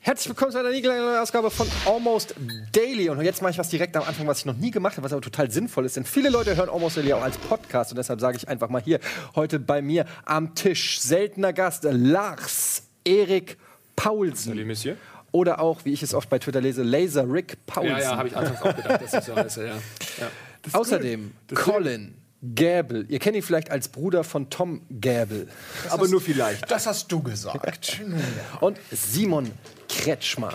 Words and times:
Herzlich 0.00 0.28
willkommen 0.28 0.50
zu 0.50 0.58
einer 0.58 0.70
niegelangweiligen 0.70 1.20
Ausgabe 1.20 1.50
von 1.50 1.68
Almost 1.86 2.34
Daily. 2.72 3.08
Und 3.08 3.20
jetzt 3.22 3.40
mache 3.40 3.52
ich 3.52 3.58
was 3.58 3.68
direkt 3.68 3.96
am 3.96 4.02
Anfang, 4.02 4.26
was 4.26 4.40
ich 4.40 4.46
noch 4.46 4.56
nie 4.56 4.72
gemacht 4.72 4.96
habe, 4.96 5.04
was 5.04 5.12
aber 5.12 5.22
total 5.22 5.50
sinnvoll 5.52 5.84
ist. 5.84 5.96
Denn 5.96 6.04
viele 6.04 6.30
Leute 6.30 6.56
hören 6.56 6.68
Almost 6.68 6.96
Daily 6.96 7.12
auch 7.12 7.22
als 7.22 7.38
Podcast. 7.38 7.92
Und 7.92 7.98
deshalb 7.98 8.20
sage 8.20 8.36
ich 8.36 8.48
einfach 8.48 8.68
mal 8.68 8.82
hier 8.82 8.98
heute 9.36 9.60
bei 9.60 9.80
mir 9.80 10.06
am 10.24 10.56
Tisch 10.56 11.00
seltener 11.00 11.52
Gast 11.52 11.84
Lars 11.84 12.88
Erik 13.04 13.58
Paulsen. 13.94 14.54
Salut, 14.54 14.66
Monsieur. 14.66 14.96
Oder 15.34 15.58
auch, 15.58 15.84
wie 15.84 15.92
ich 15.92 16.00
es 16.04 16.14
oft 16.14 16.30
bei 16.30 16.38
Twitter 16.38 16.60
lese, 16.60 16.84
Laser 16.84 17.28
Rick 17.28 17.66
Paulsen. 17.66 17.90
Ja, 17.90 17.98
ja, 17.98 18.16
habe 18.16 18.28
ich 18.28 18.36
anfangs 18.36 18.62
auch 18.62 18.76
gedacht, 18.76 19.02
dass 19.02 19.14
ich 19.14 19.24
so 19.24 19.34
heiße, 19.34 19.66
ja. 19.66 19.74
ja. 20.20 20.30
Außerdem 20.72 21.32
Colin 21.52 22.14
Gäbel. 22.40 23.04
Ihr 23.08 23.18
kennt 23.18 23.34
ihn 23.34 23.42
vielleicht 23.42 23.68
als 23.68 23.88
Bruder 23.88 24.22
von 24.22 24.48
Tom 24.48 24.82
Gäbel. 24.90 25.48
Aber 25.90 26.06
nur 26.06 26.20
vielleicht. 26.20 26.70
Das 26.70 26.86
hast 26.86 27.10
du 27.10 27.20
gesagt. 27.20 28.00
Und 28.60 28.78
Simon 28.92 29.50
Kretschmer. 29.88 30.52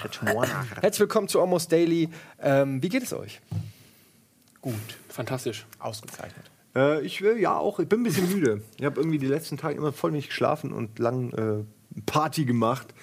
Herzlich 0.80 1.02
willkommen 1.02 1.28
zu 1.28 1.42
Almost 1.42 1.74
Daily. 1.74 2.08
Ähm, 2.42 2.82
wie 2.82 2.88
geht 2.88 3.04
es 3.04 3.12
euch? 3.12 3.42
Gut. 4.62 4.76
Fantastisch. 5.10 5.66
Ausgezeichnet. 5.80 6.46
Äh, 6.74 7.02
ich 7.02 7.22
will 7.22 7.38
ja 7.38 7.58
auch, 7.58 7.82
ich 7.82 7.90
bin 7.90 8.00
ein 8.00 8.04
bisschen 8.04 8.32
müde. 8.32 8.62
Ich 8.78 8.86
habe 8.86 8.98
irgendwie 9.02 9.18
die 9.18 9.28
letzten 9.28 9.58
Tage 9.58 9.76
immer 9.76 9.92
voll 9.92 10.12
nicht 10.12 10.30
geschlafen 10.30 10.72
und 10.72 11.00
lang 11.00 11.34
äh, 11.34 12.02
Party 12.06 12.46
gemacht 12.46 12.94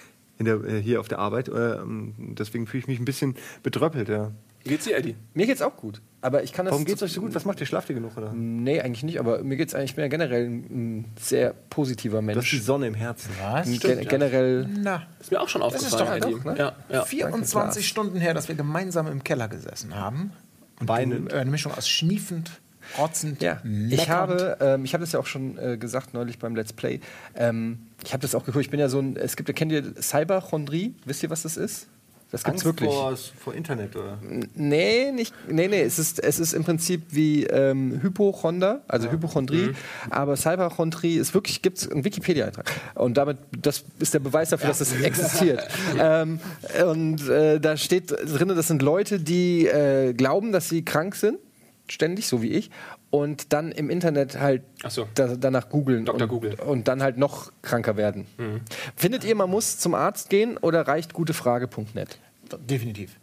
der, 0.45 0.63
äh, 0.65 0.83
hier 0.83 1.01
auf 1.01 1.09
der 1.09 1.19
Arbeit. 1.19 1.49
Äh, 1.49 1.79
deswegen 2.19 2.67
fühle 2.67 2.81
ich 2.81 2.87
mich 2.89 2.99
ein 2.99 3.05
bisschen 3.05 3.35
betröppelt, 3.63 4.09
ja. 4.09 4.33
Wie 4.67 4.71
geht's 4.71 4.85
dir, 4.85 4.97
Eddie? 4.97 5.15
Mir 5.33 5.47
geht's 5.47 5.63
auch 5.63 5.77
gut. 5.77 6.03
Aber 6.21 6.43
ich 6.43 6.53
kann 6.53 6.67
das. 6.67 6.73
Warum 6.73 6.85
geht's 6.85 7.01
euch 7.01 7.13
so 7.13 7.21
gut? 7.21 7.33
Was 7.37 7.45
macht 7.45 7.61
ihr? 7.61 7.67
Schlaft 7.67 7.89
ihr 7.89 7.95
genug, 7.95 8.17
oder? 8.17 8.33
Nee, 8.35 8.81
eigentlich 8.81 9.05
nicht, 9.05 9.21
aber 9.21 9.45
mir 9.45 9.57
geht's 9.57 9.77
eigentlich, 9.77 9.91
ich 9.91 9.95
bin 9.95 10.03
ja 10.03 10.09
generell 10.09 10.45
ein, 10.45 11.05
sehr 11.21 11.55
positiver 11.71 12.21
Du 12.21 12.29
hast 12.31 12.51
die 12.51 12.57
Mensch. 12.57 12.65
Sonne 12.65 12.89
im 12.89 12.95
Herzen. 12.95 13.31
Was? 13.41 13.69
Gen 13.79 14.01
generell. 14.09 14.69
Na, 14.69 15.07
Ist 15.21 15.31
mir 15.31 15.41
auch 15.41 15.49
schon 15.49 15.63
ist 15.63 15.67
aufgefallen, 15.67 16.21
doch 16.21 16.29
Eddie. 16.29 16.37
doch, 16.37 16.45
ne? 16.45 16.59
Ja, 16.59 16.73
ja. 16.89 17.05
24 17.05 17.87
Stunden 17.87 18.19
her, 18.19 18.35
dass 18.35 18.49
wir 18.49 18.57
gemeinsam 18.57 19.07
im 19.07 19.23
Keller 19.23 19.47
gesessen 19.47 19.95
haben. 19.95 20.33
Und 20.81 20.89
Weinend. 20.89 21.31
Du, 21.31 21.37
äh, 21.37 21.39
eine 21.39 21.51
Mischung 21.53 21.73
aus 21.73 21.89
schniefend, 21.89 22.51
rotzend, 22.99 23.43
Ja, 23.43 23.61
ich 23.91 24.09
habe, 24.09 24.57
ähm, 24.61 24.85
ich 24.85 24.95
habe 24.95 25.03
das 25.03 25.13
ja 25.13 25.21
auch 25.21 25.27
schon 25.27 25.59
äh, 25.59 25.77
gesagt 25.77 26.15
neulich 26.15 26.39
beim 26.39 26.55
Let's 26.57 26.73
Play. 26.73 27.01
Ähm, 27.35 27.79
ich 28.05 28.13
habe 28.13 28.23
das 28.23 28.35
auch 28.35 28.45
geguckt. 28.45 28.65
Ich 28.65 28.71
bin 28.71 28.81
ja 28.81 28.89
so 28.89 28.99
ein, 28.99 29.17
es 29.17 29.37
gibt, 29.37 29.55
kennt 29.55 29.73
ihr 29.73 29.95
Cyberchondrie? 30.01 30.95
Wisst 31.05 31.23
ihr, 31.23 31.31
was 31.31 31.43
das 31.43 31.57
ist? 31.57 31.89
Das 32.33 32.43
gibt's 32.43 32.65
wirklich. 32.65 32.91
Vor, 32.91 33.17
vor 33.17 33.55
Internet, 33.55 33.95
oder? 33.95 34.19
Nee, 34.55 35.13
nicht, 35.13 35.33
nee, 35.49 35.69
nee, 35.69 35.83
es 35.83 35.99
ist, 36.01 36.19
es 36.19 36.41
ist 36.41 36.55
im 36.55 36.65
Prinzip 36.65 37.03
wie 37.11 37.45
ähm, 37.45 38.01
Hypochonder, 38.03 38.83
also 38.89 39.11
Hypochondrie, 39.11 39.71
aber 40.11 40.37
Cyberchondrie 40.37 41.19
ist 41.19 41.35
wirklich, 41.35 41.63
gibt 41.63 41.79
es 41.79 41.89
einen 41.89 42.05
Wikipedia-Eintrag. 42.05 42.69
Und 42.97 43.17
damit, 43.17 43.39
das 43.57 43.85
ist 44.01 44.13
der 44.13 44.19
Beweis 44.19 44.51
dafür, 44.51 44.69
dass 44.69 44.81
es 44.81 44.93
existiert. 45.01 45.69
ähm, 46.01 46.41
und 46.85 47.29
äh, 47.29 47.61
da 47.61 47.77
steht 47.77 48.11
drin, 48.11 48.49
das 48.49 48.67
sind 48.67 48.83
Leute, 48.83 49.21
die 49.21 49.67
äh, 49.69 50.13
glauben, 50.13 50.51
dass 50.51 50.69
sie 50.69 50.85
krank 50.85 51.15
sind, 51.15 51.39
ständig, 51.89 52.27
so 52.27 52.43
wie 52.43 52.51
ich, 52.51 52.71
und 53.11 53.53
dann 53.53 53.73
im 53.73 53.91
Internet 53.91 54.39
halt 54.39 54.63
so. 54.89 55.09
da, 55.15 55.37
danach 55.37 55.69
googeln 55.69 56.05
Dr. 56.05 56.23
und, 56.23 56.29
Google. 56.29 56.55
und 56.55 56.89
dann 56.89 57.03
halt 57.03 57.17
noch 57.19 57.53
kranker 57.63 57.97
werden. 57.97 58.27
Findet 58.97 59.25
ihr, 59.25 59.35
man 59.35 59.51
muss 59.51 59.79
zum 59.79 59.95
Arzt 59.95 60.31
gehen 60.31 60.57
oder 60.57 60.87
reicht 60.87 61.13
gutefrage.net? 61.13 62.19
Definitiv. 62.69 63.17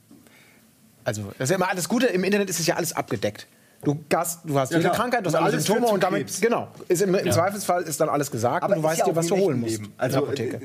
Also, 1.04 1.32
das 1.38 1.46
ist 1.46 1.50
ja 1.50 1.56
immer 1.58 1.70
alles 1.70 1.90
Gute. 1.90 2.08
Im 2.08 2.24
Internet 2.24 2.50
ist 2.50 2.60
es 2.60 2.68
ja 2.68 2.76
alles 2.76 2.94
abgedeckt. 2.94 3.48
Du 3.84 4.04
hast, 4.16 4.42
du 4.46 4.58
hast 4.58 4.72
jede 4.72 4.84
klar. 4.84 4.96
Krankheit, 4.96 5.26
du 5.26 5.28
hast 5.28 5.36
alle 5.36 5.46
alles 5.46 5.66
Symptome 5.66 5.88
und 5.88 6.04
damit, 6.04 6.22
Krebs. 6.22 6.42
genau, 6.42 6.70
ist 6.88 7.02
im, 7.02 7.14
im 7.14 7.32
Zweifelsfall 7.32 7.84
ist 7.84 8.00
dann 8.00 8.10
alles 8.10 8.32
gesagt 8.32 8.68
und 8.68 8.76
du 8.76 8.84
weißt 8.84 9.00
ja 9.00 9.06
dir, 9.06 9.16
was 9.16 9.28
du 9.28 9.36
holen 9.36 9.60
musst. 9.60 9.82
Also 9.98 10.28
äh, 10.28 10.60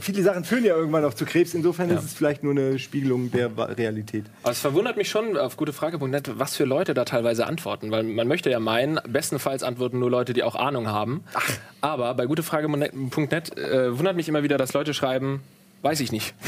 viele 0.00 0.22
Sachen 0.22 0.44
führen 0.44 0.64
ja 0.64 0.76
irgendwann 0.76 1.04
auch 1.04 1.14
zu 1.14 1.24
Krebs. 1.24 1.54
Insofern 1.54 1.90
ist 1.90 2.04
es 2.04 2.12
vielleicht 2.12 2.42
nur 2.42 2.52
eine 2.52 2.78
Spiegelung 2.78 3.30
der 3.30 3.50
Realität. 3.56 4.26
Aber 4.42 4.52
es 4.52 4.60
verwundert 4.60 4.96
mich 4.96 5.08
schon 5.08 5.36
auf 5.36 5.56
gutefrage.net, 5.56 6.38
was 6.38 6.56
für 6.56 6.64
Leute 6.64 6.94
da 6.94 7.04
teilweise 7.04 7.46
antworten. 7.46 7.90
Weil 7.90 8.04
man 8.04 8.28
möchte 8.28 8.50
ja 8.50 8.60
meinen, 8.60 9.00
bestenfalls 9.08 9.62
antworten 9.62 9.98
nur 9.98 10.10
Leute, 10.10 10.32
die 10.32 10.42
auch 10.42 10.54
Ahnung 10.54 10.88
haben. 10.88 11.24
Aber 11.80 12.14
bei 12.14 12.26
gutefrage.net 12.26 13.58
äh, 13.58 13.98
wundert 13.98 14.16
mich 14.16 14.28
immer 14.28 14.42
wieder, 14.42 14.58
dass 14.58 14.72
Leute 14.72 14.94
schreiben, 14.94 15.42
weiß 15.82 16.00
ich 16.00 16.12
nicht. 16.12 16.34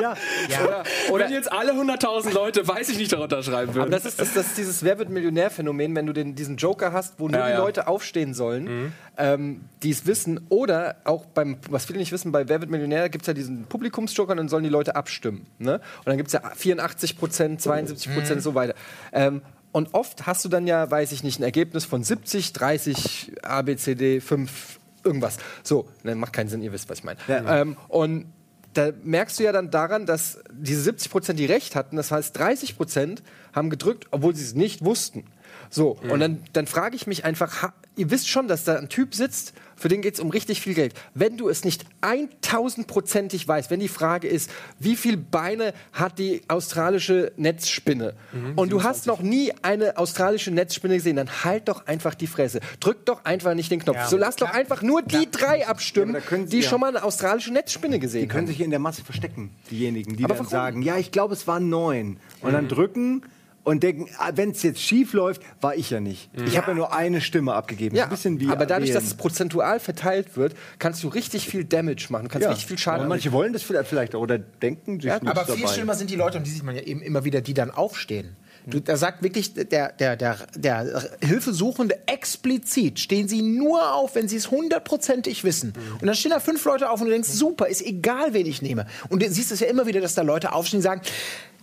Ja, 0.00 0.16
Oder, 0.64 0.82
oder 1.12 1.30
jetzt 1.30 1.50
alle 1.50 1.72
100.000 1.72 2.32
Leute, 2.32 2.66
weiß 2.66 2.88
ich 2.88 2.98
nicht, 2.98 3.12
darunter 3.12 3.42
schreiben 3.42 3.74
würden. 3.74 3.82
Aber 3.82 3.90
das 3.90 4.04
ist, 4.04 4.20
das, 4.20 4.34
das 4.34 4.48
ist 4.48 4.58
dieses 4.58 4.82
Wer 4.82 4.98
wird 4.98 5.10
Millionär-Phänomen, 5.10 5.94
wenn 5.94 6.06
du 6.06 6.12
den, 6.12 6.34
diesen 6.34 6.56
Joker 6.56 6.92
hast, 6.92 7.20
wo 7.20 7.28
nur 7.28 7.38
Ja, 7.38 7.46
die 7.46 7.52
ja. 7.52 7.58
Leute 7.58 7.86
aufstehen 7.86 8.34
sollen, 8.34 8.92
ähm, 9.16 9.62
die 9.82 9.90
es 9.90 10.04
wissen. 10.04 10.44
Oder 10.48 10.96
auch 11.04 11.24
beim, 11.26 11.56
was 11.70 11.84
viele 11.86 12.00
nicht 12.00 12.10
wissen, 12.12 12.32
bei 12.32 12.48
Wer 12.48 12.60
wird 12.60 12.70
Millionär 12.70 13.08
gibt 13.08 13.22
es 13.22 13.26
ja 13.28 13.34
diesen 13.34 13.64
Publikumsjoker 13.66 14.32
und 14.32 14.38
dann 14.38 14.48
sollen 14.48 14.64
die 14.64 14.70
Leute 14.70 14.96
abstimmen. 14.96 15.46
Ne? 15.58 15.74
Und 15.74 16.06
dann 16.06 16.16
gibt 16.16 16.26
es 16.28 16.32
ja 16.32 16.42
84 16.54 17.16
Prozent, 17.16 17.62
72 17.62 18.12
Prozent 18.12 18.42
so 18.42 18.54
weiter. 18.54 18.74
Ähm, 19.12 19.40
und 19.70 19.94
oft 19.94 20.26
hast 20.26 20.44
du 20.44 20.48
dann 20.48 20.66
ja, 20.66 20.90
weiß 20.90 21.12
ich 21.12 21.22
nicht, 21.22 21.38
ein 21.38 21.44
Ergebnis 21.44 21.84
von 21.84 22.02
70, 22.02 22.52
30, 22.52 23.32
A, 23.42 23.62
B, 23.62 23.76
C, 23.76 23.94
D, 23.94 24.20
5, 24.20 24.80
irgendwas. 25.04 25.38
So, 25.62 25.88
ne, 26.02 26.14
macht 26.14 26.32
keinen 26.32 26.48
Sinn, 26.48 26.60
ihr 26.62 26.72
wisst, 26.72 26.90
was 26.90 26.98
ich 26.98 27.04
meine. 27.04 27.18
Ähm, 27.28 27.76
und 27.88 28.26
da 28.74 28.90
merkst 29.02 29.38
du 29.38 29.44
ja 29.44 29.52
dann 29.52 29.70
daran, 29.70 30.06
dass 30.06 30.40
diese 30.52 30.82
70 30.82 31.10
Prozent, 31.10 31.38
die 31.38 31.46
recht 31.46 31.76
hatten, 31.76 31.96
das 31.96 32.10
heißt 32.10 32.36
30 32.38 32.76
Prozent 32.76 33.22
haben 33.52 33.70
gedrückt, 33.70 34.06
obwohl 34.10 34.34
sie 34.34 34.44
es 34.44 34.54
nicht 34.54 34.84
wussten. 34.84 35.24
So, 35.70 35.96
und 36.08 36.20
dann, 36.20 36.42
dann 36.52 36.66
frage 36.66 36.96
ich 36.96 37.06
mich 37.06 37.24
einfach, 37.24 37.72
ihr 37.96 38.10
wisst 38.10 38.28
schon, 38.28 38.48
dass 38.48 38.64
da 38.64 38.76
ein 38.76 38.88
Typ 38.88 39.14
sitzt, 39.14 39.52
für 39.76 39.88
den 39.88 40.00
geht 40.00 40.14
es 40.14 40.20
um 40.20 40.30
richtig 40.30 40.60
viel 40.60 40.74
Geld. 40.74 40.94
Wenn 41.14 41.36
du 41.36 41.48
es 41.48 41.64
nicht 41.64 41.84
1000-prozentig 42.02 43.46
weißt, 43.48 43.70
wenn 43.70 43.80
die 43.80 43.88
Frage 43.88 44.28
ist, 44.28 44.50
wie 44.78 44.96
viele 44.96 45.16
Beine 45.16 45.72
hat 45.92 46.18
die 46.18 46.42
australische 46.48 47.32
Netzspinne 47.36 48.14
und 48.56 48.70
du 48.70 48.82
hast 48.82 49.06
noch 49.06 49.20
nie 49.20 49.52
eine 49.62 49.98
australische 49.98 50.50
Netzspinne 50.50 50.94
gesehen, 50.94 51.16
dann 51.16 51.28
halt 51.44 51.68
doch 51.68 51.86
einfach 51.86 52.14
die 52.14 52.26
Fresse. 52.26 52.60
Drück 52.80 53.04
doch 53.06 53.24
einfach 53.24 53.54
nicht 53.54 53.70
den 53.70 53.80
Knopf. 53.80 53.96
Ja, 53.96 54.08
so 54.08 54.16
lass 54.16 54.36
doch 54.36 54.50
einfach 54.50 54.82
nur 54.82 55.02
die 55.02 55.28
drei 55.30 55.66
abstimmen, 55.66 56.14
Ja, 56.30 56.36
die 56.38 56.62
schon 56.62 56.80
mal 56.80 56.88
eine 56.88 57.02
australische 57.02 57.52
Netzspinne 57.52 57.98
gesehen 57.98 58.22
Die 58.22 58.28
können 58.28 58.46
haben. 58.46 58.52
sich 58.52 58.60
in 58.60 58.70
der 58.70 58.78
Masse 58.78 59.04
verstecken, 59.04 59.50
diejenigen, 59.70 60.16
die 60.16 60.24
Aber 60.24 60.34
dann 60.34 60.44
warum? 60.44 60.50
sagen, 60.50 60.82
ja, 60.82 60.96
ich 60.98 61.10
glaube, 61.10 61.34
es 61.34 61.46
waren 61.46 61.68
neun. 61.68 62.18
Und 62.40 62.52
dann 62.52 62.68
drücken 62.68 63.22
und 63.64 63.82
denken, 63.82 64.08
wenn 64.34 64.50
es 64.50 64.62
jetzt 64.62 64.80
schief 64.80 65.12
läuft, 65.12 65.42
war 65.60 65.76
ich 65.76 65.90
ja 65.90 66.00
nicht. 66.00 66.30
Ich 66.46 66.56
habe 66.56 66.72
ja 66.72 66.74
nur 66.74 66.92
eine 66.92 67.20
Stimme 67.20 67.54
abgegeben. 67.54 67.94
Ja, 67.96 68.04
ein 68.04 68.10
bisschen 68.10 68.40
wie 68.40 68.48
aber 68.48 68.66
dadurch, 68.66 68.88
wählen. 68.88 68.94
dass 68.94 69.04
es 69.04 69.14
prozentual 69.14 69.78
verteilt 69.78 70.36
wird, 70.36 70.54
kannst 70.78 71.02
du 71.04 71.08
richtig 71.08 71.46
viel 71.46 71.64
Damage 71.64 72.06
machen. 72.10 72.28
Kannst 72.28 72.44
ja. 72.44 72.50
richtig 72.50 72.66
viel 72.66 72.78
Schaden 72.78 73.00
Aber 73.00 73.08
manche 73.08 73.32
wollen 73.32 73.52
das 73.52 73.62
vielleicht 73.62 74.14
oder 74.14 74.38
denken 74.38 75.00
sich 75.00 75.12
nicht 75.12 75.22
Aber 75.22 75.34
dabei. 75.34 75.54
viel 75.54 75.68
schlimmer 75.68 75.94
sind 75.94 76.10
die 76.10 76.16
Leute, 76.16 76.38
und 76.38 76.46
die 76.46 76.50
sieht 76.50 76.64
man 76.64 76.74
ja 76.74 76.82
eben 76.82 77.02
immer 77.02 77.24
wieder, 77.24 77.40
die 77.40 77.54
dann 77.54 77.70
aufstehen. 77.70 78.36
Du, 78.66 78.80
da 78.80 78.96
sagt 78.96 79.22
wirklich 79.22 79.54
der, 79.54 79.92
der, 79.92 80.16
der, 80.16 80.36
der 80.54 81.02
Hilfesuchende 81.20 82.06
explizit, 82.06 83.00
stehen 83.00 83.26
sie 83.26 83.42
nur 83.42 83.94
auf, 83.94 84.14
wenn 84.14 84.28
sie 84.28 84.36
es 84.36 84.50
hundertprozentig 84.52 85.42
wissen. 85.42 85.72
Und 86.00 86.06
dann 86.06 86.14
stehen 86.14 86.30
da 86.30 86.38
fünf 86.38 86.64
Leute 86.64 86.88
auf 86.90 87.00
und 87.00 87.06
du 87.06 87.12
denkst, 87.12 87.28
super, 87.28 87.66
ist 87.66 87.84
egal, 87.84 88.34
wen 88.34 88.46
ich 88.46 88.62
nehme. 88.62 88.86
Und 89.08 89.20
du 89.22 89.28
siehst 89.30 89.50
es 89.50 89.60
ja 89.60 89.66
immer 89.66 89.86
wieder, 89.86 90.00
dass 90.00 90.14
da 90.14 90.22
Leute 90.22 90.52
aufstehen 90.52 90.78
und 90.78 90.82
sagen, 90.82 91.02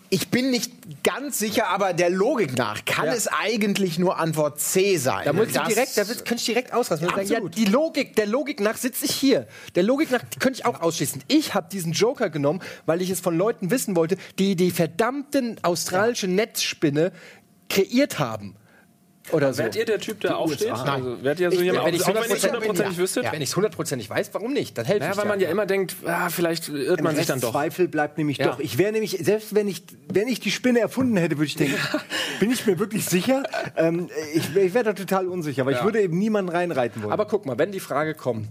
ich 0.09 0.29
bin 0.29 0.49
nicht 0.49 1.03
ganz 1.03 1.37
sicher, 1.39 1.67
aber 1.67 1.93
der 1.93 2.09
Logik 2.09 2.57
nach 2.57 2.83
kann 2.85 3.05
Ja. 3.07 3.13
es 3.13 3.27
eigentlich 3.27 3.99
nur 3.99 4.17
Antwort 4.17 4.59
C 4.59 4.97
sein. 4.97 5.23
Da 5.25 5.33
muss 5.33 5.47
ich 5.47 5.53
direkt, 5.57 5.97
da 5.97 6.03
könnte 6.03 6.35
ich 6.35 6.45
direkt 6.45 6.73
ausrasten. 6.73 7.07
Ja, 7.09 7.25
sagen, 7.25 7.51
die 7.51 7.65
Logik, 7.65 8.15
der 8.15 8.25
Logik 8.25 8.59
nach 8.59 8.77
sitze 8.77 9.05
ich 9.05 9.11
hier. 9.15 9.47
Der 9.75 9.83
Logik 9.83 10.09
nach 10.11 10.23
könnte 10.39 10.59
ich 10.59 10.65
auch 10.65 10.81
ausschließen. 10.81 11.23
Ich 11.27 11.53
habe 11.53 11.69
diesen 11.71 11.91
Joker 11.93 12.29
genommen, 12.29 12.61
weil 12.85 13.01
ich 13.01 13.09
es 13.09 13.19
von 13.19 13.37
Leuten 13.37 13.69
wissen 13.71 13.95
wollte, 13.95 14.17
die 14.39 14.55
die 14.55 14.71
verdammte 14.71 15.55
australische 15.61 16.27
Netzspinne 16.27 17.11
kreiert 17.69 18.17
haben. 18.19 18.55
Oder 19.31 19.53
so. 19.53 19.59
Wärt 19.63 19.75
ihr 19.75 19.85
der 19.85 19.99
Typ, 19.99 20.19
der 20.21 20.37
aufsteht? 20.37 20.71
USA. 20.71 20.93
Also, 20.95 21.23
wärt 21.23 21.39
ihr 21.39 21.51
so 21.51 21.57
Ich- 21.57 21.63
jemand, 21.63 21.85
wenn 21.85 21.93
ich 21.95 22.03
auch 22.03 22.07
wenn 22.07 22.15
ihr 22.15 22.21
es 22.21 22.29
100% 22.29 22.47
hundertprozentig 22.47 22.95
bin, 22.95 23.03
wüsstet? 23.03 23.23
ja. 23.25 23.31
Wenn 23.31 23.41
ich 23.41 23.49
es 23.49 23.55
hundertprozentig 23.55 24.09
weiß, 24.09 24.29
warum 24.33 24.53
nicht? 24.53 24.77
Dann 24.77 24.85
helfe 24.85 25.05
Ja, 25.05 25.11
ich 25.11 25.17
weil 25.17 25.23
dir 25.23 25.29
man 25.29 25.39
ja 25.39 25.49
immer 25.49 25.65
denkt, 25.65 25.95
ah, 26.05 26.29
vielleicht 26.29 26.69
irrt 26.69 27.01
man 27.03 27.15
sich 27.15 27.25
dann 27.25 27.39
doch. 27.39 27.51
Zweifel 27.51 27.87
bleibt 27.87 28.17
nämlich 28.17 28.37
Ja. 28.37 28.47
doch. 28.47 28.59
Ich 28.59 28.77
wäre 28.77 28.91
nämlich, 28.91 29.17
selbst 29.21 29.53
wenn 29.55 29.67
ich, 29.67 29.83
wenn 30.11 30.27
ich 30.27 30.39
die 30.39 30.51
Spinne 30.51 30.79
erfunden 30.79 31.17
hätte, 31.17 31.37
würde 31.37 31.45
ich 31.47 31.55
denken, 31.55 31.75
bin 32.39 32.51
ich 32.51 32.65
mir 32.65 32.79
wirklich 32.79 33.05
sicher? 33.05 33.43
Ähm, 33.75 34.09
ich 34.33 34.55
ich 34.55 34.73
wäre 34.73 34.83
da 34.85 34.93
total 34.93 35.27
unsicher, 35.27 35.61
aber 35.63 35.71
ich 35.71 35.77
Ja. 35.77 35.83
würde 35.83 36.01
eben 36.01 36.17
niemanden 36.17 36.51
reinreiten 36.51 37.01
wollen. 37.03 37.13
Aber 37.13 37.25
guck 37.25 37.45
mal, 37.45 37.57
wenn 37.57 37.71
die 37.71 37.79
Frage 37.79 38.13
kommt, 38.15 38.47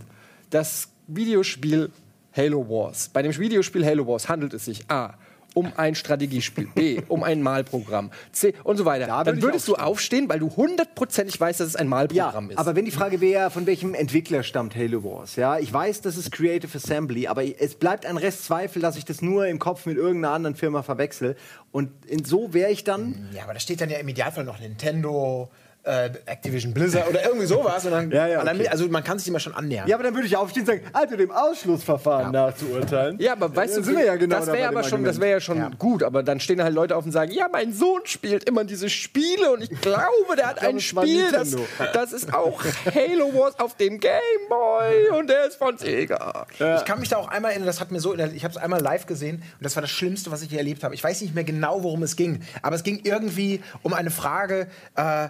das 0.51 0.89
Videospiel 1.07 1.91
Halo 2.37 2.69
Wars, 2.69 3.09
bei 3.13 3.23
dem 3.23 3.37
Videospiel 3.37 3.85
Halo 3.85 4.07
Wars 4.07 4.29
handelt 4.29 4.55
es 4.55 4.65
sich 4.65 4.89
A 4.91 5.15
um 5.59 5.73
ein 5.77 5.95
Strategiespiel, 5.95 6.69
B, 6.75 7.01
um 7.09 7.23
ein 7.23 7.43
Malprogramm, 7.43 8.11
C 8.33 8.55
und 8.65 8.77
so 8.77 8.85
weiter, 8.85 9.07
Da 9.07 9.17
würd 9.19 9.27
dann 9.27 9.43
würdest 9.43 9.67
du 9.69 9.75
aufstehen, 9.75 10.29
weil 10.29 10.39
du 10.39 10.55
hundertprozentig 10.57 11.41
weißt, 11.41 11.61
dass 11.61 11.69
es 11.69 11.77
ein 11.77 11.87
Ja, 11.87 11.91
Malprogramm 11.91 12.51
ist. 12.51 12.59
aber 12.59 12.77
wenn 12.77 12.85
die 12.85 12.91
Frage 12.91 13.21
wäre, 13.21 13.51
von 13.51 13.67
welchem 13.67 13.95
Entwickler 13.95 14.43
stammt 14.43 14.77
Halo 14.77 15.03
Wars, 15.05 15.37
ja, 15.37 15.59
ich 15.59 15.73
weiß, 15.73 16.01
das 16.03 16.17
ist 16.17 16.31
Creative 16.33 16.77
Assembly, 16.77 17.27
aber 17.27 17.43
es 17.61 17.75
bleibt 17.75 18.07
ein 18.07 18.17
Rest 18.17 18.45
Zweifel, 18.45 18.81
dass 18.81 18.97
ich 18.97 19.05
das 19.05 19.23
nur 19.23 19.47
im 19.47 19.59
Kopf 19.59 19.87
mit 19.87 19.97
irgendeiner 19.97 20.35
anderen 20.35 20.55
Firma 20.57 20.83
verwechsel. 20.83 21.37
Und 21.73 21.91
in 22.07 22.25
so 22.25 22.55
wäre 22.55 22.71
ich 22.71 22.85
dann. 22.85 23.29
Ja, 23.35 23.45
aber 23.45 23.55
da 23.55 23.61
steht 23.61 23.81
dann 23.81 23.91
ja 23.91 23.99
im 23.99 24.09
Idealfall 24.09 24.45
noch 24.45 24.61
Nintendo, 24.61 25.51
äh, 25.89 26.11
Activision 26.27 26.75
Blizzard 26.75 27.09
oder 27.09 27.25
irgendwie 27.25 27.47
sowas. 27.47 27.85
Und 27.87 27.93
dann, 27.93 28.11
Ja, 28.19 28.27
ja, 28.27 28.45
dann, 28.45 28.57
okay. 28.57 28.69
Also 28.69 28.87
man 28.89 29.03
kann 29.03 29.19
sich 29.19 29.29
immer 29.29 29.41
schon 29.41 29.55
annähern. 29.55 29.89
Ja, 29.89 29.97
aber 29.97 30.05
dann 30.05 30.15
würde 30.15 30.27
ich 30.27 30.37
aufstehen 30.37 30.63
und 30.63 30.67
sagen, 30.67 30.83
also 30.93 31.17
dem 31.17 31.31
Ausschlussverfahren 31.31 32.33
nachzuurteilen. 32.33 33.19
Ja, 33.21 33.33
aber 33.33 33.55
weißt 33.55 33.79
du, 33.79 33.83
sind 33.83 33.97
wir 33.97 34.05
ja 34.05 34.17
genau 34.17 34.37
das 34.39 34.47
wäre 34.53 34.69
aber 34.69 34.83
schon, 34.85 35.05
das 35.05 35.21
wäre 35.21 35.33
ja 35.33 35.41
schon 35.41 35.59
Ja. 35.59 35.71
gut, 35.79 36.03
aber 36.03 36.23
dann 36.23 36.41
stehen 36.41 36.63
halt 36.63 36.75
Leute 36.75 36.95
auf 36.97 37.05
und 37.05 37.13
sagen, 37.13 37.33
ja, 37.33 37.49
mein 37.51 37.73
Sohn 37.73 38.03
spielt 38.05 38.45
immer 38.45 38.65
diese 38.65 38.89
Spiele 38.91 39.51
und 39.53 39.63
ich 39.63 39.71
glaube, 39.81 40.37
der 40.37 40.49
hat 40.49 40.63
ein 40.63 40.81
Spiel, 40.81 41.31
das, 41.33 41.57
das 41.93 42.13
ist 42.13 42.35
auch 42.35 42.63
Halo 42.95 43.33
Wars 43.35 43.59
auf 43.59 43.77
dem 43.77 43.99
Game 44.01 44.13
Boy 44.49 45.09
und 45.19 45.29
der 45.31 45.47
ist 45.47 45.57
von 45.57 45.79
Sega. 45.79 46.47
Ich 46.59 46.85
kann 46.85 47.01
mich 47.01 47.09
da 47.09 47.17
auch 47.17 47.29
einmal 47.29 47.53
erinnern, 47.53 47.67
das 47.67 47.81
hat 47.81 47.91
mir 47.91 48.01
so, 48.01 48.15
ich 48.15 48.45
habe 48.45 48.53
es 48.53 48.57
einmal 48.57 48.81
live 48.81 49.07
gesehen 49.07 49.37
und 49.37 49.65
das 49.65 49.75
war 49.77 49.81
das 49.81 49.91
Schlimmste, 49.91 50.31
was 50.31 50.43
ich 50.43 50.51
je 50.51 50.59
erlebt 50.59 50.85
habe. 50.85 50.95
Ich 50.95 51.03
weiß 51.03 51.21
nicht 51.23 51.35
mehr 51.35 51.45
genau, 51.45 51.83
worum 51.83 52.03
es 52.03 52.17
ging, 52.17 52.43
aber 52.63 52.77
es 52.77 52.83
ging 52.83 53.01
irgendwie 53.05 53.63
um 53.83 53.95
eine 53.95 54.11
Frage, 54.11 54.69
äh, 54.97 55.29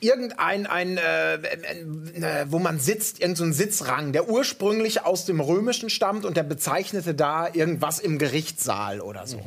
irgendein, 0.00 0.66
ein, 0.66 0.98
äh, 0.98 1.34
äh, 1.34 2.46
wo 2.48 2.58
man 2.58 2.80
sitzt, 2.80 3.20
irgendein 3.20 3.36
so 3.36 3.44
ein 3.44 3.52
Sitzrang, 3.52 4.12
der 4.12 4.28
ursprünglich 4.28 5.04
aus 5.04 5.24
dem 5.24 5.40
Römischen 5.40 5.90
stammt 5.90 6.24
und 6.24 6.36
der 6.36 6.42
bezeichnete 6.42 7.14
da 7.14 7.48
irgendwas 7.52 8.00
im 8.00 8.18
Gerichtssaal 8.18 9.00
oder 9.00 9.26
so. 9.26 9.40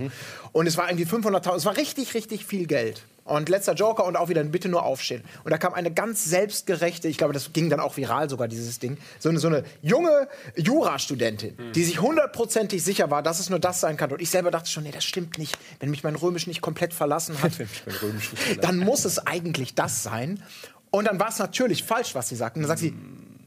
Und 0.54 0.68
es 0.68 0.78
war 0.78 0.90
irgendwie 0.90 1.06
500.000, 1.06 1.56
es 1.58 1.66
war 1.66 1.78
richtig, 1.78 2.14
richtig 2.14 2.46
viel 2.46 2.68
Geld. 2.68 3.04
Und 3.26 3.50
letzter 3.50 3.74
Joker 3.74 4.06
und 4.06 4.16
auch 4.18 4.30
wieder 4.30 4.44
bitte 4.44 4.70
nur 4.70 4.84
aufstehen. 4.84 5.24
Und 5.44 5.50
da 5.50 5.58
kam 5.58 5.74
eine 5.74 5.92
ganz 5.92 6.26
selbstgerechte, 6.26 7.08
ich 7.08 7.18
glaube, 7.18 7.34
das 7.34 7.54
ging 7.54 7.72
dann 7.72 7.80
auch 7.80 7.98
viral 7.98 8.30
sogar, 8.30 8.48
dieses 8.48 8.78
Ding, 8.78 9.00
so 9.18 9.30
eine, 9.30 9.40
so 9.40 9.48
eine 9.48 9.64
junge 9.82 10.28
Jurastudentin, 10.56 11.58
die 11.74 11.84
sich 11.84 12.00
hundertprozentig 12.00 12.84
sicher 12.84 13.10
war, 13.10 13.24
dass 13.24 13.40
es 13.40 13.50
nur 13.50 13.58
das 13.58 13.80
sein 13.82 13.98
kann. 13.98 14.12
Und 14.12 14.22
ich 14.22 14.30
selber 14.30 14.52
dachte 14.52 14.70
schon, 14.70 14.84
nee, 14.84 14.92
das 14.92 15.04
stimmt 15.04 15.40
nicht. 15.40 15.58
Wenn 15.80 15.90
mich 15.90 16.04
mein 16.04 16.16
Römisch 16.16 16.46
nicht 16.46 16.62
komplett 16.62 16.94
verlassen 16.94 17.42
hat, 17.42 17.54
dann 18.62 18.78
muss 18.78 19.06
es 19.06 19.26
eigentlich 19.26 19.74
das 19.74 20.04
sein. 20.04 20.44
Und 20.92 21.06
dann 21.06 21.20
war 21.20 21.30
es 21.30 21.40
natürlich 21.40 21.84
falsch, 21.84 22.14
was 22.14 22.30
sie 22.30 22.36
sagt. 22.36 22.58
Und 22.58 22.62
dann 22.62 22.70
sagt 22.70 22.82
sie, 22.82 22.94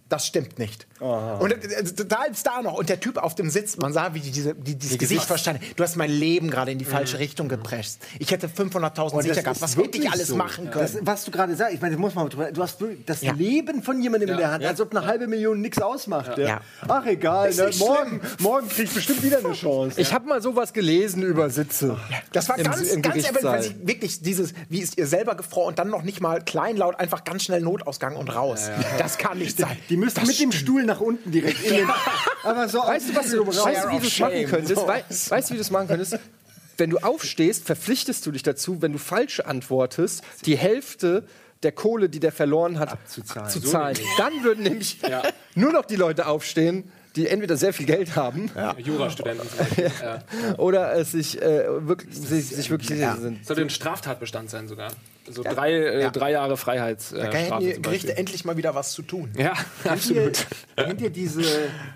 das 0.08 0.26
stimmt 0.26 0.58
nicht. 0.58 0.87
Und 1.00 1.52
äh, 1.52 1.84
da 2.06 2.25
ist 2.25 2.46
da 2.46 2.62
noch. 2.62 2.75
Und 2.75 2.88
der 2.88 2.99
Typ 3.00 3.19
auf 3.19 3.34
dem 3.34 3.50
Sitz, 3.50 3.76
man 3.76 3.93
sah, 3.93 4.14
wie 4.14 4.20
die, 4.20 4.31
diese, 4.31 4.55
die, 4.55 4.75
dieses 4.75 4.99
Gesicht 4.99 5.25
verstanden. 5.25 5.62
Du 5.76 5.82
hast 5.84 5.96
mein 5.96 6.10
Leben 6.10 6.50
gerade 6.50 6.72
in 6.72 6.78
die 6.78 6.84
falsche 6.84 7.19
Richtung 7.19 7.49
gepresst. 7.49 8.00
Ich 8.19 8.31
hätte 8.31 8.49
500.000 8.49 9.22
sicher 9.22 9.43
gehabt. 9.43 9.60
Was 9.60 9.76
hätte 9.76 9.99
ich 9.99 10.10
alles 10.10 10.34
machen 10.34 10.70
können? 10.70 10.90
Das, 10.93 10.99
was 11.06 11.25
du 11.25 11.31
gerade 11.31 11.55
sagst, 11.55 11.75
ich 11.75 11.81
meine, 11.81 11.94
das 11.94 12.00
muss 12.00 12.14
man 12.14 12.25
mal 12.25 12.31
drüber. 12.31 12.50
Du 12.52 12.62
hast 12.62 12.78
das 13.06 13.22
Ja. 13.22 13.32
Leben 13.32 13.82
von 13.82 14.00
jemandem 14.02 14.31
in 14.31 14.37
der 14.38 14.50
Hand, 14.50 14.64
als 14.64 14.81
ob 14.81 14.94
eine 14.96 15.06
halbe 15.06 15.26
Million 15.26 15.60
nichts 15.60 15.81
ausmacht. 15.81 16.38
Ja. 16.38 16.49
Ja. 16.49 16.60
Ach 16.88 17.05
egal, 17.06 17.52
ne? 17.55 17.70
morgen, 17.78 18.20
morgen 18.40 18.69
krieg 18.69 18.87
ich 18.87 18.94
bestimmt 18.94 19.22
wieder 19.22 19.38
eine 19.38 19.52
Chance. 19.52 20.00
Ich 20.00 20.12
habe 20.12 20.26
mal 20.26 20.40
sowas 20.40 20.72
gelesen 20.72 21.22
über 21.22 21.50
Sitze. 21.50 21.99
Das 22.32 22.49
war 22.49 22.56
Im- 22.58 22.64
ganz, 22.64 22.81
im 22.93 23.02
ganz 23.02 23.22
sie 23.22 23.76
wirklich 23.87 24.22
dieses, 24.22 24.55
wie 24.69 24.81
ist 24.81 24.96
ihr 24.96 25.06
selber 25.06 25.34
gefroren 25.34 25.69
und 25.69 25.78
dann 25.78 25.90
noch 25.90 26.02
nicht 26.02 26.20
mal 26.20 26.43
kleinlaut, 26.43 26.99
einfach 26.99 27.25
ganz 27.25 27.44
schnell 27.44 27.60
Notausgang 27.60 28.16
und 28.16 28.34
raus. 28.34 28.70
Das 28.99 29.19
kann 29.19 29.38
nicht 29.38 29.58
sein. 29.58 29.76
Die 29.90 29.98
müssen 29.99 30.17
Das 30.21 30.27
mit 30.29 30.41
dem 30.41 30.53
Stuhl 30.53 30.85
nach 30.85 31.00
unten 31.00 31.31
direkt 31.31 31.62
in 31.65 31.75
den. 31.77 31.89
Aber 32.43 32.69
so 32.69 32.79
Weißt 32.79 33.09
du, 33.11 33.15
was 33.17 33.31
du, 33.31 33.47
weißt 33.47 33.85
du, 33.85 33.91
wie 33.91 33.99
du 33.99 34.06
es 34.06 34.19
machen 34.19 34.47
könntest? 34.47 34.87
Wei- 34.87 35.05
Weißt 35.09 35.50
du, 35.50 35.55
wie 35.55 35.59
du 35.59 35.62
es 35.62 35.71
machen 35.71 35.89
könntest? 35.89 36.19
Wenn 36.77 36.91
du 36.91 36.99
aufstehst, 36.99 37.65
verpflichtest 37.65 38.25
du 38.25 38.31
dich 38.31 38.43
dazu, 38.43 38.81
wenn 38.83 38.93
du 38.93 38.99
falsch 38.99 39.41
antwortest, 39.41 40.23
die 40.47 40.56
Hälfte 40.56 41.27
der 41.65 41.73
Kohle, 41.73 42.09
die 42.09 42.21
der 42.21 42.31
verloren 42.31 42.79
hat, 42.79 42.93
Abzuzahlen. 42.93 43.47
abzuzahlen. 43.47 43.99
Dann 44.17 44.45
würden 44.45 44.62
nämlich 44.62 44.99
nur 45.56 45.73
noch 45.73 45.85
die 45.85 45.97
Leute 45.97 46.27
aufstehen, 46.27 46.91
die 47.17 47.27
entweder 47.27 47.56
sehr 47.56 47.73
viel 47.73 47.87
Geld 47.87 48.15
haben 48.15 48.49
Jurastudenten 48.79 49.49
zum 49.49 49.59
Beispiel. 49.59 49.91
ja. 50.03 50.23
oder 50.59 50.94
es 50.94 51.11
sich, 51.12 51.43
äh, 51.43 51.65
wirklich, 51.89 52.15
sich, 52.17 52.47
sich 52.47 52.71
wirklich 52.71 52.89
sicher 52.91 53.17
sind. 53.21 53.44
Sollte 53.44 53.62
ein 53.62 53.71
Straftatbestand 53.71 54.49
sein 54.51 54.69
sogar. 54.69 54.93
So 55.31 55.43
drei, 55.43 55.73
äh, 55.75 56.11
drei 56.11 56.33
Jahre 56.33 56.57
Freiheitsstrafe. 56.57 57.31
Da 57.31 57.37
hätten 57.39 57.61
die 57.61 57.83
Gerichte 57.83 58.17
endlich 58.17 58.45
mal 58.45 58.57
wieder 58.57 58.75
was 58.75 58.93
zu 58.93 59.03
tun. 59.03 59.31
Ja, 59.37 59.53
absolut. 59.85 60.47
Kennt 60.77 61.01
ihr 61.01 61.11
diese, 61.11 61.43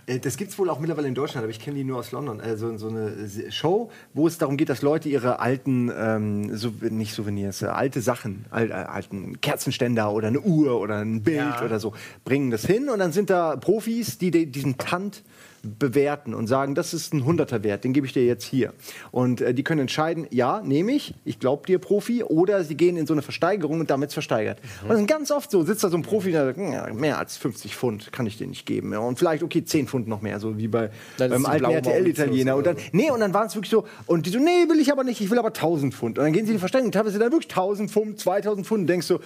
äh, 0.06 0.18
das 0.18 0.36
gibt 0.36 0.50
es 0.50 0.58
wohl 0.58 0.68
auch 0.70 0.78
mittlerweile 0.80 1.08
in 1.08 1.14
Deutschland, 1.14 1.44
aber 1.44 1.50
ich 1.50 1.60
kenne 1.60 1.76
die 1.76 1.84
nur 1.84 1.98
aus 1.98 2.12
London, 2.12 2.40
also 2.40 2.76
so 2.76 2.88
eine 2.88 3.50
Show, 3.50 3.90
wo 4.14 4.26
es 4.26 4.38
darum 4.38 4.56
geht, 4.56 4.68
dass 4.68 4.82
Leute 4.82 5.08
ihre 5.08 5.38
alten, 5.40 5.90
ähm, 5.96 6.56
so, 6.56 6.72
nicht 6.80 7.14
Souvenirs, 7.14 7.62
äh, 7.62 7.66
alte 7.66 8.00
Sachen, 8.00 8.44
al, 8.50 8.70
äh, 8.70 8.74
alten 8.74 9.40
Kerzenständer 9.40 10.10
oder 10.12 10.28
eine 10.28 10.40
Uhr 10.40 10.80
oder 10.80 10.96
ein 10.98 11.22
Bild 11.22 11.36
Ja. 11.38 11.64
oder 11.64 11.78
so, 11.80 11.94
bringen 12.24 12.50
das 12.50 12.66
hin 12.66 12.88
und 12.88 12.98
dann 12.98 13.12
sind 13.12 13.30
da 13.30 13.56
Profis, 13.56 14.18
die 14.18 14.30
de- 14.30 14.46
diesen 14.46 14.78
Tand 14.78 15.22
bewerten 15.62 16.34
und 16.34 16.46
sagen, 16.46 16.74
das 16.74 16.92
ist 16.92 17.14
ein 17.14 17.24
Hunderter 17.24 17.62
Wert, 17.62 17.84
den 17.84 17.92
gebe 17.92 18.06
ich 18.06 18.12
dir 18.12 18.24
jetzt 18.24 18.44
hier. 18.44 18.72
Und 19.10 19.40
äh, 19.40 19.54
die 19.54 19.62
können 19.62 19.82
entscheiden, 19.82 20.26
ja, 20.30 20.60
nehme 20.60 20.92
ich, 20.92 21.14
ich 21.24 21.38
glaube 21.38 21.66
dir 21.66 21.78
Profi, 21.78 22.24
oder 22.24 22.64
sie 22.64 22.76
gehen 22.76 22.96
in 22.96 23.06
so 23.06 23.14
eine 23.14 23.22
Versteigerung 23.22 23.80
und 23.80 23.90
damit 23.90 24.12
versteigert. 24.12 24.60
Und 24.82 24.90
das 24.90 25.00
ist 25.00 25.06
ganz 25.06 25.30
oft 25.30 25.50
so, 25.50 25.62
sitzt 25.62 25.84
da 25.84 25.88
so 25.88 25.96
ein 25.96 26.02
Profi, 26.02 26.32
der 26.32 26.46
sagt, 26.46 26.58
ja, 26.58 26.92
mehr 26.92 27.18
als 27.18 27.36
50 27.36 27.76
Pfund 27.76 28.12
kann 28.12 28.26
ich 28.26 28.38
dir 28.38 28.46
nicht 28.46 28.66
geben. 28.66 28.92
Ja, 28.92 28.98
und 28.98 29.18
vielleicht, 29.18 29.42
okay, 29.42 29.64
10 29.64 29.86
Pfund 29.86 30.08
noch 30.08 30.20
mehr, 30.20 30.40
so 30.40 30.58
wie 30.58 30.68
bei, 30.68 30.90
Das 31.16 31.30
beim 31.30 31.42
die 31.42 31.48
alten 31.48 31.64
RTL-Italiener. 31.66 32.56
Und 32.56 32.66
dann, 32.66 32.76
nee, 32.92 33.10
und 33.10 33.20
dann 33.20 33.32
waren 33.32 33.46
es 33.46 33.54
wirklich 33.54 33.70
so, 33.70 33.86
und 34.06 34.26
die 34.26 34.30
so, 34.30 34.38
nee, 34.38 34.68
will 34.68 34.80
ich 34.80 34.90
aber 34.90 35.04
nicht, 35.04 35.20
ich 35.20 35.30
will 35.30 35.38
aber 35.38 35.48
1000 35.48 35.94
Pfund. 35.94 36.18
Und 36.18 36.24
dann 36.24 36.32
gehen 36.32 36.44
sie 36.44 36.52
in 36.52 36.56
die 36.56 36.60
Versteigerung 36.60 36.88
und 36.88 36.92
teilweise 36.92 37.18
dann 37.18 37.30
wirklich 37.30 37.50
1000 37.50 37.90
Pfund, 37.90 38.18
2000 38.18 38.66
Pfund 38.66 38.80
und 38.82 38.86
denkst 38.88 39.06
so, 39.06 39.20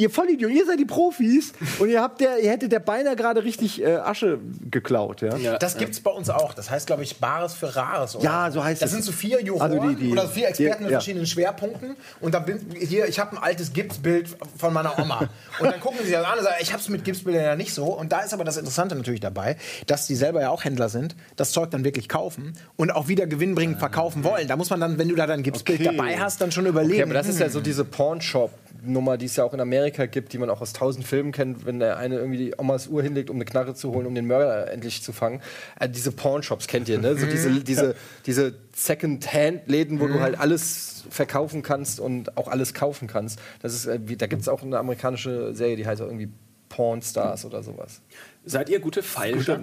Ihr 0.00 0.08
Vollidiot, 0.08 0.50
ihr 0.50 0.64
seid 0.64 0.78
die 0.78 0.86
Profis 0.86 1.52
und 1.78 1.90
ihr 1.90 2.00
habt 2.00 2.22
der, 2.22 2.38
ihr 2.38 2.50
hättet 2.50 2.72
der 2.72 2.78
beinahe 2.80 3.16
gerade 3.16 3.44
richtig 3.44 3.82
äh, 3.82 3.96
Asche 3.96 4.38
geklaut, 4.70 5.20
ja? 5.20 5.36
Ja. 5.36 5.58
Das 5.58 5.76
gibt's 5.76 6.00
bei 6.00 6.10
uns 6.10 6.30
auch. 6.30 6.54
Das 6.54 6.70
heißt, 6.70 6.86
glaube 6.86 7.02
ich, 7.02 7.18
Bares 7.18 7.52
für 7.52 7.76
Rares. 7.76 8.16
Oder? 8.16 8.24
Ja, 8.24 8.50
so 8.50 8.64
heißt 8.64 8.80
das. 8.80 8.86
es. 8.88 8.92
sind 8.94 9.04
so 9.04 9.12
vier 9.12 9.42
Juroren 9.42 9.72
Also 9.72 9.88
die- 9.90 9.96
die- 9.96 10.10
oder 10.12 10.26
vier 10.26 10.48
Experten 10.48 10.78
die- 10.78 10.84
mit 10.84 10.92
ja. 10.92 10.98
verschiedenen 11.00 11.26
Schwerpunkten. 11.26 11.96
Und 12.22 12.32
da 12.32 12.38
bin 12.38 12.60
hier, 12.78 13.08
ich 13.08 13.18
habe 13.20 13.36
ein 13.36 13.42
altes 13.42 13.74
Gipsbild 13.74 14.28
von 14.56 14.72
meiner 14.72 14.98
Oma. 14.98 15.28
Und 15.58 15.70
dann 15.70 15.80
gucken 15.80 15.98
sie 16.02 16.12
das 16.12 16.24
an 16.24 16.38
und 16.38 16.44
sagen, 16.44 16.56
ich 16.60 16.72
habe 16.72 16.80
es 16.82 16.88
mit 16.88 17.04
Gipsbildern 17.04 17.42
ja 17.44 17.56
nicht 17.56 17.74
so. 17.74 17.84
Und 17.84 18.10
da 18.10 18.20
ist 18.20 18.32
aber 18.32 18.44
das 18.44 18.56
Interessante 18.56 18.94
natürlich 18.94 19.20
dabei, 19.20 19.56
dass 19.86 20.06
die 20.06 20.14
selber 20.14 20.40
ja 20.40 20.48
auch 20.48 20.64
Händler 20.64 20.88
sind, 20.88 21.14
das 21.36 21.52
Zeug 21.52 21.70
dann 21.72 21.84
wirklich 21.84 22.08
kaufen 22.08 22.54
und 22.76 22.90
auch 22.90 23.08
wieder 23.08 23.26
gewinnbringend 23.26 23.78
verkaufen 23.78 24.24
wollen. 24.24 24.48
Da 24.48 24.56
muss 24.56 24.70
man 24.70 24.80
dann, 24.80 24.96
wenn 24.96 25.08
du 25.10 25.14
da 25.14 25.26
dein 25.26 25.42
Gipsbild 25.42 25.80
Okay. 25.80 25.94
dabei 25.94 26.18
hast, 26.18 26.40
dann 26.40 26.52
schon 26.52 26.64
überlegen. 26.64 26.94
Okay, 26.94 27.02
aber 27.02 27.12
das 27.14 27.28
ist 27.28 27.38
ja 27.38 27.50
so 27.50 27.60
diese 27.60 27.84
Pawnshop-Nummer, 28.80 29.16
die 29.16 29.26
es 29.26 29.36
ja 29.36 29.44
auch 29.44 29.54
in 29.54 29.60
Amerika 29.60 30.06
gibt, 30.06 30.32
die 30.32 30.38
man 30.38 30.50
auch 30.50 30.60
aus 30.60 30.72
tausend 30.72 31.06
Filmen 31.06 31.32
kennt, 31.32 31.66
wenn 31.66 31.78
der 31.78 31.96
eine 31.96 32.16
irgendwie 32.16 32.38
die 32.38 32.54
Omas 32.58 32.88
Uhr 32.88 33.02
hinlegt, 33.02 33.30
um 33.30 33.36
eine 33.36 33.44
Knarre 33.44 33.74
zu 33.74 33.92
holen, 33.92 34.06
um 34.06 34.14
den 34.14 34.26
Mörder 34.26 34.70
endlich 34.70 35.02
zu 35.02 35.12
fangen. 35.12 35.40
Äh, 35.78 35.88
diese 35.88 36.12
Pawnshops 36.12 36.66
kennt 36.66 36.88
ihr, 36.88 36.98
ne? 36.98 37.16
So 37.16 37.26
diese, 37.26 37.50
diese, 37.60 37.94
diese 38.26 38.54
Second-Hand-Läden, 38.74 40.00
wo 40.00 40.06
du 40.06 40.20
halt 40.20 40.38
alles 40.38 41.04
verkaufen 41.10 41.62
kannst 41.62 42.00
und 42.00 42.36
auch 42.36 42.48
alles 42.48 42.74
kaufen 42.74 43.08
kannst. 43.08 43.38
Das 43.62 43.74
ist, 43.74 43.86
äh, 43.86 44.00
wie, 44.04 44.16
da 44.16 44.26
gibt 44.26 44.42
es 44.42 44.48
auch 44.48 44.62
eine 44.62 44.78
amerikanische 44.78 45.54
Serie, 45.54 45.76
die 45.76 45.86
heißt 45.86 46.00
auch 46.02 46.06
irgendwie 46.06 46.30
Pawn 46.68 47.02
Stars 47.02 47.44
oder 47.44 47.62
sowas. 47.62 48.00
Seid 48.44 48.68
ihr 48.68 48.78
gute 48.78 49.02
Feilscher? 49.02 49.60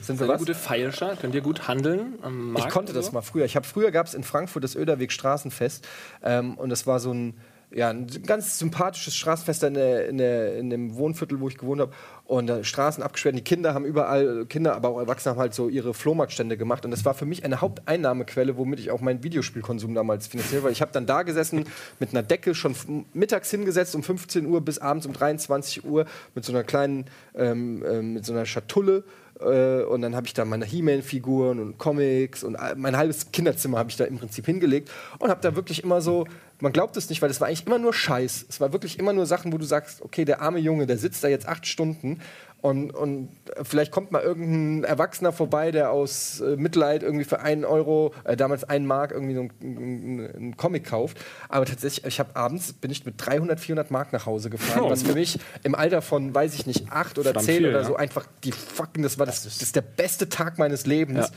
Sind 0.00 0.18
Seid 0.18 0.18
wir 0.18 0.26
ihr 0.26 0.28
was? 0.32 0.38
gute 0.40 0.54
Feilscher? 0.54 1.16
Könnt 1.16 1.34
ihr 1.34 1.40
gut 1.42 1.68
handeln 1.68 2.18
am 2.22 2.52
Markt? 2.52 2.66
Ich 2.66 2.72
konnte 2.72 2.90
oder 2.90 2.98
das 2.98 3.06
so? 3.06 3.12
mal 3.12 3.22
früher. 3.22 3.44
Ich 3.44 3.54
habe 3.54 3.66
früher 3.66 3.92
gab 3.92 4.06
es 4.06 4.14
in 4.14 4.24
Frankfurt 4.24 4.64
das 4.64 4.74
Öderweg 4.74 5.12
Straßenfest 5.12 5.86
ähm, 6.22 6.58
und 6.58 6.68
das 6.68 6.86
war 6.86 6.98
so 6.98 7.14
ein 7.14 7.34
ja, 7.72 7.90
ein 7.90 8.06
ganz 8.26 8.58
sympathisches 8.58 9.14
Straßenfest 9.14 9.62
in, 9.62 9.76
in, 9.76 10.18
in 10.18 10.70
dem 10.70 10.96
Wohnviertel, 10.96 11.40
wo 11.40 11.48
ich 11.48 11.56
gewohnt 11.56 11.80
habe. 11.80 11.92
Und 12.24 12.46
da 12.46 12.64
Straßen 12.64 13.02
abgesperrt. 13.02 13.36
Die 13.36 13.42
Kinder 13.42 13.74
haben 13.74 13.84
überall, 13.84 14.46
Kinder, 14.46 14.74
aber 14.74 14.88
auch 14.88 14.98
Erwachsene 14.98 15.32
haben 15.32 15.40
halt 15.40 15.54
so 15.54 15.68
ihre 15.68 15.94
Flohmarktstände 15.94 16.56
gemacht. 16.56 16.84
Und 16.84 16.90
das 16.90 17.04
war 17.04 17.14
für 17.14 17.26
mich 17.26 17.44
eine 17.44 17.60
Haupteinnahmequelle, 17.60 18.56
womit 18.56 18.80
ich 18.80 18.90
auch 18.90 19.00
meinen 19.00 19.22
Videospielkonsum 19.22 19.94
damals 19.94 20.26
finanziert 20.26 20.64
weil 20.64 20.72
Ich 20.72 20.82
habe 20.82 20.92
dann 20.92 21.06
da 21.06 21.22
gesessen 21.22 21.64
mit 21.98 22.10
einer 22.10 22.22
Decke, 22.22 22.54
schon 22.54 22.74
mittags 23.12 23.50
hingesetzt 23.50 23.94
um 23.94 24.02
15 24.02 24.46
Uhr 24.46 24.60
bis 24.60 24.78
abends 24.78 25.06
um 25.06 25.12
23 25.12 25.84
Uhr 25.84 26.06
mit 26.34 26.44
so 26.44 26.52
einer 26.52 26.64
kleinen, 26.64 27.06
ähm, 27.34 27.84
ähm, 27.88 28.14
mit 28.14 28.24
so 28.24 28.32
einer 28.32 28.46
Schatulle 28.46 29.04
äh, 29.40 29.82
und 29.82 30.02
dann 30.02 30.14
habe 30.14 30.26
ich 30.26 30.34
da 30.34 30.44
meine 30.44 30.64
He-Man-Figuren 30.64 31.60
und 31.60 31.78
Comics 31.78 32.44
und 32.44 32.56
mein 32.76 32.96
halbes 32.96 33.32
Kinderzimmer 33.32 33.78
habe 33.78 33.90
ich 33.90 33.96
da 33.96 34.04
im 34.04 34.18
Prinzip 34.18 34.46
hingelegt 34.46 34.90
und 35.18 35.30
habe 35.30 35.40
da 35.40 35.56
wirklich 35.56 35.82
immer 35.82 36.00
so, 36.00 36.26
man 36.60 36.72
glaubt 36.72 36.96
es 36.96 37.08
nicht, 37.08 37.22
weil 37.22 37.28
das 37.28 37.40
war 37.40 37.48
eigentlich 37.48 37.66
immer 37.66 37.78
nur 37.78 37.92
Scheiß. 37.94 38.46
Es 38.48 38.60
war 38.60 38.72
wirklich 38.72 38.98
immer 38.98 39.12
nur 39.12 39.26
Sachen, 39.26 39.52
wo 39.52 39.58
du 39.58 39.64
sagst, 39.64 40.02
okay, 40.02 40.24
der 40.24 40.40
arme 40.40 40.58
Junge, 40.58 40.86
der 40.86 40.98
sitzt 40.98 41.24
da 41.24 41.28
jetzt 41.28 41.48
acht 41.48 41.66
Stunden 41.66 42.20
Und, 42.62 42.90
und 42.90 43.30
vielleicht 43.62 43.90
kommt 43.90 44.12
mal 44.12 44.22
irgendein 44.22 44.84
Erwachsener 44.84 45.32
vorbei, 45.32 45.70
der 45.70 45.90
aus 45.90 46.40
äh, 46.40 46.56
Mitleid 46.56 47.02
irgendwie 47.02 47.24
für 47.24 47.40
einen 47.40 47.64
Euro, 47.64 48.12
äh, 48.24 48.36
damals 48.36 48.64
einen 48.64 48.86
Mark, 48.86 49.12
irgendwie 49.12 49.34
so 49.34 49.48
einen, 49.62 50.30
einen 50.36 50.56
Comic 50.58 50.84
kauft. 50.84 51.18
Aber 51.48 51.64
tatsächlich, 51.64 52.04
ich 52.04 52.20
habe 52.20 52.36
abends, 52.36 52.74
bin 52.74 52.90
ich 52.90 53.06
mit 53.06 53.14
300, 53.16 53.58
400 53.58 53.90
Mark 53.90 54.12
nach 54.12 54.26
Hause 54.26 54.50
gefahren, 54.50 54.84
Oh. 54.84 54.90
was 54.90 55.02
für 55.02 55.14
mich 55.14 55.38
im 55.62 55.74
Alter 55.74 56.02
von, 56.02 56.34
weiß 56.34 56.54
ich 56.54 56.66
nicht, 56.66 56.92
acht 56.92 57.18
oder 57.18 57.28
Verdammt 57.28 57.46
zehn 57.46 57.58
viel, 57.58 57.68
oder 57.70 57.80
ja. 57.80 57.84
so 57.84 57.96
einfach 57.96 58.26
die 58.44 58.52
fucking, 58.52 59.02
das 59.02 59.18
war 59.18 59.26
das, 59.26 59.44
das 59.44 59.62
ist 59.62 59.74
der 59.74 59.82
beste 59.82 60.28
Tag 60.28 60.58
meines 60.58 60.86
Lebens. 60.86 61.32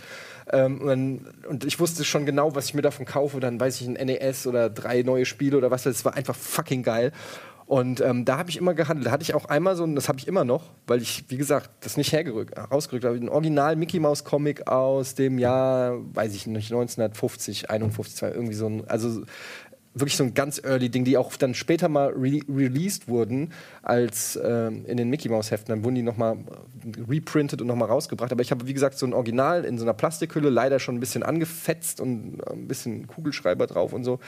Ähm, 0.52 0.82
und, 0.82 1.26
und 1.48 1.64
ich 1.64 1.80
wusste 1.80 2.04
schon 2.04 2.26
genau, 2.26 2.54
was 2.54 2.66
ich 2.66 2.74
mir 2.74 2.82
davon 2.82 3.06
kaufe. 3.06 3.40
Dann 3.40 3.60
weiß 3.60 3.80
ich 3.80 3.88
ein 3.88 3.94
NES 3.94 4.46
oder 4.46 4.70
drei 4.70 5.02
neue 5.04 5.26
Spiele 5.26 5.58
oder 5.58 5.72
was. 5.72 5.84
Das 5.84 6.04
war 6.04 6.16
einfach 6.16 6.36
fucking 6.36 6.84
geil. 6.84 7.12
Und 7.66 8.02
ähm, 8.02 8.26
da 8.26 8.38
habe 8.38 8.50
ich 8.50 8.58
immer 8.58 8.74
gehandelt. 8.74 9.08
Da 9.08 9.12
hatte 9.12 9.24
ich 9.24 9.34
auch 9.34 9.46
einmal 9.46 9.76
so, 9.76 9.84
und 9.84 9.96
das 9.96 10.10
habe 10.10 10.20
ich 10.20 10.28
immer 10.28 10.44
noch, 10.44 10.72
weil 10.88 11.02
ich, 11.02 11.26
wie 11.30 11.38
gesagt, 11.38 11.70
das 11.82 11.98
nicht 11.98 12.12
hergerückt, 12.12 12.58
rausgerückt 12.58 13.06
habe. 13.06 13.16
Ein 13.16 13.30
Original 13.30 13.76
Mickey 13.76 14.00
Mouse 14.00 14.24
Comic 14.24 14.68
aus 14.68 15.16
dem 15.16 15.40
Jahr, 15.40 15.98
weiß 16.14 16.36
ich 16.36 16.48
nicht, 16.48 16.72
1950, 16.72 17.70
51, 17.70 18.22
irgendwie 18.24 18.54
so 18.54 18.68
ein, 18.68 18.88
also 18.88 19.24
wirklich 19.94 20.18
so 20.18 20.24
ein 20.24 20.34
ganz 20.34 20.62
early 20.64 20.90
Ding, 20.90 21.06
die 21.06 21.18
auch 21.18 21.36
dann 21.36 21.54
später 21.54 21.88
mal 21.88 22.10
re 22.10 22.40
released 22.50 23.08
wurden 23.08 23.54
als 23.84 24.40
ähm, 24.44 24.86
in 24.86 24.98
den 24.98 25.10
Mickey 25.10 25.30
Mouse 25.30 25.52
Heften. 25.52 25.70
Dann 25.70 25.84
wurden 25.84 25.96
die 25.96 26.02
nochmal 26.02 26.38
reprintet 27.08 27.62
und 27.62 27.68
nochmal 27.68 27.90
rausgebracht. 27.90 28.32
Aber 28.32 28.42
ich 28.42 28.52
habe, 28.52 28.68
wie 28.68 28.74
gesagt, 28.74 28.98
so 28.98 29.06
ein 29.06 29.14
Original 29.14 29.66
in 29.66 29.78
so 29.78 29.86
einer 29.86 29.94
Plastikhülle, 29.94 30.50
leider 30.50 30.80
schon 30.80 30.96
ein 30.96 31.00
bisschen 31.00 31.24
angefetzt 31.24 32.02
und 32.02 32.40
äh, 32.40 32.54
ein 32.54 32.68
bisschen 32.68 33.08
Kugelschreiber 33.08 33.68
drauf 33.68 33.94
und 33.94 34.04
so. 34.04 34.20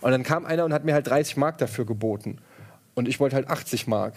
Und 0.00 0.10
dann 0.10 0.22
kam 0.22 0.44
einer 0.44 0.64
und 0.64 0.72
hat 0.72 0.84
mir 0.84 0.94
halt 0.94 1.06
30 1.06 1.36
Mark 1.36 1.58
dafür 1.58 1.86
geboten. 1.86 2.38
Und 2.94 3.08
ich 3.08 3.20
wollte 3.20 3.36
halt 3.36 3.48
80 3.48 3.86
Mark. 3.86 4.14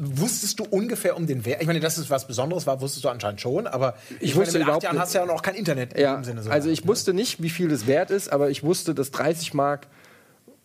Wusstest 0.00 0.58
du 0.58 0.64
ungefähr 0.64 1.16
um 1.16 1.26
den 1.28 1.44
Wert? 1.46 1.60
Ich 1.60 1.66
meine, 1.68 1.78
dass 1.78 1.98
es 1.98 2.10
was 2.10 2.26
Besonderes 2.26 2.66
war, 2.66 2.80
wusstest 2.80 3.04
du 3.04 3.08
anscheinend 3.10 3.40
schon, 3.40 3.68
aber 3.68 3.94
ich, 4.18 4.34
wusste 4.34 4.54
meine, 4.54 4.58
mit 4.58 4.62
überhaupt 4.64 4.76
acht 4.78 4.82
Jahren 4.82 4.94
nicht- 4.96 5.02
hast 5.02 5.14
du 5.14 5.18
ja 5.18 5.26
noch 5.26 5.40
kein 5.42 5.54
Internet 5.54 5.92
in 5.94 6.00
Ja, 6.00 6.16
dem 6.16 6.24
Sinne. 6.24 6.42
So 6.42 6.50
also 6.50 6.68
ich 6.68 6.86
wusste 6.86 7.14
nicht, 7.14 7.40
wie 7.42 7.48
viel 7.48 7.68
das 7.68 7.86
wert 7.86 8.10
ist, 8.10 8.30
aber 8.32 8.50
ich 8.50 8.64
wusste, 8.64 8.92
dass 8.92 9.12
30 9.12 9.54
Mark 9.54 9.86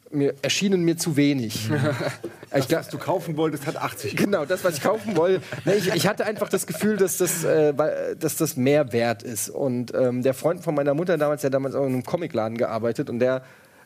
mir, 0.09 0.33
erschienen 0.41 0.83
mir 0.83 0.97
zu 0.97 1.15
wenig. 1.15 1.69
ich 2.55 2.67
glaub, 2.67 2.81
Was 2.81 2.89
du 2.89 2.97
kaufen 2.97 3.37
wolltest, 3.37 3.67
hat 3.67 3.77
80. 3.77 4.15
Genau, 4.15 4.45
das, 4.45 4.63
was 4.63 4.77
ich 4.77 4.81
kaufen 4.81 5.15
wollte. 5.15 5.41
Nee, 5.65 5.73
ich, 5.75 5.93
ich 5.93 6.07
hatte 6.07 6.25
einfach 6.25 6.49
das 6.49 6.65
Gefühl, 6.65 6.97
dass 6.97 7.17
das, 7.17 7.43
äh, 7.43 7.73
dass 8.17 8.35
das 8.37 8.55
mehr 8.57 8.93
wert 8.93 9.21
ist. 9.21 9.49
Und 9.49 9.93
ähm, 9.93 10.23
der 10.23 10.33
Freund 10.33 10.63
von 10.63 10.73
meiner 10.73 10.95
Mutter 10.95 11.17
damals, 11.19 11.41
der 11.41 11.49
hat 11.49 11.53
damals 11.53 11.75
auch 11.75 11.85
in 11.85 11.93
einem 11.93 12.03
Comicladen 12.03 12.57
gearbeitet 12.57 13.09
und 13.11 13.19
der 13.19 13.43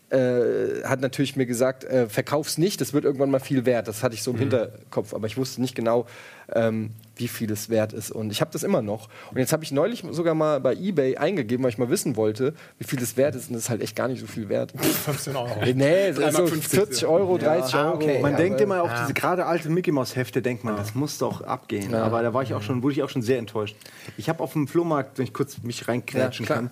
äh, 0.09 0.83
hat 0.85 1.01
natürlich 1.01 1.35
mir 1.35 1.45
gesagt, 1.45 1.83
äh, 1.83 2.07
verkauf's 2.07 2.57
nicht, 2.57 2.79
das 2.79 2.93
wird 2.93 3.03
irgendwann 3.03 3.29
mal 3.29 3.39
viel 3.39 3.65
wert. 3.65 3.87
Das 3.87 4.03
hatte 4.03 4.15
ich 4.15 4.23
so 4.23 4.31
im 4.31 4.37
Hinterkopf, 4.37 5.13
aber 5.13 5.27
ich 5.27 5.35
wusste 5.37 5.59
nicht 5.61 5.75
genau, 5.75 6.05
ähm, 6.53 6.91
wie 7.17 7.27
viel 7.27 7.51
es 7.51 7.69
wert 7.69 7.91
ist. 7.93 8.11
Und 8.11 8.31
ich 8.31 8.39
habe 8.39 8.51
das 8.53 8.63
immer 8.63 8.81
noch. 8.81 9.09
Und 9.31 9.37
jetzt 9.37 9.51
habe 9.51 9.63
ich 9.65 9.71
neulich 9.73 10.03
sogar 10.11 10.33
mal 10.33 10.61
bei 10.61 10.73
eBay 10.75 11.17
eingegeben, 11.17 11.63
weil 11.63 11.71
ich 11.71 11.77
mal 11.77 11.89
wissen 11.89 12.15
wollte, 12.15 12.53
wie 12.77 12.85
viel 12.85 13.01
es 13.01 13.17
wert 13.17 13.35
ist. 13.35 13.47
Und 13.49 13.55
das 13.55 13.63
ist 13.63 13.69
halt 13.69 13.81
echt 13.81 13.95
gar 13.97 14.07
nicht 14.07 14.21
so 14.21 14.27
viel 14.27 14.47
wert. 14.47 14.71
15 14.79 15.35
Euro. 15.35 15.49
nee, 15.75 16.11
so 16.13 16.21
3,50, 16.21 16.61
40 16.69 17.05
Euro, 17.05 17.37
30 17.37 17.75
Ah, 17.75 17.85
Euro. 17.91 17.95
okay. 17.95 18.21
Man 18.21 18.31
Ja, 18.33 18.37
denkt 18.37 18.61
immer 18.61 18.83
auf 18.83 18.91
diese 19.01 19.13
gerade 19.13 19.45
alte 19.45 19.69
Mickey 19.69 19.91
Mouse 19.91 20.15
Hefte, 20.15 20.41
denkt 20.41 20.63
man, 20.63 20.77
das 20.77 20.95
muss 20.95 21.17
doch 21.17 21.41
abgehen. 21.41 21.93
Aber 21.95 22.21
da 22.21 22.33
war 22.33 22.43
ich 22.43 22.53
auch 22.53 22.61
schon, 22.61 22.81
wurde 22.81 22.93
ich 22.93 23.03
auch 23.03 23.09
schon 23.09 23.23
sehr 23.23 23.39
enttäuscht. 23.39 23.75
Ich 24.15 24.29
habe 24.29 24.41
auf 24.41 24.53
dem 24.53 24.67
Flohmarkt, 24.69 25.17
wenn 25.17 25.25
ich 25.25 25.33
kurz 25.33 25.61
mich 25.63 25.87
reinkrätschen 25.87 26.45
Ja, 26.45 26.55
kann, 26.55 26.69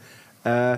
äh, 0.76 0.78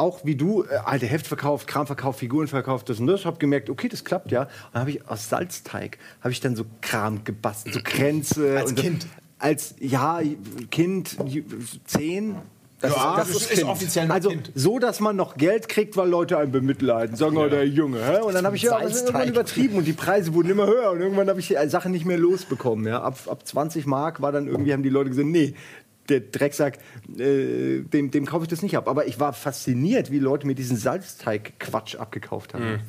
auch 0.00 0.24
wie 0.24 0.34
du, 0.34 0.64
äh, 0.64 0.76
alte 0.84 1.06
Heft 1.06 1.26
verkauft, 1.26 1.66
Kram 1.66 1.86
verkauft, 1.86 2.18
Figuren 2.18 2.48
verkauft, 2.48 2.88
das 2.88 2.98
und 2.98 3.06
das. 3.06 3.24
habe 3.24 3.38
gemerkt, 3.38 3.70
okay, 3.70 3.88
das 3.88 4.04
klappt 4.04 4.32
ja. 4.32 4.42
Und 4.42 4.48
dann 4.72 4.80
habe 4.80 4.90
ich 4.90 5.08
aus 5.08 5.28
Salzteig 5.28 5.98
habe 6.20 6.32
ich 6.32 6.40
dann 6.40 6.56
so 6.56 6.64
Kram 6.80 7.22
gebastelt, 7.24 7.74
so 7.74 7.80
Kränze. 7.84 8.58
Als 8.58 8.74
Kind? 8.74 9.06
Als 9.38 9.74
ja 9.78 10.20
Kind 10.70 11.16
zehn. 11.84 12.36
Das, 12.80 12.96
Ja, 12.96 13.16
das, 13.16 13.28
das 13.28 13.36
ist 13.42 13.52
ist 13.52 13.64
offiziell 13.64 14.06
noch 14.06 14.14
Also 14.14 14.30
Kind. 14.30 14.52
so, 14.54 14.78
dass 14.78 15.00
man 15.00 15.14
noch 15.14 15.36
Geld 15.36 15.68
kriegt, 15.68 15.98
weil 15.98 16.08
Leute 16.08 16.38
einen 16.38 16.50
bemitleiden. 16.50 17.14
Sagen, 17.14 17.36
oh, 17.36 17.46
der 17.46 17.66
Junge. 17.66 18.02
Hä? 18.02 18.20
Und 18.20 18.34
dann 18.34 18.46
habe 18.46 18.56
ich 18.56 18.62
ja, 18.62 18.80
das 18.80 19.02
irgendwann 19.02 19.28
übertrieben 19.28 19.76
und 19.76 19.84
die 19.84 19.92
Preise 19.92 20.32
wurden 20.32 20.48
immer 20.48 20.66
höher. 20.66 20.90
Und 20.92 21.00
irgendwann 21.00 21.28
habe 21.28 21.40
ich 21.40 21.48
die 21.48 21.56
Sachen 21.68 21.92
nicht 21.92 22.06
mehr 22.06 22.16
losbekommen. 22.16 22.86
Ja? 22.86 23.02
Ab, 23.02 23.18
ab 23.26 23.46
20 23.46 23.84
Mark 23.84 24.22
war 24.22 24.32
dann 24.32 24.46
irgendwie, 24.46 24.72
haben 24.72 24.82
die 24.82 24.88
Leute 24.88 25.10
gesagt, 25.10 25.28
nee, 25.28 25.54
der 26.10 26.20
Drecksack, 26.20 26.78
äh, 27.18 27.80
dem, 27.80 28.10
dem 28.10 28.26
kaufe 28.26 28.44
ich 28.44 28.48
das 28.50 28.62
nicht 28.62 28.76
ab. 28.76 28.88
Aber 28.88 29.06
ich 29.06 29.18
war 29.20 29.32
fasziniert, 29.32 30.10
wie 30.10 30.18
Leute 30.18 30.46
mir 30.46 30.54
diesen 30.54 30.76
Salzteig-Quatsch 30.76 31.96
abgekauft 31.96 32.54
haben. 32.54 32.80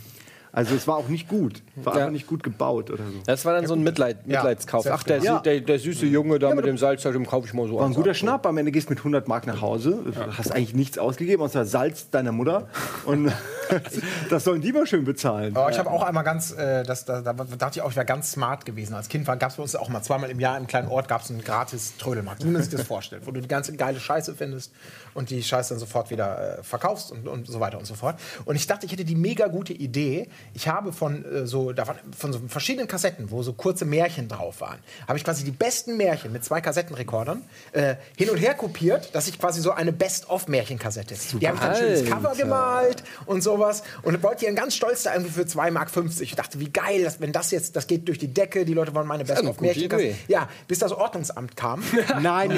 Also 0.53 0.75
es 0.75 0.87
war 0.87 0.97
auch 0.97 1.07
nicht 1.07 1.27
gut. 1.27 1.61
War 1.75 1.93
Ja. 1.93 1.99
einfach 2.01 2.11
nicht 2.11 2.27
gut 2.27 2.43
gebaut 2.43 2.89
oder 2.91 3.03
so. 3.05 3.19
Das 3.25 3.45
war 3.45 3.53
dann 3.53 3.67
so 3.67 3.73
ein 3.73 3.83
Mitleid, 3.83 4.27
Mitleidskauf. 4.27 4.85
Ach, 4.87 5.03
der, 5.03 5.39
der, 5.41 5.61
der 5.61 5.79
süße 5.79 6.05
Junge 6.05 6.39
da 6.39 6.53
mit 6.53 6.65
dem 6.65 6.77
Salzteig, 6.77 7.13
dem 7.13 7.25
kaufe 7.25 7.47
ich 7.47 7.53
mal 7.53 7.67
so 7.67 7.77
War 7.77 7.85
ein 7.85 7.93
guter. 7.93 8.13
Schnapp. 8.13 8.45
Am 8.45 8.57
Ende 8.57 8.71
gehst 8.71 8.89
du 8.89 8.91
mit 8.93 8.99
100 8.99 9.27
Mark 9.27 9.47
nach 9.47 9.61
Hause. 9.61 9.99
Hast 10.37 10.51
eigentlich 10.51 10.73
nichts 10.75 10.97
ausgegeben, 10.97 11.41
außer 11.41 11.65
Salz 11.65 12.09
deiner 12.09 12.31
Mutter. 12.31 12.67
Und 13.05 13.31
das 14.29 14.43
sollen 14.43 14.61
die 14.61 14.73
mal 14.73 14.85
schön 14.85 15.05
bezahlen. 15.05 15.55
Aber 15.55 15.69
ich 15.71 15.79
habe 15.79 15.89
auch 15.89 16.03
einmal 16.03 16.23
ganz, 16.23 16.51
äh, 16.51 16.83
das, 16.83 17.05
da, 17.05 17.21
da 17.21 17.33
dachte 17.33 17.79
ich 17.79 17.81
auch, 17.81 17.89
ich 17.89 17.95
wäre 17.95 18.05
ganz 18.05 18.31
smart 18.31 18.65
gewesen. 18.65 18.93
Als 18.93 19.07
Kind 19.07 19.25
gab 19.25 19.43
es 19.43 19.55
bei 19.55 19.63
uns 19.63 19.75
auch 19.75 19.89
mal 19.89 20.01
zweimal 20.01 20.29
im 20.29 20.39
Jahr 20.39 20.57
im 20.57 20.67
kleinen 20.67 20.89
Ort 20.89 21.07
gab 21.07 21.21
es 21.21 21.29
einen 21.29 21.41
gratis 21.43 21.95
Trödelmarkt, 21.97 22.43
wie 22.43 22.49
man 22.49 22.61
sich 22.61 22.71
das 22.71 22.83
vorstellt, 22.83 23.23
wo 23.25 23.31
du 23.31 23.41
die 23.41 23.47
ganze 23.47 23.73
geile 23.75 23.99
Scheiße 23.99 24.35
findest 24.35 24.73
und 25.13 25.29
die 25.29 25.41
Scheiße 25.43 25.73
dann 25.73 25.79
sofort 25.79 26.09
wieder 26.11 26.59
äh, 26.59 26.63
verkaufst 26.63 27.11
und, 27.11 27.27
und 27.27 27.47
so 27.47 27.59
weiter 27.59 27.77
und 27.77 27.85
so 27.85 27.93
fort. 27.95 28.19
Und 28.45 28.55
ich 28.57 28.67
dachte, 28.67 28.85
ich 28.85 28.91
hätte 28.91 29.05
die 29.05 29.15
mega 29.15 29.47
gute 29.47 29.73
Idee. 29.73 30.27
Ich 30.53 30.67
habe 30.67 30.91
von 30.91 31.25
äh, 31.25 31.47
so 31.47 31.71
davon, 31.71 31.95
von 32.17 32.33
so 32.33 32.39
verschiedenen 32.47 32.87
Kassetten, 32.87 33.31
wo 33.31 33.43
so 33.43 33.53
kurze 33.53 33.85
Märchen 33.85 34.27
drauf 34.27 34.61
waren, 34.61 34.79
habe 35.07 35.17
ich 35.17 35.23
quasi 35.23 35.43
die 35.43 35.51
besten 35.51 35.97
Märchen 35.97 36.31
mit 36.31 36.43
zwei 36.43 36.61
Kassettenrekordern 36.61 37.43
äh, 37.71 37.95
hin 38.17 38.29
und 38.29 38.37
her 38.37 38.53
kopiert, 38.53 39.15
dass 39.15 39.27
ich 39.27 39.39
quasi 39.39 39.61
so 39.61 39.71
eine 39.71 39.93
Best-of-Märchenkassette. 39.93 41.15
Die 41.39 41.47
habe 41.47 41.57
ich 41.57 41.63
dann 41.63 41.75
schönes 41.75 42.05
Cover 42.05 42.33
gemalt 42.35 43.03
und 43.25 43.41
sowas 43.41 43.83
und 44.03 44.21
wollte 44.23 44.45
dann 44.45 44.55
ganz 44.55 44.75
stolz 44.75 45.03
da 45.03 45.13
irgendwie 45.13 45.31
für 45.31 45.43
2,50 45.43 45.71
Mark. 45.71 45.89
Ich 46.19 46.35
dachte, 46.35 46.59
wie 46.59 46.69
geil, 46.69 47.03
dass, 47.03 47.19
wenn 47.19 47.31
das 47.31 47.51
jetzt, 47.51 47.75
das 47.75 47.87
geht 47.87 48.07
durch 48.07 48.19
die 48.19 48.33
Decke, 48.33 48.65
die 48.65 48.73
Leute 48.73 48.93
wollen 48.93 49.07
meine 49.07 49.25
best 49.25 49.39
eine 49.39 49.49
of 49.49 49.57
gute 49.57 49.67
Märchenkasse. 49.67 50.03
Idee. 50.03 50.15
Ja, 50.27 50.49
bis 50.67 50.79
das 50.79 50.91
Ordnungsamt 50.91 51.55
kam. 51.55 51.83
Nein, 52.21 52.51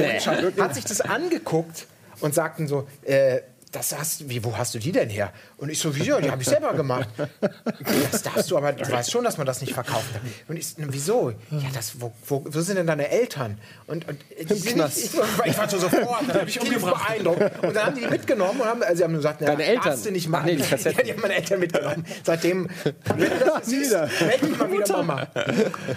hat 0.60 0.76
sich 0.76 0.86
das 0.86 1.02
angeguckt 1.02 1.88
und 2.20 2.34
sagten 2.34 2.68
so, 2.68 2.88
äh, 3.04 3.42
das 3.74 3.98
hast, 3.98 4.30
wie, 4.30 4.44
wo 4.44 4.56
hast 4.58 4.74
du 4.76 4.80
die 4.80 4.92
denn 4.92 5.10
her? 5.10 5.34
Und 5.58 5.70
ich 5.70 5.80
so, 5.80 5.94
wieso? 5.96 6.20
Die 6.20 6.30
habe 6.32 6.42
ich 6.42 6.48
selber 6.48 6.74
gemacht. 6.74 7.10
Das 8.12 8.22
darfst 8.22 8.50
du, 8.52 8.58
aber 8.58 8.72
du 8.74 8.90
weißt 8.90 9.12
schon, 9.12 9.24
dass 9.24 9.38
man 9.38 9.46
das 9.48 9.60
nicht 9.62 9.74
verkaufen 9.74 10.08
darf. 10.14 10.22
Und 10.48 10.58
ich, 10.58 10.68
wieso? 10.78 11.32
Ja, 11.52 11.70
das, 11.74 12.00
wo, 12.00 12.14
wo, 12.28 12.46
wo 12.48 12.62
sind 12.62 12.76
denn 12.78 12.88
deine 12.88 13.10
Eltern? 13.10 13.58
Und, 13.88 14.08
und 14.08 14.20
die 14.40 14.54
sind. 14.54 14.78
Nicht, 14.78 14.98
ich, 14.98 15.18
war- 15.18 15.46
ich 15.48 15.58
war 15.58 15.68
so 15.70 15.80
sofort, 15.80 16.22
dann 16.28 16.40
habe 16.42 16.50
ich 16.50 16.60
tief 16.60 16.82
beeindruckt. 16.84 17.64
Und 17.64 17.76
dann 17.76 17.86
haben 17.88 17.96
die 17.96 18.02
die 18.04 18.08
mitgenommen 18.10 18.60
und 18.62 18.68
haben, 18.68 18.84
also 18.84 18.96
sie 18.98 19.04
haben 19.04 19.14
gesagt, 19.14 19.40
na, 19.42 19.48
Deine 19.48 19.64
Eltern? 19.66 19.84
darfst 19.86 20.06
du 20.06 20.12
nicht 20.12 20.28
machen. 20.28 20.44
Ach 20.44 20.50
nee, 20.52 20.56
die 20.58 20.64
Kassetten. 20.64 20.98
Ja, 21.00 21.04
die 21.06 21.14
haben 21.14 21.22
meine 21.22 21.36
Eltern 21.36 21.60
mitgenommen. 21.60 22.06
Seitdem, 22.24 22.70
das 23.46 23.72
Wieder. 23.72 24.10
melde 24.20 24.48
dich 24.48 24.58
mal 24.58 24.72
wieder, 24.72 24.98
Mama. 25.04 25.28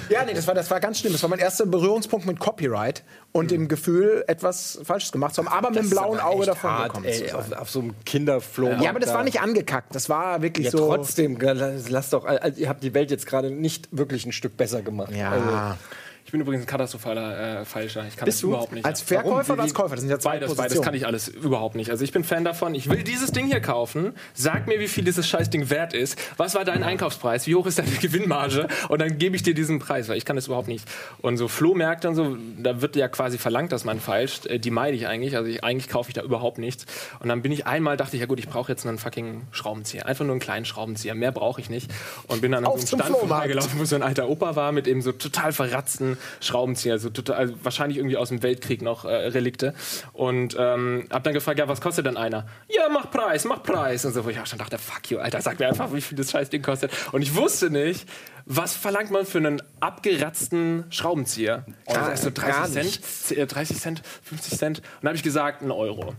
Ja, 0.09 0.25
nee, 0.25 0.35
das 0.35 0.47
war, 0.47 0.55
das 0.55 0.71
war 0.71 0.81
ganz 0.81 1.01
schlimm. 1.01 1.13
Das 1.13 1.23
war 1.23 1.29
mein 1.31 1.39
erster 1.41 1.67
Berührungspunkt 1.67 2.27
mit 2.27 2.39
Copyright 2.39 3.03
und 3.37 3.51
dem 3.51 3.69
Gefühl, 3.69 4.25
etwas 4.27 4.81
Falsches 4.83 5.13
gemacht 5.13 5.35
zu 5.35 5.45
haben, 5.45 5.53
aber 5.53 5.71
mit 5.71 5.79
dem 5.81 5.91
blauen 5.91 6.19
Auge 6.19 6.47
davon 6.47 6.71
Hart, 6.71 6.89
gekommen 6.89 7.07
ey, 7.07 7.31
auf, 7.33 7.53
auf 7.53 7.71
so 7.71 7.81
einem 7.81 7.95
Kinderflohmarkt. 8.05 8.83
Ja, 8.83 8.91
aber 8.91 9.01
das 9.01 9.11
da. 9.11 9.17
war 9.17 9.25
nicht 9.25 9.41
angekackt. 9.41 9.95
Das 9.95 10.09
war 10.09 10.43
wirklich 10.43 10.67
Ja, 10.67 10.71
so. 10.73 10.89
trotzdem, 10.89 11.39
lasst 11.41 12.13
doch, 12.13 12.25
also, 12.25 12.61
ihr 12.61 12.69
habt 12.69 12.83
die 12.83 12.95
Welt 12.95 13.11
jetzt 13.11 13.27
gerade 13.27 13.51
nicht 13.51 13.89
wirklich 13.91 14.27
ein 14.27 14.33
Stück 14.33 14.57
besser 14.57 14.83
gemacht. 14.83 15.13
Ja. 15.15 15.31
Also, 15.31 15.79
Ich 16.27 16.33
bin 16.33 16.41
übrigens 16.41 16.65
ein 16.65 16.67
katastrophaler 16.67 17.61
äh, 17.61 17.65
Falscher. 17.65 18.05
Ich 18.09 18.17
kann 18.17 18.25
Bist 18.25 18.39
das 18.39 18.41
du? 18.41 18.49
überhaupt 18.49 18.73
nicht. 18.73 18.85
als 18.85 19.01
Verkäufer 19.01 19.53
oder 19.53 19.63
als 19.63 19.73
Käufer? 19.73 19.95
Das 19.95 20.01
sind 20.01 20.11
ja 20.11 20.19
zwei 20.19 20.31
Beides, 20.31 20.49
Positionen. 20.49 20.71
beides 20.71 20.83
kann 20.85 20.95
ich 20.95 21.07
alles 21.07 21.29
überhaupt 21.29 21.77
nicht. 21.77 21.93
Also 21.93 22.03
ich 22.03 22.11
bin 22.11 22.25
Fan 22.25 22.45
davon. 22.45 22.75
Ich 22.75 22.91
will 22.91 23.05
dieses 23.05 23.31
Ding 23.31 23.47
hier 23.47 23.61
kaufen. 23.61 24.13
Sag 24.35 24.67
mir, 24.67 24.81
wie 24.81 24.89
viel 24.89 25.05
dieses 25.05 25.29
Scheißding 25.29 25.71
wert 25.71 25.93
ist. 25.95 26.19
Was 26.37 26.57
war 26.57 26.65
dein 26.65 26.83
Einkaufspreis? 26.83 27.47
Wie 27.47 27.55
hoch 27.55 27.65
ist 27.67 27.79
deine 27.79 27.91
Gewinnmarge? 28.01 28.67
Und 28.89 29.01
dann 29.01 29.19
gebe 29.19 29.37
ich 29.37 29.45
dir 29.45 29.55
diesen 29.55 29.79
Preis, 29.79 30.09
weil 30.09 30.17
ich 30.19 30.25
kann 30.25 30.35
das 30.35 30.49
überhaupt 30.49 30.67
nicht. 30.67 30.85
Und 31.23 31.37
so 31.37 31.47
Flohmärkte 31.47 32.09
und 32.09 32.17
so, 32.17 32.37
da 32.59 32.81
wird 32.83 32.97
ja 32.97 33.07
quasi 33.07 33.39
verlangt, 33.39 33.71
dass 33.71 33.85
man 33.85 34.01
falscht. 34.01 34.47
Äh, 34.47 34.59
Die 34.59 34.73
meide 34.73 34.97
ich 34.97 35.07
eigentlich. 35.07 35.37
Also 35.37 35.49
ich, 35.49 35.63
eigentlich 35.63 35.89
kaufe 35.89 36.11
ich 36.11 36.15
da 36.15 36.23
überhaupt 36.23 36.59
nichts. 36.59 36.87
Und 37.21 37.29
dann 37.29 37.41
bin 37.43 37.53
ich 37.53 37.67
einmal, 37.69 37.97
dachte 37.97 38.17
ich, 38.17 38.21
ja 38.21 38.27
gut, 38.27 38.41
ich 38.41 38.49
brauche 38.49 38.73
jetzt 38.73 38.85
einen 38.85 38.99
fucking 38.99 39.43
Schraubenzieher. 39.53 40.07
Einfach 40.07 40.25
nur 40.25 40.33
einen 40.33 40.41
kleinen 40.41 40.65
Schraubenzieher. 40.65 41.15
Mehr 41.15 41.31
brauche 41.31 41.61
ich 41.61 41.71
nicht. 41.71 41.89
Und 42.27 42.41
bin 42.41 42.51
dann 42.51 42.65
an 42.65 42.73
Auf 42.73 42.81
so 42.83 42.97
einem 42.97 43.05
Stand 43.07 43.17
vorbeigelaufen, 43.21 43.79
wo 43.79 43.85
so 43.85 43.95
ein 43.95 44.03
alter 44.03 44.29
Opa 44.29 44.57
war 44.57 44.73
mit 44.73 44.89
eben 44.89 45.03
so 45.03 45.13
total 45.13 45.53
verratzten 45.53 46.16
Schraubenzieher. 46.41 46.99
So 46.99 47.11
total, 47.11 47.37
also 47.37 47.55
wahrscheinlich 47.63 47.99
irgendwie 47.99 48.17
aus 48.17 48.29
dem 48.31 48.43
Weltkrieg 48.43 48.83
noch 48.83 49.05
äh, 49.05 49.09
Relikte. 49.15 49.75
Und 50.13 50.57
ähm, 50.59 51.07
hab 51.11 51.25
dann 51.25 51.35
gefragt, 51.35 51.59
ja, 51.59 51.69
was 51.69 51.81
kostet 51.81 52.07
denn 52.07 52.17
einer? 52.17 52.47
Ja, 52.69 52.89
mach 52.91 53.11
Preis, 53.11 53.45
mach 53.45 53.63
Preis. 53.63 54.05
Und 54.05 54.13
so, 54.15 54.25
wo 54.25 54.29
ich 54.29 54.39
auch 54.41 54.47
schon 54.47 54.59
dachte, 54.59 54.79
fuck 54.79 55.11
you, 55.11 55.19
Alter, 55.19 55.41
sag 55.41 55.59
mir 55.59 55.69
einfach, 55.69 55.93
wie 55.93 56.01
viel 56.01 56.17
das 56.17 56.31
Scheißding 56.31 56.63
kostet. 56.63 56.91
Und 57.13 57.23
ich 57.23 57.35
wusste 57.35 57.71
nicht, 57.71 58.09
was 58.45 58.75
verlangt 58.77 59.11
man 59.11 59.27
für 59.27 59.39
einen 59.39 59.61
abgeratzten 59.81 60.85
Schraubenzieher? 60.91 61.65
Ich 61.87 61.95
dachte, 61.95 62.11
das 62.11 62.21
ist 62.21 62.25
so 62.25 62.31
30 62.33 62.73
Cent, 62.73 63.05
z- 63.05 63.39
äh, 63.39 63.47
30 63.47 63.79
Cent, 63.81 64.03
50 64.23 64.59
Cent. 64.59 64.79
Und 64.79 64.85
dann 65.03 65.09
habe 65.09 65.17
ich 65.17 65.23
gesagt, 65.23 65.63
ein 65.63 65.71
Euro. 65.73 66.15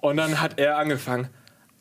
Und 0.00 0.16
dann 0.18 0.40
hat 0.40 0.58
er 0.58 0.76
angefangen, 0.78 1.28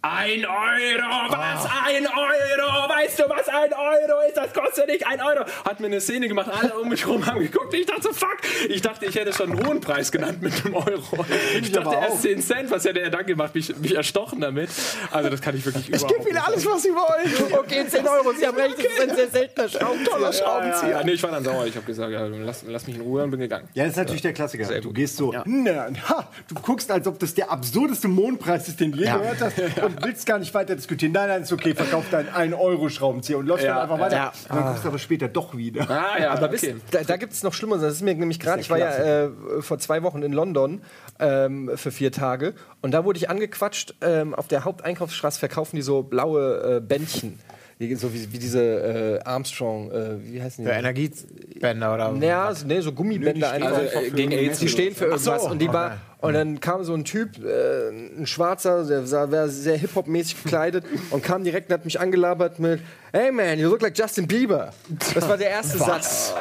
Ein 0.09 0.45
Euro, 0.45 1.29
was? 1.29 1.65
Ein 1.85 2.07
Euro? 2.07 2.89
Weißt 2.89 3.19
du, 3.19 3.23
was 3.27 3.49
ein 3.49 3.73
Euro 3.73 4.27
ist? 4.27 4.37
Das 4.37 4.53
kostet 4.53 4.87
nicht 4.87 5.05
ein 5.05 5.19
Euro. 5.21 5.43
Hat 5.65 5.79
mir 5.81 5.87
eine 5.87 5.99
Szene 5.99 6.29
gemacht, 6.29 6.49
alle 6.49 6.79
um 6.79 6.87
mich 6.87 7.05
herum 7.05 7.25
haben 7.25 7.39
geguckt. 7.39 7.73
Ich 7.73 7.85
dachte 7.85 8.03
so, 8.03 8.13
fuck. 8.13 8.37
Ich 8.69 8.81
dachte, 8.81 9.05
ich 9.05 9.15
hätte 9.15 9.33
schon 9.33 9.51
einen 9.51 9.67
hohen 9.67 9.81
Preis 9.81 10.11
genannt 10.11 10.41
mit 10.41 10.53
einem 10.65 10.75
Euro. 10.75 11.25
Ich 11.59 11.71
dachte 11.71 11.87
aber 11.87 11.99
erst 11.99 12.17
auch. 12.17 12.21
10 12.21 12.41
Cent. 12.41 12.71
Was 12.71 12.85
hätte 12.85 13.01
er 13.01 13.09
dann 13.09 13.25
gemacht? 13.25 13.53
Mich, 13.53 13.75
mich 13.77 13.95
erstochen 13.95 14.39
damit. 14.39 14.69
Also, 15.11 15.29
das 15.29 15.41
kann 15.41 15.57
ich 15.57 15.65
wirklich 15.65 15.89
überhaupt 15.89 16.13
Gib 16.17 16.27
ihnen 16.27 16.37
alles, 16.37 16.65
was 16.65 16.83
sie 16.83 16.89
wollen. 16.89 17.53
Okay, 17.59 17.85
10 17.87 18.07
Euro, 18.07 18.31
Sie 18.33 18.47
haben 18.47 18.57
recht, 18.57 18.77
das 18.77 18.85
ist 18.85 19.01
ein 19.01 19.15
sehr 19.15 19.27
seltener 19.29 19.69
Schraubenzieher. 19.69 20.89
Ja, 20.89 20.99
ja. 20.99 21.03
Nee, 21.03 21.11
ich 21.11 21.23
war 21.23 21.31
dann 21.31 21.43
sauer. 21.43 21.65
Ich 21.65 21.75
habe 21.75 21.85
gesagt, 21.85 22.11
ja, 22.11 22.25
lass, 22.25 22.63
lass 22.65 22.87
mich 22.87 22.95
in 22.95 23.01
Ruhe 23.01 23.23
und 23.23 23.31
bin 23.31 23.41
gegangen. 23.41 23.67
Ja, 23.73 23.83
das 23.83 23.93
ist 23.93 23.97
natürlich 23.97 24.21
der 24.21 24.33
Klassiker. 24.33 24.79
Du 24.79 24.93
gehst 24.93 25.17
so, 25.17 25.33
na, 25.45 25.87
ha, 26.09 26.29
du 26.47 26.55
guckst, 26.55 26.89
als 26.91 27.07
ob 27.07 27.19
das 27.19 27.33
der 27.33 27.51
absurdeste 27.51 28.07
Mondpreis 28.07 28.67
ist, 28.67 28.79
den 28.79 28.91
du 28.91 28.99
je 28.99 29.05
gehört 29.05 29.41
hast 29.41 29.57
und 29.83 29.96
willst 30.01 30.25
gar 30.25 30.39
nicht 30.39 30.53
weiter 30.53 30.75
diskutieren. 30.75 31.11
Nein, 31.11 31.27
nein, 31.29 31.41
ist 31.43 31.51
okay, 31.51 31.73
verkauf 31.75 32.09
deinen 32.09 32.29
1-Euro-Schraubenzieher 32.29 33.37
und 33.37 33.45
läufst 33.47 33.65
Ja, 33.65 33.73
dann 33.75 33.83
einfach 33.83 33.99
weiter. 33.99 34.15
ja. 34.15 34.31
Und 34.49 34.55
dann 34.55 34.65
guckst 34.67 34.83
du 34.83 34.87
aber 34.89 34.99
später 34.99 35.27
doch 35.27 35.55
wieder. 35.55 35.89
Ah, 35.89 36.19
ja, 36.19 36.31
Aber 36.31 36.47
okay. 36.47 36.75
da, 36.91 37.03
da 37.03 37.17
gibt 37.17 37.33
es 37.33 37.43
noch 37.43 37.53
Schlimmeres. 37.53 37.81
Das 37.81 37.93
ist 37.93 38.01
mir 38.01 38.13
nämlich 38.15 38.39
gerade, 38.39 38.61
ich 38.61 38.69
war 38.69 38.77
ja 38.77 39.25
äh, 39.25 39.29
vor 39.59 39.79
zwei 39.79 40.03
Wochen 40.03 40.23
in 40.23 40.33
London 40.33 40.81
ähm, 41.19 41.71
für 41.75 41.91
vier 41.91 42.11
Tage 42.11 42.53
und 42.81 42.91
da 42.91 43.05
wurde 43.05 43.17
ich 43.17 43.29
angequatscht. 43.29 43.95
Ähm, 44.01 44.35
auf 44.35 44.47
der 44.47 44.65
Haupteinkaufsstraße 44.65 45.39
verkaufen 45.39 45.75
die 45.75 45.81
so 45.81 46.03
blaue 46.03 46.77
äh, 46.77 46.79
Bändchen. 46.79 47.39
So 47.79 48.11
wie, 48.11 48.33
wie 48.33 48.39
diese 48.39 49.19
äh, 49.19 49.19
Armstrong, 49.23 49.91
äh, 49.91 50.15
wie 50.23 50.41
heißen 50.41 50.63
die? 50.65 50.71
Für 50.71 50.75
Energiebänder 50.75 51.93
oder 51.93 52.11
Naja, 52.11 52.53
so, 52.55 52.65
nee, 52.65 52.81
so 52.81 52.91
Gummibänder 52.91 53.51
einfach. 53.51 53.77
Also, 53.77 53.99
äh, 53.99 54.09
gegen 54.09 54.31
AIDS 54.31 54.57
die 54.59 54.67
stehen 54.67 54.95
für 54.95 55.05
irgendwas. 55.05 55.43
so, 55.43 55.49
und, 55.49 55.59
die 55.61 55.67
war, 55.71 55.85
okay. 55.87 55.97
Und 56.19 56.33
dann 56.33 56.59
kam 56.59 56.83
so 56.83 56.93
ein 56.93 57.03
Typ, 57.03 57.43
äh, 57.43 57.89
ein 57.89 58.25
Schwarzer, 58.25 58.83
der 58.85 59.05
sah, 59.05 59.31
war 59.31 59.49
sehr 59.49 59.77
Hip-Hop-mäßig 59.77 60.43
gekleidet 60.43 60.83
und 61.11 61.23
kam 61.23 61.43
direkt 61.43 61.69
und 61.69 61.75
hat 61.75 61.85
mich 61.85 61.99
angelabert 61.99 62.59
mit 62.59 62.81
Hey 63.11 63.31
man, 63.31 63.59
you 63.59 63.69
look 63.69 63.81
like 63.81 63.97
Justin 63.97 64.27
Bieber. 64.27 64.73
Das 65.13 65.27
war 65.27 65.37
der 65.37 65.49
erste 65.49 65.77
Satz. 65.77 66.33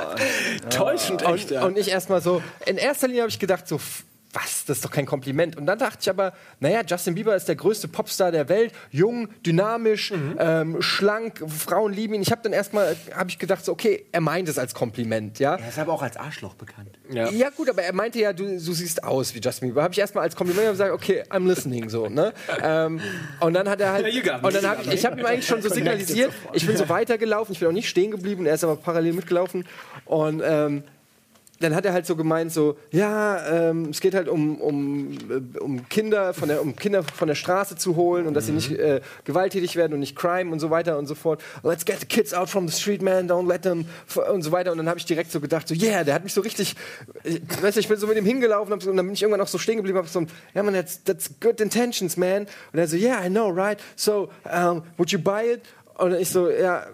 Täuschend 0.71 1.23
echt, 1.23 1.51
Und, 1.51 1.51
ja. 1.51 1.65
und 1.65 1.79
ich 1.79 1.91
erstmal 1.91 2.21
so, 2.21 2.43
in 2.65 2.77
erster 2.77 3.07
Linie 3.07 3.23
habe 3.23 3.31
ich 3.31 3.39
gedacht, 3.39 3.69
so, 3.69 3.79
was, 4.37 4.65
das 4.67 4.79
ist 4.79 4.85
doch 4.85 4.91
kein 4.91 5.07
Kompliment. 5.07 5.57
Und 5.57 5.67
dann 5.67 5.79
dachte 5.79 5.99
ich 6.03 6.11
aber, 6.11 6.33
naja, 6.61 6.83
Justin 6.87 7.15
Bieber 7.15 7.35
ist 7.35 7.49
der 7.49 7.57
größte 7.57 7.89
Popstar 7.89 8.31
der 8.31 8.49
Welt, 8.49 8.73
jung, 8.91 9.29
dynamisch, 9.45 10.13
ähm, 10.39 10.83
schlank, 10.83 11.43
Frauen 11.49 11.93
lieben 11.93 12.15
ihn. 12.15 12.23
Ich 12.23 12.31
habe 12.31 12.43
dann 12.43 12.53
erstmal, 12.53 12.97
habe 13.15 13.31
ich 13.31 13.39
gedacht, 13.39 13.65
so, 13.65 13.73
okay, 13.73 14.05
er 14.13 14.21
meint 14.21 14.49
es 14.49 14.59
als 14.59 14.75
Kompliment, 14.75 15.39
ja. 15.39 15.57
Er 15.57 15.69
ist 15.69 15.79
aber 15.79 15.93
auch 15.93 16.03
als 16.03 16.17
Arschloch 16.17 16.55
bekannt. 16.55 16.99
Ja. 17.11 17.31
Ja 17.31 17.51
gut, 17.51 17.71
aber 17.71 17.83
er 17.83 17.95
meinte 17.95 18.19
ja, 18.19 18.33
du, 18.33 18.45
du 18.45 18.59
siehst 18.59 19.03
aus 19.05 19.35
wie 19.35 19.41
Justin 19.41 19.69
Bieber. 19.69 19.83
Habe 19.83 19.93
ich 19.93 19.99
erstmal 19.99 20.25
als 20.25 20.37
Kompliment 20.37 20.69
gesagt, 20.71 20.93
okay, 20.93 21.23
I'm 21.31 21.47
listening 21.47 21.89
so, 21.89 22.09
ne? 22.09 22.33
ähm, 22.63 23.01
und 23.41 23.55
dann 23.55 23.69
hat 23.69 23.81
er 23.81 23.93
halt 23.93 24.13
Ja, 24.13 24.39
und 24.39 24.55
dann 24.55 24.67
habe 24.67 24.83
ich, 24.83 24.93
ich 24.93 25.07
habe 25.07 25.19
ihm 25.19 25.27
eigentlich 25.27 25.47
schon 25.47 25.63
so 25.63 25.69
signalisiert, 25.73 26.33
ich 26.53 26.67
bin 26.67 26.77
so 26.77 26.89
weitergelaufen, 26.89 27.53
ich 27.55 27.61
bin 27.61 27.69
auch 27.69 27.73
nicht 27.73 27.89
stehen 27.89 28.11
geblieben, 28.11 28.45
er 28.45 28.55
ist 28.55 28.65
aber 28.65 28.77
parallel 28.77 29.15
mitgelaufen 29.15 29.65
und 30.05 30.43
ähm, 30.45 30.85
dann 31.61 31.75
hat 31.75 31.87
er 31.87 31.93
halt 31.93 32.07
so 32.07 32.17
gemeint, 32.17 32.53
so, 32.53 32.77
ja, 32.91 33.71
ähm, 33.71 33.89
es 33.91 34.01
geht 34.01 34.15
halt 34.15 34.29
um, 34.29 34.61
um, 34.61 35.13
äh, 35.13 35.59
um 35.59 35.89
Kinder 35.89 36.35
von 36.35 36.49
der, 36.49 36.61
um 36.61 36.77
Kinder 36.77 37.03
von 37.03 37.29
der 37.29 37.35
Straße 37.35 37.77
zu 37.77 37.97
holen 37.97 38.27
und 38.27 38.35
dass 38.35 38.47
sie 38.47 38.53
nicht 38.53 38.73
äh, 38.73 39.01
gewalttätig 39.25 39.77
werden 39.77 39.95
und 39.95 40.01
nicht 40.01 40.17
crime 40.17 40.53
und 40.53 40.61
so 40.61 40.71
weiter 40.71 40.99
und 40.99 41.07
so 41.07 41.15
fort. 41.15 41.43
Let's 41.63 41.85
get 41.85 42.01
the 42.01 42.07
kids 42.07 42.35
out 42.35 42.51
from 42.51 42.69
the 42.69 42.79
street, 42.79 43.01
man, 43.01 43.29
don't 43.29 43.49
let 43.49 43.63
them 43.63 43.87
und 44.31 44.43
so 44.43 44.53
weiter. 44.53 44.73
Und 44.73 44.79
dann 44.79 44.89
habe 44.89 44.99
ich 44.99 45.07
direkt 45.07 45.33
so 45.33 45.41
gedacht, 45.41 45.67
so, 45.69 45.75
yeah, 45.75 46.05
der 46.05 46.15
hat 46.15 46.25
mich 46.25 46.35
so 46.35 46.43
richtig, 46.43 46.75
äh, 47.25 47.41
weißt 47.63 47.77
du, 47.77 47.81
ich 47.81 47.89
bin 47.89 47.97
so 47.97 48.07
mit 48.07 48.19
ihm 48.19 48.27
hingelaufen 48.27 48.73
hab 48.73 48.87
und 48.87 48.97
dann 48.97 49.07
bin 49.07 49.15
ich 49.15 49.23
irgendwann 49.23 49.41
auch 49.41 49.49
so 49.49 49.59
stehen 49.59 49.77
geblieben, 49.77 49.99
hab 49.99 50.09
so, 50.09 50.27
ja, 50.55 50.63
man, 50.63 50.75
that's, 50.75 51.03
that's 51.05 51.31
good 51.41 51.61
intentions, 51.61 52.17
man. 52.17 52.47
Und 52.73 52.79
er 52.79 52.87
so, 52.87 52.97
yeah, 52.97 53.25
I 53.25 53.31
know, 53.31 53.49
right? 53.49 53.79
So, 53.97 54.29
um, 54.45 54.83
would 54.99 55.11
you 55.11 55.19
buy 55.19 55.55
it? 55.55 55.63
Und 55.95 56.13
ich 56.15 56.29
so, 56.29 56.51
ja, 56.51 56.87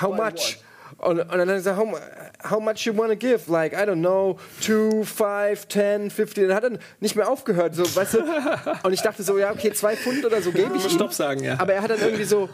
how 0.00 0.14
much? 0.14 0.58
Und, 1.02 1.18
und 1.18 1.28
dann 1.30 1.40
hat 1.40 1.48
er 1.48 1.56
gesagt, 1.56 1.78
how, 1.78 2.00
how 2.48 2.60
much 2.60 2.86
you 2.86 2.96
wanna 2.96 3.16
give? 3.16 3.50
Like, 3.50 3.72
I 3.72 3.84
don't 3.84 4.00
know, 4.00 4.38
two, 4.60 5.02
five, 5.02 5.66
ten, 5.66 6.10
fifty. 6.10 6.46
Dann 6.46 6.54
hat 6.54 6.64
er 6.64 6.78
nicht 7.00 7.16
mehr 7.16 7.28
aufgehört, 7.28 7.74
so, 7.74 7.82
weißt 7.82 8.14
du? 8.14 8.18
Und 8.84 8.92
ich 8.92 9.02
dachte 9.02 9.24
so, 9.24 9.36
ja, 9.36 9.50
okay, 9.50 9.72
zwei 9.72 9.96
Pfund 9.96 10.24
oder 10.24 10.40
so 10.40 10.52
gebe 10.52 10.76
ich 10.76 10.84
ihm. 10.84 10.90
Stopp 10.90 11.12
sagen, 11.12 11.42
ja. 11.42 11.58
Aber 11.58 11.74
er 11.74 11.82
hat 11.82 11.90
dann 11.90 12.00
irgendwie 12.00 12.24
so, 12.24 12.48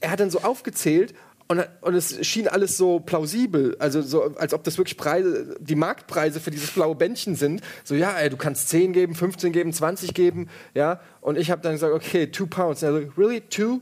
er 0.00 0.10
hat 0.10 0.20
dann 0.20 0.30
so 0.30 0.40
aufgezählt 0.40 1.14
und, 1.50 1.66
und 1.80 1.94
es 1.94 2.24
schien 2.24 2.46
alles 2.46 2.76
so 2.76 3.00
plausibel, 3.00 3.76
also 3.80 4.02
so, 4.02 4.22
als 4.36 4.54
ob 4.54 4.62
das 4.64 4.78
wirklich 4.78 4.96
Preise, 4.96 5.56
die 5.58 5.74
Marktpreise 5.74 6.38
für 6.38 6.52
dieses 6.52 6.70
blaue 6.70 6.94
Bändchen 6.94 7.34
sind. 7.34 7.60
So, 7.82 7.96
ja, 7.96 8.12
ey, 8.12 8.30
du 8.30 8.36
kannst 8.36 8.68
10 8.68 8.92
geben, 8.92 9.16
15 9.16 9.52
geben, 9.52 9.72
20 9.72 10.14
geben, 10.14 10.48
ja. 10.74 11.00
Und 11.20 11.36
ich 11.36 11.50
habe 11.50 11.60
dann 11.60 11.72
gesagt, 11.72 11.92
okay, 11.92 12.28
two 12.28 12.46
pounds. 12.46 12.82
Und 12.82 12.88
er 12.88 13.02
so, 13.02 13.20
really, 13.20 13.40
two? 13.40 13.80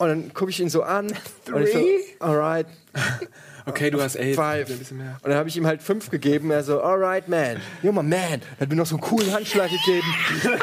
Und 0.00 0.08
dann 0.08 0.32
gucke 0.32 0.50
ich 0.50 0.58
ihn 0.58 0.70
so 0.70 0.82
an. 0.82 1.08
Und 1.52 1.62
ich 1.62 1.72
so, 1.74 1.84
alright, 2.24 2.66
Okay, 3.66 3.90
du 3.90 4.00
hast 4.00 4.16
AIDS. 4.16 4.34
five. 4.34 4.70
Und 4.70 4.98
dann 5.24 5.34
habe 5.34 5.50
ich 5.50 5.56
ihm 5.58 5.66
halt 5.66 5.82
fünf 5.82 6.08
gegeben. 6.08 6.50
Er 6.50 6.64
so, 6.64 6.80
alright, 6.80 7.28
man. 7.28 7.60
You're 7.82 7.92
my 7.92 8.02
man. 8.02 8.40
Er 8.40 8.60
hat 8.60 8.70
mir 8.70 8.76
noch 8.76 8.86
so 8.86 8.96
einen 8.96 9.02
coolen 9.02 9.30
Handschlag 9.32 9.68
gegeben. 9.70 10.06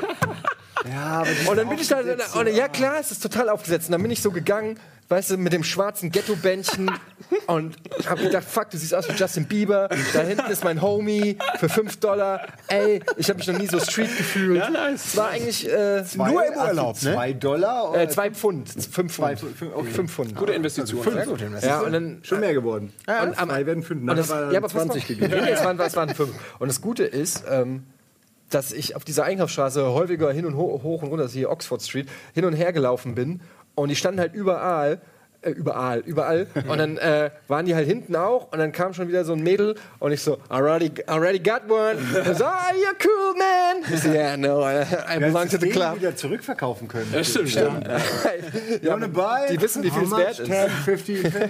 Ja, 0.90 1.20
aber 1.22 1.30
Und 1.50 1.58
dann 1.58 1.68
bin 1.68 1.80
ich 1.80 1.88
da, 1.90 2.00
und, 2.00 2.48
ja 2.56 2.70
klar, 2.70 2.98
es 3.00 3.12
ist 3.12 3.22
total 3.22 3.50
aufgesetzt. 3.50 3.88
Und 3.90 3.92
dann 3.94 4.02
bin 4.02 4.12
ich 4.12 4.22
so 4.22 4.32
gegangen, 4.32 4.80
weißt 5.10 5.32
du, 5.32 5.38
mit 5.38 5.54
dem 5.54 5.64
schwarzen 5.64 6.12
Ghetto-Bändchen 6.12 6.92
und 7.48 7.78
hab 8.10 8.18
gedacht, 8.20 8.44
fuck, 8.44 8.70
du 8.70 8.78
siehst 8.78 8.94
aus 8.94 9.08
wie 9.08 9.14
Justin 9.14 9.46
Bieber. 9.46 9.88
Da 10.14 10.22
hinten 10.22 10.52
ist 10.52 10.64
mein 10.64 10.82
Homie 10.82 11.38
für 11.60 11.70
5 11.70 11.98
Dollar. 11.98 12.42
Ey, 12.68 13.02
ich 13.16 13.30
habe 13.30 13.38
mich 13.40 13.48
noch 13.48 13.58
nie 13.58 13.68
so 13.68 13.80
street 13.80 14.16
gefühlt. 14.18 14.58
Ja, 14.60 14.70
nice. 14.70 15.06
Es 15.06 15.18
war 15.18 15.30
eigentlich 15.30 15.72
äh, 15.72 16.04
nur 16.16 16.46
im 16.46 16.54
Urlaub, 16.58 17.02
ne? 17.04 17.14
Zwei 17.14 17.34
Dollar? 17.34 17.86
äh, 17.86 17.90
Oder 17.96 18.10
zwei 18.10 18.32
Pfund. 18.32 18.70
Fünf 18.70 19.14
Pfund. 19.14 19.40
Pfund, 19.40 19.58
fünf- 19.58 19.76
okay. 19.76 19.90
Fünf 19.92 20.12
Pfund. 20.14 20.36
Gute 20.36 20.54
Investition. 20.54 21.04
Sehr 21.04 21.26
gut 21.26 21.42
investiert. 21.42 21.72
Ja, 21.72 21.80
und 21.82 21.92
dann 21.94 22.20
Schon 22.24 22.40
mehr 22.42 22.54
geworden. 22.54 22.92
und 23.08 23.14
am- 23.40 23.50
Zwei 23.50 23.66
werden 23.66 23.84
fünf. 23.84 24.02
Und 24.02 24.08
das, 24.18 24.30
Nachher 24.30 24.46
war 24.46 24.52
ja, 24.52 24.58
aber 24.60 24.68
pass 24.68 24.84
20 24.84 25.10
mal. 25.10 25.16
gegeben. 25.28 25.44
Nee, 25.46 25.52
es 25.52 25.64
waren, 25.64 25.80
es 25.80 25.96
waren 25.96 26.10
fünf. 26.14 26.32
Und 26.60 26.68
das 26.68 26.82
Gute 26.82 27.04
ist, 27.06 27.44
ähm, 27.50 27.84
dass 28.50 28.72
ich 28.72 28.96
auf 28.96 29.04
dieser 29.04 29.26
Einkaufsstraße 29.26 29.86
häufiger 29.92 30.32
hin 30.32 30.46
und 30.46 30.56
ho 30.56 30.80
hoch 30.82 31.02
und 31.02 31.10
runter, 31.10 31.24
das 31.24 31.32
ist 31.34 31.38
hier 31.38 31.50
Oxford 31.50 31.82
Street, 31.82 32.08
hin 32.34 32.46
und 32.46 32.54
her 32.54 32.72
gelaufen 32.72 33.14
bin. 33.14 33.42
Und 33.78 33.90
die 33.90 33.96
standen 33.96 34.20
halt 34.20 34.34
überall. 34.34 35.00
Äh, 35.42 35.52
überall, 35.52 36.00
überall. 36.00 36.48
Und 36.68 36.78
dann 36.80 36.98
äh, 36.98 37.30
waren 37.48 37.66
die 37.66 37.76
halt 37.76 37.88
hinten 37.88 38.16
auch. 38.16 38.52
Und 38.52 38.58
dann 38.58 38.72
kam 38.72 38.94
schon 38.94 39.08
wieder 39.08 39.24
so 39.24 39.34
ein 39.34 39.42
Mädel. 39.44 39.76
Und 40.00 40.12
ich 40.12 40.22
so, 40.22 40.40
already, 40.50 40.92
already 41.06 41.40
got 41.40 41.62
one. 41.70 41.96
Und 42.28 42.36
so, 42.38 42.44
ah, 42.46 42.72
you're 42.74 43.06
cool, 43.06 43.36
man. 43.38 43.94
Ich 43.94 44.02
so, 44.02 44.10
yeah, 44.10 44.36
no, 44.36 44.62
I, 44.68 44.84
I 45.16 45.20
belong 45.20 45.48
to 45.50 45.58
the 45.58 45.70
club. 45.70 45.98
wieder 45.98 46.16
zurückverkaufen 46.16 46.88
können. 46.88 47.08
Ja, 47.14 47.24
stimmt. 47.24 47.54
Ja. 47.54 47.68
You 48.82 48.90
wanna 48.90 49.08
buy? 49.08 49.52
Die 49.52 49.62
wissen, 49.62 49.84
wie 49.84 49.92
viel 49.92 50.04
es 50.04 50.12
wert 50.12 50.40
ist. 50.40 50.46
10, 50.52 50.70
15, 50.70 51.32
10. 51.32 51.50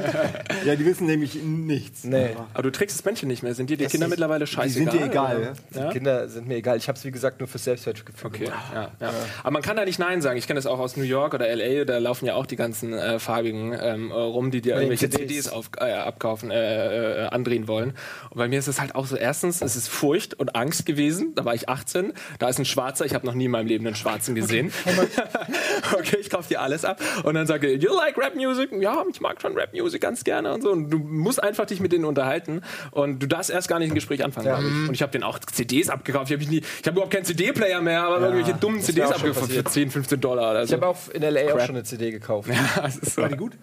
ja, 0.66 0.76
die 0.76 0.86
wissen 0.86 1.08
nämlich 1.08 1.36
nichts. 1.42 2.04
Nee. 2.04 2.36
Aber 2.54 2.64
du 2.64 2.72
trägst 2.72 2.98
das 2.98 3.02
Bändchen 3.04 3.28
nicht 3.30 3.42
mehr. 3.44 3.54
Sind 3.56 3.70
dir 3.70 3.78
die 3.78 3.86
Kinder 3.86 4.08
ist- 4.08 4.12
mittlerweile 4.12 4.46
Die 4.46 4.52
scheißegal? 4.52 4.92
sind 4.92 5.02
dir 5.02 5.06
egal. 5.06 5.56
Ja? 5.74 5.82
Ja? 5.86 5.92
Kinder 5.92 6.28
sind 6.28 6.48
mir 6.48 6.56
egal. 6.58 6.78
Ich 6.78 6.88
habe 6.88 6.98
es, 6.98 7.06
wie 7.06 7.12
gesagt, 7.12 7.40
nur 7.40 7.48
fürs 7.48 7.64
Selbstwertgefühl 7.64 8.28
Okay, 8.28 8.46
ja, 8.74 8.92
ja. 9.00 9.10
Aber 9.42 9.52
man 9.52 9.62
kann 9.62 9.78
da 9.78 9.86
nicht 9.86 10.00
Nein 10.00 10.22
sagen. 10.22 10.38
Ich 10.38 10.48
kenne 10.48 10.58
das 10.58 10.66
auch 10.66 10.80
aus 10.80 10.98
New 10.98 11.04
York 11.04 11.34
oder 11.34 11.48
LA. 11.56 11.86
Da 11.86 11.98
laufen 12.00 12.26
ja 12.26 12.34
auch 12.36 12.46
die 12.46 12.56
ganzen 12.58 12.94
äh, 12.94 13.20
Farbigen 13.20 13.77
ähm, 13.82 14.12
äh, 14.12 14.14
rum, 14.14 14.52
die 14.52 14.62
dir 14.62 14.74
den 14.76 14.84
irgendwelche 14.84 15.10
CDs. 15.10 15.28
CDs 15.28 15.50
auf, 15.50 15.70
äh, 15.80 15.92
abkaufen, 15.92 16.52
äh, 16.52 17.26
äh, 17.26 17.28
andrehen 17.28 17.68
wollen. 17.68 17.94
Und 18.30 18.38
bei 18.38 18.48
mir 18.48 18.60
ist 18.60 18.68
es 18.68 18.80
halt 18.80 18.96
auch 18.96 19.06
so: 19.06 19.16
erstens, 19.16 19.62
es 19.62 19.76
ist 19.76 19.88
Furcht 19.88 20.34
und 20.34 20.56
Angst 20.56 20.86
gewesen. 20.86 21.34
Da 21.36 21.46
war 21.46 21.56
ich 21.56 21.70
18. 21.70 22.14
Da 22.40 22.50
ist 22.50 22.60
ein 22.60 22.66
Schwarzer. 22.66 23.06
Ich 23.06 23.14
habe 23.14 23.26
noch 23.26 23.34
nie 23.34 23.46
in 23.46 23.52
meinem 23.52 23.68
Leben 23.68 23.86
einen 23.86 23.96
Schwarzen 23.96 24.36
gesehen. 24.36 24.72
okay, 25.98 26.18
ich 26.20 26.30
kaufe 26.30 26.48
dir 26.48 26.62
alles 26.62 26.86
ab. 26.86 27.00
Und 27.24 27.34
dann 27.34 27.48
sage 27.48 27.68
ich: 27.68 27.84
You 27.84 27.94
like 27.96 28.18
Rap 28.18 28.36
Music? 28.36 28.72
Ja, 28.80 29.04
ich 29.10 29.22
mag 29.22 29.42
schon 29.42 29.54
Rap 29.54 29.74
Music 29.74 30.02
ganz 30.02 30.24
gerne 30.24 30.54
und 30.54 30.62
so. 30.62 30.72
Und 30.72 30.90
du 30.90 30.98
musst 31.00 31.42
einfach 31.42 31.66
dich 31.66 31.80
mit 31.80 31.92
denen 31.92 32.06
unterhalten. 32.06 32.62
Und 32.92 33.20
du 33.20 33.28
darfst 33.28 33.50
erst 33.50 33.68
gar 33.68 33.80
nicht 33.80 33.92
ein 33.92 33.96
Gespräch 33.96 34.24
anfangen, 34.24 34.48
glaube 34.48 34.64
ich. 34.64 34.88
Und 34.90 34.94
ich 34.94 35.02
habe 35.02 35.12
denen 35.12 35.24
auch 35.24 35.40
CDs 35.40 35.90
abgekauft. 35.90 36.32
Ich 36.32 36.40
habe 36.40 36.56
ich 36.56 36.64
hab 36.86 36.94
überhaupt 36.94 37.14
keinen 37.14 37.26
CD-Player 37.26 37.82
mehr, 37.82 38.04
aber 38.04 38.20
irgendwelche 38.22 38.54
dummen 38.54 38.82
CDs 38.82 39.12
abgekauft 39.12 39.52
für 39.52 39.64
passiert. 39.64 39.70
10, 39.70 39.92
15 39.92 40.22
Dollar 40.22 40.52
oder 40.52 40.64
Ich 40.64 40.70
so. 40.70 40.76
habe 40.76 40.88
auch 40.88 41.10
in 41.10 41.24
L.A. 41.24 41.54
auch 41.54 41.60
schon 41.66 41.76
eine 41.76 41.84
CD 41.84 42.12
gekauft. 42.12 42.50
Ja, 42.58 42.90
so. 42.90 43.22
War 43.22 43.30
die 43.30 43.38
gut? 43.38 43.54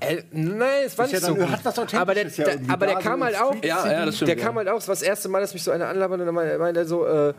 Äh, 0.00 0.22
nein, 0.30 0.84
es 0.86 0.96
war 0.96 1.06
Ist 1.06 1.12
nicht 1.12 1.22
ja 1.22 1.28
so 1.28 1.34
dann- 1.34 1.44
gut. 1.46 1.52
hat 1.52 1.64
was 1.64 1.78
Authentisches 1.78 2.00
aber 2.00 2.14
der, 2.14 2.26
ja 2.28 2.44
der, 2.44 2.58
aber 2.72 2.86
der 2.86 2.96
kam 2.96 3.18
so 3.20 3.24
halt 3.24 3.40
auch. 3.40 3.54
Ja, 3.64 3.90
ja, 3.90 4.06
das 4.06 4.16
stimmt, 4.16 4.28
Der 4.28 4.36
ja. 4.38 4.44
kam 4.44 4.54
halt 4.56 4.68
auch. 4.68 4.78
Es 4.78 4.86
war 4.86 4.94
das 4.94 5.02
erste 5.02 5.28
Mal, 5.28 5.40
dass 5.40 5.54
mich 5.54 5.62
so 5.64 5.70
einer 5.72 5.88
anlabert 5.88 6.20
und 6.20 6.26
dann 6.26 6.34
meinte 6.34 6.80
er 6.80 6.86
so, 6.86 7.04
äh, 7.06 7.34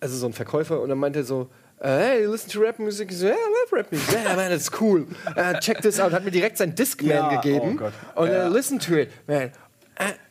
also 0.00 0.16
so 0.16 0.26
ein 0.26 0.32
Verkäufer 0.34 0.80
und 0.80 0.88
dann 0.90 0.98
meinte 0.98 1.20
er 1.20 1.24
so. 1.24 1.48
äh, 1.80 1.88
Hey, 1.88 2.24
you 2.24 2.32
listen 2.32 2.50
to 2.50 2.60
rap 2.60 2.78
music? 2.78 3.10
Ich 3.10 3.18
so, 3.18 3.26
yeah, 3.26 3.34
I 3.34 3.38
love 3.38 3.76
rap 3.80 3.90
music. 3.90 4.12
Yeah, 4.12 4.36
man, 4.36 4.50
that's 4.50 4.70
cool. 4.80 5.06
Uh, 5.36 5.58
check 5.60 5.80
this 5.80 5.98
out. 5.98 6.12
Hat 6.12 6.24
mir 6.24 6.30
direkt 6.30 6.58
sein 6.58 6.74
Discman 6.74 7.08
Ja, 7.10 7.40
gegeben. 7.40 7.76
oh 7.76 7.78
Gott. 7.78 7.92
Und 8.14 8.28
uh, 8.30 8.48
listen 8.54 8.78
to 8.78 8.94
it, 8.96 9.08
man. 9.26 9.50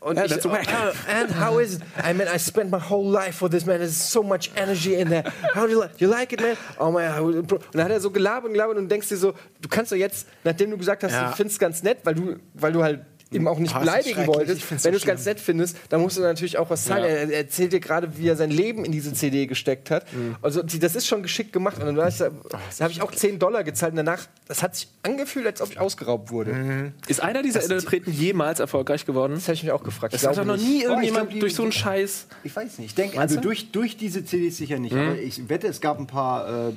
Und 0.02 0.20
ich, 0.20 0.30
that's 0.32 0.46
whack. 0.46 0.68
uh, 0.68 0.92
and 1.10 1.32
how 1.40 1.58
is 1.60 1.76
it? 1.76 1.82
I 2.04 2.14
mean, 2.14 2.28
I 2.28 2.38
spent 2.38 2.70
my 2.70 2.80
whole 2.80 3.10
life 3.10 3.38
for 3.38 3.50
this, 3.50 3.66
man. 3.66 3.78
There's 3.80 3.96
so 3.96 4.22
much 4.22 4.52
energy 4.58 4.96
in 4.96 5.08
there. 5.10 5.24
How 5.56 5.66
do 5.66 5.72
you 5.72 5.80
like? 5.80 6.02
You 6.02 6.10
like 6.10 6.34
it, 6.34 6.42
man? 6.42 6.58
Oh 6.80 6.92
improve. 7.30 7.62
Und 7.68 7.76
dann 7.76 7.86
hat 7.86 7.92
er 7.92 8.00
so 8.02 8.12
gelabert 8.12 8.46
und 8.46 8.54
gelabert 8.54 8.78
und 8.78 8.90
denkst 8.90 9.08
dir 9.08 9.16
so, 9.18 9.34
du 9.62 9.70
kannst 9.70 9.92
doch 9.94 9.96
jetzt, 9.96 10.28
nachdem 10.44 10.72
du 10.72 10.78
gesagt 10.78 11.04
hast, 11.06 11.14
Ja. 11.14 11.30
du 11.30 11.36
findest 11.38 11.56
es 11.56 11.60
ganz 11.60 11.82
nett, 11.84 12.00
weil 12.04 12.16
du, 12.16 12.36
weil 12.56 12.74
du 12.74 12.84
halt 12.84 13.06
eben 13.34 13.48
auch 13.48 13.60
nicht 13.60 13.74
ist 13.74 13.80
beleidigen 13.80 14.28
wolltest, 14.28 14.70
wenn 14.72 14.78
so 14.80 14.90
du 14.92 14.98
es 14.98 15.06
ganz 15.06 15.26
nett 15.26 15.40
findest, 15.40 15.78
dann 15.90 16.02
musst 16.02 16.18
du 16.18 16.22
natürlich 16.22 16.58
auch 16.58 16.70
was 16.70 16.86
zahlen. 16.86 17.04
Ja. 17.04 17.10
Er, 17.10 17.30
er 17.30 17.38
erzählt 17.38 17.74
dir 17.74 17.80
gerade, 17.80 18.18
wie 18.18 18.28
er 18.28 18.36
sein 18.36 18.52
Leben 18.52 18.86
in 18.86 18.92
diese 18.92 19.14
CD 19.14 19.46
gesteckt 19.48 19.92
hat. 19.92 20.12
Mhm. 20.14 20.36
Also 20.42 20.64
die, 20.64 20.80
das 20.80 20.96
ist 20.96 21.08
schon 21.08 21.24
geschickt 21.24 21.54
gemacht. 21.54 21.78
Und 21.82 21.86
dann, 21.86 21.96
da, 21.96 22.10
da 22.10 22.84
habe 22.84 22.92
ich 22.92 23.02
auch 23.02 23.12
10 23.12 23.40
Dollar 23.40 23.64
gezahlt 23.64 23.92
und 23.94 23.98
danach, 23.98 24.26
das 24.48 24.62
hat 24.64 24.76
sich 24.76 24.88
angefühlt, 25.04 25.46
als 25.46 25.62
ob 25.62 25.72
ich 25.72 25.80
ausgeraubt 25.80 26.32
wurde. 26.32 26.54
Mhm. 26.54 26.92
Ist 27.08 27.22
einer 27.22 27.42
dieser 27.42 27.64
Interpreten 27.64 28.12
jemals 28.12 28.60
erfolgreich 28.60 29.06
geworden? 29.06 29.34
Das 29.36 29.44
habe 29.44 29.54
ich 29.56 29.64
mich 29.64 29.72
auch 29.72 29.84
gefragt. 29.84 30.14
Ich 30.14 30.22
Das 30.22 30.30
hat 30.30 30.38
doch 30.38 30.46
noch 30.46 30.58
nie 30.58 30.84
irgendjemand 30.84 31.26
glaub, 31.30 31.34
die- 31.34 31.40
durch 31.40 31.56
so 31.56 31.64
einen 31.64 31.72
Scheiß. 31.72 32.28
Ich 32.44 32.56
weiß 32.56 32.80
nicht. 32.80 32.90
Ich 32.90 32.96
denke, 32.96 33.20
also 33.20 33.36
du? 33.36 33.42
durch, 33.42 33.72
durch 33.72 33.98
diese 33.98 34.24
CDs 34.26 34.58
sicher 34.58 34.80
nicht. 34.80 34.94
Aber 34.94 35.18
ich 35.18 35.50
wette, 35.50 35.68
es 35.68 35.82
gab 35.82 36.00
ein 36.00 36.08
paar 36.08 36.70
äh, 36.70 36.74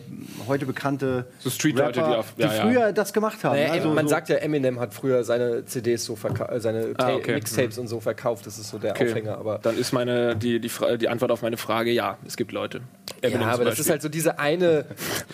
heute 0.46 0.66
bekannte 0.66 1.26
So 1.40 1.50
Street-Leute, 1.50 2.00
Rapper, 2.00 2.10
die 2.12 2.16
auf- 2.16 2.34
ja, 2.36 2.52
ja. 2.54 2.62
früher 2.62 2.92
das 2.92 3.12
gemacht 3.12 3.42
haben. 3.44 3.56
Naja, 3.56 3.72
Also 3.72 3.88
man 3.90 4.06
so- 4.06 4.10
sagt 4.10 4.28
ja, 4.28 4.36
Eminem 4.36 4.80
hat 4.80 4.94
früher 4.94 5.24
seine 5.24 5.64
CDs 5.66 6.04
so 6.04 6.16
verkauft, 6.16 6.45
seine 6.56 6.94
Ah, 6.98 7.14
okay. 7.14 7.34
Mixtapes 7.34 7.78
und 7.78 7.88
so 7.88 8.00
verkauft. 8.00 8.46
Das 8.46 8.58
ist 8.58 8.70
so 8.70 8.78
der 8.78 8.92
Okay. 8.92 9.10
Aufhänger. 9.10 9.38
Aber 9.38 9.58
Dann 9.58 9.76
ist 9.78 9.92
meine, 9.92 10.36
die, 10.36 10.60
die, 10.60 10.70
die 10.98 11.08
Antwort 11.08 11.30
auf 11.30 11.42
meine 11.42 11.56
Frage, 11.56 11.90
ja, 11.90 12.16
es 12.26 12.36
gibt 12.36 12.52
Leute. 12.52 12.80
Eminem 13.22 13.42
ja, 13.42 13.48
aber 13.48 13.64
das 13.64 13.78
ist 13.78 13.88
halt 13.88 14.02
so 14.02 14.08
diese 14.08 14.38
eine, 14.38 14.84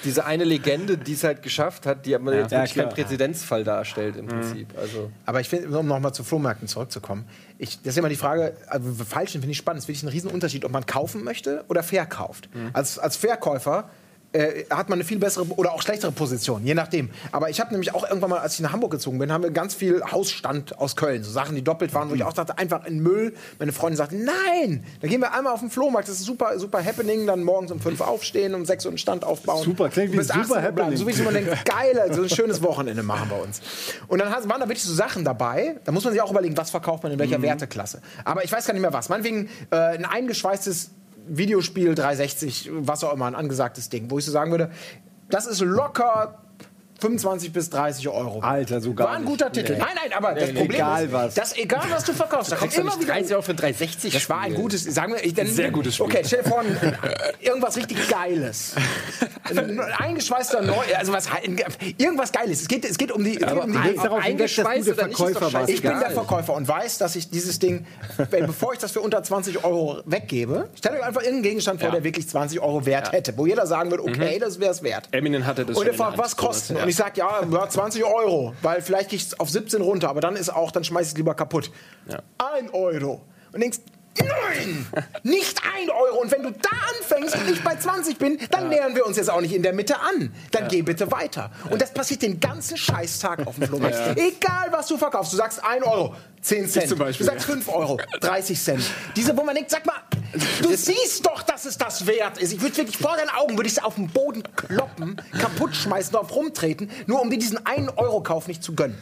diese 0.05 0.25
eine 0.25 0.45
Legende, 0.45 0.97
die 0.97 1.13
es 1.15 1.25
halt 1.25 1.43
geschafft 1.43 1.85
hat, 1.87 2.07
die 2.07 2.15
aber 2.15 2.35
jetzt 2.35 2.53
Ja, 2.53 2.59
wirklich 2.61 2.75
keinen. 2.77 2.89
Präzedenzfall 2.91 3.65
darstellt 3.65 4.15
Mhm. 4.15 4.21
im 4.21 4.27
Prinzip. 4.29 4.69
Also 4.79 5.11
Aber 5.27 5.41
ich 5.41 5.49
finde, 5.49 5.77
um 5.79 5.87
nochmal 5.87 6.15
zu 6.15 6.23
Flohmärkten 6.25 6.69
zurückzukommen, 6.69 7.25
ich, 7.59 7.79
das 7.83 7.95
ist 7.95 7.99
immer 7.99 8.09
die 8.09 8.17
Frage, 8.17 8.55
also 8.69 8.93
falsch 9.05 9.33
finde 9.33 9.49
ich 9.51 9.57
spannend, 9.57 9.79
es 9.79 9.85
ist 9.85 9.89
wirklich 9.89 10.03
ein 10.05 10.09
Riesenunterschied, 10.09 10.65
ob 10.65 10.73
man 10.73 10.87
kaufen 10.87 11.23
möchte 11.25 11.65
oder 11.69 11.83
verkauft. 11.83 12.49
Als, 12.73 12.99
als 12.99 13.17
Verkäufer 13.17 13.89
äh, 14.33 14.65
hat 14.71 14.89
man 14.89 14.99
eine 14.99 15.05
viel 15.05 15.19
bessere 15.19 15.47
oder 15.57 15.73
auch 15.73 15.83
schlechtere 15.83 16.13
Position, 16.13 16.65
je 16.65 16.75
nachdem. 16.75 17.11
Aber 17.33 17.51
ich 17.51 17.61
habe 17.61 17.71
nämlich 17.71 17.95
auch 17.95 18.05
irgendwann 18.05 18.31
mal, 18.31 18.39
als 18.39 18.55
ich 18.55 18.61
nach 18.61 18.73
Hamburg 18.73 18.93
gezogen 18.93 19.19
bin, 19.19 19.33
haben 19.33 19.43
wir 19.43 19.51
ganz 19.51 19.75
viel 19.75 20.03
Hausstand 20.11 20.79
aus 20.79 20.97
Köln, 20.97 21.23
so 21.23 21.31
Sachen, 21.31 21.55
die 21.55 21.63
doppelt 21.63 21.95
waren, 21.95 22.11
wo 22.11 22.15
ich 22.15 22.25
auch 22.25 22.33
dachte, 22.33 22.59
einfach 22.59 22.85
in 22.87 23.01
Müll. 23.03 23.35
Meine 23.59 23.73
Freundin 23.73 23.97
sagte, 23.97 24.17
nein, 24.17 24.85
dann 25.01 25.11
gehen 25.11 25.21
wir 25.21 25.33
einmal 25.33 25.53
auf 25.53 25.61
den 25.61 25.71
Flohmarkt, 25.71 26.09
das 26.09 26.21
ist 26.21 26.27
super, 26.27 26.59
super 26.59 26.85
Happening, 26.85 27.27
dann 27.27 27.43
morgens 27.45 27.71
um 27.73 27.81
fünf 27.81 28.01
aufstehen, 28.01 28.55
um 28.55 28.65
sechs 28.65 28.85
Uhr 28.85 28.91
einen 28.91 28.99
Stand 28.99 29.25
aufbauen. 29.25 29.65
Super, 29.65 29.89
klingt 29.89 30.13
wie 30.13 30.19
ein 30.19 30.25
super 30.25 30.41
18 30.41 30.51
Uhr 30.51 30.61
bleiben. 30.61 30.79
Happening. 30.79 30.99
So 30.99 31.07
wie 31.07 31.23
man 31.23 31.35
denkt, 31.35 31.65
geil, 31.65 32.11
so 32.13 32.23
ein 32.23 32.29
schönes 32.29 32.63
Wochenende 32.63 33.03
machen 33.03 33.31
wir 33.31 33.43
uns. 33.43 33.61
Und 34.09 34.19
dann 34.19 34.31
waren 34.33 34.61
da 34.61 34.69
wirklich 34.69 34.83
so 34.83 34.95
Sachen 34.95 35.25
dabei, 35.25 35.77
da 35.85 35.93
muss 35.93 36.05
man 36.05 36.13
sich 36.13 36.23
auch 36.23 36.31
überlegen, 36.31 36.57
was 36.57 36.71
verkauft 36.71 37.03
man 37.03 37.13
in 37.13 37.19
welcher 37.19 37.41
Werteklasse. 37.43 38.01
Aber 38.25 38.45
ich 38.45 38.53
weiß 38.53 38.67
gar 38.67 38.73
nicht 38.73 38.83
mehr 38.83 38.93
was. 38.93 39.09
Meinetwegen 39.09 39.49
äh, 39.71 39.77
ein 39.77 40.05
eingeschweißtes 40.05 40.91
Videospiel 41.27 41.95
360, 41.95 42.71
was 42.73 43.05
auch 43.05 43.13
immer, 43.13 43.27
ein 43.27 43.35
angesagtes 43.35 43.89
Ding, 43.89 44.11
wo 44.11 44.19
ich 44.19 44.25
so 44.25 44.33
sagen 44.33 44.51
würde, 44.51 44.71
das 45.29 45.47
ist 45.47 45.61
locker 45.61 46.43
25 47.07 47.53
bis 47.53 47.69
30 47.71 48.09
Euro. 48.09 48.39
Alter, 48.41 48.81
so 48.81 48.95
gar 48.95 49.09
War 49.09 49.15
ein 49.17 49.23
nicht. 49.23 49.31
guter 49.31 49.51
Titel. 49.51 49.77
Nein, 49.77 49.89
nein, 50.01 50.13
aber 50.17 50.35
das 50.35 50.53
Problem 50.53 50.71
egal 50.71 51.05
ist, 51.07 51.13
was. 51.13 51.35
dass 51.35 51.57
egal 51.57 51.83
was 51.91 52.05
du 52.05 52.13
verkaufst, 52.13 52.53
da 52.53 52.57
kommt 52.57 52.71
kriegst 52.71 52.77
du 52.79 52.83
immer 52.83 52.91
nicht 52.97 53.03
wieder 53.03 53.15
30 53.15 53.33
Euro 53.33 53.43
für 53.43 53.51
ein 53.51 53.57
360 53.57 54.13
das 54.13 54.29
war 54.31 54.41
ein 54.43 54.55
gutes, 54.55 54.85
sagen 54.85 55.15
wir, 55.15 55.25
ich, 55.25 55.35
dann, 55.35 55.49
Sehr 55.49 55.73
gutes 55.73 55.95
Spiel. 55.97 56.07
Okay, 56.07 56.23
stell 56.25 56.43
dir 56.45 56.49
vor, 56.49 56.61
ein, 56.61 56.97
irgendwas 57.41 57.77
richtig 57.77 58.09
Geiles. 58.09 58.75
Ein 59.45 59.81
eingeschweißter 59.81 60.63
Neu, 60.63 60.75
also 60.97 61.13
was, 61.13 61.27
irgendwas 61.99 62.31
Geiles. 62.31 62.63
Es 62.63 62.69
geht, 62.69 62.85
es 62.85 62.97
geht 62.97 63.11
um 63.11 63.25
die, 63.25 63.33
geht 63.33 63.51
um 63.51 63.73
die 63.73 63.95
darauf 63.97 64.23
eingeschweißt 64.23 64.89
oder 64.91 65.09
nicht, 65.09 65.19
doch 65.19 65.29
Verkäufer 65.29 65.53
warst. 65.53 65.71
ich 65.71 65.83
bin 65.83 65.99
der. 65.99 66.11
Verkäufer 66.13 66.55
und 66.55 66.69
weiß, 66.69 66.99
dass 66.99 67.17
ich 67.17 67.31
dieses 67.31 67.59
Ding, 67.59 67.85
wenn, 68.31 68.47
bevor 68.47 68.75
ich 68.75 68.79
das 68.79 68.93
für 68.93 69.01
unter 69.01 69.23
20 69.23 69.65
Euro 69.65 70.03
weggebe, 70.05 70.69
stellt 70.77 70.95
euch 70.97 71.03
einfach 71.05 71.23
irgendeinen 71.23 71.43
Gegenstand 71.43 71.81
vor, 71.81 71.89
Ja. 71.89 71.95
der 71.97 72.05
wirklich 72.05 72.29
20 72.29 72.61
Euro 72.61 72.87
wert 72.87 73.11
hätte, 73.13 73.37
wo 73.37 73.47
jeder 73.47 73.67
sagen 73.67 73.91
würde, 73.91 74.05
okay, 74.05 74.39
das 74.39 74.61
wäre 74.61 74.71
es 74.71 74.83
wert. 74.83 75.09
Eminem 75.11 75.45
hatte 75.47 75.65
das 75.65 75.77
Und 75.77 75.85
der 75.85 75.95
fragt, 75.95 76.19
was 76.19 76.37
Hand, 76.37 76.92
ja. 76.99 77.09
Ich 77.09 77.17
sage, 77.17 77.21
ja, 77.21 77.43
ja, 77.51 77.69
20 77.69 78.05
Euro, 78.05 78.55
weil 78.63 78.83
vielleicht 78.83 79.11
gehe 79.11 79.19
ich 79.19 79.41
auf 79.41 79.51
17 79.51 79.81
runter, 79.81 80.09
aber 80.09 80.21
dann 80.21 80.37
ist 80.37 80.51
auch, 80.51 80.71
dann 80.71 80.85
schmeiß 80.85 81.07
ich 81.07 81.13
es 81.13 81.17
lieber 81.17 81.35
kaputt. 81.35 81.71
Ja. 82.07 82.23
Ein 82.39 82.71
Euro. 82.71 83.23
Und 83.53 83.61
denkst, 83.61 83.79
nein, 84.19 84.87
nicht 85.23 85.61
ein 85.65 85.91
Euro. 85.91 86.21
Und 86.21 86.31
wenn 86.31 86.43
du 86.43 86.51
da 86.51 86.71
anfängst 86.99 87.37
und 87.37 87.51
ich 87.51 87.63
bei 87.63 87.77
20 87.77 88.19
bin, 88.19 88.39
dann 88.51 88.69
nähern 88.69 88.95
wir 88.95 89.07
uns 89.07 89.17
jetzt 89.17 89.31
auch 89.31 89.41
nicht 89.41 89.55
in 89.55 89.63
der 89.63 89.73
Mitte 89.73 89.99
an. 90.01 90.35
Dann 90.51 90.69
geh 90.69 90.83
bitte 90.83 91.11
weiter. 91.11 91.51
Und 91.71 91.81
das 91.81 91.93
passiert 91.93 92.23
den 92.23 92.41
ganzen 92.41 92.77
Scheißtag 92.77 93.47
auf 93.47 93.57
dem 93.57 93.69
Flohmarkt. 93.69 93.97
Egal, 94.17 94.69
was 94.71 94.87
du 94.87 94.97
verkaufst. 94.97 95.33
Du 95.33 95.37
sagst 95.37 95.65
1 95.65 95.85
Euro, 95.85 96.15
10 96.43 96.69
Cent. 96.69 96.89
zum 96.89 96.99
Beispiel, 96.99 97.25
du 97.27 97.33
sagst 97.33 97.47
5 97.47 97.69
Euro, 97.69 97.99
30 98.21 98.61
Cent. 98.61 98.83
Diese, 99.17 99.37
wo 99.37 99.45
man 99.45 99.55
denkt, 99.55 99.71
sag 99.71 99.87
mal, 99.87 99.95
du 100.61 100.75
siehst 100.75 101.25
doch, 101.25 101.43
dass 101.43 101.65
es 101.65 101.79
das 101.79 102.07
wert 102.07 102.39
ist. 102.39 102.53
Ich 102.53 102.61
würde 102.61 102.77
wirklich 102.79 102.99
vor 102.99 103.17
deinen 103.17 103.31
Augen, 103.31 103.57
würde 103.57 103.69
ich 103.69 103.77
es 103.77 103.83
auf 103.85 103.95
den 103.95 104.09
Boden 104.09 104.43
kloppen, 104.57 105.21
kaputt 105.39 105.75
schmeißen, 105.77 106.13
drauf 106.13 106.35
rumtreten, 106.35 106.91
nur 107.07 107.21
um 107.23 107.31
dir 107.31 107.39
diesen 107.39 107.65
1 107.65 107.97
Euro 107.97 108.23
Kauf 108.23 108.49
nicht 108.49 108.63
zu 108.63 108.75
gönnen. 108.75 108.99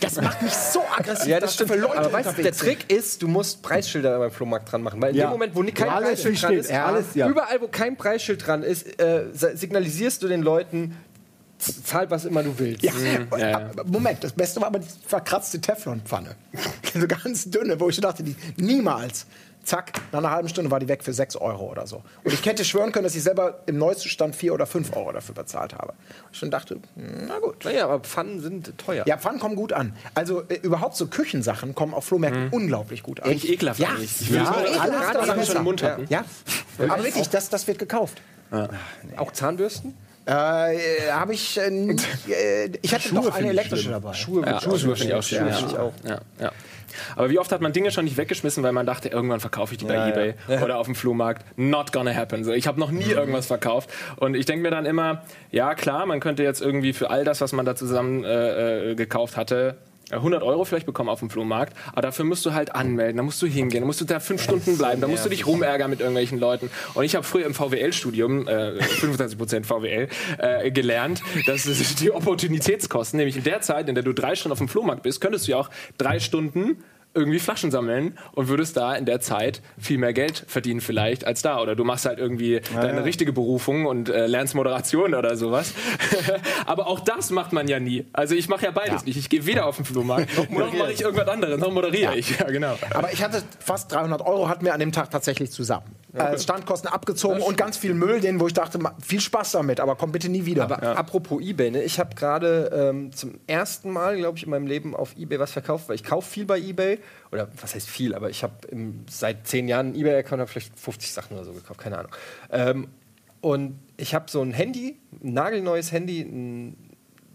Das 0.00 0.20
macht 0.20 0.42
mich 0.42 0.52
so 0.52 0.80
aggressiv. 0.96 1.26
Ja, 1.26 1.40
das 1.40 1.48
dass 1.50 1.54
stimmt. 1.54 1.72
Für 1.72 1.76
Leute 1.78 1.98
Aber 1.98 2.12
weißt 2.12 2.38
du, 2.38 2.42
der. 2.42 2.52
Trick 2.52 2.90
ist, 2.92 3.20
du 3.20 3.26
musst 3.28 3.62
Preisschilder 3.62 4.18
beim 4.18 4.30
Flohmarkt 4.30 4.70
dran 4.70 4.82
machen. 4.82 5.02
Weil 5.02 5.10
in 5.10 5.16
Ja. 5.16 5.26
dem 5.26 5.32
Moment, 5.32 5.56
wo 5.56 5.62
kein 5.64 5.88
Alles 5.88 6.22
Preisschild 6.22 6.42
dran 6.42 6.50
steht, 6.52 6.60
ist, 6.60 6.70
ja. 6.70 6.86
Alles, 6.86 7.06
ja. 7.14 7.28
überall, 7.28 7.60
wo 7.60 7.68
kein 7.68 7.96
Preisschild 7.96 8.46
dran 8.46 8.62
ist, 8.62 9.00
äh, 9.00 9.24
signalisierst 9.32 10.22
du 10.22 10.28
den 10.28 10.42
Leuten, 10.42 10.96
zahl 11.58 12.10
was 12.10 12.24
immer 12.24 12.42
du 12.42 12.58
willst. 12.58 12.82
Ja. 12.82 12.92
ja, 13.36 13.38
ja. 13.38 13.70
Moment, 13.86 14.22
das 14.22 14.32
Beste 14.32 14.60
war 14.60 14.68
aber 14.68 14.78
die 14.78 14.88
verkratzte 15.06 15.60
Teflonpfanne. 15.60 16.34
so 16.94 17.06
ganz 17.06 17.50
dünne, 17.50 17.78
wo 17.80 17.88
ich 17.88 18.00
dachte, 18.00 18.22
die, 18.22 18.36
niemals. 18.56 19.26
Zack, 19.64 19.94
nach 20.12 20.20
einer 20.20 20.30
halben 20.30 20.48
Stunde 20.48 20.70
war 20.70 20.78
die 20.78 20.86
weg 20.86 21.02
für 21.02 21.12
6 21.12 21.34
Euro 21.36 21.68
oder 21.68 21.88
so. 21.88 22.04
Und 22.22 22.32
ich 22.32 22.46
hätte 22.46 22.64
schwören 22.64 22.92
können, 22.92 23.02
dass 23.02 23.16
ich 23.16 23.24
selber 23.24 23.64
im 23.66 23.78
Neuzustand 23.78 24.36
4 24.36 24.54
oder 24.54 24.64
5 24.64 24.94
Euro 24.94 25.10
dafür 25.10 25.34
bezahlt 25.34 25.74
habe. 25.74 25.94
Ich 26.30 26.38
schon 26.38 26.52
dachte, 26.52 26.78
na 26.94 27.40
gut. 27.40 27.64
Naja, 27.64 27.86
aber 27.86 27.98
Pfannen 27.98 28.40
sind 28.40 28.78
teuer. 28.78 29.02
Ja, 29.08 29.18
Pfannen 29.18 29.40
kommen 29.40 29.56
gut 29.56 29.72
an. 29.72 29.96
Also 30.14 30.42
äh, 30.42 30.54
überhaupt 30.62 30.96
so 30.96 31.08
Küchensachen 31.08 31.74
kommen 31.74 31.94
auf 31.94 32.04
Flohmärkten 32.04 32.50
unglaublich 32.50 33.02
gut 33.02 33.20
an. 33.20 33.28
Echt 33.28 33.44
ekelhaft 33.44 33.80
Ja, 33.80 33.88
eigentlich. 33.88 34.20
Ich 34.20 34.30
ja, 34.30 34.54
würde 34.54 34.68
ekelhaft, 34.68 34.88
alle 34.88 35.18
aber 35.18 35.26
Sachen 35.26 35.46
schon 35.46 35.56
im 35.56 35.64
Mund 35.64 35.82
hatten. 35.82 36.06
Ja, 36.10 36.24
aber 36.78 37.02
wirklich, 37.02 37.28
das, 37.28 37.48
das 37.48 37.66
wird 37.66 37.80
gekauft. 37.80 38.22
Auch 39.16 39.32
Zahnbürsten? 39.32 39.94
Äh, 40.26 41.10
habe 41.12 41.34
ich. 41.34 41.58
Äh, 41.58 41.68
äh, 42.28 42.70
ich 42.82 42.92
hatte 42.92 43.08
Schuhe 43.08 43.22
doch 43.22 43.34
eine 43.34 43.48
elektrische 43.50 43.82
schlimm. 43.84 43.92
dabei. 43.92 44.12
Schuhe, 44.14 44.44
Ja, 44.44 44.60
Schuhe, 44.60 44.78
Schuhe 44.78 44.96
finde 44.96 45.12
ich 45.12 45.18
auch 45.18 45.22
Schuhe 45.22 45.38
schön. 45.38 45.52
finde 45.52 45.70
ich 45.72 45.78
auch. 45.78 45.92
Ja, 46.04 46.20
ja. 46.40 46.52
Aber 47.14 47.30
wie 47.30 47.38
oft 47.38 47.52
hat 47.52 47.60
man 47.60 47.72
Dinge 47.72 47.90
schon 47.90 48.06
nicht 48.06 48.16
weggeschmissen, 48.16 48.62
weil 48.62 48.72
man 48.72 48.86
dachte, 48.86 49.08
irgendwann 49.08 49.38
verkaufe 49.40 49.72
ich 49.72 49.78
die 49.78 49.84
bei 49.84 49.94
Ja, 49.94 50.08
eBay 50.08 50.34
oder 50.64 50.78
auf 50.78 50.86
dem 50.86 50.94
Flohmarkt. 50.94 51.44
Not 51.58 51.92
gonna 51.92 52.14
happen. 52.14 52.42
So, 52.42 52.52
ich 52.52 52.66
habe 52.66 52.80
noch 52.80 52.90
nie 52.90 53.10
irgendwas 53.10 53.46
verkauft. 53.46 53.90
Und 54.16 54.34
ich 54.34 54.46
denke 54.46 54.62
mir 54.62 54.70
dann 54.70 54.86
immer, 54.86 55.22
ja 55.52 55.74
klar, 55.74 56.06
man 56.06 56.20
könnte 56.20 56.42
jetzt 56.42 56.60
irgendwie 56.62 56.92
für 56.92 57.10
all 57.10 57.24
das, 57.24 57.40
was 57.40 57.52
man 57.52 57.64
da 57.66 57.76
zusammen 57.76 58.24
äh, 58.24 58.92
äh, 58.92 58.94
gekauft 58.94 59.36
hatte, 59.36 59.76
100 60.10 60.42
Euro 60.42 60.64
vielleicht 60.64 60.86
bekommen 60.86 61.08
auf 61.08 61.18
dem 61.18 61.30
Flohmarkt, 61.30 61.76
aber 61.92 62.02
dafür 62.02 62.24
musst 62.24 62.46
du 62.46 62.52
halt 62.52 62.74
anmelden, 62.74 63.16
da 63.16 63.22
musst 63.22 63.42
du 63.42 63.46
hingehen, 63.46 63.80
da 63.80 63.86
musst 63.86 64.00
du 64.00 64.04
da 64.04 64.20
fünf 64.20 64.42
Stunden 64.42 64.78
bleiben, 64.78 65.00
da 65.00 65.08
musst 65.08 65.24
du 65.24 65.28
dich 65.28 65.46
rumärgern 65.46 65.90
mit 65.90 66.00
irgendwelchen 66.00 66.38
Leuten. 66.38 66.70
Und 66.94 67.04
ich 67.04 67.16
habe 67.16 67.24
früher 67.24 67.46
im 67.46 67.54
VWL-Studium, 67.54 68.46
äh, 68.46 68.78
25% 68.78 69.66
VWL, 69.66 70.08
äh, 70.38 70.70
gelernt, 70.70 71.22
dass 71.46 71.66
es 71.66 71.96
die 71.96 72.12
Opportunitätskosten, 72.12 73.18
nämlich 73.18 73.36
in 73.36 73.44
der 73.44 73.60
Zeit, 73.62 73.88
in 73.88 73.94
der 73.94 74.04
du 74.04 74.12
drei 74.12 74.36
Stunden 74.36 74.52
auf 74.52 74.58
dem 74.58 74.68
Flohmarkt 74.68 75.02
bist, 75.02 75.20
könntest 75.20 75.48
du 75.48 75.52
ja 75.52 75.58
auch 75.58 75.70
drei 75.98 76.20
Stunden 76.20 76.76
irgendwie 77.16 77.38
Flaschen 77.38 77.70
sammeln 77.70 78.18
und 78.32 78.48
würdest 78.48 78.76
da 78.76 78.94
in 78.94 79.06
der 79.06 79.20
Zeit 79.20 79.62
viel 79.78 79.98
mehr 79.98 80.12
Geld 80.12 80.44
verdienen 80.46 80.80
vielleicht 80.80 81.26
als 81.26 81.42
da. 81.42 81.60
Oder 81.60 81.74
du 81.74 81.84
machst 81.84 82.06
halt 82.06 82.18
irgendwie 82.18 82.60
deine 82.74 83.04
richtige 83.04 83.32
Berufung 83.32 83.86
und 83.86 84.08
äh, 84.08 84.26
lernst 84.26 84.54
Moderation 84.54 85.14
oder 85.14 85.36
sowas. 85.36 85.72
Aber 86.66 86.86
auch 86.86 87.00
das 87.00 87.30
macht 87.30 87.52
man 87.52 87.68
ja 87.68 87.80
nie. 87.80 88.06
Also 88.12 88.34
ich 88.34 88.48
mache 88.48 88.66
ja 88.66 88.70
beides 88.70 89.04
nicht. 89.06 89.16
Ich 89.16 89.28
gehe 89.28 89.46
weder 89.46 89.66
auf 89.66 89.76
den 89.76 89.84
Flohmarkt, 89.84 90.36
noch 90.50 90.72
mache 90.72 90.92
ich 90.92 91.00
irgendwas 91.00 91.28
anderes, 91.28 91.58
noch 91.58 91.72
moderiere 91.72 92.16
ich. 92.16 92.38
Ja, 92.38 92.46
genau. 92.46 92.78
Aber 92.94 93.12
ich 93.12 93.22
hatte 93.22 93.42
fast 93.58 93.90
300 93.92 94.20
Euro, 94.20 94.48
hatten 94.48 94.64
wir 94.64 94.74
an 94.74 94.80
dem 94.80 94.92
Tag 94.92 95.10
tatsächlich 95.10 95.50
zusammen. 95.50 95.86
Äh, 96.12 96.38
Standkosten 96.38 96.90
abgezogen 96.90 97.42
und 97.42 97.56
ganz 97.56 97.76
viel 97.76 97.94
Müll, 97.94 98.20
den, 98.20 98.40
wo 98.40 98.46
ich 98.46 98.54
dachte, 98.54 98.78
viel 99.02 99.20
Spaß 99.20 99.52
damit, 99.52 99.80
aber 99.80 99.96
komm 99.96 100.12
bitte 100.12 100.28
nie 100.28 100.46
wieder. 100.46 100.64
Aber 100.64 100.82
apropos 100.82 101.42
eBay, 101.42 101.70
ne? 101.70 101.82
ich 101.82 101.98
habe 101.98 102.14
gerade 102.14 102.70
ähm, 102.74 103.12
zum 103.12 103.34
ersten 103.46 103.90
Mal, 103.90 104.16
glaube 104.16 104.38
ich, 104.38 104.44
in 104.44 104.50
meinem 104.50 104.66
Leben 104.66 104.96
auf 104.96 105.14
eBay 105.16 105.38
was 105.38 105.52
verkauft, 105.52 105.88
weil 105.88 105.96
ich 105.96 106.04
kaufe 106.04 106.30
viel 106.30 106.46
bei 106.46 106.58
eBay. 106.58 106.98
Oder 107.32 107.48
was 107.60 107.74
heißt 107.74 107.88
viel, 107.88 108.14
aber 108.14 108.30
ich 108.30 108.42
habe 108.42 108.54
seit 109.10 109.46
zehn 109.46 109.68
Jahren 109.68 109.86
einen 109.86 109.94
eBay-Account, 109.96 110.40
habe 110.40 110.50
vielleicht 110.50 110.78
50 110.78 111.12
Sachen 111.12 111.36
oder 111.36 111.44
so 111.44 111.52
gekauft, 111.52 111.80
keine 111.80 111.98
Ahnung. 111.98 112.12
Ähm, 112.50 112.88
und 113.40 113.78
ich 113.96 114.14
habe 114.14 114.30
so 114.30 114.42
ein 114.42 114.52
Handy, 114.52 114.96
ein 115.22 115.34
nagelneues 115.34 115.92
Handy, 115.92 116.20
ein, 116.20 116.76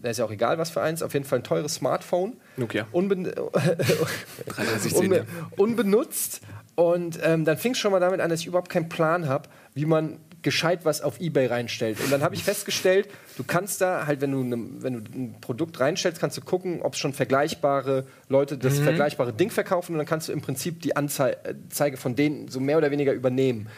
da 0.02 0.10
ist 0.10 0.18
ja 0.18 0.24
auch 0.24 0.30
egal, 0.30 0.58
was 0.58 0.70
für 0.70 0.82
eins, 0.82 1.02
auf 1.02 1.14
jeden 1.14 1.24
Fall 1.24 1.40
ein 1.40 1.44
teures 1.44 1.74
Smartphone. 1.74 2.34
Nokia. 2.56 2.86
Unben 2.92 3.24
3310, 3.24 4.98
unbe 4.98 5.16
ja. 5.18 5.24
unbenutzt. 5.56 6.40
Und 6.74 7.18
ähm, 7.22 7.44
dann 7.44 7.56
fing 7.58 7.72
es 7.72 7.78
schon 7.78 7.92
mal 7.92 8.00
damit 8.00 8.20
an, 8.20 8.30
dass 8.30 8.40
ich 8.40 8.46
überhaupt 8.46 8.70
keinen 8.70 8.88
Plan 8.88 9.28
habe, 9.28 9.48
wie 9.74 9.84
man 9.84 10.18
gescheit 10.42 10.84
was 10.84 11.00
auf 11.00 11.20
Ebay 11.20 11.46
reinstellt. 11.46 12.00
Und 12.00 12.10
dann 12.12 12.22
habe 12.22 12.34
ich 12.34 12.44
festgestellt, 12.44 13.08
du 13.36 13.44
kannst 13.44 13.80
da 13.80 14.06
halt, 14.06 14.20
wenn 14.20 14.32
du, 14.32 14.42
ne, 14.42 14.58
wenn 14.78 15.04
du 15.04 15.12
ein 15.12 15.36
Produkt 15.40 15.78
reinstellst, 15.80 16.20
kannst 16.20 16.36
du 16.36 16.40
gucken, 16.40 16.82
ob 16.82 16.94
es 16.94 16.98
schon 16.98 17.12
vergleichbare 17.12 18.06
Leute 18.28 18.58
das 18.58 18.78
vergleichbare 18.78 19.32
Ding 19.32 19.50
verkaufen 19.50 19.92
und 19.92 19.98
dann 19.98 20.06
kannst 20.06 20.28
du 20.28 20.32
im 20.32 20.40
Prinzip 20.40 20.82
die 20.82 20.96
Anzeige 20.96 21.96
von 21.96 22.16
denen 22.16 22.48
so 22.48 22.60
mehr 22.60 22.78
oder 22.78 22.90
weniger 22.90 23.12
übernehmen. 23.12 23.68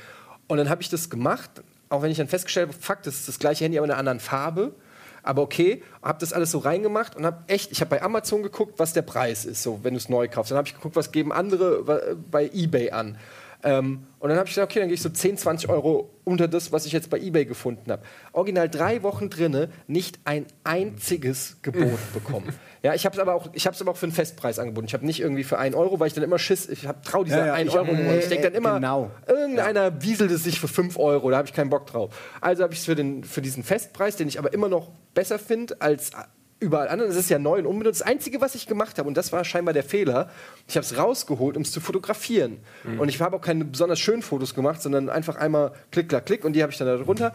Und 0.46 0.58
dann 0.58 0.68
habe 0.68 0.82
ich 0.82 0.88
das 0.88 1.10
gemacht, 1.10 1.50
auch 1.88 2.02
wenn 2.02 2.10
ich 2.10 2.18
dann 2.18 2.28
festgestellt 2.28 2.68
habe, 2.68 2.78
fuck, 2.78 3.02
das 3.02 3.14
ist 3.16 3.28
das 3.28 3.38
gleiche 3.38 3.64
Handy, 3.64 3.78
aber 3.78 3.86
in 3.86 3.90
einer 3.90 3.98
anderen 3.98 4.20
Farbe. 4.20 4.74
Aber 5.22 5.40
okay, 5.40 5.82
habe 6.02 6.18
das 6.20 6.34
alles 6.34 6.50
so 6.50 6.58
reingemacht 6.58 7.16
und 7.16 7.24
habe 7.24 7.44
echt, 7.46 7.72
ich 7.72 7.80
habe 7.80 7.88
bei 7.88 8.02
Amazon 8.02 8.42
geguckt, 8.42 8.78
was 8.78 8.92
der 8.92 9.00
Preis 9.02 9.46
ist, 9.46 9.62
so 9.62 9.80
wenn 9.82 9.94
du 9.94 9.98
es 9.98 10.10
neu 10.10 10.28
kaufst. 10.28 10.50
Dann 10.50 10.58
habe 10.58 10.68
ich 10.68 10.74
geguckt, 10.74 10.96
was 10.96 11.12
geben 11.12 11.32
andere 11.32 12.12
bei 12.30 12.50
eBay 12.52 12.90
an. 12.90 13.16
Ähm, 13.66 14.06
und 14.18 14.28
dann 14.28 14.36
habe 14.38 14.46
ich 14.48 14.54
gesagt, 14.54 14.70
okay, 14.70 14.80
dann 14.80 14.88
gehe 14.88 14.94
ich 14.94 15.00
so 15.02 15.08
10, 15.08 15.38
20 15.38 15.70
Euro 15.70 16.10
unter 16.24 16.48
das, 16.48 16.70
was 16.70 16.84
ich 16.86 16.92
jetzt 16.92 17.08
bei 17.10 17.18
eBay 17.18 17.46
gefunden 17.46 17.90
habe. 17.90 18.02
Original 18.32 18.68
drei 18.68 19.02
Wochen 19.02 19.30
drinne, 19.30 19.70
nicht 19.86 20.18
ein 20.24 20.46
einziges 20.64 21.56
Gebot 21.62 21.98
bekommen. 22.14 22.50
Ja, 22.82 22.92
ich 22.94 23.06
habe 23.06 23.14
es 23.16 23.20
aber 23.20 23.34
auch, 23.34 23.48
ich 23.54 23.66
habe 23.66 23.74
es 23.74 23.80
aber 23.80 23.92
auch 23.92 23.96
für 23.96 24.04
einen 24.06 24.12
Festpreis 24.12 24.58
angeboten. 24.58 24.86
Ich 24.86 24.92
habe 24.94 25.06
nicht 25.06 25.20
irgendwie 25.20 25.44
für 25.44 25.58
1 25.58 25.74
Euro, 25.74 25.98
weil 25.98 26.08
ich 26.08 26.12
dann 26.14 26.24
immer 26.24 26.38
Schiss, 26.38 26.68
ich 26.68 26.86
habe 26.86 26.98
trau 27.02 27.24
dieser 27.24 27.38
Ja, 27.38 27.46
ja, 27.46 27.54
1 27.54 27.70
ich 27.70 27.74
hab- 27.76 27.88
Euro 27.88 27.96
Nummer. 27.96 28.16
Ich 28.18 28.28
denke 28.28 28.44
dann 28.50 28.54
immer, 28.54 28.74
Genau. 28.74 29.10
irgendeiner 29.26 30.02
wieselt 30.02 30.30
es 30.30 30.44
sich 30.44 30.60
für 30.60 30.68
5 30.68 30.98
Euro, 30.98 31.30
da 31.30 31.38
habe 31.38 31.48
ich 31.48 31.54
keinen 31.54 31.70
Bock 31.70 31.86
drauf. 31.86 32.14
Also 32.42 32.62
habe 32.62 32.74
ich 32.74 32.80
es 32.80 32.84
für, 32.84 32.94
den- 32.94 33.24
für 33.24 33.40
diesen 33.40 33.62
Festpreis, 33.64 34.16
den 34.16 34.28
ich 34.28 34.38
aber 34.38 34.52
immer 34.52 34.68
noch 34.68 34.90
besser 35.14 35.38
finde 35.38 35.80
als 35.80 36.10
überall 36.64 36.88
anderen. 36.88 37.10
Es 37.10 37.16
ist 37.16 37.30
ja 37.30 37.38
neu 37.38 37.58
und 37.58 37.66
unbenutzt. 37.66 38.00
Das 38.00 38.06
Einzige, 38.06 38.40
was 38.40 38.54
ich 38.54 38.66
gemacht 38.66 38.98
habe, 38.98 39.06
und 39.06 39.16
das 39.16 39.32
war 39.32 39.44
scheinbar 39.44 39.74
der 39.74 39.84
Fehler, 39.84 40.30
ich 40.66 40.76
habe 40.76 40.84
es 40.84 40.96
rausgeholt, 40.96 41.56
um 41.56 41.62
es 41.62 41.72
zu 41.72 41.80
fotografieren. 41.80 42.58
Und 42.98 43.08
ich 43.08 43.20
habe 43.20 43.36
auch 43.36 43.40
keine 43.40 43.64
besonders 43.64 44.00
schönen 44.00 44.22
Fotos 44.22 44.54
gemacht, 44.54 44.82
sondern 44.82 45.08
einfach 45.10 45.36
einmal 45.36 45.72
klick, 45.90 46.08
klack, 46.08 46.26
klick 46.26 46.44
und 46.44 46.54
die 46.54 46.62
habe 46.62 46.72
ich 46.72 46.78
dann 46.78 46.88
da 46.88 46.96
drunter. 46.96 47.34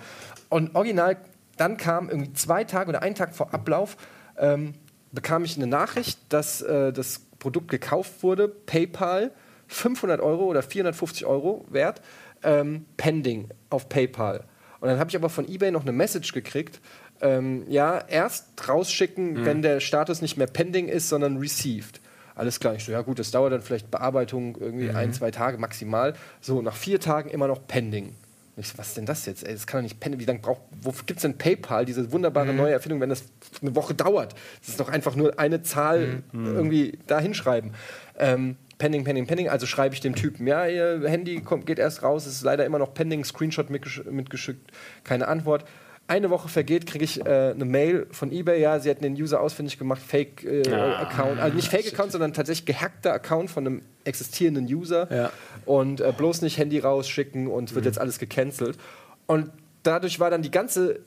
Und 0.49 0.75
original, 0.75 1.17
dann 1.57 1.77
kam 1.77 2.09
irgendwie 2.09 2.33
zwei 2.33 2.63
Tage 2.63 2.89
oder 2.89 3.01
einen 3.01 3.15
Tag 3.15 3.35
vor 3.35 3.53
Ablauf, 3.53 3.97
ähm, 4.37 4.73
bekam 5.11 5.43
ich 5.43 5.57
eine 5.57 5.67
Nachricht, 5.67 6.19
dass 6.29 6.61
äh, 6.61 6.91
das 6.91 7.21
Produkt 7.39 7.69
gekauft 7.69 8.23
wurde, 8.23 8.47
PayPal, 8.47 9.31
500 9.67 10.19
Euro 10.21 10.45
oder 10.45 10.63
450 10.63 11.25
Euro 11.25 11.65
wert, 11.69 12.01
ähm, 12.43 12.85
pending 12.97 13.49
auf 13.69 13.89
PayPal. 13.89 14.45
Und 14.79 14.87
dann 14.87 14.99
habe 14.99 15.09
ich 15.09 15.15
aber 15.15 15.29
von 15.29 15.47
eBay 15.47 15.71
noch 15.71 15.81
eine 15.81 15.91
Message 15.91 16.31
gekriegt, 16.31 16.79
ähm, 17.21 17.63
ja, 17.67 18.03
erst 18.07 18.45
rausschicken, 18.67 19.45
wenn 19.45 19.61
der 19.61 19.79
Status 19.79 20.21
nicht 20.21 20.37
mehr 20.37 20.47
pending 20.47 20.87
ist, 20.87 21.09
sondern 21.09 21.37
received. 21.37 21.99
Alles 22.35 22.59
klar, 22.59 22.75
ich 22.75 22.85
so, 22.85 22.91
ja 22.93 23.01
gut, 23.01 23.19
das 23.19 23.31
dauert 23.31 23.51
dann 23.51 23.61
vielleicht 23.61 23.91
Bearbeitung 23.91 24.55
irgendwie 24.59 24.89
ein, 24.91 25.11
zwei 25.11 25.29
Tage 25.29 25.57
maximal. 25.57 26.13
So, 26.39 26.61
nach 26.61 26.75
vier 26.75 26.99
Tagen 26.99 27.29
immer 27.29 27.47
noch 27.47 27.67
pending. 27.67 28.15
Ich 28.55 28.69
so, 28.69 28.77
was 28.77 28.89
ist 28.89 28.97
denn 28.97 29.05
das 29.05 29.25
jetzt? 29.25 29.45
Ey, 29.45 29.53
das 29.53 29.67
kann 29.67 29.79
doch 29.79 29.83
nicht 29.83 29.99
pending. 29.99 30.19
Wie 30.21 30.25
lange 30.25 30.39
braucht, 30.39 30.61
wofür 30.81 31.05
gibt 31.05 31.17
es 31.17 31.21
denn 31.23 31.37
PayPal, 31.37 31.85
diese 31.85 32.11
wunderbare 32.11 32.53
neue 32.53 32.73
Erfindung, 32.73 33.01
wenn 33.01 33.09
das 33.09 33.23
eine 33.61 33.75
Woche 33.75 33.93
dauert? 33.93 34.35
Das 34.61 34.69
ist 34.69 34.79
doch 34.79 34.89
einfach 34.89 35.15
nur 35.15 35.37
eine 35.39 35.63
Zahl 35.63 36.23
irgendwie 36.33 36.99
da 37.07 37.19
hinschreiben. 37.19 37.71
Ähm, 38.17 38.55
pending, 38.77 39.03
pending, 39.03 39.27
pending. 39.27 39.49
Also 39.49 39.65
schreibe 39.65 39.93
ich 39.93 40.01
dem 40.01 40.15
Typen, 40.15 40.47
ja, 40.47 40.65
ihr 40.65 41.07
Handy 41.07 41.41
kommt, 41.41 41.65
geht 41.65 41.79
erst 41.79 42.03
raus, 42.03 42.25
es 42.25 42.35
ist 42.35 42.43
leider 42.43 42.65
immer 42.65 42.79
noch 42.79 42.93
pending, 42.93 43.23
Screenshot 43.23 43.69
mitgesch 43.69 44.03
mitgeschickt, 44.05 44.71
keine 45.03 45.27
Antwort. 45.27 45.65
Eine 46.09 46.31
Woche 46.31 46.49
vergeht, 46.49 46.87
kriege 46.87 47.05
ich 47.05 47.23
äh, 47.23 47.51
eine 47.51 47.65
Mail 47.65 48.07
von 48.09 48.31
eBay, 48.31 48.59
ja, 48.59 48.79
sie 48.79 48.89
hätten 48.89 49.03
den 49.03 49.13
User 49.13 49.39
ausfindig 49.39 49.77
gemacht, 49.77 50.01
Fake-Account. 50.01 51.39
also 51.39 51.55
nicht 51.55 51.69
Fake-Account, 51.69 52.11
sondern 52.11 52.33
tatsächlich 52.33 52.65
gehackter 52.65 53.13
Account 53.13 53.51
von 53.51 53.67
einem 53.67 53.81
existierenden 54.05 54.65
User. 54.65 55.07
Ja. 55.15 55.31
Und 55.65 56.01
äh, 56.01 56.11
bloß 56.11 56.41
nicht 56.41 56.57
Handy 56.57 56.79
rausschicken 56.79 57.45
und 57.45 57.75
wird 57.75 57.85
jetzt 57.85 57.99
alles 57.99 58.17
gecancelt. 58.17 58.79
Und 59.27 59.51
dadurch 59.83 60.19
war 60.19 60.31
dann 60.31 60.41
die 60.41 60.49
ganze 60.49 61.01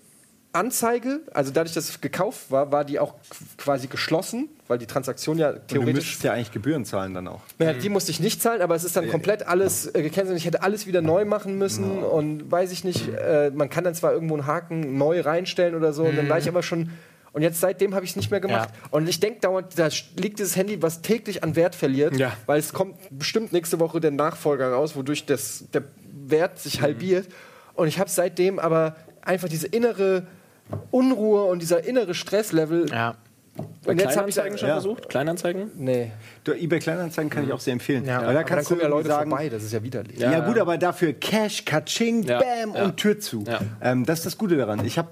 Anzeige, 0.53 1.21
also 1.33 1.51
dadurch, 1.51 1.75
dass 1.75 1.89
es 1.89 2.01
gekauft 2.01 2.51
war, 2.51 2.71
war 2.73 2.85
die 2.85 2.99
auch 2.99 3.15
quasi 3.57 3.87
geschlossen, 3.87 4.49
weil 4.69 4.79
die 4.79 4.87
Transaktion 4.87 5.39
ja 5.39 5.51
Und 5.51 5.57
du 5.57 5.61
theoretisch 5.75 5.95
müsstest 5.95 6.25
ja 6.25 6.33
eigentlich 6.33 6.53
Gebühren 6.53 6.85
zahlen 6.85 7.15
dann 7.15 7.27
auch. 7.29 7.41
naja, 7.59 7.73
die 7.73 7.89
musste 7.89 8.11
ich 8.11 8.21
nicht 8.21 8.43
zahlen, 8.43 8.61
aber 8.63 8.75
es 8.75 8.85
ist 8.85 8.97
dann 8.97 9.09
komplett 9.09 9.47
alles 9.47 9.87
äh, 9.95 10.03
gecancelt. 10.03 10.37
Ich 10.37 10.45
hätte 10.45 10.63
alles 10.63 10.87
wieder 10.87 11.01
neu 11.03 11.25
machen 11.25 11.57
müssen 11.59 12.03
und 12.03 12.51
weiß 12.51 12.71
ich 12.73 12.85
nicht, 12.85 13.09
äh, 13.09 13.51
man 13.55 13.71
kann 13.71 13.85
dann 13.85 13.95
zwar 13.95 14.13
irgendwo 14.13 14.35
einen 14.35 14.47
Haken 14.47 14.99
neu 14.99 15.21
reinstellen 15.23 15.75
oder 15.75 15.93
so, 15.93 16.05
und 16.05 16.17
dann 16.17 16.29
war 16.29 16.39
ich 16.39 16.49
aber 16.49 16.63
schon. 16.63 16.91
Und 17.33 17.41
jetzt 17.41 17.61
seitdem 17.61 17.95
habe 17.95 18.05
ich 18.05 18.11
es 18.11 18.17
nicht 18.17 18.31
mehr 18.31 18.41
gemacht. 18.41 18.69
Und 18.91 19.09
ich 19.09 19.19
denke 19.19 19.39
da 19.41 19.89
liegt 20.17 20.39
dieses 20.39 20.55
Handy, 20.55 20.83
was 20.83 21.01
täglich 21.01 21.43
an 21.43 21.57
Wert 21.57 21.75
verliert, 21.75 22.15
Ja. 22.19 22.37
weil 22.45 22.59
es 22.59 22.75
kommt 22.75 22.97
bestimmt 23.11 23.53
nächste 23.55 23.81
Woche 23.81 24.01
der 24.01 24.11
Nachfolger 24.11 24.71
raus, 24.73 24.97
wodurch 24.97 25.25
das, 25.25 25.65
der 25.73 25.85
Wert 26.27 26.59
sich 26.59 26.83
halbiert. 26.83 27.27
Und 27.73 27.89
ich 27.89 27.99
habe 27.99 28.11
seitdem 28.11 28.59
aber 28.59 28.97
einfach 29.23 29.49
diese 29.49 29.67
innere 29.67 30.27
Unruhe 30.91 31.45
und 31.45 31.61
dieser 31.63 31.85
innere 31.85 32.15
Stresslevel. 32.15 32.91
Ja. 32.91 33.15
Und 33.85 34.01
jetzt 34.01 34.17
habe 34.17 34.31
ich 34.31 34.35
Kleinanzeigen 34.37 34.59
schon 34.59 34.69
Ja. 34.69 34.75
versucht? 34.77 35.09
Kleinanzeigen? 35.11 35.71
Nee. 35.77 36.11
Du, 36.45 36.53
eBay 36.53 36.79
Kleinanzeigen 36.79 37.29
kann 37.31 37.45
ich 37.45 37.53
auch 37.53 37.61
sehr 37.61 37.75
empfehlen. 37.75 38.05
Ja. 38.07 38.13
Weil 38.17 38.21
da 38.21 38.25
Aber 38.25 38.33
dann 38.35 38.45
kannst 38.47 38.69
kommen 38.69 38.81
ja 38.81 38.89
Leute 38.89 39.09
sagen, 39.09 39.29
vorbei, 39.31 39.49
das 39.51 39.63
ist 39.63 39.73
ja 39.73 39.83
widerlich. 39.83 40.19
Ja, 40.19 40.33
Ja, 40.33 40.41
gut, 40.41 40.59
aber 40.59 40.79
dafür 40.79 41.13
Cash, 41.13 41.65
Katsching, 41.67 42.23
Ja, 42.23 42.41
Bam 42.41 42.75
ja. 42.75 42.85
und 42.85 42.97
Tür 42.97 43.21
zu. 43.21 43.45
Ja. 43.47 43.61
Ähm, 43.83 44.07
das 44.07 44.21
ist 44.21 44.27
das 44.27 44.39
Gute 44.39 44.57
daran. 44.57 44.83
Ich 44.87 44.97
habe, 44.97 45.09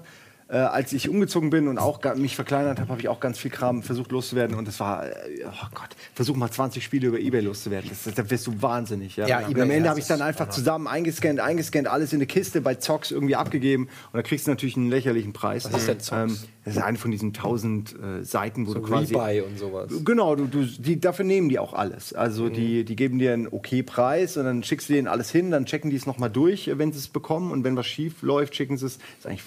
äh, 0.51 0.57
als 0.57 0.91
ich 0.91 1.07
umgezogen 1.07 1.49
bin 1.49 1.69
und 1.69 1.77
auch 1.77 2.01
mich 2.15 2.35
verkleinert 2.35 2.79
habe, 2.79 2.89
habe 2.89 2.99
ich 2.99 3.07
auch 3.07 3.21
ganz 3.21 3.39
viel 3.39 3.51
Kram 3.51 3.83
versucht 3.83 4.11
loszuwerden. 4.11 4.57
Und 4.57 4.67
das 4.67 4.81
war, 4.81 5.07
äh, 5.07 5.13
oh 5.45 5.67
Gott, 5.73 5.95
versuch 6.13 6.35
mal 6.35 6.51
20 6.51 6.83
Spiele 6.83 7.07
über 7.07 7.19
Ebay 7.19 7.39
loszuwerden. 7.39 7.89
Das, 7.89 8.03
das, 8.03 8.15
da 8.15 8.29
wirst 8.29 8.47
du 8.47 8.61
wahnsinnig. 8.61 9.15
Ja, 9.15 9.27
Ja, 9.27 9.39
und 9.39 9.51
eBay, 9.51 9.63
am 9.63 9.71
Ende 9.71 9.85
ja, 9.85 9.89
habe 9.91 9.99
ich 10.01 10.07
das 10.07 10.17
dann 10.17 10.27
einfach 10.27 10.49
zusammen 10.49 10.87
eingescannt, 10.87 11.39
eingescannt, 11.39 11.87
alles 11.87 12.11
in 12.11 12.17
eine 12.17 12.25
Kiste 12.25 12.59
bei 12.59 12.75
Zox 12.75 13.11
irgendwie 13.11 13.37
abgegeben. 13.37 13.83
Und 14.11 14.17
da 14.17 14.23
kriegst 14.23 14.45
du 14.45 14.51
natürlich 14.51 14.75
einen 14.75 14.89
lächerlichen 14.89 15.31
Preis. 15.31 15.71
Was 15.71 15.81
ist 15.81 15.87
denn 15.87 15.99
Zox? 16.01 16.31
Ähm, 16.31 16.37
das 16.65 16.75
ist 16.75 16.81
eine 16.81 16.97
von 16.97 17.11
diesen 17.11 17.31
tausend 17.31 17.95
äh, 17.97 18.25
Seiten, 18.25 18.67
wo 18.67 18.73
du 18.73 18.81
quasi 18.81 19.15
Rebuy 19.15 19.41
und 19.41 19.57
sowas. 19.57 19.89
Genau, 20.03 20.35
du, 20.35 20.47
du, 20.47 20.65
die, 20.65 20.99
dafür 20.99 21.23
nehmen 21.23 21.47
die 21.47 21.59
auch 21.59 21.73
alles. 21.73 22.13
Also 22.13 22.49
die, 22.49 22.83
die 22.83 22.97
geben 22.97 23.19
dir 23.19 23.31
einen 23.31 23.47
okay 23.47 23.83
Preis 23.83 24.35
und 24.35 24.43
dann 24.43 24.63
schickst 24.63 24.89
du 24.89 24.93
denen 24.93 25.07
alles 25.07 25.31
hin, 25.31 25.49
dann 25.49 25.65
checken 25.65 25.89
die 25.89 25.95
es 25.95 26.05
nochmal 26.05 26.29
durch, 26.29 26.67
äh, 26.67 26.77
wenn 26.77 26.91
sie 26.91 26.99
es 26.99 27.07
bekommen 27.07 27.51
und 27.51 27.63
wenn 27.63 27.77
was 27.77 27.87
schief 27.87 28.21
läuft, 28.21 28.53
schicken 28.53 28.75
sie 28.75 28.85
es. 28.85 28.97
Ist 28.97 29.27
eigentlich, 29.27 29.43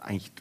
eigentlich 0.00 0.32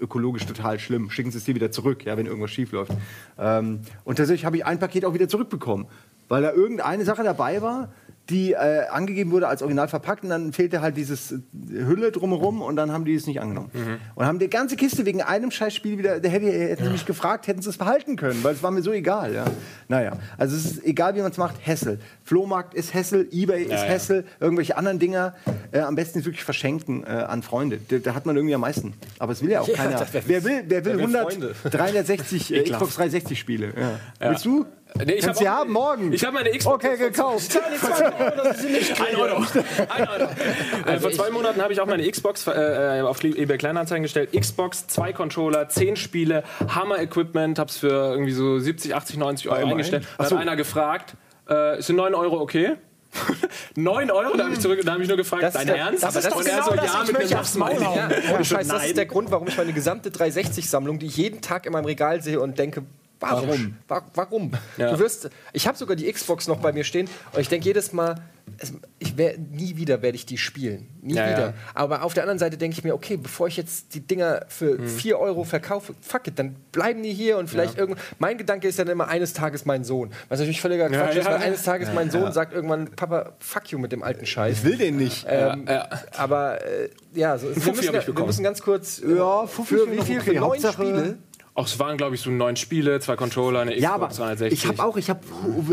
ökologisch 0.00 0.46
total 0.46 0.78
schlimm. 0.78 1.10
Schicken 1.10 1.30
sie 1.30 1.38
es 1.38 1.44
dir 1.44 1.54
wieder 1.54 1.70
zurück, 1.70 2.04
ja, 2.04 2.16
wenn 2.16 2.26
irgendwas 2.26 2.50
schief 2.50 2.72
läuft. 2.72 2.92
Ähm, 3.38 3.80
und 4.04 4.16
tatsächlich 4.16 4.44
habe 4.44 4.56
ich 4.56 4.66
ein 4.66 4.78
Paket 4.78 5.04
auch 5.04 5.14
wieder 5.14 5.28
zurückbekommen, 5.28 5.86
weil 6.28 6.42
da 6.42 6.52
irgendeine 6.52 7.04
Sache 7.04 7.22
dabei 7.22 7.62
war, 7.62 7.92
die 8.30 8.52
äh, 8.52 8.86
angegeben 8.90 9.32
wurde 9.32 9.48
als 9.48 9.60
original 9.60 9.86
verpackt 9.88 10.22
und 10.24 10.30
dann 10.30 10.52
fehlte 10.54 10.80
halt 10.80 10.96
dieses 10.96 11.32
äh, 11.32 11.36
Hülle 11.70 12.10
drumherum 12.10 12.62
und 12.62 12.76
dann 12.76 12.90
haben 12.90 13.04
die 13.04 13.14
es 13.14 13.26
nicht 13.26 13.40
angenommen. 13.40 13.70
Und 14.14 14.24
haben 14.24 14.38
die 14.38 14.48
ganze 14.48 14.76
Kiste 14.76 15.04
wegen 15.04 15.20
einem 15.20 15.50
Scheißspiel 15.50 15.98
wieder, 15.98 16.20
da 16.20 16.28
hätte, 16.30 16.46
hätten 16.50 16.84
sie 16.84 16.90
mich 16.90 17.04
gefragt, 17.04 17.46
hätten 17.48 17.60
sie 17.60 17.68
es 17.68 17.76
behalten 17.76 18.16
können, 18.16 18.42
weil 18.42 18.54
es 18.54 18.62
war 18.62 18.70
mir 18.70 18.80
so 18.82 18.92
egal. 18.92 19.34
Ja. 19.34 19.44
Naja, 19.88 20.12
also 20.38 20.56
es 20.56 20.64
ist 20.64 20.84
egal, 20.84 21.14
wie 21.16 21.20
man 21.20 21.32
es 21.32 21.36
macht, 21.36 21.56
Hessel. 21.60 21.98
Flohmarkt 22.22 22.72
ist 22.72 22.94
Hessel, 22.94 23.28
Ebay 23.30 23.64
ist 23.64 23.70
ja. 23.72 23.76
Hessel, 23.82 24.24
irgendwelche 24.40 24.78
anderen 24.78 24.98
Dinger, 24.98 25.34
äh, 25.72 25.80
am 25.80 25.94
besten 25.94 26.20
ist 26.20 26.24
wirklich 26.24 26.44
verschenken 26.44 27.04
äh, 27.04 27.08
an 27.10 27.42
Freunde. 27.42 27.78
Da, 27.88 27.98
da 27.98 28.14
hat 28.14 28.24
man 28.24 28.36
irgendwie 28.36 28.54
am 28.54 28.62
meisten. 28.62 28.94
Aber 29.18 29.32
es 29.32 29.42
will 29.42 29.50
ja 29.50 29.60
auch 29.60 29.68
Ja, 29.74 29.74
keiner. 29.74 29.98
das- 29.98 30.14
wer- 30.14 30.22
wer 30.26 30.44
will, 30.44 30.64
wer 30.66 30.84
will 30.86 30.92
wer 30.92 31.08
will 31.08 31.16
100, 31.16 31.32
Freunde? 31.32 31.54
360 31.70 32.54
äh, 32.54 32.62
Xbox 32.70 32.94
360 32.94 33.38
Spiele? 33.38 33.72
Ja. 34.20 34.30
Willst 34.30 34.44
du? 34.46 34.64
Nee, 34.96 35.14
ich 35.14 35.24
Kannst 35.24 35.40
hab 35.40 35.46
auch- 35.48 35.50
haben 35.60 35.72
morgen. 35.72 36.12
Ich 36.12 36.24
habe 36.24 36.34
meine 36.34 36.50
Xbox. 36.50 36.84
Okay, 36.84 36.96
gekauft. 36.96 37.58
Ein 37.58 39.16
Euro. 39.16 39.44
Ein 39.88 40.08
Euro. 40.08 40.28
äh, 40.86 41.00
vor 41.00 41.10
zwei 41.10 41.30
Monaten 41.30 41.60
habe 41.60 41.72
ich 41.72 41.80
auch 41.80 41.86
meine 41.86 42.08
Xbox 42.08 42.46
äh, 42.46 43.02
auf 43.04 43.22
eBay 43.24 43.58
Kleinanzeigen 43.58 44.04
gestellt. 44.04 44.30
Xbox, 44.38 44.86
zwei 44.86 45.12
Controller, 45.12 45.68
zehn 45.68 45.96
Spiele, 45.96 46.44
Hammer-Equipment, 46.68 47.58
habe 47.58 47.70
es 47.70 47.76
für 47.78 47.88
irgendwie 48.12 48.30
so 48.32 48.60
70, 48.60 48.94
80, 48.94 49.16
90 49.16 49.48
Euro 49.48 49.56
immerhin. 49.56 49.72
eingestellt. 49.72 50.06
Da 50.16 50.24
hat 50.24 50.30
so. 50.30 50.36
einer 50.36 50.54
gefragt, 50.54 51.14
äh, 51.48 51.82
sind 51.82 51.96
9 51.96 52.14
Euro 52.14 52.40
okay? 52.40 52.74
9 53.76 54.10
Euro? 54.12 54.36
Da 54.36 54.44
habe 54.44 54.54
ich, 54.54 54.60
zurück- 54.60 54.80
da 54.84 54.96
ich 54.96 55.08
nur 55.08 55.16
gefragt, 55.16 55.42
Das 55.42 55.54
ist 55.54 55.60
dein 55.60 55.66
der- 55.66 55.76
Ernst? 55.76 56.04
das 56.04 56.14
ist 56.16 56.30
doch 56.30 56.36
Und 56.36 56.46
er 56.46 56.52
genau 56.54 56.64
so, 56.70 56.76
das, 56.76 56.92
ja, 56.92 57.00
ich 57.02 57.08
mit 57.12 57.18
möchte 57.20 57.40
aufs 57.40 57.54
Maul. 57.56 57.72
Ja. 57.80 58.08
Ohne 58.32 58.44
Scheiß, 58.44 58.68
das 58.68 58.86
ist 58.86 58.96
der 58.96 59.06
Grund, 59.06 59.30
warum 59.32 59.48
ich 59.48 59.56
meine 59.56 59.72
gesamte 59.72 60.10
360-Sammlung, 60.10 61.00
die 61.00 61.06
ich 61.06 61.16
jeden 61.16 61.40
Tag 61.40 61.66
in 61.66 61.72
meinem 61.72 61.84
Regal 61.86 62.22
sehe 62.22 62.38
und 62.40 62.58
denke, 62.60 62.82
warum? 63.32 63.76
Wa- 63.88 64.04
Warum? 64.14 64.52
Ja. 64.76 64.92
Du 64.92 64.98
wirst, 64.98 65.30
ich 65.52 65.66
habe 65.66 65.76
sogar 65.78 65.96
die 65.96 66.10
Xbox 66.12 66.48
noch 66.48 66.58
bei 66.58 66.72
mir 66.72 66.84
stehen 66.84 67.08
und 67.32 67.40
ich 67.40 67.48
denke 67.48 67.66
jedes 67.66 67.92
Mal, 67.92 68.16
es, 68.58 68.72
ich 68.98 69.16
wär, 69.16 69.38
nie 69.38 69.76
wieder 69.76 70.02
werde 70.02 70.16
ich 70.16 70.26
die 70.26 70.36
spielen. 70.36 70.88
Nie 71.00 71.14
Ja, 71.14 71.26
wieder. 71.28 71.40
ja. 71.48 71.54
Aber 71.74 72.02
auf 72.02 72.12
der 72.12 72.24
anderen 72.24 72.38
Seite 72.38 72.58
denke 72.58 72.76
ich 72.76 72.84
mir, 72.84 72.94
okay, 72.94 73.16
bevor 73.16 73.48
ich 73.48 73.56
jetzt 73.56 73.94
die 73.94 74.00
Dinger 74.00 74.44
für 74.48 74.78
4 74.86 75.18
Euro 75.18 75.44
verkaufe, 75.44 75.94
fuck 76.02 76.26
it, 76.28 76.38
dann 76.38 76.54
bleiben 76.70 77.02
die 77.02 77.12
hier 77.14 77.38
und 77.38 77.48
vielleicht 77.48 77.78
irgend. 77.78 77.98
Mein 78.18 78.36
Gedanke 78.36 78.68
ist 78.68 78.78
dann 78.78 78.88
immer, 78.88 79.08
eines 79.08 79.32
Tages 79.32 79.64
mein 79.64 79.82
Sohn. 79.82 80.10
Was 80.28 80.40
natürlich 80.40 80.60
völliger 80.60 80.88
Quatsch 80.90 81.16
ist, 81.16 81.24
ja, 81.24 81.32
weil 81.32 81.40
ja. 81.40 81.46
eines 81.46 81.62
Tages 81.62 81.88
mein 81.94 82.10
Sohn 82.10 82.32
sagt 82.32 82.52
irgendwann, 82.52 82.90
Papa, 82.94 83.32
fuck 83.38 83.70
you 83.70 83.78
mit 83.78 83.92
dem 83.92 84.02
alten 84.02 84.26
Scheiß. 84.26 84.58
Ich 84.58 84.64
will 84.64 84.76
den 84.76 84.96
nicht. 84.98 85.24
Ähm, 85.28 85.64
Ja. 85.66 85.88
Aber 86.16 86.62
äh, 86.66 86.90
ja, 87.14 87.38
so, 87.38 87.48
wir, 87.54 87.72
müssen, 87.72 87.92
wir 88.16 88.26
müssen 88.26 88.42
ganz 88.44 88.60
kurz. 88.60 89.00
äh, 89.00 89.16
Ja, 89.16 89.46
Fuffi 89.46 89.76
für 89.76 89.90
wie 89.90 90.02
viel? 90.02 90.18
okay. 90.20 90.32
Für 90.34 90.40
neun 90.40 90.42
Hauptsache- 90.62 90.72
Spiele? 90.74 91.18
Ach, 91.56 91.66
es 91.66 91.78
waren, 91.78 91.96
glaube 91.96 92.16
ich, 92.16 92.20
so 92.20 92.30
neun 92.30 92.56
Spiele, 92.56 92.98
zwei 92.98 93.14
Controller, 93.14 93.60
eine 93.60 93.70
Xbox 93.70 93.82
Ja, 93.84 93.94
aber 93.94 94.08
360. 94.08 94.52
ich 94.58 94.66
habe 94.68 94.82
auch, 94.82 94.96
ich 94.96 95.08
habe 95.08 95.20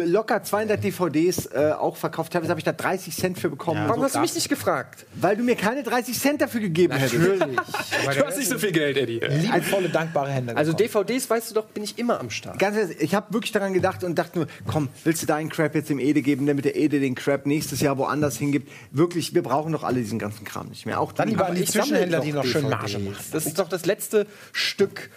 locker 0.06 0.44
200 0.44 0.84
DVDs 0.84 1.48
äh, 1.48 1.72
auch 1.76 1.96
verkauft. 1.98 2.34
Teilweise 2.34 2.52
habe 2.52 2.60
ich 2.60 2.64
da 2.66 2.72
30 2.72 3.16
Cent 3.16 3.40
für 3.40 3.50
bekommen. 3.50 3.82
Warum 3.88 4.02
So, 4.02 4.06
hast 4.06 4.16
du 4.16 4.20
mich 4.20 4.36
nicht 4.36 4.48
gefragt? 4.48 5.08
weil 5.16 5.36
du 5.38 5.44
mir 5.44 5.56
keine 5.56 5.82
30 5.82 6.20
Cent 6.20 6.40
dafür 6.42 6.62
gegeben 6.62 6.94
hättest. 6.94 7.16
Natürlich. 7.16 7.58
Du 8.16 8.26
hast 8.26 8.38
nicht 8.38 8.50
so 8.50 8.58
viel 8.58 8.72
Geld, 8.72 8.98
Eddie. 8.98 9.20
Liebevolle, 9.20 9.90
dankbare 9.90 10.30
Hände. 10.32 10.56
Also 10.58 10.74
bekommen. 10.74 11.06
DVDs, 11.08 11.30
weißt 11.30 11.52
du 11.52 11.56
doch, 11.56 11.66
bin 11.66 11.84
ich 11.84 11.98
immer 12.00 12.20
am 12.20 12.30
Start. 12.30 12.58
Ganz 12.60 12.76
ehrlich, 12.78 12.98
ich 13.00 13.14
habe 13.16 13.32
wirklich 13.34 13.52
daran 13.52 13.74
gedacht 13.74 14.04
und 14.04 14.16
dachte 14.18 14.40
nur, 14.40 14.48
komm, 14.68 14.90
willst 15.04 15.22
du 15.22 15.28
deinen 15.28 15.50
Crap 15.50 15.76
jetzt 15.76 15.90
dem 15.90 16.00
Ede 16.00 16.22
geben, 16.22 16.46
damit 16.48 16.66
der 16.66 16.76
Ede 16.76 17.00
den 17.00 17.16
Crap 17.16 17.46
nächstes 17.46 17.80
Jahr 17.82 17.98
woanders 17.98 18.38
hingibt? 18.38 18.70
Wirklich, 18.92 19.34
wir 19.36 19.44
brauchen 19.44 19.72
doch 19.74 19.84
alle 19.84 20.00
diesen 20.00 20.20
ganzen 20.20 20.46
Kram 20.46 20.68
nicht 20.70 20.86
mehr. 20.86 21.00
Auch 21.00 21.12
Dann 21.12 21.30
lieber 21.30 21.46
an 21.48 21.56
die 21.56 21.66
Zwischenhändler, 21.66 22.20
die 22.22 22.34
noch 22.34 22.44
schön. 22.46 22.70
Marge 22.70 23.00
machen. 23.00 23.16
Das 23.32 23.46
ist 23.46 23.60
doch 23.60 23.70
das 23.70 23.86
letzte 23.86 24.26
Stück 24.52 25.10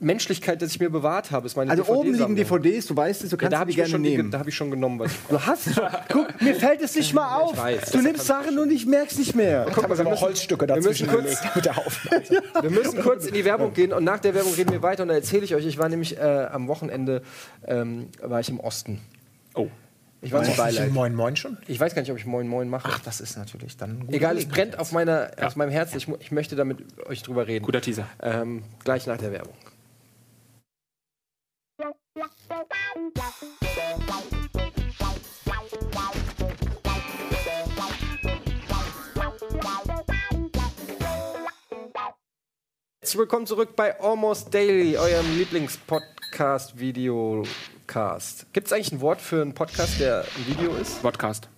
Menschlichkeit, 0.00 0.60
das 0.62 0.70
ich 0.70 0.80
mir 0.80 0.90
bewahrt 0.90 1.30
habe. 1.30 1.46
Ist 1.46 1.56
meine 1.56 1.70
Also 1.70 1.84
oben 1.86 2.12
liegen. 2.14 2.36
DVDs, 2.36 2.86
du 2.86 2.96
weißt 2.96 3.24
es, 3.24 3.30
du 3.30 3.36
Ja, 3.36 3.40
kannst 3.40 3.52
da 3.52 3.58
habe 3.58 3.68
die 3.68 3.70
ich, 3.72 3.76
gerne 3.76 3.90
schon 3.90 4.02
die- 4.02 4.16
nehmen. 4.16 4.30
da 4.30 4.38
hab 4.38 4.48
ich 4.48 4.54
schon 4.54 4.70
genommen. 4.70 4.98
Was 4.98 5.12
Du 5.28 5.40
hast 5.40 5.64
schon. 5.74 5.84
Guck, 6.10 6.40
mir 6.42 6.54
fällt 6.54 6.80
es 6.82 6.94
nicht 6.94 7.12
mal 7.14 7.40
auf. 7.40 7.56
weiß, 7.56 7.90
du 7.92 8.00
nimmst 8.02 8.26
Sachen 8.26 8.58
und 8.58 8.70
ich 8.70 8.86
merk's 8.86 9.18
nicht 9.18 9.34
mehr. 9.34 9.66
Guck 9.74 9.88
mal, 9.88 9.96
wir 9.98 10.04
haben 10.04 10.20
Holzstücke 10.20 10.66
dazwischen 10.66 11.06
müssen 11.06 11.18
kurz- 11.22 11.40
gelegt 11.40 11.56
mit 11.56 11.64
der 11.64 11.78
Aufnahme. 11.86 12.22
Wir 12.62 12.70
müssen 12.70 13.00
kurz 13.02 13.26
in 13.26 13.34
die 13.34 13.44
Werbung 13.44 13.72
gehen 13.74 13.92
und 13.92 14.04
nach 14.04 14.18
der 14.20 14.34
Werbung 14.34 14.52
reden 14.54 14.72
wir 14.72 14.82
weiter 14.82 15.02
und 15.02 15.08
dann 15.08 15.16
erzähle 15.18 15.44
ich 15.44 15.54
euch, 15.54 15.66
ich 15.66 15.78
war 15.78 15.88
nämlich 15.88 16.16
äh, 16.18 16.20
am 16.50 16.68
Wochenende 16.68 17.22
ähm, 17.66 18.08
war 18.22 18.40
ich 18.40 18.48
im 18.48 18.60
Osten. 18.60 19.00
Oh. 19.54 19.68
Ich 20.22 20.32
war 20.32 20.42
zum 20.42 20.56
Beileid. 20.56 20.90
Moin 20.92 21.14
Moin 21.14 21.36
schon? 21.36 21.58
Ich 21.68 21.78
weiß 21.78 21.94
gar 21.94 22.00
nicht, 22.02 22.10
ob 22.10 22.16
ich 22.18 22.24
Moin 22.26 22.48
Moin 22.48 22.68
mache. 22.68 22.88
Ach, 22.90 22.98
das 23.00 23.20
ist 23.20 23.36
natürlich 23.36 23.76
dann 23.76 24.08
Egal, 24.10 24.36
es 24.38 24.46
brennt 24.48 24.78
auf, 24.78 24.90
meiner, 24.90 25.30
auf 25.40 25.54
meinem 25.56 25.70
Herzen. 25.70 25.98
Ich, 25.98 26.08
ich 26.20 26.32
möchte 26.32 26.56
damit 26.56 26.78
euch 27.06 27.22
drüber 27.22 27.46
reden. 27.46 27.64
Guter 27.64 27.82
Teaser. 27.82 28.06
Ähm, 28.22 28.62
gleich 28.82 29.06
nach 29.06 29.18
der 29.18 29.30
Werbung. 29.30 29.52
Willkommen 43.16 43.46
zurück 43.46 43.76
bei 43.76 43.98
Almost 44.00 44.52
Daily, 44.52 44.96
eurem 44.96 45.38
Lieblingspodcast, 45.38 46.78
Videocast. 46.78 48.52
Gibt 48.52 48.66
es 48.66 48.72
eigentlich 48.72 48.92
ein 48.92 49.00
Wort 49.00 49.20
für 49.20 49.40
einen 49.42 49.54
Podcast, 49.54 49.98
der 50.00 50.20
ein 50.20 50.46
Video 50.46 50.74
ist? 50.76 51.02
Podcast. 51.02 51.48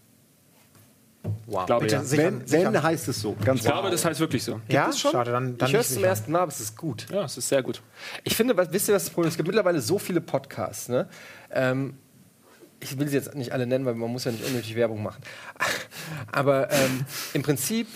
Wow. 1.46 1.66
Glaube 1.66 1.85
Bitte, 1.87 1.96
ja. 1.96 2.04
sicher- 2.04 2.22
Wenn, 2.24 2.46
sicher- 2.46 2.72
wenn 2.72 2.83
heißt 2.83 3.09
es 3.09 3.20
so. 3.20 3.35
Ganz 3.44 3.61
Ich 3.61 3.66
glaube, 3.66 3.90
das 3.90 4.04
heißt 4.04 4.20
wirklich 4.20 4.44
so. 4.44 4.61
ja, 4.68 4.88
es 4.88 5.00
schon? 5.00 5.11
schade, 5.12 5.33
dann, 5.33 5.59
dann 5.59 5.68
ich 5.68 5.74
höre 5.74 5.81
es 5.81 5.92
zum 5.92 6.04
ersten 6.04 6.31
Mal, 6.33 6.40
aber 6.40 6.52
es 6.52 6.61
ist 6.61 6.76
gut. 6.76 7.07
Ja, 7.12 7.24
es 7.24 7.37
ist 7.37 7.48
sehr 7.48 7.62
gut. 7.62 7.83
Ich 8.24 8.37
finde, 8.37 8.57
was, 8.57 8.72
wisst 8.72 8.88
ihr, 8.88 8.94
was 8.94 9.04
das 9.04 9.11
Problem 9.12 9.28
ist? 9.28 9.33
Es 9.35 9.37
gibt 9.37 9.48
mittlerweile 9.48 9.81
so 9.81 9.98
viele 9.98 10.20
Podcasts. 10.20 10.88
Ne? 10.88 11.09
Ähm, 11.50 11.94
ich 12.81 12.96
will 12.98 13.09
sie 13.09 13.16
jetzt 13.16 13.35
nicht 13.35 13.52
alle 13.52 13.66
nennen, 13.66 13.85
weil 13.85 13.94
man 13.94 14.11
muss 14.11 14.24
ja 14.24 14.31
nicht 14.31 14.44
unnötig 14.46 14.76
Werbung 14.76 15.02
machen. 15.02 15.20
Aber 16.33 16.70
ähm, 16.70 17.04
im 17.35 17.42
Prinzip, 17.42 17.88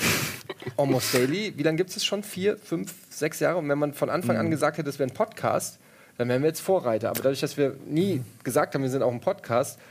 Almost 0.76 1.14
Daily, 1.14 1.54
wie 1.56 1.62
lange 1.62 1.76
gibt 1.76 1.90
es 1.96 2.04
schon? 2.04 2.22
Vier, 2.24 2.56
fünf, 2.58 2.92
sechs 3.10 3.38
Jahre? 3.40 3.58
Und 3.58 3.68
wenn 3.68 3.78
man 3.78 3.94
von 3.94 4.10
Anfang 4.10 4.36
an 4.36 4.50
gesagt 4.50 4.78
hätte, 4.78 4.86
das 4.86 4.98
wäre 4.98 5.08
ein 5.08 5.14
Podcast, 5.14 5.78
dann 6.18 6.28
wären 6.28 6.42
wir 6.42 6.48
jetzt 6.48 6.60
Vorreiter. 6.60 7.10
Aber 7.10 7.22
dadurch, 7.22 7.40
dass 7.40 7.56
wir 7.56 7.76
nie 7.86 8.22
gesagt 8.42 8.74
haben, 8.74 8.82
wir 8.82 8.90
sind 8.90 9.02
auch 9.02 9.12
ein 9.12 9.20
Podcast, 9.20 9.78
Ja, 9.78 9.84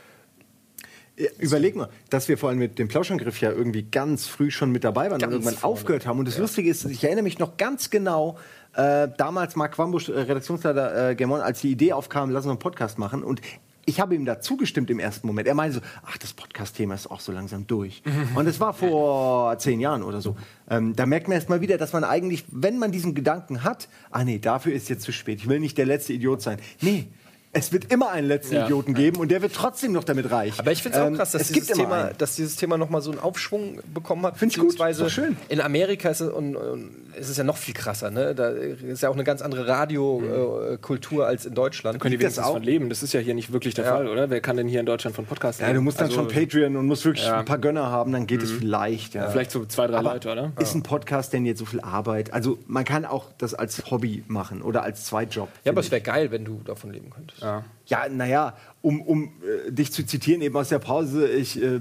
Überleg 1.38 1.76
mal, 1.76 1.88
dass 2.10 2.28
wir 2.28 2.38
vor 2.38 2.48
allem 2.48 2.58
mit 2.58 2.78
dem 2.78 2.88
Plauschangriff 2.88 3.40
ja 3.40 3.50
irgendwie 3.50 3.82
ganz 3.82 4.26
früh 4.26 4.50
schon 4.50 4.70
mit 4.70 4.84
dabei 4.84 5.10
waren 5.10 5.18
Ganz 5.18 5.24
und 5.24 5.32
irgendwann 5.32 5.54
vorne. 5.54 5.74
aufgehört 5.74 6.06
haben. 6.06 6.18
Und 6.18 6.28
das 6.28 6.38
Lustige 6.38 6.70
ist, 6.70 6.84
ich 6.84 7.04
erinnere 7.04 7.24
mich 7.24 7.38
noch 7.38 7.56
ganz 7.56 7.90
genau, 7.90 8.38
äh, 8.74 9.08
damals 9.16 9.56
Marc 9.56 9.78
Wambusch, 9.78 10.08
äh, 10.08 10.12
Redaktionsleiter 10.12 11.10
äh, 11.10 11.14
Germon, 11.14 11.40
als 11.40 11.60
die 11.60 11.70
Idee 11.70 11.92
aufkam, 11.92 12.30
lass 12.30 12.44
uns 12.44 12.50
einen 12.50 12.58
Podcast 12.58 12.98
machen. 12.98 13.22
Und 13.22 13.40
ich 13.84 14.00
habe 14.00 14.14
ihm 14.14 14.24
da 14.24 14.40
zugestimmt 14.40 14.90
im 14.90 14.98
ersten 15.00 15.26
Moment. 15.26 15.48
Er 15.48 15.54
meinte 15.54 15.76
so, 15.76 15.80
ach, 16.06 16.16
das 16.18 16.32
Podcast-Thema 16.32 16.94
ist 16.94 17.10
auch 17.10 17.20
so 17.20 17.32
langsam 17.32 17.66
durch. 17.66 18.02
Und 18.34 18.46
es 18.46 18.60
war 18.60 18.74
vor 18.74 19.58
zehn 19.58 19.80
Jahren 19.80 20.02
oder 20.02 20.20
so. 20.20 20.36
Ähm, 20.70 20.94
da 20.94 21.04
merkt 21.04 21.28
man 21.28 21.34
erst 21.34 21.48
mal 21.48 21.60
wieder, 21.60 21.78
dass 21.78 21.92
man 21.92 22.04
eigentlich, 22.04 22.44
wenn 22.50 22.78
man 22.78 22.92
diesen 22.92 23.14
Gedanken 23.14 23.64
hat, 23.64 23.88
ah 24.10 24.24
nee, 24.24 24.38
dafür 24.38 24.72
ist 24.72 24.88
jetzt 24.88 25.02
zu 25.02 25.12
spät. 25.12 25.40
Ich 25.40 25.48
will 25.48 25.58
nicht 25.60 25.76
der 25.78 25.86
letzte 25.86 26.12
Idiot 26.12 26.42
sein. 26.42 26.58
Nee. 26.80 27.08
Es 27.54 27.70
wird 27.70 27.92
immer 27.92 28.10
einen 28.10 28.28
letzten 28.28 28.54
Ja. 28.54 28.64
Idioten 28.64 28.94
geben 28.94 29.18
und 29.18 29.30
der 29.30 29.42
wird 29.42 29.52
trotzdem 29.54 29.92
noch 29.92 30.04
damit 30.04 30.30
reich. 30.30 30.58
Aber 30.58 30.72
ich 30.72 30.82
finde 30.82 30.96
es 30.96 31.02
auch 31.04 31.08
Ähm, 31.08 31.16
krass, 31.16 31.32
dass 31.32 31.42
es 31.42 31.52
dieses, 31.52 31.76
Thema, 31.76 32.10
dass 32.16 32.36
dieses 32.36 32.56
Thema 32.56 32.78
nochmal 32.78 33.02
so 33.02 33.10
einen 33.10 33.20
Aufschwung 33.20 33.80
bekommen 33.92 34.24
hat. 34.24 34.38
Find 34.38 34.52
ich 34.52 34.58
gut, 34.58 34.80
ist 34.80 35.12
schön. 35.12 35.36
In 35.50 35.60
Amerika 35.60 36.08
ist 36.08 36.20
es, 36.20 36.30
und, 36.30 36.56
und 36.56 36.90
ist 37.14 37.28
es 37.28 37.36
ja 37.36 37.44
noch 37.44 37.58
viel 37.58 37.74
krasser. 37.74 38.10
Ne? 38.10 38.34
Da 38.34 38.48
ist 38.48 39.02
ja 39.02 39.10
auch 39.10 39.14
eine 39.14 39.24
ganz 39.24 39.42
andere 39.42 39.68
Radiokultur 39.68 41.26
als 41.26 41.44
in 41.44 41.54
Deutschland. 41.54 42.00
Können 42.00 42.12
die 42.12 42.20
wenigstens 42.20 42.44
auch? 42.44 42.54
von 42.54 42.62
leben? 42.62 42.88
Das 42.88 43.02
ist 43.02 43.12
ja 43.12 43.20
hier 43.20 43.34
nicht 43.34 43.52
wirklich 43.52 43.74
der 43.74 43.84
Ja. 43.84 43.92
Fall, 43.96 44.08
oder? 44.08 44.30
Wer 44.30 44.40
kann 44.40 44.56
denn 44.56 44.68
hier 44.68 44.80
in 44.80 44.86
Deutschland 44.86 45.14
von 45.14 45.26
Podcasts 45.26 45.60
Ja, 45.60 45.66
leben? 45.66 45.76
du 45.76 45.82
musst 45.82 45.98
dann 46.00 46.06
Also, 46.06 46.20
schon 46.20 46.28
Patreon 46.28 46.76
und 46.76 46.86
musst 46.86 47.04
wirklich 47.04 47.26
Ja. 47.26 47.38
ein 47.40 47.44
paar 47.44 47.58
Gönner 47.58 47.90
haben, 47.90 48.12
dann 48.12 48.26
geht 48.26 48.42
es 48.42 48.50
vielleicht. 48.50 49.14
Ja. 49.14 49.28
Vielleicht 49.28 49.50
so 49.50 49.64
zwei, 49.66 49.86
drei 49.86 49.98
Aber 49.98 50.14
Leute, 50.14 50.32
oder? 50.32 50.52
Ist 50.58 50.74
ein 50.74 50.82
Podcast 50.82 51.34
denn 51.34 51.44
jetzt 51.44 51.58
so 51.58 51.66
viel 51.66 51.80
Arbeit? 51.80 52.32
Also 52.32 52.58
man 52.66 52.84
kann 52.86 53.04
auch 53.04 53.26
das 53.36 53.52
als 53.52 53.90
Hobby 53.90 54.24
machen 54.26 54.62
oder 54.62 54.82
als 54.82 55.04
Zweitjob. 55.04 55.48
Ja, 55.64 55.72
aber 55.72 55.80
finde 55.82 55.86
es 55.86 55.90
wäre 55.90 56.00
geil, 56.00 56.30
wenn 56.30 56.44
du 56.46 56.60
davon 56.64 56.92
leben 56.92 57.10
könntest. 57.10 57.41
Ja. 57.42 57.64
ja 57.86 58.08
naja, 58.08 58.56
um, 58.80 59.00
um 59.00 59.32
äh, 59.42 59.70
dich 59.70 59.92
zu 59.92 60.04
zitieren 60.04 60.42
eben 60.42 60.56
aus 60.56 60.68
der 60.68 60.78
Pause, 60.78 61.28
ich 61.28 61.60
äh, 61.60 61.80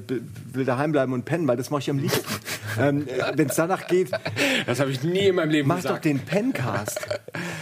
will 0.53 0.65
daheim 0.65 0.91
bleiben 0.91 1.13
und 1.13 1.25
pennen, 1.25 1.47
weil 1.47 1.57
das 1.57 1.69
mache 1.69 1.81
ich 1.81 1.89
am 1.89 1.99
liebsten. 1.99 2.25
ähm, 2.79 3.07
wenn 3.35 3.47
es 3.47 3.55
danach 3.55 3.87
geht, 3.87 4.11
Das 4.65 4.79
habe 4.79 4.91
ich 4.91 5.03
nie 5.03 5.27
in 5.27 5.35
meinem 5.35 5.51
Leben 5.51 5.67
mach 5.67 5.77
doch 5.77 5.83
gesagt. 5.83 6.05
den 6.05 6.19
Pencast, 6.19 6.99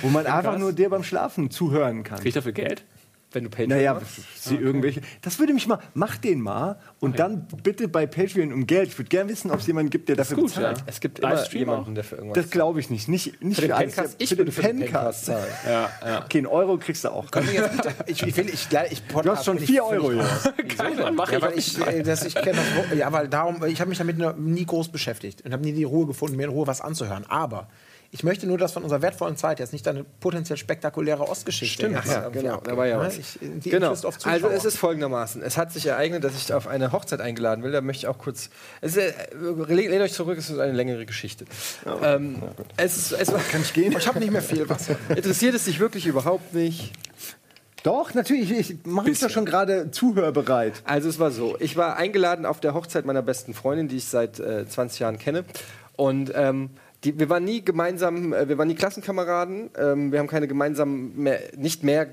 wo 0.01 0.09
man 0.09 0.25
einfach 0.25 0.57
nur 0.57 0.73
dir 0.73 0.89
beim 0.89 1.03
Schlafen 1.03 1.51
zuhören 1.51 2.03
kann. 2.03 2.19
Krieg 2.19 2.27
ich 2.27 2.33
dafür 2.33 2.51
Geld? 2.51 2.83
Wenn 3.32 3.44
du 3.44 3.50
Patreon 3.52 3.70
Naja, 3.70 3.94
machst. 3.94 4.22
sie 4.44 4.56
irgendwelche. 4.56 5.02
Das 5.22 5.38
würde 5.38 5.54
mich 5.54 5.68
mal. 5.68 5.78
Mach 5.94 6.18
den 6.18 6.42
mal 6.42 6.80
und 7.00 7.20
dann 7.20 7.48
bitte 7.62 7.88
bei 7.88 8.08
Patreon 8.08 8.52
um 8.52 8.65
Geld. 8.65 8.89
Ich 8.89 8.98
würde 8.98 9.10
gerne 9.10 9.30
wissen, 9.30 9.52
ob 9.52 9.60
es 9.60 9.68
jemanden 9.68 9.92
gibt, 9.92 10.10
der 10.10 10.15
dafür 10.15 10.38
gut, 10.38 10.48
bezahlt. 10.48 10.80
ja. 10.80 10.84
Es 10.88 11.00
gibt 11.00 11.20
immer 11.20 11.30
Livestream 11.30 11.60
jemanden, 11.60 11.92
auch? 11.92 11.94
der 11.94 12.04
für 12.04 12.15
irgendwas 12.15 12.44
Das 12.44 12.50
glaube 12.52 12.80
ich 12.80 12.89
nicht. 12.89 13.08
Nicht, 13.08 13.44
nicht 13.44 13.60
Für 13.62 13.68
den. 13.68 13.78
Pencast? 13.78 14.15
Ich 14.18 14.30
für 14.30 14.36
den 14.38 14.52
für 14.52 14.62
den 14.63 14.80
Pencast. 14.80 15.26
Zahlen. 15.26 15.46
Ja, 15.65 15.89
ja. 16.04 16.24
Okay, 16.26 16.39
einen 16.39 16.48
Euro 16.48 16.78
kriegst 16.78 17.04
du 17.04 17.10
auch. 17.10 17.28
Ich, 18.08 18.24
ich, 18.24 18.36
will, 18.38 18.50
ich, 18.50 18.68
ich, 18.92 19.02
Du 19.08 19.30
hast 19.32 19.46
schon 19.46 19.60
4 19.60 19.84
Euro 19.86 20.12
jetzt. 20.12 20.54
Geil, 20.78 20.96
dann 20.98 21.13
mach 21.13 21.32
Ja, 21.32 21.38
ich. 21.38 21.44
weil 21.44 21.58
ich, 21.60 21.88
äh, 21.88 22.02
das, 22.02 22.26
ich 22.26 22.34
kenne 22.34 22.58
das, 22.89 22.98
ja, 22.98 23.12
weil 23.13 23.28
darum, 23.28 23.63
ich 23.65 23.80
habe 23.80 23.89
mich 23.89 24.00
damit 24.00 24.18
nie 24.39 24.65
groß 24.65 24.89
beschäftigt 24.89 25.44
und 25.46 25.54
habe 25.54 25.63
nie 25.63 25.74
die 25.74 25.84
Ruhe 25.84 26.08
gefunden, 26.08 26.36
mir 26.36 26.46
in 26.46 26.50
Ruhe 26.50 26.65
was 26.65 26.82
anzuhören. 26.82 27.26
Aber 27.30 27.68
ich 28.12 28.24
möchte 28.24 28.48
nur, 28.48 28.58
dass 28.58 28.72
von 28.72 28.82
unserer 28.84 29.04
wertvollen 29.04 29.38
Zeit 29.38 29.60
jetzt 29.60 29.72
nicht 29.72 29.88
eine 29.88 30.04
potenziell 30.04 30.58
spektakuläre 30.58 31.28
Ostgeschichte 31.28 31.84
Stimmt, 31.84 31.95
jetzt 31.95 32.08
ja, 32.08 32.24
irgendwie 32.24 32.41
genau, 32.41 32.58
da 32.62 32.76
war 32.76 32.88
ja 32.88 32.98
ne? 32.98 33.06
was. 33.06 33.17
Ich, 33.17 33.38
die 33.39 33.69
Genau. 33.69 33.93
Also 34.24 34.48
es 34.50 34.65
ist 34.65 34.78
folgendermaßen. 34.78 35.43
Es 35.43 35.58
hat 35.58 35.72
sich 35.72 35.86
ereignet, 35.86 36.24
dass 36.24 36.36
ich 36.36 36.52
auf 36.52 36.67
eine 36.67 36.91
Hochzeit 36.91 37.22
eingeladen 37.22 37.63
will. 37.63 37.72
Da 37.72 37.82
möchte 37.82 38.06
ich 38.06 38.08
auch 38.08 38.17
kurz. 38.17 38.50
Es 38.82 38.98
ist, 38.98 38.98
äh, 38.98 39.74
lehnt 39.74 40.02
euch 40.02 40.13
zurück, 40.13 40.39
es 40.39 40.50
ist 40.50 40.58
eine 40.58 40.74
längere 40.74 41.06
Geschichte. 41.06 41.45
ähm, 42.02 42.41
es 42.78 42.98
ist, 42.98 43.12
es 43.12 43.32
war, 43.32 43.39
Kann 43.39 43.62
ich 43.62 43.74
gehen? 43.74 43.95
ich 43.95 44.08
habe 44.08 44.19
nicht 44.19 44.32
mehr 44.32 44.41
viel 44.41 44.67
was. 44.67 44.89
interessiert 45.15 45.54
es 45.54 45.65
dich 45.65 45.80
wirklich 45.80 46.08
überhaupt 46.08 46.56
nicht? 46.56 46.93
Doch, 47.84 48.15
natürlich. 48.15 48.52
Ich 48.52 48.78
mache 48.86 49.08
mich 49.08 49.19
doch 49.19 49.30
schon 49.30 49.45
gerade 49.45 49.91
zuhörbereit. 49.91 50.82
Also 50.84 51.10
es 51.10 51.19
war 51.19 51.30
so, 51.30 51.56
ich 51.60 51.78
war 51.78 51.95
eingeladen 51.95 52.45
auf 52.45 52.60
der 52.60 52.74
Hochzeit 52.74 53.06
meiner 53.06 53.22
besten 53.22 53.54
Freundin, 53.54 53.88
die 53.88 53.98
ich 53.98 54.06
seit 54.06 54.39
äh, 54.39 54.67
20 54.67 55.00
Jahren 55.00 55.19
kenne. 55.19 55.45
Und 55.95 56.32
ähm, 56.34 56.72
die, 57.03 57.19
wir 57.19 57.29
waren 57.29 57.43
nie 57.43 57.63
gemeinsam, 57.63 58.33
äh, 58.33 58.49
wir 58.49 58.57
waren 58.57 58.67
nie 58.67 58.75
Klassenkameraden. 58.75 59.69
Ähm, 59.77 60.12
wir 60.12 60.19
haben 60.19 60.27
keine 60.27 60.47
gemeinsamen, 60.47 61.17
mehr, 61.21 61.39
nicht 61.55 61.83
mehr 61.83 62.09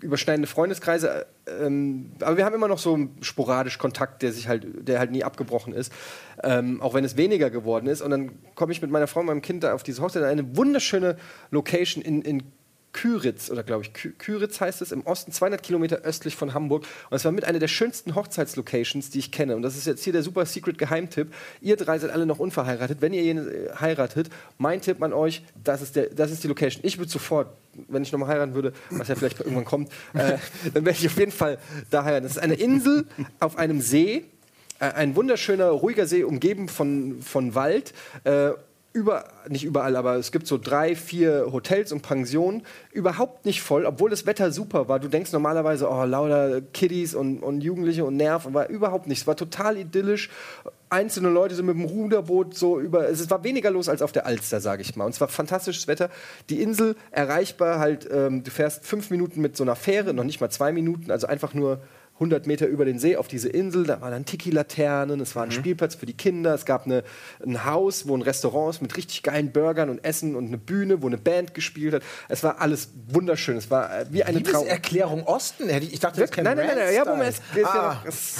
überschneidende 0.00 0.46
Freundeskreise. 0.46 1.26
Äh, 1.46 1.66
ähm, 1.66 2.12
aber 2.20 2.36
wir 2.36 2.44
haben 2.44 2.54
immer 2.54 2.68
noch 2.68 2.78
so 2.78 3.08
sporadisch 3.20 3.78
Kontakt, 3.78 4.22
der 4.22 4.32
sich 4.32 4.48
halt, 4.48 4.66
der 4.86 4.98
halt 4.98 5.10
nie 5.10 5.24
abgebrochen 5.24 5.72
ist. 5.72 5.92
Ähm, 6.42 6.82
auch 6.82 6.94
wenn 6.94 7.04
es 7.04 7.16
weniger 7.16 7.50
geworden 7.50 7.86
ist. 7.86 8.02
Und 8.02 8.10
dann 8.10 8.32
komme 8.54 8.72
ich 8.72 8.82
mit 8.82 8.90
meiner 8.90 9.06
Frau 9.06 9.20
und 9.20 9.26
meinem 9.26 9.42
Kind 9.42 9.64
da 9.64 9.74
auf 9.74 9.82
diese 9.82 10.02
Hochzeit, 10.02 10.22
eine 10.24 10.56
wunderschöne 10.56 11.16
Location 11.50 12.02
in, 12.02 12.22
in 12.22 12.42
Küritz, 12.96 13.50
oder 13.50 13.62
glaube 13.62 13.84
ich, 13.84 13.92
Kü 13.92 14.12
Küritz 14.12 14.58
heißt 14.58 14.80
es, 14.80 14.90
im 14.90 15.02
Osten, 15.06 15.30
200 15.30 15.62
Kilometer 15.62 15.98
östlich 15.98 16.34
von 16.34 16.54
Hamburg. 16.54 16.86
Und 17.10 17.16
es 17.16 17.26
war 17.26 17.30
mit 17.30 17.44
einer 17.44 17.58
der 17.58 17.68
schönsten 17.68 18.14
Hochzeitslocations, 18.14 19.10
die 19.10 19.18
ich 19.18 19.30
kenne. 19.30 19.54
Und 19.54 19.62
das 19.62 19.76
ist 19.76 19.86
jetzt 19.86 20.02
hier 20.02 20.14
der 20.14 20.22
super 20.22 20.46
secret 20.46 20.78
Geheimtipp. 20.78 21.32
Ihr 21.60 21.76
drei 21.76 21.98
seid 21.98 22.10
alle 22.10 22.24
noch 22.24 22.38
unverheiratet. 22.38 23.02
Wenn 23.02 23.12
ihr 23.12 23.36
äh, 23.36 23.70
heiratet, 23.78 24.30
mein 24.56 24.80
Tipp 24.80 25.02
an 25.02 25.12
euch, 25.12 25.42
das 25.62 25.82
ist, 25.82 25.94
der, 25.94 26.06
das 26.06 26.30
ist 26.30 26.42
die 26.42 26.48
Location. 26.48 26.80
Ich 26.86 26.96
würde 26.96 27.10
sofort, 27.10 27.48
wenn 27.88 28.02
ich 28.02 28.12
nochmal 28.12 28.30
heiraten 28.30 28.54
würde, 28.54 28.72
was 28.88 29.08
ja 29.08 29.14
vielleicht 29.14 29.40
irgendwann 29.40 29.66
kommt, 29.66 29.92
äh, 30.14 30.38
dann 30.72 30.86
werde 30.86 30.98
ich 30.98 31.06
auf 31.06 31.18
jeden 31.18 31.32
Fall 31.32 31.58
da 31.90 32.02
heiraten. 32.02 32.24
Das 32.24 32.32
ist 32.32 32.42
eine 32.42 32.54
Insel 32.54 33.04
auf 33.40 33.58
einem 33.58 33.82
See. 33.82 34.24
Äh, 34.78 34.86
ein 34.92 35.14
wunderschöner, 35.16 35.68
ruhiger 35.68 36.06
See, 36.06 36.24
umgeben 36.24 36.70
von, 36.70 37.20
von 37.20 37.54
Wald. 37.54 37.92
Äh, 38.24 38.52
über, 38.96 39.26
nicht 39.46 39.64
überall, 39.64 39.94
aber 39.94 40.16
es 40.16 40.32
gibt 40.32 40.46
so 40.46 40.56
drei, 40.56 40.96
vier 40.96 41.52
Hotels 41.52 41.92
und 41.92 42.00
Pensionen, 42.00 42.62
überhaupt 42.92 43.44
nicht 43.44 43.60
voll, 43.60 43.84
obwohl 43.84 44.08
das 44.08 44.24
Wetter 44.24 44.50
super 44.50 44.88
war. 44.88 44.98
Du 44.98 45.08
denkst 45.08 45.32
normalerweise, 45.32 45.90
oh, 45.90 46.04
lauter 46.04 46.62
Kiddies 46.72 47.14
und, 47.14 47.40
und 47.40 47.60
Jugendliche 47.60 48.06
und 48.06 48.16
Nerv, 48.16 48.46
aber 48.46 48.70
überhaupt 48.70 49.06
nicht. 49.06 49.20
Es 49.20 49.26
war 49.26 49.36
total 49.36 49.76
idyllisch 49.76 50.30
einzelne 50.88 51.28
Leute 51.28 51.54
so 51.54 51.62
mit 51.62 51.76
dem 51.76 51.84
Ruderboot 51.84 52.54
so 52.54 52.80
über. 52.80 53.08
Es 53.08 53.28
war 53.28 53.44
weniger 53.44 53.70
los 53.70 53.90
als 53.90 54.00
auf 54.00 54.12
der 54.12 54.24
Alster, 54.24 54.60
sage 54.60 54.80
ich 54.80 54.96
mal. 54.96 55.04
Und 55.04 55.10
es 55.10 55.20
war 55.20 55.28
fantastisches 55.28 55.88
Wetter. 55.88 56.08
Die 56.48 56.62
Insel 56.62 56.96
erreichbar 57.10 57.78
halt, 57.78 58.08
ähm, 58.10 58.44
du 58.44 58.50
fährst 58.50 58.86
fünf 58.86 59.10
Minuten 59.10 59.42
mit 59.42 59.58
so 59.58 59.64
einer 59.64 59.76
Fähre, 59.76 60.14
noch 60.14 60.24
nicht 60.24 60.40
mal 60.40 60.48
zwei 60.48 60.72
Minuten, 60.72 61.10
also 61.10 61.26
einfach 61.26 61.52
nur 61.52 61.80
100 62.16 62.46
Meter 62.46 62.66
über 62.66 62.84
den 62.84 62.98
See 62.98 63.16
auf 63.16 63.28
diese 63.28 63.48
Insel. 63.48 63.84
Da 63.84 64.00
waren 64.00 64.10
dann 64.10 64.24
Tiki-Laternen, 64.24 65.20
es 65.20 65.36
war 65.36 65.42
ein 65.44 65.50
Spielplatz 65.52 65.94
für 65.94 66.06
die 66.06 66.14
Kinder, 66.14 66.54
es 66.54 66.64
gab 66.64 66.86
eine, 66.86 67.04
ein 67.44 67.64
Haus, 67.66 68.08
wo 68.08 68.16
ein 68.16 68.22
Restaurant 68.22 68.74
ist 68.74 68.80
mit 68.82 68.96
richtig 68.96 69.22
geilen 69.22 69.52
Burgern 69.52 69.90
und 69.90 70.02
Essen 70.04 70.34
und 70.34 70.46
eine 70.46 70.56
Bühne, 70.58 71.02
wo 71.02 71.06
eine 71.08 71.18
Band 71.18 71.52
gespielt 71.54 71.94
hat. 71.94 72.02
Es 72.28 72.42
war 72.42 72.60
alles 72.60 72.88
wunderschön. 73.08 73.56
Es 73.58 73.70
war 73.70 74.00
äh, 74.00 74.06
wie 74.10 74.24
eine 74.24 74.42
Traum. 74.42 74.66
Erklärung 74.66 75.24
Osten? 75.24 75.68
Ich 75.68 76.00
dachte, 76.00 76.20
das? 76.20 76.30
Nein, 76.36 76.56
nein, 76.56 76.66
nein, 76.68 76.76
nein, 76.78 76.94
ja, 76.94 77.04
Moment, 77.04 77.28
es, 77.28 77.36
ist 77.38 77.56
ja 77.74 77.88
noch, 77.94 78.04
es, 78.06 78.36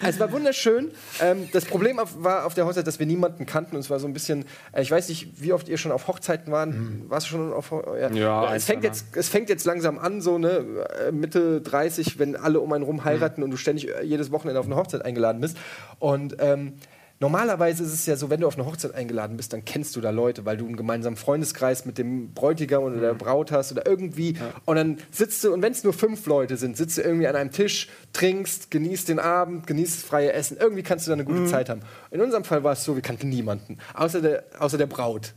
es 0.08 0.20
war 0.20 0.32
wunderschön. 0.32 0.90
Ähm, 1.20 1.48
das 1.52 1.66
Problem 1.66 1.98
auf, 1.98 2.22
war 2.22 2.46
auf 2.46 2.54
der 2.54 2.64
Hochzeit, 2.66 2.86
dass 2.86 2.98
wir 2.98 3.06
niemanden 3.06 3.44
kannten 3.46 3.76
und 3.76 3.80
es 3.80 3.90
war 3.90 4.00
so 4.00 4.06
ein 4.06 4.12
bisschen, 4.14 4.44
äh, 4.72 4.80
ich 4.82 4.90
weiß 4.90 5.08
nicht, 5.10 5.42
wie 5.42 5.52
oft 5.52 5.68
ihr 5.68 5.76
schon 5.76 5.92
auf 5.92 6.08
Hochzeiten 6.08 6.50
waren. 6.52 7.04
Warst 7.08 7.26
du 7.26 7.32
schon 7.32 7.52
auf 7.52 7.70
Ho- 7.72 7.94
ja. 8.00 8.10
Ja, 8.10 8.42
ein, 8.48 8.56
es, 8.56 8.64
fängt 8.64 8.84
jetzt, 8.84 9.04
es 9.16 9.28
fängt 9.28 9.48
jetzt 9.50 9.64
langsam 9.66 9.98
an, 9.98 10.20
so 10.22 10.38
ne, 10.38 10.64
äh, 11.08 11.12
Mitte 11.12 11.60
30, 11.60 12.18
wenn 12.18 12.36
alle 12.36 12.60
um 12.60 12.69
einen 12.76 12.84
rum 12.84 13.04
heiraten 13.04 13.42
und 13.42 13.50
du 13.50 13.56
ständig 13.56 13.88
äh, 13.88 14.02
jedes 14.02 14.30
Wochenende 14.30 14.60
auf 14.60 14.66
eine 14.66 14.76
Hochzeit 14.76 15.04
eingeladen 15.04 15.40
bist. 15.40 15.56
Und 15.98 16.36
ähm, 16.40 16.74
Normalerweise 17.22 17.84
ist 17.84 17.92
es 17.92 18.06
ja 18.06 18.16
so, 18.16 18.30
wenn 18.30 18.40
du 18.40 18.46
auf 18.46 18.56
eine 18.56 18.64
Hochzeit 18.64 18.94
eingeladen 18.94 19.36
bist, 19.36 19.52
dann 19.52 19.62
kennst 19.66 19.94
du 19.94 20.00
da 20.00 20.08
Leute, 20.08 20.46
weil 20.46 20.56
du 20.56 20.64
einen 20.64 20.76
gemeinsamen 20.76 21.18
Freundeskreis 21.18 21.84
mit 21.84 21.98
dem 21.98 22.32
Bräutigam 22.32 22.82
oder 22.82 22.96
der 22.96 23.12
Braut 23.12 23.52
hast 23.52 23.72
oder 23.72 23.84
irgendwie. 23.84 24.38
Und 24.64 24.76
dann 24.76 24.96
sitzt 25.10 25.44
du, 25.44 25.52
und 25.52 25.60
wenn 25.60 25.72
es 25.72 25.84
nur 25.84 25.92
fünf 25.92 26.24
Leute 26.24 26.56
sind, 26.56 26.78
sitzt 26.78 26.96
du 26.96 27.02
irgendwie 27.02 27.26
an 27.26 27.36
einem 27.36 27.50
Tisch, 27.50 27.90
trinkst, 28.14 28.70
genießt 28.70 29.10
den 29.10 29.18
Abend, 29.18 29.66
genießt 29.66 29.98
das 29.98 30.02
freie 30.02 30.32
Essen. 30.32 30.56
Irgendwie 30.58 30.82
kannst 30.82 31.06
du 31.06 31.10
da 31.10 31.12
eine 31.12 31.26
gute 31.26 31.44
Zeit 31.44 31.68
haben. 31.68 31.82
In 32.10 32.22
unserem 32.22 32.44
Fall 32.44 32.64
war 32.64 32.72
es 32.72 32.84
so, 32.84 32.94
wir 32.94 33.02
kannten 33.02 33.28
niemanden, 33.28 33.76
außer 33.92 34.22
der, 34.22 34.44
außer 34.58 34.78
der 34.78 34.86
Braut. 34.86 35.34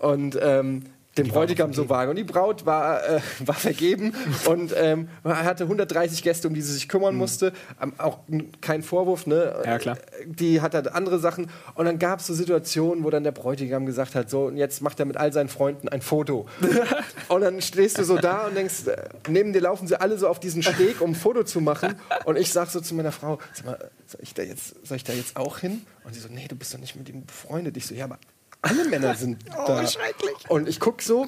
Und 0.00 0.38
ähm, 0.38 0.82
dem 1.18 1.28
Bräutigam 1.28 1.74
so 1.74 1.88
wagen. 1.88 2.10
Und 2.10 2.16
die 2.16 2.24
Braut 2.24 2.64
war, 2.64 3.06
äh, 3.06 3.20
war 3.46 3.54
vergeben 3.54 4.14
und 4.46 4.74
ähm, 4.76 5.08
hatte 5.24 5.64
130 5.64 6.22
Gäste, 6.22 6.48
um 6.48 6.54
die 6.54 6.62
sie 6.62 6.72
sich 6.72 6.88
kümmern 6.88 7.14
musste. 7.14 7.52
Ähm, 7.80 7.92
auch 7.98 8.20
kein 8.60 8.82
Vorwurf, 8.82 9.26
ne? 9.26 9.62
Ja, 9.64 9.78
klar. 9.78 9.98
Die 10.26 10.60
hat 10.60 10.74
halt 10.74 10.88
andere 10.88 11.18
Sachen. 11.18 11.50
Und 11.74 11.84
dann 11.84 11.98
gab 11.98 12.20
es 12.20 12.26
so 12.26 12.34
Situationen, 12.34 13.04
wo 13.04 13.10
dann 13.10 13.24
der 13.24 13.32
Bräutigam 13.32 13.86
gesagt 13.86 14.14
hat: 14.14 14.30
So, 14.30 14.46
und 14.46 14.56
jetzt 14.56 14.80
macht 14.80 14.98
er 15.00 15.06
mit 15.06 15.16
all 15.16 15.32
seinen 15.32 15.48
Freunden 15.48 15.88
ein 15.88 16.00
Foto. 16.00 16.46
und 17.28 17.40
dann 17.42 17.60
stehst 17.60 17.98
du 17.98 18.04
so 18.04 18.16
da 18.16 18.46
und 18.46 18.56
denkst, 18.56 18.86
äh, 18.86 19.08
neben 19.28 19.52
dir 19.52 19.60
laufen 19.60 19.86
sie 19.86 20.00
alle 20.00 20.16
so 20.16 20.28
auf 20.28 20.40
diesen 20.40 20.62
Steg, 20.62 21.00
um 21.00 21.10
ein 21.10 21.14
Foto 21.14 21.42
zu 21.44 21.60
machen. 21.60 21.94
Und 22.24 22.36
ich 22.36 22.52
sag 22.52 22.70
so 22.70 22.80
zu 22.80 22.94
meiner 22.94 23.12
Frau: 23.12 23.38
Sag 23.52 23.66
mal, 23.66 23.90
soll 24.06 24.20
ich 24.22 24.34
da 24.34 24.42
jetzt, 24.42 24.86
soll 24.86 24.96
ich 24.96 25.04
da 25.04 25.12
jetzt 25.12 25.36
auch 25.36 25.58
hin? 25.58 25.84
Und 26.04 26.14
sie 26.14 26.20
so: 26.20 26.28
Nee, 26.30 26.46
du 26.48 26.56
bist 26.56 26.72
doch 26.72 26.78
nicht 26.78 26.96
mit 26.96 27.08
ihm 27.08 27.26
befreundet. 27.26 27.76
Ich 27.76 27.86
so: 27.86 27.94
Ja, 27.94 28.04
aber 28.04 28.18
alle 28.62 28.84
Männer 28.88 29.14
sind 29.14 29.38
da. 29.66 29.86
schrecklich. 29.86 30.32
Und 30.48 30.68
ich 30.68 30.80
guck 30.80 31.02
so 31.02 31.26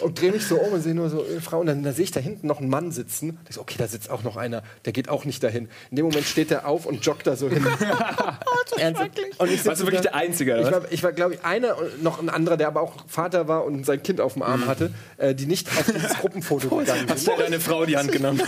und 0.00 0.20
drehe 0.20 0.32
mich 0.32 0.46
so 0.46 0.56
um 0.56 0.72
und 0.72 0.82
sehe 0.82 0.94
nur 0.94 1.10
so 1.10 1.24
eine 1.28 1.40
Frau. 1.40 1.60
Und 1.60 1.66
dann 1.66 1.82
da 1.82 1.92
sehe 1.92 2.04
ich 2.04 2.10
da 2.12 2.20
hinten 2.20 2.46
noch 2.46 2.58
einen 2.60 2.68
Mann 2.68 2.92
sitzen. 2.92 3.30
Und 3.30 3.38
ich 3.48 3.54
so, 3.56 3.60
okay, 3.60 3.74
da 3.78 3.86
sitzt 3.88 4.08
auch 4.10 4.22
noch 4.22 4.36
einer. 4.36 4.62
Der 4.84 4.92
geht 4.92 5.08
auch 5.08 5.24
nicht 5.24 5.42
dahin. 5.42 5.68
In 5.90 5.96
dem 5.96 6.06
Moment 6.06 6.24
steht 6.26 6.50
er 6.50 6.66
auf 6.66 6.86
und 6.86 7.04
joggt 7.04 7.26
da 7.26 7.36
so 7.36 7.48
hin. 7.48 7.66
Ernsthaft. 8.78 9.10
Und 9.38 9.50
ich 9.50 9.64
Warst 9.64 9.80
du 9.80 9.86
wirklich 9.86 10.02
da- 10.02 10.10
der 10.10 10.14
Einzige, 10.14 10.52
oder 10.54 10.62
Ich 10.62 10.72
war, 10.72 10.82
ich 10.92 11.02
war 11.02 11.12
glaube 11.12 11.34
ich, 11.34 11.44
einer 11.44 11.78
und 11.78 12.02
noch 12.02 12.20
ein 12.20 12.28
anderer, 12.28 12.56
der 12.56 12.68
aber 12.68 12.82
auch 12.82 12.94
Vater 13.06 13.48
war 13.48 13.64
und 13.64 13.84
sein 13.86 14.02
Kind 14.02 14.20
auf 14.20 14.34
dem 14.34 14.42
Arm 14.42 14.66
hatte, 14.66 14.92
äh, 15.16 15.34
die 15.34 15.46
nicht 15.46 15.68
auf 15.68 15.84
dieses 15.92 16.14
Gruppenfoto 16.20 16.68
gegangen 16.76 17.06
Hast 17.08 17.24
sind. 17.24 17.36
du 17.36 17.42
deine 17.42 17.60
Frau 17.60 17.84
die 17.86 17.96
Hand 17.96 18.12
genommen? 18.12 18.42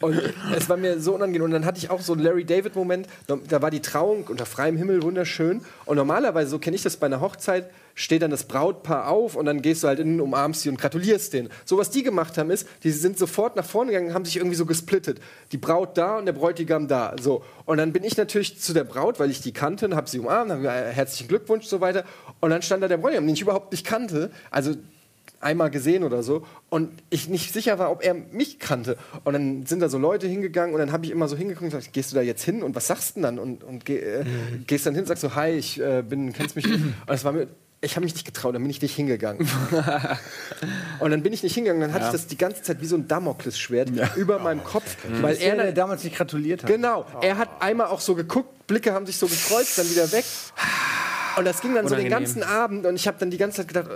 Und 0.00 0.20
es 0.56 0.68
war 0.68 0.76
mir 0.76 1.00
so 1.00 1.14
unangenehm. 1.14 1.42
Und 1.44 1.50
dann 1.52 1.64
hatte 1.64 1.78
ich 1.78 1.90
auch 1.90 2.00
so 2.00 2.12
einen 2.14 2.22
Larry 2.22 2.44
David-Moment. 2.44 3.06
Da 3.48 3.62
war 3.62 3.70
die 3.70 3.80
Trauung 3.80 4.24
unter 4.28 4.46
freiem 4.46 4.76
Himmel 4.76 5.02
wunderschön. 5.02 5.62
Und 5.84 5.96
normalerweise, 5.96 6.50
so 6.50 6.58
kenne 6.58 6.76
ich 6.76 6.82
das 6.82 6.96
bei 6.96 7.06
einer 7.06 7.20
Hochzeit, 7.20 7.61
steht 7.94 8.22
dann 8.22 8.30
das 8.30 8.44
Brautpaar 8.44 9.08
auf 9.08 9.36
und 9.36 9.44
dann 9.44 9.62
gehst 9.62 9.82
du 9.82 9.88
halt 9.88 9.98
in, 9.98 10.20
umarmst 10.20 10.62
sie 10.62 10.68
und 10.68 10.78
gratulierst 10.78 11.32
denen. 11.32 11.50
So 11.64 11.78
was 11.78 11.90
die 11.90 12.02
gemacht 12.02 12.38
haben 12.38 12.50
ist, 12.50 12.66
die 12.84 12.90
sind 12.90 13.18
sofort 13.18 13.56
nach 13.56 13.64
vorne 13.64 13.92
gegangen, 13.92 14.14
haben 14.14 14.24
sich 14.24 14.36
irgendwie 14.36 14.56
so 14.56 14.66
gesplittet. 14.66 15.20
Die 15.52 15.58
Braut 15.58 15.98
da 15.98 16.18
und 16.18 16.26
der 16.26 16.32
Bräutigam 16.32 16.88
da. 16.88 17.14
So. 17.20 17.44
Und 17.64 17.78
dann 17.78 17.92
bin 17.92 18.04
ich 18.04 18.16
natürlich 18.16 18.60
zu 18.60 18.72
der 18.72 18.84
Braut, 18.84 19.20
weil 19.20 19.30
ich 19.30 19.40
die 19.40 19.52
kannte, 19.52 19.86
und 19.86 19.94
habe 19.94 20.08
sie 20.08 20.18
umarmt, 20.18 20.50
habe 20.50 20.62
gesagt, 20.62 20.86
äh, 20.86 20.92
herzlichen 20.92 21.28
Glückwunsch 21.28 21.66
so 21.66 21.80
weiter. 21.80 22.04
Und 22.40 22.50
dann 22.50 22.62
stand 22.62 22.82
da 22.82 22.88
der 22.88 22.96
Bräutigam, 22.96 23.26
den 23.26 23.34
ich 23.34 23.42
überhaupt 23.42 23.72
nicht 23.72 23.86
kannte. 23.86 24.30
Also 24.50 24.74
einmal 25.42 25.70
gesehen 25.70 26.04
oder 26.04 26.22
so 26.22 26.46
und 26.70 26.90
ich 27.10 27.28
nicht 27.28 27.52
sicher 27.52 27.78
war, 27.78 27.90
ob 27.90 28.02
er 28.04 28.14
mich 28.14 28.58
kannte. 28.58 28.96
Und 29.24 29.32
dann 29.32 29.66
sind 29.66 29.80
da 29.80 29.88
so 29.88 29.98
Leute 29.98 30.26
hingegangen 30.26 30.74
und 30.74 30.80
dann 30.80 30.92
habe 30.92 31.04
ich 31.04 31.10
immer 31.10 31.28
so 31.28 31.36
hingeguckt 31.36 31.64
und 31.64 31.70
gesagt, 31.70 31.92
gehst 31.92 32.12
du 32.12 32.16
da 32.16 32.22
jetzt 32.22 32.44
hin 32.44 32.62
und 32.62 32.74
was 32.74 32.86
sagst 32.86 33.10
du 33.10 33.14
denn 33.14 33.22
dann? 33.22 33.38
Und, 33.38 33.64
und 33.64 33.84
geh, 33.84 33.98
äh, 33.98 34.24
gehst 34.66 34.86
dann 34.86 34.94
hin 34.94 35.02
und 35.02 35.08
sagst 35.08 35.22
so, 35.22 35.34
hi, 35.34 35.50
ich 35.50 35.80
äh, 35.80 36.02
bin, 36.02 36.32
kennst 36.32 36.56
mich 36.56 36.66
nicht. 36.66 36.80
Und 36.82 36.94
das 37.06 37.24
war 37.24 37.32
mir, 37.32 37.48
ich 37.80 37.96
habe 37.96 38.04
mich 38.04 38.14
nicht 38.14 38.24
getraut, 38.24 38.54
dann 38.54 38.62
bin 38.62 38.70
ich 38.70 38.80
nicht 38.80 38.94
hingegangen. 38.94 39.48
und 41.00 41.10
dann 41.10 41.22
bin 41.22 41.32
ich 41.32 41.42
nicht 41.42 41.54
hingegangen, 41.54 41.82
dann 41.82 41.92
hatte 41.92 42.06
ich 42.06 42.12
das 42.12 42.28
die 42.28 42.38
ganze 42.38 42.62
Zeit 42.62 42.80
wie 42.80 42.86
so 42.86 42.96
ein 42.96 43.08
Damoklesschwert 43.08 43.90
über 44.16 44.38
meinem 44.38 44.62
Kopf, 44.62 44.96
weil 45.20 45.36
Er, 45.36 45.56
der 45.56 45.66
dann, 45.66 45.74
damals 45.74 46.04
nicht 46.04 46.16
gratuliert 46.16 46.62
hat. 46.62 46.70
Genau, 46.70 47.04
er 47.20 47.38
hat 47.38 47.48
einmal 47.60 47.88
auch 47.88 48.00
so 48.00 48.14
geguckt, 48.14 48.68
Blicke 48.68 48.92
haben 48.92 49.06
sich 49.06 49.16
so 49.16 49.26
gekreuzt, 49.26 49.78
dann 49.78 49.90
wieder 49.90 50.10
weg. 50.12 50.24
Und 51.36 51.44
das 51.44 51.60
ging 51.60 51.74
dann 51.74 51.88
so 51.88 51.96
den 51.96 52.06
Unangenehm. 52.06 52.34
ganzen 52.34 52.42
Abend 52.44 52.86
und 52.86 52.94
ich 52.94 53.08
habe 53.08 53.18
dann 53.18 53.30
die 53.30 53.38
ganze 53.38 53.58
Zeit 53.58 53.68
gedacht, 53.68 53.88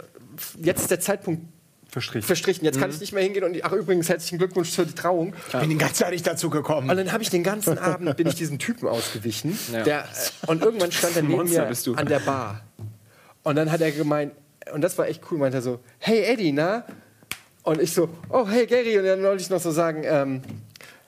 jetzt 0.63 0.83
ist 0.83 0.91
der 0.91 1.01
Zeitpunkt 1.01 1.43
Verstrichen. 1.89 2.27
verstrichen. 2.27 2.65
Jetzt 2.65 2.79
kann 2.79 2.91
ich 2.91 3.01
nicht 3.01 3.13
mehr 3.13 3.23
hingehen 3.23 3.45
und 3.45 3.65
ach 3.65 3.73
übrigens 3.73 4.09
herzlichen 4.09 4.39
Glückwunsch 4.39 4.71
zur 4.71 4.93
Trauung. 4.95 5.35
Ich 5.49 5.59
bin 5.69 5.79
ganz 5.79 5.95
Zeit 5.95 6.11
nicht 6.11 6.27
dazu 6.27 6.51
gekommen. 6.51 6.91
Und 6.91 6.97
dann 6.97 7.13
habe 7.13 7.23
ich 7.23 7.31
den 7.31 7.43
ganzen 7.43 7.79
Abend 7.79 8.15
bin 8.17 8.27
ich 8.27 8.35
diesem 8.35 8.59
Typen 8.59 8.89
ausgewichen. 8.89 9.59
Ja. 9.73 9.83
Der, 9.83 10.01
äh, 10.01 10.47
und 10.47 10.63
irgendwann 10.63 10.93
stand 10.93 11.17
er 11.17 11.23
neben 11.23 11.37
Monster 11.37 11.69
mir 11.69 11.99
an 11.99 12.07
der 12.07 12.21
Bar. 12.21 12.63
Und 13.43 13.57
dann 13.57 13.71
hat 13.71 13.81
er 13.81 13.91
gemeint, 13.93 14.33
und 14.73 14.81
das 14.81 14.97
war 14.99 15.09
echt 15.09 15.23
cool, 15.31 15.39
meinte 15.39 15.59
er 15.59 15.63
so, 15.63 15.81
hey 15.99 16.23
Eddie, 16.23 16.53
na? 16.53 16.85
Und 17.63 17.81
ich 17.81 17.93
so, 17.93 18.09
oh 18.29 18.47
hey 18.49 18.67
Gary. 18.67 18.99
Und 18.99 19.05
dann 19.05 19.23
wollte 19.23 19.43
ich 19.43 19.51
noch 19.51 19.61
so 19.61 19.71
sagen, 19.71 20.03
ähm, 20.05 20.43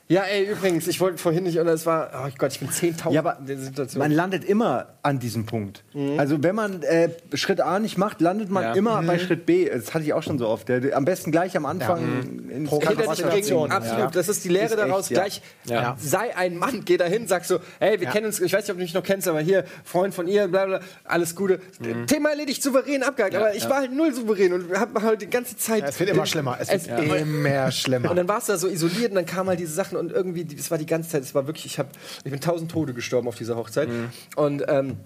ja 0.09 0.23
ey, 0.23 0.51
übrigens, 0.51 0.87
ich 0.89 1.01
wollte 1.01 1.19
vorhin 1.19 1.45
nicht, 1.45 1.59
und 1.59 1.69
es 1.69 1.85
war, 1.87 2.11
oh 2.27 2.29
Gott, 2.39 2.53
ich 2.53 2.61
bin 2.61 2.69
10.000 2.71 3.13
Ja, 3.13 3.21
aber 3.21 3.39
in 3.41 3.47
der 3.47 3.59
Situation. 3.59 3.99
Man 4.01 4.11
landet 4.13 4.45
immer 4.45 4.87
an 5.03 5.19
diesem 5.19 5.45
Punkt. 5.47 5.85
Also 6.17 6.43
wenn 6.43 6.55
man 6.55 6.83
äh, 6.83 7.11
Schritt 7.35 7.61
A 7.61 7.79
nicht 7.79 7.99
macht, 7.99 8.21
landet 8.21 8.51
man 8.51 8.63
Ja. 8.65 8.73
immer 8.75 9.03
bei 9.03 9.19
Schritt 9.19 9.45
B. 9.47 9.69
Das 9.69 9.93
hatte 9.95 10.05
ich 10.05 10.13
auch 10.15 10.23
schon 10.23 10.39
so 10.39 10.49
oft. 10.49 10.71
Am 10.71 11.05
besten 11.05 11.31
gleich 11.31 11.57
am 11.57 11.67
Anfang 11.67 12.48
gegen, 12.49 13.43
ziehen. 13.45 13.71
absolut. 13.73 13.99
Ja. 14.01 14.11
Das 14.11 14.29
ist 14.29 14.45
die 14.45 14.49
Lehre 14.49 14.65
Ist 14.67 14.73
echt, 14.73 14.81
daraus. 14.81 15.09
ja. 15.11 15.15
Gleich 15.21 15.43
Ja. 15.65 15.97
sei 15.99 16.37
ein 16.37 16.57
Mann, 16.57 16.85
geh 16.85 16.97
dahin, 16.97 17.27
sag 17.27 17.45
so, 17.45 17.61
hey, 17.79 18.01
wir 18.01 18.09
kennen 18.09 18.27
uns, 18.27 18.41
ich 18.41 18.53
weiß 18.53 18.63
nicht, 18.65 18.71
ob 18.71 18.77
du 18.77 18.83
mich 18.83 18.95
noch 18.95 19.03
kennst, 19.03 19.29
aber 19.29 19.41
hier, 19.41 19.65
Freund 19.85 20.15
von 20.15 20.27
ihr, 20.29 20.49
bla 20.49 20.67
bla, 20.67 20.81
alles 21.05 21.35
Gute. 21.35 21.61
Thema 22.07 22.31
erledigt, 22.31 22.63
souverän 22.63 23.03
abgehakt. 23.03 23.35
aber 23.35 23.55
ich 23.55 23.69
war 23.69 23.79
halt 23.79 23.93
null 23.93 24.15
souverän 24.15 24.53
und 24.53 24.73
hab 24.79 25.01
halt 25.03 25.23
die 25.23 25.31
ganze 25.31 25.57
Zeit. 25.57 25.85
es 25.89 25.99
wird 26.01 26.11
immer 26.11 26.27
schlimmer. 26.27 26.57
Es 26.61 26.71
wird 26.71 26.89
Es- 26.89 27.21
immer 27.23 27.71
schlimmer. 27.73 28.11
Und 28.11 28.17
dann 28.17 28.29
war 28.29 28.39
es 28.39 28.47
da 28.47 28.57
so 28.57 28.69
isoliert 28.69 29.11
und 29.11 29.17
dann 29.17 29.27
kamen 29.27 29.49
halt 29.51 29.61
diese 29.61 29.73
Sachen 29.75 29.97
und 29.99 30.13
irgendwie, 30.13 30.47
es 30.59 30.71
war 30.71 30.79
die 30.79 30.87
ganze 30.87 31.11
Zeit, 31.11 31.23
es 31.23 31.35
war 31.35 31.47
wirklich, 31.47 31.67
ich, 31.67 31.79
hab, 31.79 31.89
ich 32.25 32.31
bin 32.31 32.41
tausend 32.41 32.71
Tode 32.71 32.95
gestorben 32.95 33.29
auf 33.29 33.37
dieser 33.37 33.57
Hochzeit. 33.57 33.89
Und 34.37 34.65
ähm, 34.69 34.97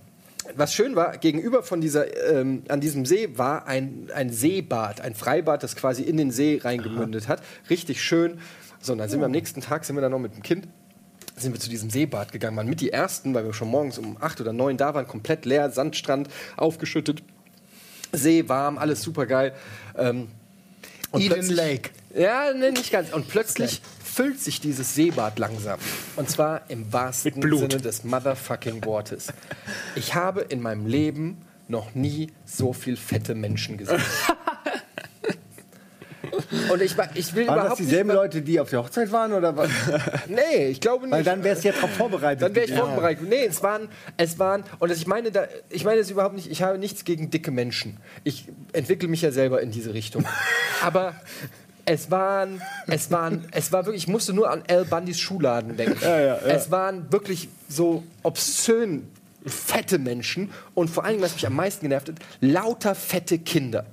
was 0.57 0.75
schön 0.75 0.97
war, 0.97 1.17
gegenüber 1.19 1.63
von 1.63 1.81
dieser, 1.81 2.31
ähm, 2.31 2.65
an 2.69 2.81
diesem 2.81 3.07
See 3.07 3.31
war 3.37 3.67
ein, 3.67 4.09
ein 4.15 4.31
Seebad, 4.31 5.01
ein 5.01 5.15
Freibad, 5.15 5.63
das 5.63 5.77
quasi 5.77 6.03
in 6.03 6.17
den 6.17 6.31
See 6.31 6.61
reingemündet 6.63 7.29
hat. 7.29 7.43
Richtig 7.71 8.03
schön. 8.03 8.39
So, 8.81 8.93
und 8.93 8.99
dann 8.99 9.09
sind 9.09 9.21
wir 9.21 9.27
am 9.27 9.33
nächsten 9.33 9.61
Tag, 9.61 9.85
sind 9.85 9.97
wir 9.97 10.01
dann 10.01 10.13
noch 10.13 10.19
mit 10.19 10.35
dem 10.35 10.43
Kind 10.43 10.69
sind 11.35 11.55
wir 11.55 11.61
zu 11.61 11.71
diesem 11.71 11.89
Seebad 11.89 12.31
gegangen, 12.31 12.57
waren 12.57 12.69
mit 12.69 12.81
die 12.81 12.91
ersten, 12.91 13.35
weil 13.35 13.45
wir 13.45 13.55
schon 13.55 13.69
morgens 13.69 13.99
um 13.99 14.19
acht 14.21 14.41
oder 14.41 14.53
neun 14.53 14.77
da 14.77 14.95
waren, 14.95 15.09
komplett 15.09 15.47
leer, 15.47 15.71
Sandstrand 15.71 16.29
aufgeschüttet, 16.57 17.23
See 18.13 18.49
warm, 18.49 18.77
alles 18.77 19.03
super 19.03 19.27
geil. 19.27 19.55
Ähm, 19.97 20.29
und 21.11 21.23
Eden 21.23 21.51
Lake. 21.51 21.91
Ja, 22.15 22.53
ne, 22.53 22.73
nicht 22.73 22.91
ganz. 22.91 23.13
Und 23.13 23.29
plötzlich 23.29 23.81
füllt 24.13 24.41
sich 24.41 24.61
dieses 24.61 24.95
Seebad 24.95 25.39
langsam. 25.39 25.79
Und 26.17 26.29
zwar 26.29 26.63
im 26.69 26.93
wahrsten. 26.93 27.41
Sinne 27.41 27.69
des 27.81 28.05
motherfucking 28.05 28.85
Wortes. 28.85 29.29
Ich 29.95 30.15
habe 30.15 30.43
in 30.43 30.61
meinem 30.61 30.87
Leben 30.87 31.39
noch 31.69 31.95
nie 31.95 32.31
so 32.45 32.73
viel 32.73 32.97
fette 32.97 33.35
Menschen 33.35 33.79
gesehen. 33.79 34.01
Und 36.71 36.81
ich, 36.83 36.95
ich 37.15 37.35
will 37.35 37.47
Waren 37.47 37.57
das 37.57 37.65
überhaupt 37.65 37.81
dieselben 37.81 38.09
nicht. 38.09 38.17
mal- 38.17 38.23
Leute, 38.23 38.43
die 38.43 38.61
auf 38.61 38.71
der 38.71 38.81
Hochzeit 38.83 39.11
waren? 39.13 39.33
Oder 39.33 39.57
was? 39.57 39.71
Nee, 40.29 40.69
ich 40.69 40.81
glaube 40.81 41.05
nicht. 41.07 41.13
Weil 41.13 41.25
dann 41.25 41.43
wärst 41.45 41.65
du 41.65 41.69
ja 41.69 41.75
darauf 41.75 41.91
vorbereitet. 41.91 42.43
Dann 42.43 42.55
wäre 42.55 42.65
ich 42.67 42.71
gewesen. 42.73 42.87
vorbereitet. 42.87 43.29
Nee, 43.29 43.45
es 43.47 43.63
waren, 43.63 43.89
es 44.17 44.39
waren, 44.39 44.63
und 44.79 44.91
das, 44.91 44.99
ich 44.99 45.07
meine, 45.07 45.31
da, 45.31 45.47
ich 45.71 45.85
meine 45.85 46.01
es 46.01 46.11
überhaupt 46.11 46.35
nicht, 46.35 46.51
ich 46.51 46.63
habe 46.63 46.79
nichts 46.79 47.05
gegen 47.05 47.31
dicke 47.31 47.51
Menschen. 47.51 47.99
Ich 48.25 48.49
entwickle 48.73 49.09
mich 49.09 49.23
ja 49.23 49.31
selber 49.33 49.61
in 49.63 49.71
diese 49.73 49.95
Richtung. 49.95 50.25
Aber 50.83 51.15
es 51.85 52.11
waren, 52.11 52.63
es 52.87 53.11
waren, 53.11 53.47
es 53.53 53.73
war 53.73 53.87
wirklich, 53.87 54.05
ich 54.05 54.09
musste 54.09 54.33
nur 54.33 54.51
an 54.51 54.63
Al 54.69 54.85
Bundys 54.85 55.19
Schuhladen 55.19 55.77
denken. 55.77 56.03
Es 56.47 56.71
waren 56.71 57.11
wirklich 57.13 57.49
so 57.69 58.05
obszön 58.23 59.09
fette 59.45 59.99
Menschen 59.99 60.51
und 60.75 60.89
vor 60.89 61.05
allem, 61.05 61.21
was 61.21 61.35
mich 61.35 61.47
am 61.47 61.57
meisten 61.57 61.83
genervt 61.83 62.09
hat, 62.09 62.17
lauter 62.41 62.95
fette 62.95 63.39
Kinder. 63.39 63.87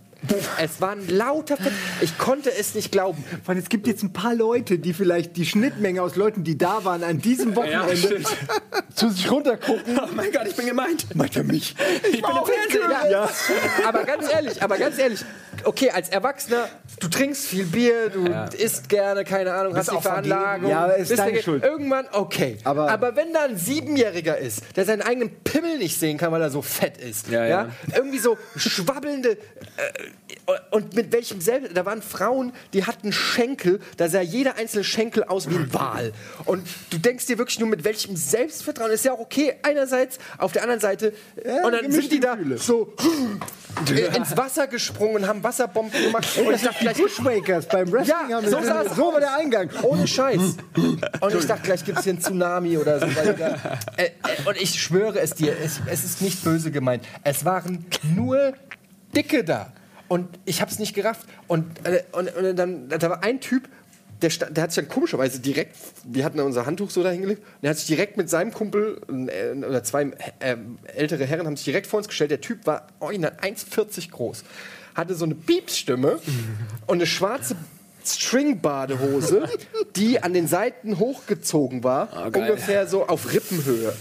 Es 0.61 0.81
waren 0.81 1.07
lauter 1.07 1.55
Fett. 1.55 1.71
Ich 2.01 2.17
konnte 2.17 2.51
es 2.53 2.75
nicht 2.75 2.91
glauben. 2.91 3.23
Weil 3.45 3.57
es 3.57 3.69
gibt 3.69 3.87
jetzt 3.87 4.03
ein 4.03 4.11
paar 4.11 4.35
Leute, 4.35 4.77
die 4.77 4.93
vielleicht 4.93 5.37
die 5.37 5.45
Schnittmenge 5.45 6.01
aus 6.01 6.17
Leuten, 6.17 6.43
die 6.43 6.57
da 6.57 6.83
waren, 6.83 7.03
an 7.03 7.19
diesem 7.19 7.55
Wochenende 7.55 7.95
stimmt. 7.95 8.27
zu 8.95 9.09
sich 9.09 9.31
runtergucken. 9.31 9.97
Oh 9.97 10.09
mein 10.13 10.31
Gott, 10.31 10.45
ich 10.47 10.55
bin 10.55 10.65
gemeint. 10.65 11.15
Meint 11.15 11.37
er 11.37 11.43
mich? 11.43 11.73
Ich 12.11 12.21
bin 12.21 12.31
im 12.31 12.45
Fernsehen. 12.45 13.11
Ja. 13.11 13.29
Aber 13.87 14.03
ganz 14.03 14.29
ehrlich, 14.29 14.61
aber 14.61 14.77
ganz 14.77 14.97
ehrlich, 14.97 15.23
okay, 15.63 15.89
als 15.91 16.09
Erwachsener, 16.09 16.67
du 16.99 17.07
trinkst 17.07 17.45
viel 17.47 17.65
Bier, 17.65 18.09
du 18.09 18.25
isst 18.57 18.89
gerne, 18.89 19.23
keine 19.23 19.53
Ahnung, 19.53 19.75
hast 19.75 19.91
die. 19.91 19.99
Veranlagung. 20.01 20.69
Ja, 20.69 20.85
ist 20.87 21.09
bist 21.09 21.19
deine 21.19 21.41
Schuld. 21.41 21.63
Irgendwann, 21.63 22.05
okay. 22.11 22.57
Aber- 22.63 22.89
Aber, 22.89 23.15
wenn 23.15 23.33
da 23.33 23.43
ein 23.45 23.57
Siebenjähriger 23.57 24.37
ist, 24.37 24.61
der 24.75 24.85
seinen 24.85 25.01
eigenen 25.01 25.29
Pimmel 25.43 25.77
nicht 25.77 25.99
sehen 25.99 26.17
kann, 26.17 26.31
weil 26.31 26.41
er 26.41 26.49
so 26.49 26.61
fett 26.61 26.97
ist, 26.97 27.27
Ja, 27.29 27.43
ja, 27.43 27.49
ja. 27.65 27.69
irgendwie 27.95 28.19
so 28.19 28.37
schwabbelnde, 28.55 29.31
äh, 29.31 29.37
und 30.71 30.95
mit 30.95 31.11
welchem 31.11 31.41
selbst, 31.41 31.75
da 31.75 31.85
waren 31.85 32.01
Frauen, 32.01 32.53
die 32.73 32.85
hatten 32.85 33.11
Schenkel, 33.11 33.79
da 33.97 34.09
sah 34.09 34.21
jeder 34.21 34.55
einzelne 34.57 34.83
Schenkel 34.83 35.23
aus 35.23 35.49
wie 35.49 35.55
ein 35.55 35.73
Wal. 35.73 36.11
Und 36.45 36.67
du 36.89 36.97
denkst 36.97 37.25
dir 37.27 37.37
wirklich 37.37 37.59
nur, 37.59 37.69
mit 37.69 37.83
welchem 37.83 38.15
Selbstvertrauen, 38.15 38.91
ist 38.91 39.05
ja 39.05 39.13
auch 39.13 39.19
okay, 39.19 39.55
einerseits, 39.63 40.17
auf 40.37 40.51
der 40.51 40.63
anderen 40.63 40.81
Seite, 40.81 41.13
und 41.63 41.71
dann 41.71 41.91
sind 41.91 42.11
die 42.11 42.19
da 42.19 42.37
so 42.57 42.93
äh, 43.91 44.15
ins 44.17 44.35
Wasser 44.35 44.67
gesprungen 44.67 45.17
und 45.17 45.27
haben 45.27 45.43
Wasserbomben 45.43 46.01
gemacht. 46.05 46.27
Und 46.37 46.53
ich 46.53 46.61
dachte, 46.63 46.79
Die 46.81 46.88
gleich 46.93 46.97
Bushwakers 46.97 47.67
beim 47.67 47.91
Wrestling 47.91 48.29
Ja, 48.29 48.35
haben 48.37 48.45
so 48.49 48.61
sah 48.61 48.93
so 48.93 49.13
war 49.13 49.19
der 49.19 49.35
Eingang. 49.35 49.69
ohne 49.83 50.07
Scheiß. 50.07 50.57
Und 51.21 51.35
ich 51.35 51.45
dachte, 51.45 51.63
gleich 51.63 51.85
gibt 51.85 51.99
es 51.99 52.03
hier 52.03 52.13
einen 52.13 52.21
Tsunami 52.21 52.77
oder 52.77 52.99
so. 52.99 53.05
Äh, 53.05 54.05
äh, 54.05 54.09
und 54.45 54.57
ich 54.59 54.81
schwöre 54.81 55.19
es 55.19 55.31
dir, 55.31 55.55
es, 55.63 55.79
es 55.85 56.03
ist 56.03 56.21
nicht 56.21 56.43
böse 56.43 56.71
gemeint. 56.71 57.05
Es 57.23 57.45
waren 57.45 57.85
nur 58.15 58.53
Dicke 59.15 59.43
da. 59.43 59.73
Und 60.07 60.27
ich 60.45 60.61
habe 60.61 60.71
es 60.71 60.79
nicht 60.79 60.93
gerafft. 60.93 61.27
Und, 61.47 61.65
äh, 61.85 62.03
und, 62.11 62.35
und 62.35 62.55
dann, 62.55 62.89
da 62.89 63.09
war 63.09 63.23
ein 63.23 63.39
Typ, 63.39 63.69
der, 64.21 64.29
der 64.29 64.63
hat 64.63 64.71
sich 64.71 64.83
dann 64.83 64.93
komischerweise 64.93 65.39
direkt, 65.39 65.75
wir 66.03 66.25
hatten 66.25 66.37
da 66.37 66.43
unser 66.43 66.65
Handtuch 66.65 66.89
so 66.89 67.03
da 67.03 67.09
hingelegt, 67.09 67.41
und 67.41 67.63
der 67.63 67.69
hat 67.71 67.77
sich 67.77 67.87
direkt 67.87 68.17
mit 68.17 68.29
seinem 68.29 68.51
Kumpel, 68.51 68.99
äh, 69.07 69.57
oder 69.57 69.83
zwei 69.83 70.11
äh, 70.39 70.57
ältere 70.95 71.25
Herren, 71.25 71.45
haben 71.45 71.55
sich 71.55 71.65
direkt 71.65 71.87
vor 71.87 71.99
uns 71.99 72.07
gestellt. 72.07 72.31
Der 72.31 72.41
Typ 72.41 72.65
war 72.65 72.87
original 72.99 73.33
1,40 73.41 74.11
groß, 74.11 74.43
hatte 74.99 75.15
so 75.15 75.25
eine 75.25 75.35
Piepsstimme 75.35 76.19
und 76.85 76.97
eine 76.97 77.07
schwarze 77.07 77.55
String-Badehose, 78.05 79.47
die 79.95 80.21
an 80.21 80.33
den 80.33 80.47
Seiten 80.47 80.99
hochgezogen 80.99 81.83
war, 81.83 82.07
geil. 82.31 82.43
ungefähr 82.43 82.87
so 82.87 83.07
auf 83.07 83.31
Rippenhöhe. 83.33 83.93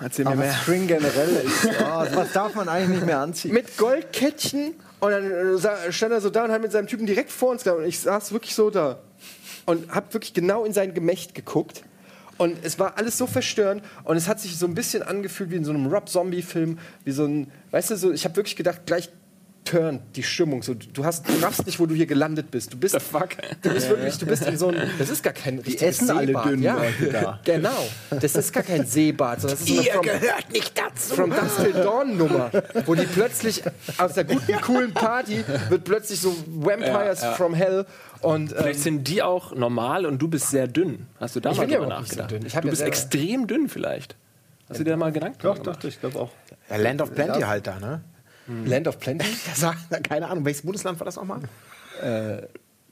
Erzähl 0.00 0.24
mir 0.24 0.32
Aber 0.32 0.40
mehr. 0.42 0.52
String 0.52 0.86
generell 0.86 1.42
ist, 1.44 1.66
oh, 1.80 2.06
was 2.14 2.32
darf 2.32 2.54
man 2.54 2.68
eigentlich 2.68 2.98
nicht 2.98 3.06
mehr 3.06 3.18
anziehen? 3.18 3.52
Mit 3.52 3.76
Goldkettchen 3.76 4.74
und 5.00 5.10
dann 5.10 5.58
äh, 5.58 5.92
stand 5.92 6.12
er 6.12 6.20
so 6.20 6.30
da 6.30 6.44
und 6.44 6.52
hat 6.52 6.62
mit 6.62 6.70
seinem 6.70 6.86
Typen 6.86 7.06
direkt 7.06 7.32
vor 7.32 7.50
uns 7.50 7.64
da 7.64 7.72
und 7.72 7.84
ich 7.84 7.98
saß 7.98 8.32
wirklich 8.32 8.54
so 8.54 8.70
da 8.70 9.00
und 9.66 9.92
hab 9.92 10.14
wirklich 10.14 10.34
genau 10.34 10.64
in 10.64 10.72
sein 10.72 10.94
Gemächt 10.94 11.34
geguckt. 11.34 11.82
Und 12.38 12.56
es 12.62 12.78
war 12.78 12.96
alles 12.96 13.18
so 13.18 13.26
verstörend 13.26 13.82
und 14.04 14.16
es 14.16 14.26
hat 14.26 14.40
sich 14.40 14.56
so 14.56 14.66
ein 14.66 14.74
bisschen 14.74 15.02
angefühlt 15.02 15.50
wie 15.50 15.56
in 15.56 15.64
so 15.64 15.72
einem 15.72 15.86
Rob-Zombie-Film, 15.88 16.78
wie 17.04 17.10
so 17.10 17.24
ein, 17.24 17.50
weißt 17.72 17.90
du, 17.90 17.96
so, 17.96 18.12
ich 18.12 18.24
habe 18.24 18.36
wirklich 18.36 18.56
gedacht, 18.56 18.82
gleich 18.86 19.10
turnt 19.64 20.00
die 20.16 20.22
Stimmung 20.22 20.62
so. 20.62 20.74
Du 20.74 21.04
hast, 21.04 21.28
du 21.28 21.32
raffst 21.42 21.66
nicht, 21.66 21.78
wo 21.78 21.86
du 21.86 21.94
hier 21.94 22.06
gelandet 22.06 22.50
bist. 22.50 22.72
Du 22.72 22.78
bist, 22.78 22.94
The 22.94 23.00
fuck? 23.00 23.30
du 23.62 23.70
bist 23.70 23.88
wirklich, 23.88 24.18
du 24.18 24.26
bist 24.26 24.44
in 24.46 24.56
so 24.58 24.68
einem, 24.68 24.88
das 24.98 25.10
ist 25.10 25.22
gar 25.22 25.32
kein 25.32 25.58
richtiges 25.58 25.82
essen 26.00 26.10
alle 26.10 26.26
Seebad. 26.28 26.44
dünn 26.46 26.62
ja. 26.62 26.76
Leute 26.76 27.12
da. 27.12 27.40
Genau. 27.44 27.86
Das 28.10 28.34
ist 28.34 28.52
gar 28.52 28.62
kein 28.62 28.86
Seebad, 28.86 29.40
sondern 29.40 29.58
das 29.58 29.68
ist 29.68 29.74
so 29.74 29.80
eine 29.80 29.90
From, 29.90 30.02
gehört 30.02 30.52
nicht 30.52 30.78
dazu. 30.78 31.14
From 31.14 31.30
Dusk 31.30 31.56
Till 31.62 31.72
Dawn 31.72 32.16
Nummer, 32.16 32.50
wo 32.86 32.94
die 32.94 33.06
plötzlich 33.06 33.62
aus 33.98 34.14
der 34.14 34.24
guten, 34.24 34.60
coolen 34.62 34.92
Party 34.94 35.44
wird 35.68 35.84
plötzlich 35.84 36.20
so 36.20 36.34
Vampires 36.46 37.20
Ja, 37.22 37.28
ja. 37.30 37.34
from 37.34 37.54
Hell 37.54 37.86
und 38.22 38.52
ähm, 38.52 38.58
Vielleicht 38.58 38.80
sind 38.80 39.08
die 39.08 39.22
auch 39.22 39.54
normal 39.54 40.06
und 40.06 40.18
du 40.20 40.28
bist 40.28 40.50
sehr 40.50 40.66
dünn. 40.68 41.06
Hast 41.20 41.36
du 41.36 41.40
da 41.40 41.50
Ich 41.52 41.58
mal 41.58 41.62
bin 41.64 41.70
ja 41.70 41.76
drüber 41.78 41.86
überhaupt 41.86 42.02
nicht 42.04 42.12
so 42.14 42.20
nachgedacht? 42.20 42.40
dünn. 42.42 42.46
Ich 42.46 42.56
hab 42.56 42.62
du 42.62 42.68
ja 42.68 42.70
bist 42.72 42.82
extrem 42.82 43.46
dünn 43.46 43.68
vielleicht. 43.68 44.16
Hast 44.68 44.80
du 44.80 44.84
dir 44.84 44.90
da 44.90 44.96
mal 44.96 45.10
Gedanken 45.12 45.38
Doch, 45.42 45.60
gemacht? 45.62 45.82
doch, 45.82 45.88
ich 45.88 46.00
glaube 46.00 46.18
auch. 46.18 46.30
Ja, 46.70 46.76
Land 46.76 47.02
of 47.02 47.14
Plenty 47.14 47.40
halt 47.40 47.66
da, 47.66 47.78
ne? 47.80 48.02
Land 48.66 48.88
of 48.88 48.98
Plenty. 48.98 49.26
Keine 50.02 50.28
Ahnung, 50.28 50.44
welches 50.44 50.62
Bundesland 50.62 50.98
war 51.00 51.04
das 51.04 51.16
nochmal? 51.16 51.40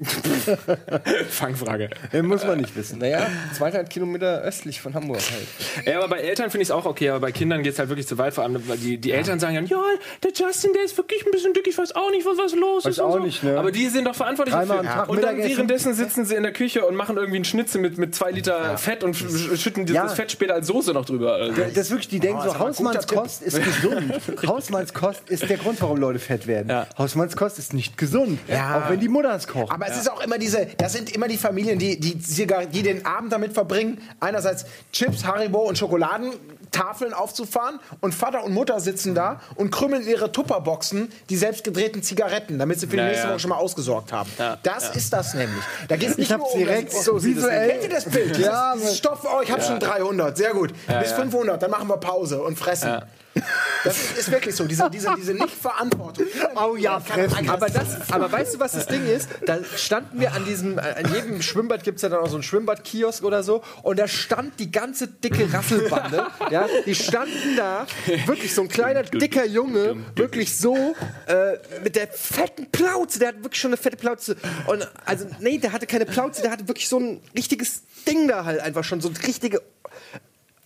Fangfrage. 1.30 1.90
Muss 2.22 2.44
man 2.44 2.58
nicht 2.58 2.74
wissen. 2.76 2.98
Naja, 2.98 3.26
200 3.56 3.88
Kilometer 3.90 4.40
östlich 4.42 4.80
von 4.80 4.94
Hamburg 4.94 5.20
halt. 5.20 5.86
Ja, 5.86 5.98
aber 5.98 6.08
bei 6.08 6.18
Eltern 6.20 6.50
finde 6.50 6.62
ich 6.62 6.68
es 6.68 6.70
auch 6.72 6.84
okay, 6.86 7.10
aber 7.10 7.20
bei 7.20 7.32
Kindern 7.32 7.62
geht 7.62 7.72
es 7.74 7.78
halt 7.78 7.88
wirklich 7.88 8.06
zu 8.06 8.18
weit. 8.18 8.34
Vor 8.34 8.44
allem, 8.44 8.66
weil 8.68 8.78
die, 8.78 8.98
die 8.98 9.12
Eltern 9.12 9.38
sagen 9.40 9.54
dann, 9.56 9.66
ja, 9.66 9.82
der 10.22 10.32
Justin, 10.32 10.72
der 10.74 10.84
ist 10.84 10.96
wirklich 10.96 11.24
ein 11.26 11.30
bisschen 11.30 11.52
dick, 11.52 11.66
ich 11.66 11.76
weiß 11.76 11.94
auch 11.94 12.10
nicht, 12.10 12.26
was, 12.26 12.38
was 12.38 12.54
los 12.54 12.84
Weiß 12.84 12.92
ist. 12.92 12.98
und 13.00 13.04
auch 13.06 13.12
so. 13.14 13.18
nicht, 13.18 13.42
ne? 13.42 13.58
Aber 13.58 13.72
die 13.72 13.88
sind 13.88 14.04
doch 14.06 14.14
verantwortlich 14.14 14.54
Dreimal 14.54 14.78
dafür. 14.78 14.90
Tag 14.92 15.08
und 15.08 15.16
dann 15.22 15.30
Mittagessen. 15.36 15.50
währenddessen 15.56 15.94
sitzen 15.94 16.24
sie 16.24 16.34
in 16.34 16.42
der 16.42 16.52
Küche 16.52 16.84
und 16.86 16.94
machen 16.96 17.16
irgendwie 17.16 17.36
einen 17.36 17.44
Schnitzel 17.44 17.80
mit, 17.80 17.98
mit 17.98 18.14
zwei 18.14 18.30
Liter 18.30 18.76
Fett 18.78 19.02
und 19.04 19.16
sch- 19.16 19.56
schütten 19.56 19.84
dieses 19.86 19.96
Ja. 19.96 20.08
Fett 20.08 20.30
später 20.32 20.54
als 20.54 20.66
Soße 20.66 20.92
noch 20.92 21.04
drüber. 21.04 21.34
Also. 21.34 21.60
Das 21.62 21.76
ist 21.76 21.90
wirklich, 21.90 22.08
die 22.08 22.20
denken 22.20 22.38
so, 22.42 22.48
ein 22.50 22.52
guter 22.54 22.58
Hausmannskost 22.68 23.42
ist 23.42 23.62
gesund. 23.62 24.12
Hausmannskost 24.46 25.28
ist 25.28 25.48
der 25.48 25.56
Grund, 25.56 25.80
warum 25.82 25.98
Leute 25.98 26.18
fett 26.18 26.46
werden. 26.46 26.68
Ja. 26.70 26.86
Hausmannskost 26.96 27.58
ist 27.58 27.74
nicht 27.74 27.96
gesund. 27.98 28.38
Ja. 28.48 28.78
Auch 28.84 28.90
wenn 28.90 29.00
die 29.00 29.08
Mutter 29.08 29.34
es 29.34 29.46
kocht. 29.46 29.72
Aber 29.72 29.87
es 29.88 29.98
ist 29.98 30.10
auch 30.10 30.20
immer 30.20 30.38
diese, 30.38 30.66
das 30.78 30.92
sind 30.92 31.14
immer 31.14 31.28
die 31.28 31.36
Familien, 31.36 31.78
die, 31.78 31.98
die, 31.98 32.16
die 32.16 32.82
den 32.82 33.06
Abend 33.06 33.32
damit 33.32 33.52
verbringen, 33.52 34.00
einerseits 34.20 34.66
Chips, 34.92 35.24
Haribo 35.24 35.60
und 35.60 35.76
Schokoladentafeln 36.72 37.14
aufzufahren 37.14 37.80
und 38.00 38.14
Vater 38.14 38.44
und 38.44 38.52
Mutter 38.52 38.80
sitzen 38.80 39.14
da 39.14 39.40
und 39.56 39.70
krümmeln 39.70 40.02
in 40.02 40.08
ihre 40.08 40.32
Tupperboxen 40.32 41.10
die 41.28 41.36
selbstgedrehten 41.36 42.02
Zigaretten, 42.02 42.58
damit 42.58 42.80
sie 42.80 42.86
für 42.86 42.92
die 42.92 42.98
Ja, 42.98 43.06
nächste 43.08 43.26
ja. 43.26 43.30
Woche 43.32 43.40
schon 43.40 43.50
mal 43.50 43.56
ausgesorgt 43.56 44.12
haben. 44.12 44.30
Ja, 44.38 44.58
Das 44.62 44.94
ist 44.94 45.12
das 45.12 45.34
nämlich. 45.34 45.62
Da 45.88 45.96
geht 45.96 46.10
es 46.10 46.18
nicht 46.18 46.30
nur 46.30 46.52
um 46.52 46.58
direkt 46.58 46.92
das, 46.92 47.04
so 47.04 47.22
visuell- 47.22 47.68
Kennt 47.70 47.82
ihr 47.84 47.90
das 47.90 48.04
Bild? 48.04 48.38
Ja, 48.38 48.74
Stoff, 48.94 49.24
oh, 49.24 49.40
ich 49.42 49.50
habe 49.50 49.62
schon 49.62 49.80
300, 49.80 50.36
sehr 50.36 50.52
gut. 50.52 50.72
Bis 51.00 51.12
500, 51.12 51.62
dann 51.62 51.70
machen 51.70 51.88
wir 51.88 51.96
Pause 51.96 52.42
und 52.42 52.58
fressen. 52.58 53.00
Das 53.84 53.96
ist, 53.96 54.18
ist 54.18 54.30
wirklich 54.32 54.56
so, 54.56 54.64
diese, 54.64 54.90
diese, 54.90 55.14
diese 55.16 55.32
Nicht-Verantwortung. 55.32 56.26
Oh 56.56 56.74
ja, 56.74 56.98
fressen. 56.98 57.48
Aber, 57.48 57.68
das, 57.68 58.10
aber 58.10 58.32
weißt 58.32 58.54
du, 58.54 58.58
was 58.60 58.72
das 58.72 58.86
Ding 58.86 59.06
ist? 59.06 59.28
Da 59.46 59.58
standen 59.76 60.18
wir 60.18 60.32
an 60.32 60.44
diesem, 60.44 60.76
äh, 60.76 60.80
an 60.82 61.14
jedem 61.14 61.40
Schwimmbad 61.40 61.84
gibt 61.84 61.96
es 61.96 62.02
ja 62.02 62.08
dann 62.08 62.18
auch 62.18 62.28
so 62.28 62.34
einen 62.34 62.42
Schwimmbadkiosk 62.42 63.22
oder 63.22 63.44
so. 63.44 63.62
Und 63.82 63.98
da 64.00 64.08
stand 64.08 64.58
die 64.58 64.72
ganze 64.72 65.06
dicke 65.06 65.52
Rasselbande. 65.52 66.26
ja, 66.50 66.57
die 66.86 66.94
standen 66.94 67.56
da, 67.56 67.86
wirklich 68.26 68.54
so 68.54 68.62
ein 68.62 68.68
kleiner, 68.68 69.02
dicker 69.02 69.44
Junge, 69.44 69.96
wirklich 70.16 70.56
so, 70.56 70.94
äh, 71.26 71.58
mit 71.82 71.96
der 71.96 72.08
fetten 72.08 72.66
Plauze. 72.70 73.18
Der 73.18 73.28
hat 73.28 73.42
wirklich 73.42 73.60
schon 73.60 73.70
eine 73.70 73.76
fette 73.76 73.96
Plauze. 73.96 74.36
Und, 74.66 74.88
also, 75.04 75.26
nee, 75.40 75.58
der 75.58 75.72
hatte 75.72 75.86
keine 75.86 76.06
Plauze, 76.06 76.42
der 76.42 76.50
hatte 76.50 76.66
wirklich 76.68 76.88
so 76.88 76.98
ein 76.98 77.20
richtiges 77.36 77.82
Ding 78.06 78.28
da 78.28 78.44
halt 78.44 78.60
einfach 78.60 78.84
schon. 78.84 79.00
So 79.00 79.08
ein 79.08 79.16
richtige. 79.16 79.62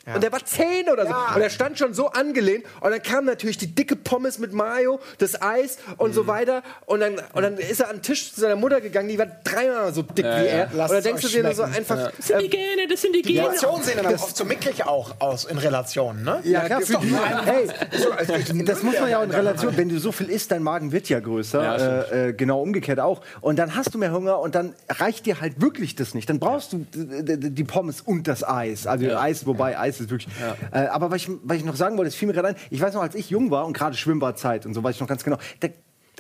Und 0.06 0.22
der 0.22 0.32
war 0.32 0.44
10 0.44 0.88
oder 0.92 1.04
so. 1.04 1.10
Ja. 1.10 1.32
Und 1.34 1.42
er 1.42 1.50
stand 1.50 1.78
schon 1.78 1.94
so 1.94 2.08
angelehnt. 2.08 2.64
Und 2.80 2.90
dann 2.90 3.02
kam 3.02 3.24
natürlich 3.24 3.56
die 3.58 3.72
dicke 3.74 3.94
Pommes 3.96 4.38
mit 4.38 4.52
Mayo, 4.52 4.98
das 5.18 5.40
Eis 5.40 5.78
und 5.96 6.10
Mhm. 6.10 6.14
so 6.14 6.26
weiter. 6.26 6.62
Und 6.86 7.00
dann, 7.00 7.14
und 7.32 7.42
dann 7.42 7.56
ist 7.56 7.80
er 7.80 7.88
an 7.88 7.96
den 7.96 8.02
Tisch 8.02 8.32
zu 8.34 8.40
seiner 8.40 8.56
Mutter 8.56 8.80
gegangen, 8.80 9.08
die 9.08 9.18
war 9.18 9.26
dreimal 9.44 9.92
so 9.94 10.02
dick 10.02 10.24
wie 10.24 10.28
er. 10.46 10.68
Lasst 10.74 10.90
und 10.90 10.94
da 10.94 10.98
es 10.98 11.04
denkst 11.04 11.22
du 11.22 11.28
dir 11.28 11.54
so 11.54 11.62
einfach. 11.62 12.10
Das 12.16 12.26
sind 12.26 12.40
die 12.40 12.46
äh, 12.46 12.48
Gene, 12.48 12.88
das 12.90 13.00
sind 13.00 13.14
die 13.14 13.22
Die 13.22 13.32
Gene. 13.34 13.46
Relationen 13.48 13.82
sehen 13.84 13.98
dann 14.02 14.14
oft 14.14 14.36
so 14.36 14.44
mickrig 14.44 14.84
auch 14.86 15.14
aus 15.20 15.44
in 15.44 15.58
Relationen, 15.58 16.24
ne? 16.24 16.40
Ja, 16.44 16.60
klar, 16.66 16.80
für 16.80 16.94
doch 16.94 17.00
die, 17.00 17.06
nur 17.08 17.22
ein- 17.22 17.44
hey, 17.44 17.68
So, 17.96 18.10
als 18.10 18.26
durch 18.28 18.44
den 18.46 18.66
das 18.66 18.82
muss 18.82 18.98
man 18.98 19.08
ja 19.10 19.18
auch 19.20 19.22
in 19.24 19.30
Relation, 19.30 19.76
wenn 19.76 19.88
du 19.88 19.98
so 19.98 20.10
viel 20.12 20.28
isst, 20.30 20.50
dein 20.50 20.62
Magen 20.62 20.90
wird 20.92 21.08
ja 21.08 21.20
größer, 21.20 21.62
Ja, 21.62 21.76
äh, 21.76 22.28
äh, 22.28 22.32
genau 22.32 22.60
umgekehrt 22.60 22.98
auch. 23.00 23.22
Und 23.40 23.56
dann 23.58 23.76
hast 23.76 23.94
du 23.94 23.98
mehr 23.98 24.12
Hunger 24.12 24.40
und 24.40 24.54
dann 24.54 24.74
reicht 24.88 25.26
dir 25.26 25.40
halt 25.40 25.60
wirklich 25.60 25.94
das 25.94 26.14
nicht. 26.14 26.28
Dann 26.28 26.38
brauchst 26.40 26.72
du 26.72 26.86
die 26.92 27.64
Pommes 27.64 28.00
und 28.00 28.26
das 28.28 28.42
Eis. 28.46 28.86
Also 28.86 29.06
Eis, 29.16 29.46
wobei 29.46 29.78
Eis 29.78 29.91
ist 30.00 30.10
wirklich. 30.10 30.32
Äh, 30.72 30.86
aber 30.86 31.10
was 31.10 31.22
ich, 31.22 31.30
was 31.42 31.56
ich 31.58 31.64
noch 31.64 31.76
sagen 31.76 31.96
wollte, 31.96 32.08
es 32.08 32.14
fiel 32.14 32.28
mir 32.28 32.34
gerade 32.34 32.48
ein, 32.48 32.56
ich 32.70 32.80
weiß 32.80 32.94
noch, 32.94 33.02
als 33.02 33.14
ich 33.14 33.30
jung 33.30 33.50
war 33.50 33.66
und 33.66 33.72
gerade 33.72 33.96
Schwimmbadzeit 33.96 34.66
und 34.66 34.74
so 34.74 34.82
weiß 34.82 34.94
ich 34.94 35.00
noch 35.00 35.08
ganz 35.08 35.24
genau, 35.24 35.38
da, 35.60 35.68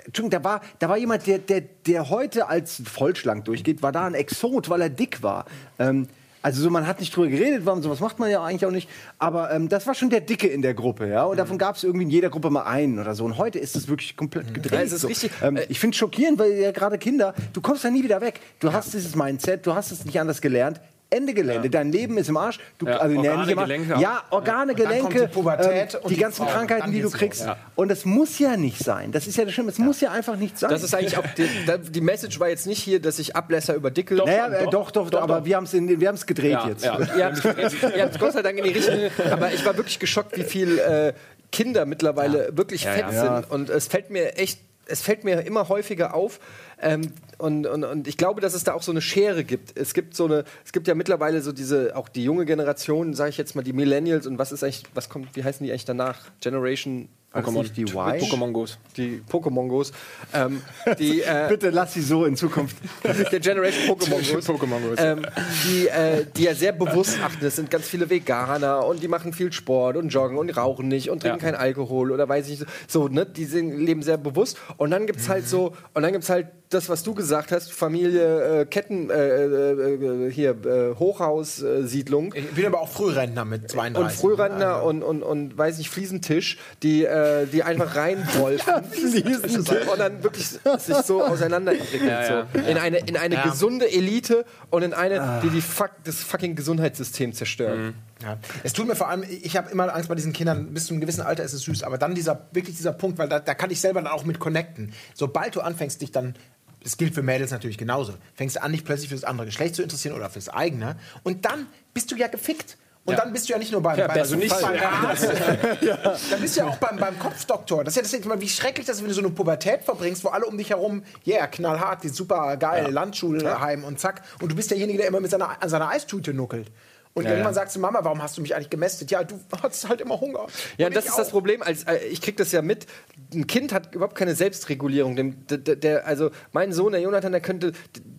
Entschuldigung, 0.04 0.30
da 0.30 0.44
war, 0.44 0.60
da 0.78 0.88
war 0.88 0.96
jemand, 0.96 1.26
der, 1.26 1.38
der, 1.38 1.62
der 1.86 2.08
heute 2.08 2.48
als 2.48 2.82
vollschlank 2.84 3.44
durchgeht, 3.44 3.82
war 3.82 3.92
da 3.92 4.06
ein 4.06 4.14
Exot, 4.14 4.68
weil 4.68 4.80
er 4.80 4.90
dick 4.90 5.22
war. 5.22 5.44
Ähm, 5.78 6.08
also 6.42 6.60
so, 6.60 6.70
man 6.70 6.88
hat 6.88 6.98
nicht 6.98 7.14
drüber 7.14 7.28
geredet, 7.28 7.64
warum 7.64 7.82
sowas 7.82 8.00
macht 8.00 8.18
man 8.18 8.28
ja 8.28 8.42
eigentlich 8.42 8.66
auch 8.66 8.72
nicht. 8.72 8.88
Aber 9.18 9.52
ähm, 9.52 9.68
das 9.68 9.86
war 9.86 9.94
schon 9.94 10.10
der 10.10 10.20
Dicke 10.20 10.48
in 10.48 10.60
der 10.60 10.74
Gruppe, 10.74 11.08
ja. 11.08 11.24
Und 11.24 11.36
davon 11.36 11.56
gab 11.56 11.76
es 11.76 11.84
irgendwie 11.84 12.04
in 12.04 12.10
jeder 12.10 12.30
Gruppe 12.30 12.50
mal 12.50 12.64
einen 12.64 12.98
oder 12.98 13.14
so. 13.14 13.24
Und 13.24 13.38
heute 13.38 13.60
ist 13.60 13.76
es 13.76 13.86
wirklich 13.86 14.16
komplett 14.16 14.52
gedreht. 14.52 14.72
Ja, 14.72 14.80
es 14.80 14.92
ist 14.92 15.02
so. 15.02 15.08
richtig. 15.08 15.30
Ähm, 15.40 15.58
ich 15.68 15.78
finde 15.78 15.94
es 15.94 15.98
schockierend, 15.98 16.40
weil 16.40 16.52
ja 16.54 16.72
gerade 16.72 16.98
Kinder, 16.98 17.32
du 17.52 17.60
kommst 17.60 17.84
da 17.84 17.90
nie 17.90 18.02
wieder 18.02 18.20
weg. 18.20 18.40
Du 18.58 18.72
hast 18.72 18.92
dieses 18.92 19.14
Mindset, 19.14 19.64
du 19.66 19.74
hast 19.74 19.92
es 19.92 20.04
nicht 20.04 20.18
anders 20.18 20.40
gelernt. 20.40 20.80
Ende 21.12 21.34
Gelände. 21.34 21.70
Dein 21.70 21.92
Leben 21.92 22.16
ist 22.18 22.28
im 22.28 22.36
Arsch. 22.36 22.58
Du, 22.78 22.86
Ja, 22.86 22.96
also, 22.98 23.16
Organe, 23.16 23.38
nicht 23.42 23.50
im 23.52 23.58
Arsch. 23.58 23.68
Gelenke. 23.68 24.00
Ja, 24.00 24.22
Organe, 24.30 24.74
Gelenke, 24.74 25.20
die 25.20 25.26
Pubertät 25.28 25.94
ähm, 25.94 26.00
die 26.08 26.14
die 26.14 26.20
ganzen 26.20 26.42
Frauen. 26.44 26.52
Krankheiten, 26.66 26.90
die 26.92 27.02
du 27.02 27.10
kriegst. 27.10 27.42
ja. 27.44 27.56
Und 27.74 27.88
das 27.90 28.04
muss 28.04 28.38
ja 28.38 28.56
nicht 28.56 28.78
sein. 28.78 29.12
Das 29.12 29.26
ist 29.26 29.36
ja 29.36 29.44
das 29.44 29.54
Schlimme. 29.54 29.70
Es 29.70 29.78
muss 29.78 30.00
ja 30.00 30.10
einfach 30.10 30.36
nicht 30.36 30.58
sein. 30.58 30.70
das 30.70 30.82
ist 30.82 30.94
eigentlich 30.94 31.16
auch 31.18 31.26
die, 31.36 31.48
die 31.90 32.00
Message 32.00 32.40
war 32.40 32.48
jetzt 32.48 32.66
nicht 32.66 32.82
hier, 32.82 33.00
dass 33.00 33.18
ich 33.18 33.36
Ablässer 33.36 33.74
über 33.74 33.90
Dicke. 33.90 34.14
naja, 34.14 34.48
äh, 34.48 34.66
doch, 34.70 34.90
doch, 34.90 35.10
doch, 35.10 35.20
aber 35.22 35.44
wir 35.44 35.56
haben 35.56 35.64
es 35.64 36.26
gedreht 36.26 36.52
Ja, 36.52 36.68
jetzt. 36.68 36.84
ja. 36.84 36.98
Ihr 37.16 37.24
habt, 37.26 37.44
habt 37.44 38.18
Gott 38.18 38.32
sei 38.32 38.42
Dank 38.42 38.58
in 38.58 38.64
die 38.64 38.70
Richtung. 38.70 38.98
Aber 39.30 39.52
ich 39.52 39.64
war 39.64 39.76
wirklich 39.76 39.98
geschockt, 39.98 40.36
wie 40.36 40.44
viel 40.44 40.78
äh, 40.78 41.12
Kinder 41.50 41.84
mittlerweile 41.84 42.48
wirklich 42.56 42.84
fett 42.86 43.04
Ja. 43.12 43.40
sind. 43.42 43.50
Und 43.50 43.68
es 43.68 43.86
fällt 43.86 44.10
mir 44.10 44.36
echt 44.38 44.58
es 44.86 45.02
fällt 45.02 45.24
mir 45.24 45.40
immer 45.42 45.68
häufiger 45.68 46.14
auf. 46.14 46.40
Ähm, 46.80 47.12
und, 47.38 47.66
und, 47.66 47.84
und 47.84 48.08
ich 48.08 48.16
glaube, 48.16 48.40
dass 48.40 48.54
es 48.54 48.64
da 48.64 48.74
auch 48.74 48.82
so 48.82 48.92
eine 48.92 49.00
Schere 49.00 49.44
gibt. 49.44 49.76
Es 49.76 49.94
gibt 49.94 50.14
so 50.14 50.26
eine, 50.26 50.44
es 50.64 50.72
gibt 50.72 50.88
ja 50.88 50.94
mittlerweile 50.94 51.40
so 51.42 51.52
diese, 51.52 51.96
auch 51.96 52.08
die 52.08 52.24
junge 52.24 52.44
Generation, 52.44 53.14
sage 53.14 53.30
ich 53.30 53.38
jetzt 53.38 53.54
mal, 53.54 53.62
die 53.62 53.72
Millennials 53.72 54.26
und 54.26 54.38
was 54.38 54.52
ist 54.52 54.62
eigentlich, 54.62 54.84
was 54.94 55.08
kommt, 55.08 55.34
wie 55.36 55.44
heißen 55.44 55.64
die 55.64 55.70
eigentlich 55.70 55.84
danach? 55.84 56.20
Generation 56.40 57.08
Pokémon. 57.34 57.64
Die 57.72 57.82
Y? 57.82 57.94
Pokémon 58.20 58.52
Goes. 58.52 58.78
die 58.96 59.22
Pokémon-Gos. 59.30 59.92
Ähm, 60.34 60.60
die, 60.98 61.22
äh, 61.22 61.46
Bitte 61.48 61.70
lass 61.70 61.94
sie 61.94 62.02
so 62.02 62.24
in 62.24 62.36
Zukunft. 62.36 62.76
der 63.04 63.40
Generation 63.40 63.96
Pokémon-Gos. 63.96 64.46
Pokémon-Gos. 64.48 64.98
ähm, 64.98 65.26
die, 65.66 65.88
äh, 65.88 66.26
die 66.36 66.44
ja 66.44 66.54
sehr 66.54 66.72
bewusst 66.72 67.18
achten. 67.22 67.44
Es 67.44 67.56
sind 67.56 67.70
ganz 67.70 67.86
viele 67.88 68.10
Veganer 68.10 68.84
und 68.86 69.02
die 69.02 69.08
machen 69.08 69.32
viel 69.32 69.52
Sport 69.52 69.96
und 69.96 70.08
joggen 70.10 70.36
und 70.36 70.50
rauchen 70.50 70.88
nicht 70.88 71.10
und 71.10 71.20
trinken 71.20 71.38
Ja. 71.38 71.44
kein 71.52 71.54
Alkohol 71.54 72.12
oder 72.12 72.28
weiß 72.28 72.48
ich 72.48 72.60
nicht. 72.60 72.70
So, 72.88 73.08
ne? 73.08 73.24
Die 73.24 73.44
sind, 73.46 73.78
leben 73.78 74.02
sehr 74.02 74.18
bewusst. 74.18 74.58
Und 74.76 74.90
dann 74.90 75.06
gibt's 75.06 75.28
halt 75.28 75.48
so, 75.48 75.74
und 75.94 76.02
dann 76.02 76.12
gibt's 76.12 76.28
halt 76.28 76.48
das, 76.68 76.88
was 76.88 77.02
du 77.02 77.14
gesagt 77.14 77.52
hast, 77.52 77.70
Familie, 77.72 78.60
äh, 78.62 78.64
Ketten, 78.66 79.10
äh, 79.10 79.14
äh, 79.14 80.26
äh, 80.26 80.30
hier, 80.30 80.50
äh, 80.64 80.94
Hochhaussiedlung. 80.98 82.32
Ich 82.34 82.50
bin 82.52 82.66
aber 82.66 82.80
auch 82.80 82.88
Frührentner 82.88 83.44
mit 83.44 83.70
32. 83.70 84.02
Und 84.02 84.12
Frührentner 84.12 84.82
und, 84.82 85.02
und, 85.02 85.22
und 85.22 85.56
weiß 85.58 85.78
nicht, 85.78 85.90
Fliesentisch, 85.90 86.58
die, 86.82 87.02
äh, 87.22 87.46
die 87.46 87.62
einfach 87.62 87.94
reinwolfen 87.96 88.74
und 89.92 89.98
dann 89.98 90.22
wirklich 90.22 90.48
sich 90.48 90.96
so 91.04 91.22
auseinanderentwickeln. 91.24 92.08
Ja, 92.10 92.46
so. 92.52 92.58
In 92.58 92.76
eine, 92.78 92.98
in 92.98 93.16
eine 93.16 93.36
Ja. 93.36 93.42
gesunde 93.44 93.90
Elite 93.90 94.44
und 94.70 94.82
in 94.82 94.92
eine, 94.94 95.40
die, 95.42 95.50
die 95.50 95.60
fuck, 95.60 95.90
das 96.04 96.16
fucking 96.16 96.54
Gesundheitssystem 96.56 97.32
zerstört. 97.32 97.94
Ja. 98.22 98.38
Es 98.62 98.72
tut 98.72 98.86
mir 98.86 98.94
vor 98.96 99.08
allem, 99.08 99.24
ich 99.28 99.56
habe 99.56 99.70
immer 99.70 99.94
Angst 99.94 100.08
bei 100.08 100.14
diesen 100.14 100.32
Kindern, 100.32 100.72
bis 100.74 100.86
zu 100.86 100.94
einem 100.94 101.00
gewissen 101.00 101.22
Alter 101.22 101.42
ist 101.42 101.52
es 101.52 101.62
süß, 101.62 101.82
aber 101.82 101.98
dann 101.98 102.14
dieser, 102.14 102.46
wirklich 102.52 102.76
dieser 102.76 102.92
Punkt, 102.92 103.18
weil 103.18 103.28
da, 103.28 103.40
da 103.40 103.54
kann 103.54 103.70
ich 103.70 103.80
selber 103.80 104.00
dann 104.02 104.12
auch 104.12 104.24
mit 104.24 104.38
connecten. 104.38 104.92
Sobald 105.14 105.56
du 105.56 105.60
anfängst, 105.60 106.00
dich 106.02 106.12
dann, 106.12 106.34
das 106.82 106.96
gilt 106.96 107.14
für 107.14 107.22
Mädels 107.22 107.50
natürlich 107.50 107.78
genauso, 107.78 108.14
fängst 108.34 108.56
du 108.56 108.62
an, 108.62 108.72
dich 108.72 108.84
plötzlich 108.84 109.08
für 109.08 109.14
das 109.14 109.24
andere 109.24 109.46
Geschlecht 109.46 109.74
zu 109.74 109.82
interessieren 109.82 110.14
oder 110.16 110.30
fürs 110.30 110.48
eigene 110.48 110.96
und 111.22 111.44
dann 111.44 111.66
bist 111.94 112.10
du 112.12 112.16
ja 112.16 112.28
gefickt. 112.28 112.76
Und 113.04 113.14
Ja. 113.14 113.20
dann 113.20 113.32
bist 113.32 113.48
du 113.48 113.52
ja 113.52 113.58
nicht 113.58 113.72
nur 113.72 113.82
beim, 113.82 113.98
Ja, 113.98 114.06
beim, 114.06 114.18
also 114.20 114.36
nicht 114.36 114.48
beim. 114.60 114.76
Arzt. 114.80 115.28
Dann 116.30 116.40
bist 116.40 116.56
du 116.56 116.60
ja 116.60 116.66
auch 116.68 116.76
beim, 116.76 116.98
beim 116.98 117.18
Kopfdoktor. 117.18 117.82
Das 117.82 117.96
ist 117.96 117.96
ja 117.96 118.02
das, 118.02 118.12
ist, 118.12 118.40
wie 118.40 118.48
schrecklich 118.48 118.86
das 118.86 118.96
ist, 118.96 119.02
wenn 119.02 119.08
du 119.08 119.14
so 119.14 119.22
eine 119.22 119.30
Pubertät 119.30 119.82
verbringst, 119.82 120.22
wo 120.22 120.28
alle 120.28 120.46
um 120.46 120.56
dich 120.56 120.70
herum, 120.70 121.02
yeah, 121.26 121.48
knallhart, 121.48 122.04
die 122.04 122.10
super 122.10 122.56
geil, 122.56 122.92
Landschulheim 122.92 123.82
und 123.82 123.98
zack. 123.98 124.22
Und 124.40 124.52
du 124.52 124.56
bist 124.56 124.70
derjenige, 124.70 124.98
der 124.98 125.08
immer 125.08 125.18
mit 125.18 125.32
seiner, 125.32 125.60
an 125.60 125.68
seiner 125.68 125.88
Eistüte 125.88 126.32
nuckelt. 126.32 126.70
Und 127.14 127.24
irgendwann 127.26 127.46
ja. 127.48 127.52
sagst 127.52 127.76
du, 127.76 127.80
Mama, 127.80 128.00
warum 128.02 128.22
hast 128.22 128.38
du 128.38 128.40
mich 128.42 128.54
eigentlich 128.54 128.70
gemästet? 128.70 129.10
Ja, 129.10 129.22
du 129.22 129.38
hattest 129.62 129.86
halt 129.88 130.00
immer 130.00 130.18
Hunger. 130.20 130.46
Ja, 130.78 130.86
Und 130.86 130.96
das 130.96 131.04
ist 131.04 131.18
das 131.18 131.28
auch. 131.28 131.32
Problem. 131.32 131.62
Als, 131.62 131.84
äh, 131.84 131.98
ich 132.10 132.22
krieg 132.22 132.38
das 132.38 132.52
ja 132.52 132.62
mit. 132.62 132.86
Ein 133.34 133.46
Kind 133.46 133.72
hat 133.74 133.94
überhaupt 133.94 134.14
keine 134.16 134.34
Selbstregulierung. 134.34 135.14
Dem, 135.16 135.46
der, 135.46 135.58
der- 135.58 136.06
also 136.06 136.30
mein 136.52 136.72
Sohn, 136.72 136.92
der 136.92 137.02
Jonathan, 137.02 137.32
der 137.32 137.42
könnte, 137.42 137.72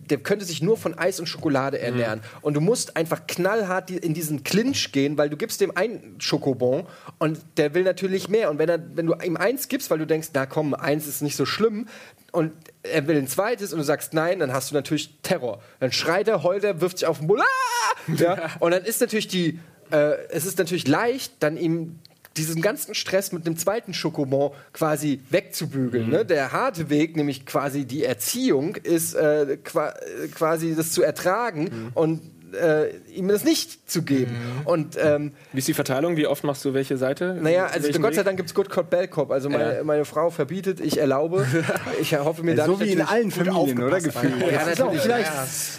der 0.08 0.18
könnte 0.18 0.44
sich 0.44 0.62
nur 0.62 0.76
von 0.76 0.96
Eis 0.96 1.18
und 1.18 1.26
Schokolade 1.26 1.80
ernähren. 1.80 2.20
Und 2.40 2.54
du 2.54 2.60
musst 2.60 2.96
einfach 2.96 3.26
knallhart 3.26 3.90
in 3.90 4.14
diesen 4.14 4.44
Clinch 4.44 4.92
gehen, 4.92 5.18
weil 5.18 5.28
du 5.28 5.36
gibst 5.36 5.60
dem 5.60 5.76
ein 5.76 6.14
Schokobon 6.18 6.86
und 7.18 7.40
der 7.56 7.74
will 7.74 7.82
natürlich 7.82 8.28
mehr. 8.28 8.48
Und 8.50 8.58
wenn, 8.58 8.68
er, 8.68 8.78
wenn 8.96 9.06
du 9.06 9.14
ihm 9.24 9.36
eins 9.36 9.66
gibst, 9.68 9.90
weil 9.90 9.98
du 9.98 10.06
denkst, 10.06 10.28
na 10.34 10.46
komm, 10.46 10.72
eins 10.72 11.08
ist 11.08 11.20
nicht 11.20 11.36
so 11.36 11.46
schlimm, 11.46 11.88
und 12.34 12.52
er 12.82 13.06
will 13.06 13.16
ein 13.16 13.28
zweites 13.28 13.72
und 13.72 13.78
du 13.78 13.84
sagst 13.84 14.12
nein, 14.12 14.40
dann 14.40 14.52
hast 14.52 14.70
du 14.70 14.74
natürlich 14.74 15.18
Terror. 15.22 15.62
Dann 15.78 15.92
schreit 15.92 16.26
er, 16.26 16.42
heult 16.42 16.64
er, 16.64 16.80
wirft 16.80 16.98
sich 16.98 17.06
auf 17.06 17.18
den 17.18 17.28
Bull. 17.28 17.40
Ah! 17.40 18.12
Ja? 18.18 18.50
Und 18.58 18.72
dann 18.72 18.84
ist 18.84 19.00
natürlich 19.00 19.28
die, 19.28 19.60
äh, 19.92 20.16
es 20.30 20.44
ist 20.44 20.58
natürlich 20.58 20.88
leicht, 20.88 21.34
dann 21.38 21.56
ihm 21.56 22.00
diesen 22.36 22.60
ganzen 22.60 22.96
Stress 22.96 23.30
mit 23.30 23.46
einem 23.46 23.56
zweiten 23.56 23.94
Schokobon 23.94 24.50
quasi 24.72 25.20
wegzubügeln. 25.30 26.10
Ne? 26.10 26.24
Der 26.24 26.50
harte 26.50 26.90
Weg, 26.90 27.16
nämlich 27.16 27.46
quasi 27.46 27.84
die 27.84 28.02
Erziehung, 28.02 28.74
ist 28.74 29.14
äh, 29.14 29.56
qua 29.62 29.94
quasi 30.34 30.74
das 30.74 30.90
zu 30.90 31.04
ertragen 31.04 31.92
und 31.94 32.20
äh, 32.54 32.96
ihm 33.14 33.28
das 33.28 33.44
nicht 33.44 33.90
zu 33.90 34.02
geben. 34.02 34.36
Und 34.64 34.96
ähm, 35.00 35.32
Wie 35.52 35.58
ist 35.58 35.68
die 35.68 35.74
Verteilung? 35.74 36.16
Wie 36.16 36.26
oft 36.26 36.44
machst 36.44 36.64
du 36.64 36.74
welche 36.74 36.96
Seite? 36.96 37.36
naja, 37.40 37.66
also 37.66 37.90
Gott 38.00 38.14
sei? 38.14 38.22
Dank 38.22 38.36
gibt 38.36 38.48
es 38.48 38.54
Good 38.54 38.70
Cop, 38.70 38.90
Bad 38.90 39.10
Cop. 39.10 39.30
Also 39.30 39.50
meine, 39.50 39.76
Ja. 39.78 39.84
meine 39.84 40.04
Frau 40.04 40.30
verbietet, 40.30 40.80
ich 40.80 40.98
erlaube. 40.98 41.46
Ich 42.00 42.14
hoffe 42.16 42.42
mir 42.42 42.54
dadurch 42.54 42.78
so 42.78 42.84
wie 42.84 42.92
in 42.92 43.02
allen 43.02 43.30
Familien, 43.30 43.82
oder? 43.82 44.00
Gefühlt. 44.00 44.40
Ja, 44.40 44.58
Das 44.58 44.68
ist 44.68 44.80
auch 44.82 44.86
natürlich. 44.86 45.02
vielleicht, 45.02 45.32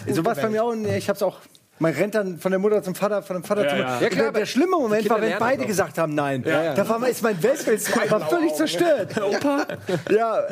Ja, 0.06 0.14
so 0.14 0.24
was 0.24 0.40
bei 0.40 0.48
mir 0.48 0.62
auch, 0.64 0.74
ich 0.74 1.08
hab's 1.08 1.22
auch. 1.22 1.38
Man 1.78 1.92
rennt 1.92 2.14
dann 2.14 2.38
von 2.38 2.50
der 2.52 2.58
Mutter 2.58 2.82
zum 2.82 2.94
Vater, 2.94 3.22
von 3.22 3.36
dem 3.36 3.44
Vater 3.44 3.64
Ja, 3.64 3.68
zum 3.68 3.78
ja. 3.78 3.84
Mutter. 3.84 4.02
Ja, 4.02 4.08
klar, 4.08 4.20
der, 4.20 4.28
aber 4.28 4.38
der 4.40 4.46
schlimme 4.46 4.76
Moment 4.76 5.02
Kinder 5.02 5.14
war, 5.16 5.22
wenn 5.22 5.38
beide 5.38 5.66
gesagt 5.66 5.98
haben 5.98 6.14
Nein. 6.14 6.42
ja. 6.46 6.74
Da 6.74 6.88
war 6.88 7.06
ist 7.08 7.22
mein 7.22 7.42
Weltbild 7.42 8.10
war 8.10 8.28
völlig 8.28 8.54
zerstört. 8.54 9.14
Opa? 9.22 9.66
Ja, 10.10 10.42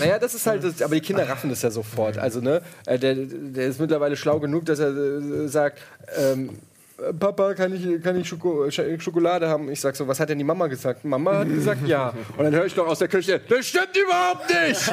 Naja, 0.00 0.18
das 0.18 0.34
ist 0.34 0.46
halt, 0.46 0.64
das, 0.64 0.82
aber 0.82 0.94
die 0.94 1.00
Kinder 1.00 1.28
raffen 1.28 1.50
das 1.50 1.62
ja 1.62 1.70
sofort. 1.70 2.18
Also, 2.18 2.40
ne, 2.40 2.62
äh, 2.86 2.98
der, 2.98 3.14
der 3.14 3.66
ist 3.68 3.80
mittlerweile 3.80 4.16
schlau 4.16 4.40
genug, 4.40 4.64
dass 4.66 4.80
er 4.80 4.88
äh, 4.88 5.48
sagt, 5.48 5.78
ähm, 6.18 6.50
äh, 6.50 6.71
Papa, 7.18 7.54
kann 7.54 7.74
ich, 7.74 8.02
kann 8.02 8.16
ich 8.16 8.28
Schoko 8.28 8.64
Sch- 8.64 9.00
Schokolade 9.00 9.48
haben? 9.48 9.70
Ich 9.70 9.80
sag 9.80 9.96
so, 9.96 10.06
was 10.06 10.20
hat 10.20 10.28
denn 10.28 10.38
die 10.38 10.44
Mama 10.44 10.66
gesagt? 10.68 11.04
Mama 11.04 11.38
hat 11.38 11.48
gesagt, 11.48 11.86
ja. 11.86 12.12
Und 12.36 12.44
dann 12.44 12.54
höre 12.54 12.66
ich 12.66 12.76
noch 12.76 12.86
aus 12.86 12.98
der 13.00 13.08
Küche, 13.08 13.40
das 13.48 13.66
stimmt 13.66 13.96
überhaupt 13.96 14.48
nicht! 14.68 14.92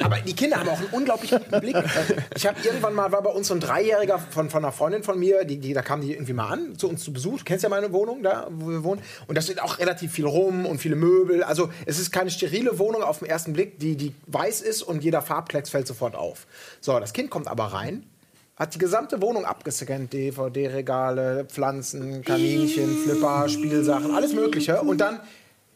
Aber 0.04 0.16
die 0.20 0.34
Kinder 0.34 0.58
haben 0.58 0.68
auch 0.68 0.78
einen 0.78 0.88
unglaublich 0.92 1.30
guten 1.30 1.60
Blick. 1.60 1.76
Ich 2.34 2.46
habe 2.46 2.56
irgendwann 2.62 2.94
mal, 2.94 3.10
war 3.12 3.22
bei 3.22 3.30
uns 3.30 3.48
so 3.48 3.54
ein 3.54 3.60
Dreijähriger 3.60 4.18
von, 4.18 4.50
von 4.50 4.64
einer 4.64 4.72
Freundin 4.72 5.02
von 5.02 5.18
mir, 5.18 5.44
die, 5.44 5.58
die, 5.58 5.72
da 5.72 5.82
kam 5.82 6.00
die 6.00 6.12
irgendwie 6.12 6.32
mal 6.32 6.48
an, 6.48 6.76
zu 6.78 6.88
uns 6.88 7.02
zu 7.04 7.12
Besuch. 7.12 7.38
Du 7.38 7.44
kennst 7.44 7.62
ja 7.62 7.68
meine 7.68 7.92
Wohnung 7.92 8.22
da, 8.22 8.48
wo 8.50 8.68
wir 8.70 8.84
wohnen. 8.84 9.02
Und 9.26 9.36
da 9.36 9.42
steht 9.42 9.62
auch 9.62 9.78
relativ 9.78 10.12
viel 10.12 10.26
rum 10.26 10.66
und 10.66 10.78
viele 10.78 10.96
Möbel. 10.96 11.42
Also 11.42 11.70
es 11.86 11.98
ist 11.98 12.12
keine 12.12 12.30
sterile 12.30 12.78
Wohnung 12.78 13.02
auf 13.02 13.20
den 13.20 13.28
ersten 13.28 13.52
Blick, 13.52 13.78
die, 13.78 13.96
die 13.96 14.14
weiß 14.26 14.60
ist 14.60 14.82
und 14.82 15.04
jeder 15.04 15.22
Farbklecks 15.22 15.70
fällt 15.70 15.86
sofort 15.86 16.14
auf. 16.16 16.46
So, 16.80 16.98
das 17.00 17.12
Kind 17.12 17.30
kommt 17.30 17.48
aber 17.48 17.64
rein, 17.66 18.04
hat 18.56 18.74
die 18.74 18.78
gesamte 18.78 19.20
Wohnung 19.20 19.44
abgescannt, 19.44 20.12
DVD-Regale, 20.12 21.44
Pflanzen, 21.44 22.22
Kaninchen, 22.22 22.96
Flipper, 23.04 23.48
Spielsachen, 23.48 24.14
alles 24.14 24.32
mögliche. 24.32 24.80
Und 24.80 24.98
dann 24.98 25.20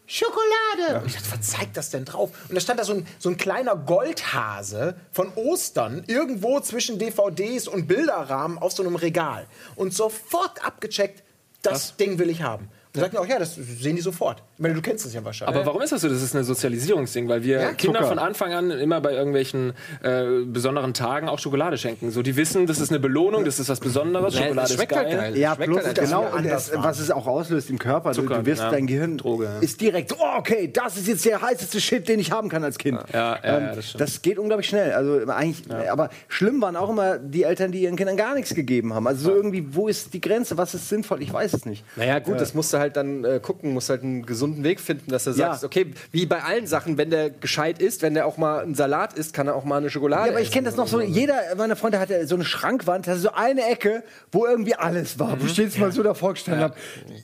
Schokolade! 0.06 1.02
Und 1.02 1.06
ich 1.06 1.14
dachte, 1.14 1.38
was 1.38 1.40
zeigt 1.42 1.76
das 1.76 1.90
denn 1.90 2.04
drauf? 2.04 2.30
Und 2.48 2.56
da 2.56 2.60
stand 2.60 2.80
da 2.80 2.84
so 2.84 2.94
ein, 2.94 3.06
so 3.20 3.28
ein 3.28 3.36
kleiner 3.36 3.76
Goldhase 3.76 4.96
von 5.12 5.32
Ostern 5.36 6.02
irgendwo 6.08 6.58
zwischen 6.58 6.98
DVDs 6.98 7.68
und 7.68 7.86
Bilderrahmen 7.86 8.58
auf 8.58 8.72
so 8.72 8.82
einem 8.82 8.96
Regal. 8.96 9.46
Und 9.76 9.94
sofort 9.94 10.66
abgecheckt, 10.66 11.22
das 11.62 11.96
Ding 11.96 12.18
will 12.18 12.28
ich 12.28 12.42
haben. 12.42 12.70
Und 12.92 13.00
sagt 13.00 13.12
mir 13.12 13.20
auch, 13.20 13.26
ja, 13.26 13.38
das 13.38 13.54
sehen 13.54 13.94
die 13.94 14.02
sofort. 14.02 14.42
Ich 14.56 14.60
meine, 14.62 14.74
du 14.74 14.82
kennst 14.82 15.06
das 15.06 15.14
ja 15.14 15.24
wahrscheinlich. 15.24 15.56
Aber 15.56 15.66
warum 15.66 15.80
ist 15.82 15.92
das 15.92 16.00
so? 16.00 16.08
Das 16.08 16.20
ist 16.20 16.34
ein 16.34 16.42
Sozialisierungsding, 16.42 17.28
weil 17.28 17.44
wir 17.44 17.60
Ja, 17.60 17.72
Kinder 17.72 18.02
von 18.04 18.18
Anfang 18.18 18.52
an 18.52 18.70
immer 18.72 19.00
bei 19.00 19.12
irgendwelchen 19.12 19.74
äh, 20.02 20.42
besonderen 20.44 20.92
Tagen 20.92 21.28
auch 21.28 21.38
Schokolade 21.38 21.78
schenken. 21.78 22.10
So, 22.10 22.22
die 22.22 22.34
wissen, 22.34 22.66
das 22.66 22.80
ist 22.80 22.90
eine 22.90 22.98
Belohnung, 22.98 23.44
das 23.44 23.60
ist 23.60 23.68
was 23.68 23.78
Besonderes, 23.78 24.34
Nee, 24.34 24.40
Schokolade 24.42 24.66
es 24.66 24.74
schmeckt 24.74 24.92
ist 24.92 24.98
halt 24.98 25.08
geil. 25.08 25.18
geil. 25.18 25.38
Ja, 25.38 25.54
Schmeckt 25.54 25.70
plus 25.70 25.84
halt 25.86 26.00
genau, 26.00 26.26
und 26.36 26.44
es, 26.44 26.72
waren. 26.72 26.82
was 26.82 26.98
es 26.98 27.10
auch 27.12 27.26
auslöst 27.28 27.70
im 27.70 27.78
Körper. 27.78 28.10
Du, 28.10 28.22
Zucker, 28.22 28.38
du 28.38 28.46
wirst, 28.46 28.62
ja. 28.62 28.70
dein 28.70 28.88
Gehirn 28.88 29.18
Droge, 29.18 29.44
ja. 29.44 29.58
ist 29.60 29.80
direkt 29.80 30.12
oh, 30.18 30.38
okay, 30.38 30.68
das 30.72 30.96
ist 30.96 31.06
jetzt 31.06 31.24
der 31.24 31.40
heißeste 31.40 31.80
Shit, 31.80 32.08
den 32.08 32.18
ich 32.18 32.32
haben 32.32 32.48
kann 32.48 32.64
als 32.64 32.76
Kind. 32.76 32.98
Ja, 33.12 33.38
ja, 33.42 33.60
ja, 33.60 33.74
das 33.74 33.90
stimmt. 33.90 34.00
das 34.00 34.20
geht 34.22 34.36
unglaublich 34.38 34.68
schnell. 34.68 34.92
Also 34.92 35.20
eigentlich, 35.28 35.62
aber 35.88 36.10
schlimm 36.26 36.60
waren 36.60 36.74
auch 36.74 36.90
immer 36.90 37.18
die 37.18 37.44
Eltern, 37.44 37.70
die 37.70 37.82
ihren 37.82 37.94
Kindern 37.94 38.16
gar 38.16 38.34
nichts 38.34 38.52
gegeben 38.52 38.94
haben. 38.94 39.06
Also 39.06 39.26
so 39.26 39.34
irgendwie, 39.34 39.64
wo 39.74 39.86
ist 39.86 40.12
die 40.12 40.20
Grenze? 40.20 40.58
Was 40.58 40.74
ist 40.74 40.88
sinnvoll? 40.88 41.22
Ich 41.22 41.32
weiß 41.32 41.52
es 41.54 41.66
nicht. 41.66 41.84
Naja, 41.94 42.18
gut, 42.18 42.40
das 42.40 42.52
musst 42.52 42.72
du 42.72 42.79
halt 42.80 42.96
dann 42.96 43.24
äh, 43.24 43.38
gucken, 43.40 43.72
musst 43.72 43.88
halt 43.90 44.02
einen 44.02 44.26
gesunden 44.26 44.64
Weg 44.64 44.80
finden, 44.80 45.12
dass 45.12 45.24
du 45.24 45.30
Ja. 45.30 45.36
sagst, 45.36 45.62
okay, 45.64 45.92
wie 46.10 46.26
bei 46.26 46.42
allen 46.42 46.66
Sachen, 46.66 46.98
wenn 46.98 47.10
der 47.10 47.30
gescheit 47.30 47.80
ist, 47.80 48.02
wenn 48.02 48.14
der 48.14 48.26
auch 48.26 48.36
mal 48.36 48.62
einen 48.62 48.74
Salat 48.74 49.12
isst, 49.12 49.32
kann 49.32 49.46
er 49.46 49.54
auch 49.54 49.64
mal 49.64 49.76
eine 49.76 49.90
Schokolade 49.90 50.26
Ja, 50.26 50.32
aber 50.32 50.40
ich 50.40 50.50
kenne 50.50 50.64
das 50.66 50.76
noch 50.76 50.88
so. 50.88 51.00
Jeder 51.00 51.34
meiner 51.56 51.76
Freunde 51.76 52.00
hatte 52.00 52.26
so 52.26 52.34
eine 52.34 52.44
Schrankwand, 52.44 53.06
hatte 53.06 53.20
so 53.20 53.30
eine 53.32 53.62
Ecke, 53.70 54.02
wo 54.32 54.46
irgendwie 54.46 54.74
alles 54.74 55.18
war, 55.20 55.40
wo 55.40 55.46
ich 55.46 55.56
jedes 55.56 55.78
Mal 55.78 55.92
so 55.92 56.02
davor 56.02 56.32
gestanden 56.34 56.64
habe. 56.64 56.74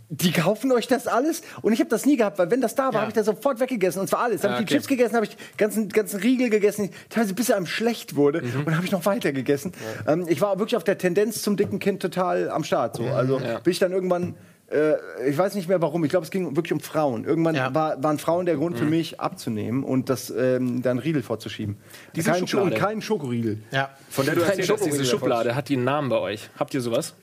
Die 0.09 0.31
kaufen 0.31 0.71
euch 0.71 0.87
das 0.87 1.07
alles? 1.09 1.43
Und 1.63 1.73
ich 1.73 1.81
habe 1.81 1.91
das 1.91 2.07
nie 2.07 2.17
gehabt, 2.17 2.39
weil 2.39 2.51
wenn 2.51 2.61
das 2.61 2.75
da 2.75 2.93
war, 2.93 3.01
habe 3.01 3.11
ich 3.11 3.15
das 3.15 3.27
sofort 3.27 3.59
weggegessen. 3.59 4.01
Und 4.01 4.09
zwar 4.09 4.21
alles. 4.21 4.43
Dann 4.43 4.53
habe 4.53 4.63
ich 4.63 4.69
die 4.69 4.75
okay. 4.75 4.81
Chips 4.83 4.89
gegessen, 4.89 5.17
habe 5.17 5.27
ich 5.27 5.37
ganzen, 5.57 5.89
ganzen 5.89 6.21
Riegel 6.21 6.51
gegessen, 6.51 6.91
teilweise 7.11 7.35
bis 7.35 7.49
er 7.49 7.57
einem 7.57 7.67
schlecht 7.67 8.15
wurde. 8.17 8.43
Und 8.43 8.67
dann 8.67 8.77
habe 8.77 8.85
ich 8.87 8.93
noch 8.93 9.05
weiter 9.07 9.33
gegessen. 9.33 9.73
Ähm, 10.07 10.27
ich 10.29 10.41
war 10.41 10.59
wirklich 10.59 10.77
auf 10.77 10.85
der 10.85 10.99
Tendenz 10.99 11.43
zum 11.43 11.57
dicken 11.57 11.79
Kind 11.79 12.03
total 12.03 12.51
am 12.51 12.65
Start. 12.65 12.97
So. 12.97 13.05
Also 13.07 13.39
bin 13.39 13.71
ich 13.73 13.79
dann 13.79 13.93
irgendwann. 13.93 14.35
Äh, 14.71 15.29
ich 15.31 15.39
weiß 15.39 15.55
nicht 15.55 15.69
mehr 15.69 15.81
warum. 15.81 16.03
Ich 16.05 16.11
glaube, 16.11 16.25
es 16.25 16.31
ging 16.31 16.57
wirklich 16.57 16.73
um 16.73 16.81
Frauen. 16.81 17.25
Irgendwann 17.25 17.55
Ja. 17.55 17.73
war, 17.75 18.03
waren 18.03 18.19
Frauen 18.19 18.47
der 18.47 18.57
Grund 18.57 18.77
für 18.79 18.85
mich 18.85 19.21
abzunehmen 19.21 19.85
und 19.85 20.11
das 20.11 20.29
ähm, 20.31 20.83
dann 20.83 20.99
Riegel 20.99 21.23
vorzuschieben. 21.23 21.77
Diese 22.17 22.31
kein, 22.33 22.43
Scho- 22.45 22.49
Schublade. 22.49 22.75
und 22.75 22.81
kein 22.81 23.03
Schokoriegel. 23.03 23.59
ja. 23.71 23.91
Von 24.11 24.27
der 24.27 24.35
du 24.35 24.41
erzählt 24.41 24.69
hast, 24.71 24.85
diese 24.85 25.05
Schokoriegel 25.05 25.07
Schublade, 25.07 25.55
hat 25.55 25.69
die 25.69 25.77
einen 25.77 25.85
Namen 25.85 26.09
bei 26.09 26.19
euch? 26.19 26.51
Habt 26.59 26.75
ihr 26.75 26.81
sowas? 26.81 27.14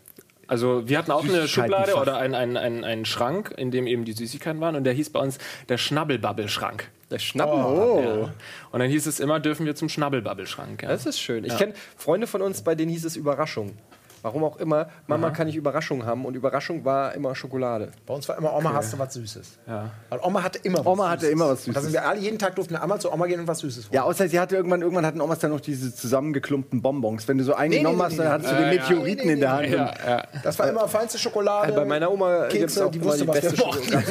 Also 0.48 0.88
wir 0.88 0.98
hatten 0.98 1.12
auch 1.12 1.24
eine. 1.24 1.48
Schublade 1.48 1.96
oder 1.96 2.18
einen, 2.18 2.36
einen, 2.36 2.58
einen, 2.58 2.84
einen 2.84 3.06
Schrank, 3.06 3.54
in 3.58 3.72
dem 3.72 3.88
eben 3.88 4.06
die 4.06 4.12
Süßigkeiten 4.14 4.60
waren 4.62 4.76
und 4.76 4.84
der 4.84 4.94
hieß 4.94 5.10
bei 5.10 5.20
uns 5.20 5.38
der 5.70 5.78
Schnabbelbabbelschrank. 5.78 6.90
Der 7.12 7.20
Schnappen. 7.20 7.58
Ja. 7.60 8.34
Und 8.72 8.80
dann 8.80 8.90
hieß 8.90 9.06
es 9.06 9.20
immer, 9.20 9.40
dürfen 9.40 9.66
wir 9.66 9.76
zum 9.76 9.88
Schnabbelbabbelschrank. 9.90 10.84
Ja. 10.84 10.90
Das 10.90 11.06
ist 11.06 11.20
schön. 11.20 11.44
Ich 11.46 11.58
kenne 11.58 11.74
Freunde 11.98 12.28
von 12.28 12.42
uns, 12.42 12.62
bei 12.62 12.76
denen 12.76 12.92
hieß 12.92 13.06
es 13.06 13.16
Überraschung. 13.16 13.74
Warum 14.24 14.44
auch 14.44 14.58
immer, 14.58 14.88
Mama 15.06 15.30
kann 15.30 15.48
ich 15.48 15.56
Überraschungen 15.56 16.06
haben 16.06 16.26
und 16.26 16.34
Überraschung 16.36 16.84
war 16.84 17.14
immer 17.14 17.36
Schokolade. 17.36 17.92
Bei 18.08 18.16
uns 18.16 18.28
war 18.28 18.38
immer 18.38 18.56
Oma, 18.56 18.74
hast 18.74 18.94
du 18.94 18.98
was 18.98 19.14
Süßes. 19.14 19.60
Ja. 19.68 19.92
Weil 20.10 20.20
Oma 20.24 20.42
hatte 20.42 20.60
immer 20.64 20.80
was 20.80 20.86
Oma 20.88 21.10
hatte 21.10 21.28
immer 21.28 21.50
was 21.50 21.68
Und 21.68 21.76
da 21.76 21.82
Süßes. 21.82 21.94
sind 21.94 22.02
wir 22.02 22.10
alle, 22.10 22.20
jeden 22.20 22.40
Tag 22.40 22.56
durften 22.56 22.76
einmal 22.76 23.00
zu 23.00 23.14
Oma 23.14 23.28
gehen 23.28 23.42
und 23.42 23.48
was 23.48 23.60
Süßes 23.60 23.86
holen. 23.86 23.94
Ja, 23.94 24.04
außer 24.04 24.28
sie 24.28 24.40
hatte 24.40 24.56
irgendwann, 24.56 24.82
irgendwann 24.82 25.06
hatten 25.06 25.22
Omas 25.22 25.40
dann 25.40 25.52
noch 25.52 25.62
diese 25.62 25.94
zusammengeklumpten 25.94 26.82
Bonbons. 26.82 27.28
Wenn 27.28 27.38
du 27.38 27.44
so 27.44 27.54
eingenommen 27.54 27.98
nee, 27.98 28.04
hast, 28.04 28.12
nee, 28.14 28.18
dann 28.18 28.28
nee, 28.28 28.32
hattest 28.32 28.52
du 28.52 28.56
nee. 28.56 28.62
den 28.62 28.74
ja. 28.74 28.90
Meteoriten 28.90 29.30
in 29.30 29.40
der 29.40 29.52
Hand. 29.52 29.70
Ja, 29.70 29.94
ja. 30.08 30.24
Das 30.42 30.58
war 30.58 30.70
immer 30.70 30.88
feinste 30.88 31.20
Schokolade. 31.20 31.74
Bei 31.74 31.86
meiner 31.86 32.12
Oma 32.12 32.48
gibt 32.48 32.54
es 32.54 32.76
Kekse, 32.76 32.86
auch 32.86 32.92
die 32.92 33.00
immer 33.00 33.18
die 33.18 33.26
beste, 33.26 33.64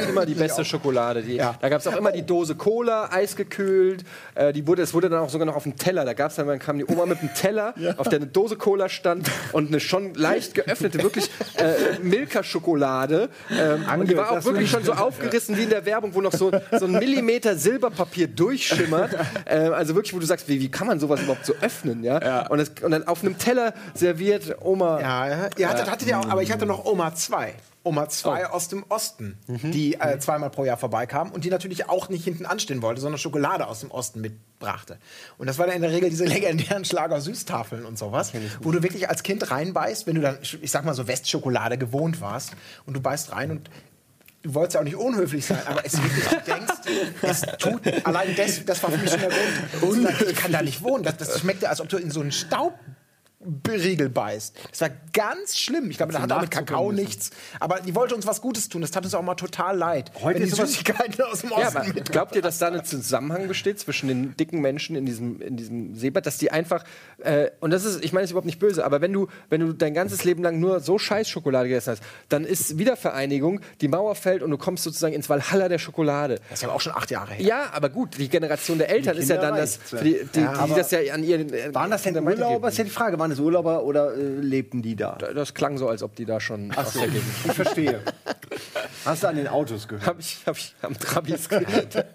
immer 0.09 0.27
die 0.27 0.35
beste 0.35 0.65
Schokolade. 0.65 1.23
Die, 1.23 1.37
Ja. 1.37 1.55
Da 1.61 1.69
gab 1.69 1.81
es 1.81 1.87
auch 1.87 1.97
immer 1.97 2.13
die 2.13 2.23
Dose 2.23 2.55
Cola, 2.55 3.09
eisgekühlt. 3.11 4.05
Äh, 4.35 4.53
die 4.53 4.67
wurde, 4.67 4.83
es 4.83 4.93
wurde 4.93 5.09
dann 5.09 5.21
auch 5.21 5.31
sogar 5.31 5.47
noch 5.47 5.57
auf 5.57 5.63
dem 5.63 5.77
Teller. 5.77 6.05
Da 6.05 6.13
gab's 6.13 6.37
dann, 6.37 6.47
dann 6.47 6.59
kam 6.59 6.79
die 6.79 6.85
Oma 6.85 7.07
mit 7.07 7.21
einem 7.21 7.33
Teller, 7.35 7.75
auf 7.97 8.09
der 8.09 8.19
eine 8.19 8.27
Dose 8.27 8.57
Cola 8.57 8.89
stand 8.89 9.31
und 9.53 9.69
eine 9.69 9.81
schon 9.81 10.02
leicht 10.15 10.55
geöffnete, 10.55 11.03
wirklich 11.03 11.31
äh, 11.57 11.99
Milka-Schokolade. 12.03 13.29
Ähm, 13.51 13.85
und 14.01 14.11
die 14.11 14.17
war 14.17 14.33
auch 14.33 14.45
wirklich 14.45 14.71
schon 14.71 14.85
so 14.85 14.93
aufgerissen 14.93 15.57
wie 15.57 15.65
in 15.65 15.71
der 15.71 15.85
Werbung, 15.85 16.15
wo 16.15 16.21
noch 16.21 16.33
so, 16.33 16.51
so 16.79 16.87
ein 16.87 16.93
Millimeter 16.93 17.57
Silberpapier 17.57 18.29
durchschimmert. 18.29 19.17
Äh, 19.45 19.69
also 19.69 19.95
wirklich, 19.95 20.15
wo 20.15 20.19
du 20.19 20.27
sagst, 20.27 20.49
wie, 20.49 20.61
wie 20.61 20.71
kann 20.71 20.87
man 20.87 21.01
sowas 21.01 21.21
überhaupt 21.23 21.47
so 21.47 21.55
öffnen? 21.61 22.05
Ja? 22.05 22.47
Und, 22.49 22.59
das, 22.59 22.71
und 22.83 22.91
dann 22.91 23.07
auf 23.07 23.23
einem 23.23 23.39
Teller 23.39 23.75
serviert 23.95 24.57
Oma. 24.61 25.01
Ja, 25.01 25.29
ja. 25.29 25.51
Ihr 25.57 25.69
hattet, 25.69 25.91
hattet 25.91 26.09
ihr 26.09 26.19
auch, 26.19 26.29
aber 26.29 26.43
ich 26.43 26.53
hatte 26.53 26.67
noch 26.67 26.85
Oma 26.85 27.15
2. 27.15 27.55
Oma 27.85 28.09
2 28.09 28.47
aus 28.47 28.69
dem 28.69 28.85
Osten, 28.89 29.37
die 29.49 29.95
äh, 29.95 30.19
zweimal 30.19 30.51
pro 30.51 30.65
Jahr 30.65 30.77
vorbeikam 30.77 31.33
und 31.33 31.45
die 31.45 31.51
natürlich 31.51 31.89
auch 31.89 32.09
nicht 32.09 32.25
hinten 32.25 32.47
anstehen 32.47 32.81
wollte, 32.81 33.01
sondern 33.01 33.19
Schokolade 33.19 33.67
aus 33.67 33.81
dem 33.81 33.91
Osten 33.91 34.21
mitbrachte. 34.21 34.99
Und 35.39 35.49
das 35.49 35.59
war 35.59 35.67
dann 35.67 35.77
in 35.77 35.83
der 35.83 35.91
Regel 35.91 36.09
diese 36.09 36.25
legendären 36.27 36.85
Schlager-Süßtafeln 36.85 37.85
und 37.85 37.99
sowas, 37.99 38.33
wo 38.61 38.71
du 38.71 38.83
wirklich 38.83 39.09
als 39.09 39.23
Kind 39.23 39.51
reinbeißt, 39.51 40.07
wenn 40.07 40.15
du 40.15 40.21
dann, 40.21 40.39
ich 40.41 40.71
sag 40.71 40.85
mal 40.85 40.95
so 40.95 41.09
Westschokolade 41.09 41.77
gewohnt 41.77 42.21
warst 42.21 42.53
und 42.87 42.95
du 42.95 43.01
beißt 43.01 43.33
rein 43.33 43.51
und 43.51 43.71
du 44.43 44.55
wolltest 44.55 44.75
ja 44.75 44.81
auch 44.81 44.85
nicht 44.85 44.97
unhöflich 44.97 45.45
sein, 45.47 45.61
aber 45.67 45.85
es 45.85 46.01
wirklich, 46.01 46.25
du 46.25 46.41
denkst, 46.41 46.75
es 47.23 47.41
tut, 47.59 48.07
allein 48.07 48.35
das, 48.37 48.65
das 48.65 48.83
war 48.83 48.91
für 48.91 48.99
mich 48.99 49.11
schon 49.11 49.21
der 49.21 49.31
Grund, 49.81 50.09
ich 50.29 50.37
kann 50.37 50.53
da 50.53 50.63
nicht 50.63 50.83
wohnen. 50.83 51.05
Das, 51.05 51.17
das 51.17 51.41
schmeckte, 51.41 51.69
als 51.69 51.81
ob 51.81 51.89
du 51.89 51.97
in 51.97 52.11
so 52.11 52.21
einen 52.21 52.33
Staub 52.33 52.79
Riegel 53.69 54.09
beißt. 54.09 54.57
Das 54.71 54.81
war 54.83 54.91
ganz 55.13 55.59
schlimm. 55.59 55.91
Ich 55.91 55.97
glaube, 55.97 56.13
da 56.13 56.21
hat 56.23 56.31
auch 56.33 56.41
mit 56.41 56.51
Kakao 56.51 56.93
nichts. 56.93 57.31
Aber 57.61 57.81
die 57.81 57.95
wollte 57.95 58.15
uns 58.15 58.27
was 58.27 58.41
Gutes 58.41 58.69
tun. 58.69 58.81
Das 58.83 58.91
tat 58.91 59.05
uns 59.05 59.15
auch 59.15 59.23
mal 59.23 59.35
total 59.35 59.77
leid. 59.77 60.11
Heute 60.23 60.37
wenn 60.41 60.43
die 60.45 60.49
ist 60.49 60.57
sowas- 60.57 60.71
Süßigkeiten 60.71 61.23
aus 61.25 61.41
dem 61.41 61.51
Ja, 61.51 61.69
Osten 61.69 61.93
mit. 61.95 62.11
glaubt 62.13 62.35
ihr, 62.37 62.43
dass 62.43 62.59
da 62.59 62.69
ein 62.69 62.85
Zusammenhang 62.85 63.49
besteht 63.49 63.79
zwischen 63.81 64.09
den 64.09 64.37
dicken 64.37 64.61
Menschen 64.61 64.97
in 64.97 65.07
diesem, 65.07 65.41
in 65.43 65.57
diesem 65.57 65.95
Seebad, 65.95 66.27
dass 66.27 66.39
die 66.39 66.51
einfach, 66.51 66.85
äh, 67.19 67.51
und 67.61 67.71
das 67.73 67.85
ist, 67.85 68.05
ich 68.05 68.13
meine, 68.13 68.25
es 68.25 68.29
ist 68.29 68.33
überhaupt 68.33 68.47
nicht 68.47 68.59
böse, 68.59 68.85
aber 68.85 69.01
wenn 69.01 69.13
du, 69.13 69.29
wenn 69.51 69.61
du 69.61 69.73
dein 69.73 69.95
ganzes 69.95 70.25
Leben 70.25 70.43
lang 70.43 70.61
nur 70.61 70.81
so 70.81 70.99
scheiß 70.99 71.29
Schokolade 71.29 71.69
gegessen 71.69 71.93
hast, 71.93 72.03
dann 72.29 72.45
ist 72.45 72.79
Wiedervereinigung, 72.79 73.61
die 73.81 73.89
Mauer 73.89 74.15
fällt 74.15 74.43
und 74.43 74.51
du 74.51 74.59
kommst 74.59 74.85
sozusagen 74.85 75.15
ins 75.15 75.29
Valhalla 75.29 75.69
der 75.69 75.79
Schokolade. 75.79 76.37
Das 76.51 76.59
ist 76.61 76.63
ja 76.63 76.71
auch 76.71 76.81
schon 76.81 76.95
acht 76.95 77.11
Jahre 77.11 77.35
her. 77.35 77.45
Ja, 77.47 77.71
aber 77.73 77.89
gut, 77.91 78.19
die 78.19 78.29
Generation 78.29 78.79
der 78.79 78.91
Eltern 78.91 79.17
ist 79.17 79.29
ja 79.29 79.37
dann 79.39 79.57
das, 79.57 79.79
ja. 79.91 79.99
für 79.99 80.05
die, 80.05 80.13
die, 80.35 80.41
die, 80.41 80.45
aber 80.45 80.75
das 80.77 80.91
ja 80.91 81.01
an 81.13 81.25
ihren. 81.25 81.53
äh, 81.53 81.75
Waren 81.75 81.91
das 81.91 82.03
denn 82.03 82.17
Urlauber? 82.23 82.69
Ist 82.69 82.79
ja 82.79 82.85
die 82.85 82.91
Frage. 82.91 83.19
Waren 83.19 83.32
das 83.33 83.41
Urlauber 83.41 83.85
oder 83.85 84.15
äh, 84.15 84.21
lebten 84.21 84.83
die 84.83 84.97
da? 84.97 85.17
Das 85.17 85.55
klang 85.55 85.79
so, 85.79 85.89
als 85.89 86.03
ob 86.03 86.15
die 86.17 86.25
da 86.25 86.41
schon 86.41 86.73
aus 86.73 86.93
der 86.95 87.09
Gegend. 87.09 87.25
Ich 87.45 87.53
verstehe. 87.53 88.01
Hast 89.05 89.23
du 89.23 89.29
an 89.29 89.37
den 89.37 89.49
Autos 89.49 89.89
gehört? 89.89 90.07
Hab 90.07 90.19
ich, 90.21 90.39
hab 90.47 90.57
ich 90.57 90.75
am 90.83 90.97
Trabis 90.99 91.49
gehört. 91.49 92.07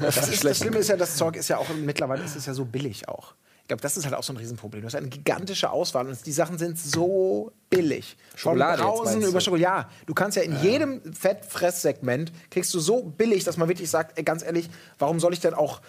Das, 0.00 0.28
ist, 0.28 0.44
das 0.44 0.58
Schlimme 0.58 0.78
ist 0.78 0.88
ja, 0.88 0.96
das 0.96 1.16
Zeug 1.16 1.36
ist 1.36 1.48
ja 1.48 1.58
auch, 1.58 1.66
mittlerweile 1.74 2.22
ist 2.22 2.36
es 2.36 2.46
ja 2.46 2.54
so 2.54 2.64
billig 2.64 3.08
auch. 3.08 3.34
Ich 3.62 3.68
glaube, 3.68 3.82
das 3.82 3.96
ist 3.96 4.04
halt 4.04 4.14
auch 4.14 4.22
so 4.22 4.32
ein 4.32 4.36
Riesenproblem. 4.36 4.82
Du 4.82 4.86
hast 4.86 4.94
eine 4.94 5.08
gigantische 5.08 5.70
Auswahl 5.70 6.06
und 6.06 6.24
die 6.24 6.32
Sachen 6.32 6.56
sind 6.56 6.78
so 6.78 7.50
billig. 7.68 8.16
Schokolade 8.36 8.80
Von 8.80 8.86
Brausen 8.86 9.22
über? 9.22 9.40
Schokolade. 9.40 9.62
Ja, 9.64 9.90
du 10.06 10.14
kannst 10.14 10.36
ja 10.36 10.44
in 10.44 10.56
jedem 10.62 11.12
Fettfresssegment 11.12 12.30
kriegst 12.48 12.72
du 12.74 12.78
so 12.78 13.02
billig, 13.02 13.42
dass 13.42 13.56
man 13.56 13.68
wirklich 13.68 13.90
sagt, 13.90 14.16
ey, 14.16 14.22
ganz 14.22 14.44
ehrlich, 14.44 14.70
warum 15.00 15.18
soll 15.18 15.32
ich 15.32 15.40
denn 15.40 15.52
auch 15.52 15.80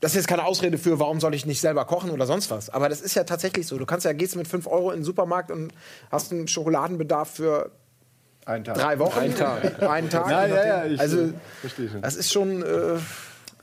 das 0.00 0.12
ist 0.12 0.16
jetzt 0.16 0.28
keine 0.28 0.44
Ausrede 0.44 0.78
für, 0.78 0.98
warum 0.98 1.20
soll 1.20 1.34
ich 1.34 1.46
nicht 1.46 1.60
selber 1.60 1.84
kochen 1.84 2.10
oder 2.10 2.26
sonst 2.26 2.50
was. 2.50 2.68
Aber 2.70 2.88
das 2.88 3.00
ist 3.00 3.14
ja 3.14 3.24
tatsächlich 3.24 3.66
so. 3.66 3.78
Du 3.78 3.86
kannst 3.86 4.04
ja, 4.04 4.12
gehst 4.12 4.36
mit 4.36 4.46
5 4.48 4.66
Euro 4.66 4.90
in 4.90 4.98
den 5.00 5.04
Supermarkt 5.04 5.50
und 5.50 5.72
hast 6.10 6.32
einen 6.32 6.48
Schokoladenbedarf 6.48 7.30
für 7.30 7.70
Ein 8.44 8.62
Tag. 8.64 8.76
drei 8.76 8.98
Wochen. 8.98 9.18
Einen 9.18 9.34
Tag. 9.36 9.82
Einen 9.88 10.10
Tag. 10.10 10.28
Ja, 10.30 10.46
ja, 10.46 10.66
ja, 10.66 10.84
ich, 10.84 11.00
also, 11.00 11.20
äh, 11.20 11.32
verstehe 11.60 11.88
schon. 11.88 12.02
Das 12.02 12.14
ist 12.16 12.32
schon. 12.32 12.62
Äh, 12.62 12.98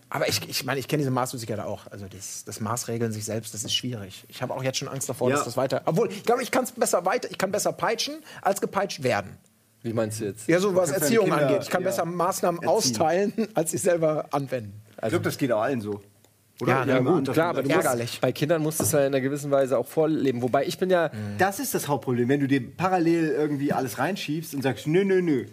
aber 0.10 0.28
ich, 0.28 0.48
ich 0.48 0.64
meine, 0.66 0.80
ich 0.80 0.88
kenne 0.88 1.00
diese 1.02 1.10
Maßlosigkeit 1.12 1.60
auch. 1.60 1.88
Also 1.90 2.06
das, 2.08 2.44
das 2.46 2.60
Maßregeln 2.60 3.12
sich 3.12 3.26
selbst, 3.26 3.54
das 3.54 3.64
ist 3.64 3.74
schwierig. 3.74 4.26
Ich 4.28 4.42
habe 4.44 4.54
auch 4.54 4.62
jetzt 4.64 4.78
schon 4.78 4.88
Angst 4.88 5.10
davor, 5.10 5.30
Ja. 5.30 5.38
dass 5.38 5.46
das 5.46 5.58
weiter. 5.58 5.82
Obwohl, 5.86 6.12
ich 6.12 6.24
glaube, 6.24 6.44
ich 6.44 6.52
kann 6.52 6.66
es 6.66 6.72
besser 6.72 7.04
weiter, 7.06 7.30
ich 7.32 7.38
kann 7.40 7.52
besser 7.52 7.72
peitschen, 7.74 8.16
als 8.44 8.62
gepeitscht 8.62 9.02
werden. 9.04 9.38
Wie 9.82 9.92
meinst 9.92 10.20
du 10.20 10.26
jetzt? 10.26 10.48
Ja, 10.48 10.60
so 10.60 10.76
was 10.76 10.92
Erziehung 10.92 11.26
Kinder, 11.30 11.48
angeht. 11.48 11.64
Ich 11.64 11.70
kann 11.70 11.82
ja, 11.82 11.90
besser 11.90 12.06
Maßnahmen 12.06 12.62
erziehen. 12.62 12.70
austeilen, 12.70 13.34
als 13.56 13.72
sie 13.72 13.78
selber 13.80 14.26
anwenden. 14.32 14.82
ich 15.02 15.10
glaube, 15.10 15.24
das 15.26 15.38
geht 15.38 15.52
auch 15.52 15.62
allen 15.62 15.82
so. 15.82 16.00
Oder? 16.62 16.72
Ja, 16.72 16.86
na 16.86 16.94
Jemand 16.96 17.28
gut, 17.28 17.34
Klar, 17.34 17.50
aber 17.50 17.64
du 17.64 17.70
Ärgerlich. 17.70 18.20
bei 18.22 18.32
Kindern 18.32 18.62
musst 18.62 18.80
du 18.80 18.84
es 18.84 18.92
ja 18.92 19.00
in 19.00 19.06
einer 19.08 19.22
gewissen 19.22 19.50
Weise 19.52 19.78
auch 19.78 19.88
vorleben. 19.88 20.42
Wobei 20.42 20.66
ich 20.66 20.78
bin 20.78 20.90
ja, 20.90 21.10
Das 21.38 21.60
ist 21.60 21.74
das 21.74 21.88
Hauptproblem, 21.88 22.30
wenn 22.30 22.40
du 22.40 22.48
dir 22.48 22.62
parallel 22.76 23.30
irgendwie 23.30 23.74
alles 23.74 23.98
reinschiebst 23.98 24.54
und 24.54 24.62
sagst, 24.62 24.86
nö, 24.88 25.04
nö, 25.04 25.22
nö. 25.22 25.46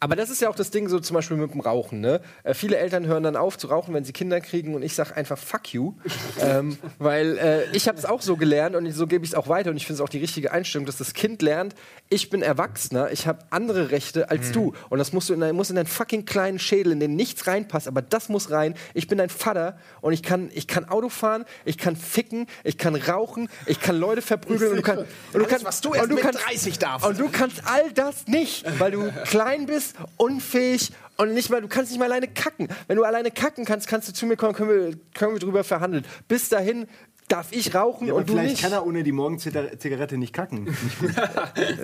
Aber 0.00 0.16
das 0.16 0.30
ist 0.30 0.40
ja 0.40 0.48
auch 0.48 0.54
das 0.54 0.70
Ding 0.70 0.88
so 0.88 0.98
zum 0.98 1.14
Beispiel 1.14 1.36
mit 1.36 1.52
dem 1.52 1.60
Rauchen. 1.60 2.00
Ne? 2.00 2.22
Äh, 2.42 2.54
viele 2.54 2.78
Eltern 2.78 3.06
hören 3.06 3.22
dann 3.22 3.36
auf 3.36 3.58
zu 3.58 3.66
rauchen, 3.66 3.92
wenn 3.92 4.04
sie 4.04 4.14
Kinder 4.14 4.40
kriegen 4.40 4.74
und 4.74 4.82
ich 4.82 4.94
sage 4.94 5.14
einfach 5.14 5.36
Fuck 5.36 5.74
you, 5.74 5.92
ähm, 6.40 6.78
weil 6.98 7.36
äh, 7.36 7.76
ich 7.76 7.86
habe 7.86 7.98
es 7.98 8.06
auch 8.06 8.22
so 8.22 8.36
gelernt 8.36 8.74
und 8.74 8.90
so 8.92 9.06
gebe 9.06 9.24
ich 9.24 9.32
es 9.32 9.34
auch 9.34 9.48
weiter 9.48 9.70
und 9.70 9.76
ich 9.76 9.86
finde 9.86 9.96
es 9.96 10.00
auch 10.00 10.08
die 10.08 10.18
richtige 10.18 10.52
Einstellung, 10.52 10.86
dass 10.86 10.96
das 10.96 11.12
Kind 11.12 11.42
lernt, 11.42 11.74
ich 12.08 12.30
bin 12.30 12.40
Erwachsener, 12.40 13.12
ich 13.12 13.26
habe 13.26 13.44
andere 13.50 13.90
Rechte 13.90 14.30
als 14.30 14.52
du 14.52 14.72
und 14.88 14.98
das 14.98 15.12
musst 15.12 15.28
du 15.28 15.34
in 15.34 15.40
dein, 15.40 15.54
muss 15.54 15.68
in 15.68 15.76
deinen 15.76 15.86
fucking 15.86 16.24
kleinen 16.24 16.58
Schädel, 16.58 16.92
in 16.92 17.00
den 17.00 17.14
nichts 17.14 17.46
reinpasst, 17.46 17.86
aber 17.86 18.00
das 18.00 18.30
muss 18.30 18.50
rein. 18.50 18.74
Ich 18.94 19.06
bin 19.06 19.18
dein 19.18 19.28
Vater 19.28 19.76
und 20.00 20.14
ich 20.14 20.22
kann, 20.22 20.50
ich 20.54 20.66
kann 20.66 20.86
Auto 20.86 21.10
fahren, 21.10 21.44
ich 21.66 21.76
kann 21.76 21.94
ficken, 21.94 22.46
ich 22.64 22.78
kann 22.78 22.94
rauchen, 22.94 23.48
ich 23.66 23.80
kann 23.80 23.98
Leute 23.98 24.22
verprügeln 24.22 24.70
und 24.70 24.76
du, 24.78 24.82
kann, 24.82 24.98
und 24.98 25.06
du 25.34 25.38
Alles, 25.38 25.48
kannst, 25.48 25.64
was 25.66 25.80
du 25.82 25.92
erst 25.92 26.04
und 26.04 26.08
du 26.08 26.14
mit 26.14 26.24
kannst, 26.24 26.46
30 26.46 26.78
darfst. 26.78 27.06
Und 27.06 27.18
du 27.18 27.28
kannst 27.28 27.62
all 27.66 27.92
das 27.92 28.26
nicht, 28.26 28.64
weil 28.80 28.92
du 28.92 29.12
klein 29.24 29.66
bist, 29.66 29.89
unfähig 30.16 30.90
und 31.16 31.34
nicht 31.34 31.50
mal, 31.50 31.60
du 31.60 31.68
kannst 31.68 31.90
nicht 31.90 31.98
mal 31.98 32.06
alleine 32.06 32.28
kacken. 32.28 32.68
Wenn 32.86 32.96
du 32.96 33.04
alleine 33.04 33.30
kacken 33.30 33.64
kannst, 33.64 33.86
kannst 33.88 34.08
du 34.08 34.12
zu 34.12 34.26
mir 34.26 34.36
kommen, 34.36 34.54
können 34.54 34.70
wir, 34.70 34.94
können 35.14 35.32
wir 35.32 35.38
drüber 35.38 35.64
verhandeln. 35.64 36.04
Bis 36.28 36.48
dahin 36.48 36.86
darf 37.28 37.48
ich 37.52 37.74
rauchen 37.74 38.08
Ja, 38.08 38.14
und 38.14 38.28
du 38.28 38.32
vielleicht 38.32 38.50
nicht. 38.52 38.62
kann 38.62 38.72
er 38.72 38.84
ohne 38.84 39.04
die 39.04 39.12
Morgenzigarette 39.12 40.16
nicht 40.18 40.32
kacken. 40.32 40.66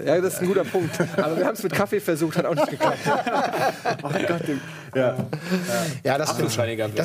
Ja, 0.05 0.21
das 0.21 0.35
ist 0.35 0.41
ein 0.41 0.49
guter 0.49 0.65
Punkt. 0.65 0.99
Aber 1.17 1.37
wir 1.37 1.45
haben 1.47 1.55
es 1.55 1.63
mit 1.63 1.73
Kaffee 1.73 2.01
versucht, 2.01 2.37
hat 2.37 2.47
auch 2.47 2.55
nicht 2.55 2.71
geklappt. 2.71 2.99
oh 4.03 4.09
Gott, 4.27 4.43
ja. 4.97 5.17
Ja, 6.05 6.19
das, 6.19 6.37
das 6.37 6.57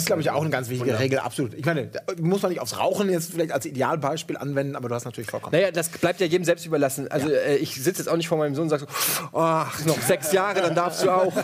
ist, 0.04 0.06
glaube 0.06 0.22
ich, 0.22 0.30
auch 0.30 0.42
eine 0.42 0.50
ganz 0.50 0.70
wichtige 0.70 0.98
Regel, 0.98 1.20
absolut. 1.20 1.54
Ich 1.54 1.66
meine, 1.66 1.90
muss 2.20 2.42
man 2.42 2.52
nicht 2.52 2.62
aufs 2.62 2.78
Rauchen 2.78 3.10
jetzt 3.10 3.32
vielleicht 3.32 3.52
als 3.52 3.66
Idealbeispiel 3.66 4.38
anwenden, 4.38 4.76
aber 4.76 4.90
du 4.90 4.96
hast 4.96 5.06
natürlich 5.06 5.30
vollkommen. 5.30 5.56
Naja, 5.56 5.72
das 5.72 5.90
bleibt 5.90 6.20
ja 6.20 6.26
jedem 6.26 6.46
selbst 6.46 6.66
überlassen. 6.66 7.10
Also 7.10 7.30
äh, 7.30 7.58
ich 7.58 7.76
sitze 7.76 8.02
jetzt 8.02 8.08
auch 8.08 8.18
nicht 8.18 8.28
vor 8.28 8.38
meinem 8.38 8.56
Sohn 8.56 8.64
und 8.64 8.70
sage 8.70 8.86
so, 8.88 9.38
ach, 9.38 9.86
noch 9.86 10.00
sechs 10.02 10.32
Jahre, 10.32 10.62
dann 10.62 10.76
darfst 10.76 11.04
du 11.04 11.10
auch. 11.10 11.34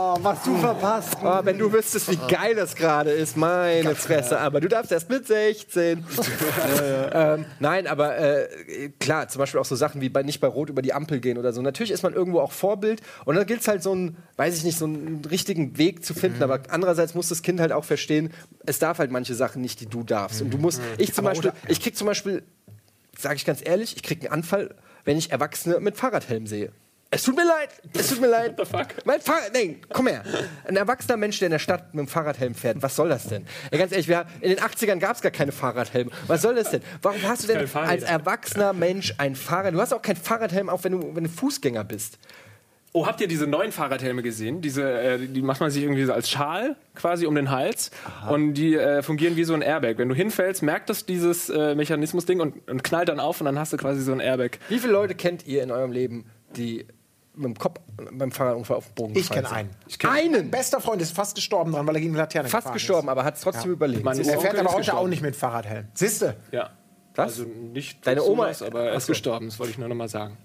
Oh, 0.00 0.16
was 0.22 0.42
du 0.42 0.56
verpasst. 0.58 1.16
Oh, 1.22 1.40
wenn 1.44 1.58
du 1.58 1.72
wüsstest, 1.72 2.10
wie 2.10 2.18
geil 2.28 2.54
das 2.54 2.74
gerade 2.74 3.10
ist, 3.10 3.36
meine 3.36 3.94
Fresse. 3.94 4.38
Aber 4.38 4.60
du 4.60 4.68
darfst 4.68 4.92
erst 4.92 5.08
mit 5.08 5.26
16. 5.26 6.04
ähm, 7.12 7.44
nein, 7.58 7.86
aber 7.86 8.18
äh, 8.18 8.48
klar, 9.00 9.28
zum 9.28 9.40
Beispiel 9.40 9.60
auch 9.60 9.64
so 9.64 9.76
Sachen 9.76 10.00
wie 10.00 10.08
bei, 10.08 10.22
nicht 10.22 10.40
bei 10.40 10.48
Rot 10.48 10.70
über 10.70 10.82
die 10.82 10.92
Ampel 10.92 11.20
gehen 11.20 11.38
oder 11.38 11.52
so. 11.52 11.62
Natürlich 11.62 11.90
ist 11.90 12.02
man 12.02 12.14
irgendwo 12.14 12.40
auch 12.40 12.52
Vorbild 12.52 13.02
und 13.24 13.36
dann 13.36 13.46
gilt 13.46 13.60
es 13.60 13.68
halt 13.68 13.82
so 13.82 13.92
einen, 13.92 14.16
weiß 14.36 14.56
ich 14.56 14.64
nicht, 14.64 14.78
so 14.78 14.84
einen 14.84 15.22
richtigen 15.48 15.78
Weg 15.78 16.04
zu 16.04 16.14
finden. 16.14 16.42
Aber 16.42 16.62
andererseits 16.68 17.14
muss 17.14 17.28
das 17.28 17.42
Kind 17.42 17.60
halt 17.60 17.72
auch 17.72 17.84
verstehen, 17.84 18.32
es 18.66 18.78
darf 18.78 18.98
halt 18.98 19.10
manche 19.10 19.34
Sachen 19.34 19.62
nicht, 19.62 19.80
die 19.80 19.86
du 19.86 20.02
darfst. 20.02 20.42
Und 20.42 20.50
du 20.50 20.58
musst, 20.58 20.80
ich 20.98 21.14
zum 21.14 21.24
Beispiel, 21.24 21.52
ich 21.68 21.80
krieg 21.80 21.96
zum 21.96 22.06
Beispiel, 22.06 22.42
sage 23.16 23.36
ich 23.36 23.44
ganz 23.44 23.60
ehrlich, 23.64 23.96
ich 23.96 24.02
krieg 24.02 24.22
einen 24.22 24.32
Anfall, 24.32 24.74
wenn 25.04 25.16
ich 25.16 25.30
Erwachsene 25.30 25.80
mit 25.80 25.96
Fahrradhelm 25.96 26.46
sehe. 26.46 26.72
Es 27.10 27.22
tut 27.22 27.36
mir 27.36 27.46
leid, 27.46 27.70
es 27.94 28.10
tut 28.10 28.20
mir 28.20 28.26
leid. 28.26 28.58
What 28.58 28.66
the 28.66 28.70
fuck? 28.70 29.06
Mein 29.06 29.22
Fahrrad, 29.22 29.54
nein, 29.54 29.80
komm 29.88 30.08
her. 30.08 30.22
Ein 30.66 30.76
erwachsener 30.76 31.16
Mensch, 31.16 31.38
der 31.38 31.46
in 31.46 31.52
der 31.52 31.58
Stadt 31.58 31.94
mit 31.94 32.04
dem 32.04 32.08
Fahrradhelm 32.08 32.54
fährt, 32.54 32.82
was 32.82 32.96
soll 32.96 33.08
das 33.08 33.28
denn? 33.28 33.46
Ja, 33.72 33.78
ganz 33.78 33.92
ehrlich, 33.92 34.08
wir, 34.08 34.26
in 34.42 34.50
den 34.50 34.58
80ern 34.58 34.98
gab 34.98 35.16
es 35.16 35.22
gar 35.22 35.32
keine 35.32 35.52
Fahrradhelme. 35.52 36.10
Was 36.26 36.42
soll 36.42 36.54
das 36.54 36.70
denn? 36.70 36.82
Warum 37.00 37.22
hast 37.22 37.44
du 37.44 37.46
denn 37.46 37.66
als 37.74 38.02
erwachsener 38.02 38.74
Mensch 38.74 39.14
ein 39.16 39.36
Fahrrad? 39.36 39.72
Du 39.72 39.80
hast 39.80 39.94
auch 39.94 40.02
kein 40.02 40.16
Fahrradhelm, 40.16 40.68
auch 40.68 40.84
wenn 40.84 40.92
du, 40.92 41.16
wenn 41.16 41.24
du 41.24 41.30
Fußgänger 41.30 41.82
bist. 41.82 42.18
Oh, 42.92 43.06
habt 43.06 43.20
ihr 43.20 43.28
diese 43.28 43.46
neuen 43.46 43.70
Fahrradhelme 43.70 44.22
gesehen? 44.22 44.60
Diese, 44.62 44.82
äh, 44.90 45.18
die 45.26 45.42
macht 45.42 45.60
man 45.60 45.70
sich 45.70 45.82
irgendwie 45.82 46.04
so 46.04 46.12
als 46.12 46.30
Schal 46.30 46.74
quasi 46.94 47.26
um 47.26 47.34
den 47.34 47.50
Hals 47.50 47.90
und 48.30 48.54
die 48.54 48.74
äh, 48.74 49.02
fungieren 49.02 49.36
wie 49.36 49.44
so 49.44 49.52
ein 49.54 49.62
Airbag. 49.62 49.98
Wenn 49.98 50.08
du 50.08 50.14
hinfällst, 50.14 50.62
merkt 50.62 50.88
das 50.88 51.04
dieses 51.04 51.50
äh, 51.50 51.74
Mechanismus-Ding 51.74 52.40
und, 52.40 52.68
und 52.68 52.82
knallt 52.82 53.08
dann 53.10 53.20
auf 53.20 53.40
und 53.40 53.44
dann 53.44 53.58
hast 53.58 53.72
du 53.72 53.76
quasi 53.76 54.00
so 54.00 54.12
ein 54.12 54.20
Airbag. 54.20 54.58
Wie 54.68 54.78
viele 54.78 54.92
Leute 54.94 55.14
kennt 55.14 55.46
ihr 55.46 55.62
in 55.62 55.70
eurem 55.70 55.92
Leben, 55.92 56.24
die 56.56 56.86
mit 57.34 57.44
dem 57.44 57.58
Kopf 57.58 57.80
beim 58.12 58.32
Fahrradunfall 58.32 58.78
auf 58.78 58.86
den 58.86 58.94
Boden 58.94 59.16
Ich 59.16 59.30
kenne 59.30 59.50
einen. 59.50 59.70
Einen! 60.08 60.32
Mein 60.32 60.50
bester 60.50 60.80
Freund 60.80 61.00
ist 61.02 61.14
fast 61.14 61.34
gestorben 61.34 61.72
dran, 61.72 61.86
weil 61.86 61.94
er 61.94 62.00
gegen 62.00 62.14
die 62.14 62.18
Laterne 62.18 62.48
Fast 62.48 62.72
gestorben, 62.72 63.08
aber 63.08 63.22
hat 63.24 63.36
es 63.36 63.42
trotzdem 63.42 63.70
überlebt. 63.70 64.02
Mein 64.04 64.18
Ist. 64.18 64.28
Er 64.28 64.40
fährt 64.40 64.58
aber 64.58 64.70
ist 64.70 64.74
heute 64.74 64.96
auch 64.96 65.06
nicht 65.06 65.22
mit 65.22 65.36
Fahrradhelm. 65.36 65.86
Siehste? 65.94 66.36
Ja. 66.50 66.70
Was? 67.14 67.32
Also 67.38 67.44
nicht 67.44 68.06
Deine 68.06 68.22
Oma- 68.22 68.44
sowas, 68.54 68.62
aber 68.62 68.84
er 68.84 68.94
ist 68.94 69.08
gestorben, 69.08 69.46
das 69.46 69.58
wollte 69.58 69.72
ich 69.72 69.78
nur 69.78 69.88
noch 69.88 69.96
mal 69.96 70.08
sagen. 70.08 70.36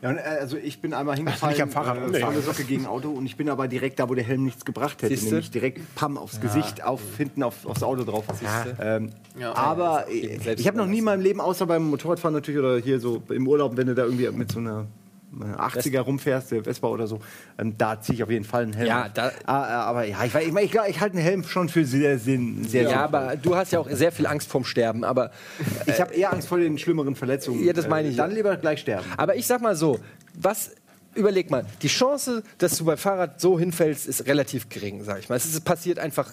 Ja, 0.00 0.12
äh, 0.12 0.18
also 0.40 0.56
ich 0.56 0.80
bin 0.80 0.94
einmal 0.94 1.16
hingefallen, 1.16 1.54
nicht 1.54 1.62
am 1.62 1.70
Fahrrad 1.70 2.14
äh, 2.14 2.20
volle 2.20 2.40
Socke 2.40 2.64
gegen 2.64 2.86
Auto 2.86 3.10
und 3.10 3.26
ich 3.26 3.36
bin 3.36 3.48
aber 3.48 3.68
direkt 3.68 3.98
da, 3.98 4.08
wo 4.08 4.14
der 4.14 4.24
Helm 4.24 4.44
nichts 4.44 4.64
gebracht 4.64 5.02
hätte, 5.02 5.14
Siehste? 5.14 5.30
nämlich 5.30 5.50
direkt 5.50 5.94
Pam 5.94 6.16
aufs 6.16 6.40
Gesicht, 6.40 6.84
auf 6.84 7.00
hinten 7.16 7.42
auf, 7.42 7.66
aufs 7.66 7.82
Auto 7.82 8.04
drauf. 8.04 8.24
Ähm, 8.80 9.10
Ja. 9.38 9.54
aber 9.54 10.06
ich, 10.10 10.46
ich 10.46 10.66
habe 10.66 10.76
noch 10.76 10.86
nie 10.86 10.98
in 10.98 11.04
meinem 11.04 11.20
Leben, 11.20 11.40
außer 11.40 11.66
beim 11.66 11.84
Motorradfahren 11.90 12.34
natürlich 12.34 12.58
oder 12.60 12.78
hier 12.78 13.00
so 13.00 13.22
im 13.28 13.46
Urlaub, 13.48 13.76
wenn 13.76 13.86
du 13.88 13.94
da 13.94 14.04
irgendwie 14.04 14.28
mit 14.30 14.52
so 14.52 14.58
einer 14.60 14.86
80er 15.36 16.00
rumfährst, 16.00 16.50
der 16.52 16.64
Vespa 16.64 16.88
oder 16.88 17.06
so, 17.06 17.20
ähm, 17.58 17.74
da 17.76 18.00
ziehe 18.00 18.16
ich 18.16 18.22
auf 18.22 18.30
jeden 18.30 18.44
Fall 18.44 18.62
einen 18.62 18.72
Helm. 18.72 18.88
Ja, 18.88 19.08
da- 19.08 19.30
ah, 19.46 19.64
äh, 19.68 19.72
aber 19.72 20.04
ja, 20.04 20.24
ich, 20.24 20.34
ich, 20.34 20.54
ich, 20.54 20.74
ich 20.74 21.00
halte 21.00 21.16
einen 21.16 21.22
Helm 21.22 21.44
schon 21.44 21.68
für 21.68 21.84
sehr 21.84 22.18
sinn, 22.18 22.64
sehr 22.66 22.84
Ja, 22.84 22.88
sinnvoll. 22.88 23.04
aber 23.20 23.36
du 23.36 23.54
hast 23.56 23.72
ja 23.72 23.78
auch 23.80 23.88
sehr 23.90 24.10
viel 24.12 24.26
Angst 24.26 24.48
vorm 24.48 24.64
Sterben. 24.64 25.04
Aber, 25.04 25.30
ich 25.86 26.00
habe 26.00 26.14
eher 26.14 26.32
Angst 26.32 26.48
vor 26.48 26.58
den 26.58 26.78
schlimmeren 26.78 27.14
Verletzungen. 27.14 27.62
Ja, 27.64 27.72
das 27.72 27.88
meine 27.88 28.08
ich. 28.08 28.14
Äh, 28.14 28.18
Dann 28.18 28.30
lieber 28.34 28.56
gleich 28.56 28.80
sterben. 28.80 29.04
aber 29.16 29.36
ich 29.36 29.46
sag 29.46 29.60
mal 29.60 29.76
so, 29.76 29.98
was. 30.34 30.72
Überleg 31.14 31.50
mal, 31.50 31.64
die 31.82 31.88
Chance, 31.88 32.44
dass 32.58 32.76
du 32.78 32.84
beim 32.84 32.98
Fahrrad 32.98 33.40
so 33.40 33.58
hinfällst, 33.58 34.06
ist 34.06 34.26
relativ 34.26 34.68
gering, 34.68 35.02
sag 35.02 35.18
ich 35.18 35.28
mal. 35.28 35.34
Es 35.36 35.46
ist, 35.46 35.64
passiert 35.64 35.98
einfach 35.98 36.30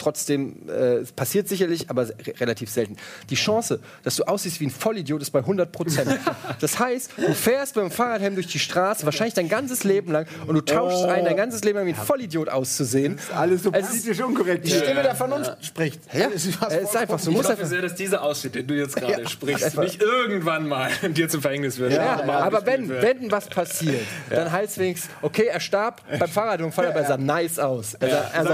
trotzdem, 0.00 0.68
äh, 0.68 0.96
es 0.96 1.12
passiert 1.12 1.48
sicherlich, 1.48 1.90
aber 1.90 2.08
re 2.08 2.14
relativ 2.40 2.70
selten. 2.70 2.96
Die 3.30 3.34
Chance, 3.36 3.80
dass 4.02 4.16
du 4.16 4.24
aussiehst 4.24 4.60
wie 4.60 4.66
ein 4.66 4.70
Vollidiot, 4.70 5.22
ist 5.22 5.30
bei 5.30 5.40
100 5.40 5.70
Prozent. 5.72 6.10
Das 6.60 6.78
heißt, 6.78 7.12
du 7.16 7.32
fährst 7.34 7.76
mit 7.76 7.84
dem 7.84 7.90
Fahrradhelm 7.90 8.34
durch 8.34 8.46
die 8.48 8.58
Straße, 8.58 9.04
wahrscheinlich 9.06 9.34
dein 9.34 9.48
ganzes 9.48 9.84
Leben 9.84 10.12
lang, 10.12 10.26
und 10.46 10.54
du 10.54 10.60
tauschst 10.60 11.04
ein, 11.04 11.24
dein 11.24 11.36
ganzes 11.36 11.62
Leben 11.64 11.78
lang 11.78 11.86
wie 11.86 11.90
ein 11.90 11.96
Vollidiot 11.96 12.48
auszusehen. 12.48 13.18
Alles 13.34 13.62
so 13.62 13.70
Es 13.72 13.84
ist- 13.94 14.04
politisch 14.04 14.24
unkorrekt. 14.24 14.66
Die 14.66 14.70
Stimme 14.70 15.02
der 15.02 15.14
Vernunft 15.14 15.56
spricht. 15.64 16.00
Ja, 16.14 16.28
Es 16.34 16.46
ist 16.46 16.58
ist 16.62 16.96
einfach 16.96 17.18
so. 17.18 17.30
Ich 17.30 17.36
hoffe 17.38 17.50
einfach 17.50 17.66
sehr, 17.66 17.82
dass 17.82 17.94
dieser 17.94 18.22
Ausschnitt, 18.22 18.54
den 18.56 18.66
du 18.66 18.74
jetzt 18.74 18.96
gerade 18.96 19.22
Ja. 19.22 19.28
sprichst, 19.28 19.78
nicht 19.78 20.00
irgendwann 20.02 20.66
mal 20.68 20.90
dir 21.10 21.28
zum 21.28 21.40
Verhängnis 21.42 21.78
wird. 21.78 21.92
Ja, 21.92 22.22
aber 22.24 22.64
wenn, 22.66 22.88
wird. 22.88 23.02
wenn 23.02 23.30
was 23.30 23.48
passiert, 23.48 24.02
dann 24.28 24.50
heißt 24.50 24.72
es 24.72 24.78
wenigstens, 24.78 25.10
okay, 25.22 25.46
er 25.46 25.60
starb 25.60 26.02
beim 26.18 26.28
Fahrradunfall, 26.28 26.86
aber 26.88 27.00
er 27.00 27.06
sah 27.06 27.16
nice 27.16 27.58
aus. 27.58 27.94
Er 27.94 28.10
sah, 28.10 28.16
er 28.32 28.44
sah. 28.44 28.50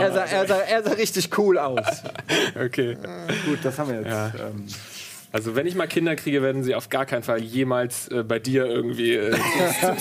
Er 0.00 0.12
sah, 0.12 0.24
er, 0.24 0.46
sah, 0.46 0.58
er 0.68 0.82
sah 0.82 0.92
richtig 0.92 1.36
cool 1.38 1.58
aus. 1.58 1.84
Okay. 2.64 2.96
Gut, 3.46 3.58
das 3.62 3.78
haben 3.78 3.90
wir 3.90 4.00
jetzt. 4.00 4.40
Ähm, 4.40 4.66
Also 5.30 5.54
wenn 5.54 5.66
ich 5.66 5.74
mal 5.74 5.86
Kinder 5.86 6.16
kriege, 6.16 6.42
werden 6.42 6.62
sie 6.62 6.74
auf 6.74 6.88
gar 6.88 7.04
keinen 7.04 7.22
Fall 7.22 7.42
jemals 7.42 8.08
äh, 8.08 8.22
bei 8.22 8.38
dir 8.38 8.64
irgendwie 8.64 9.14
äh, 9.14 9.34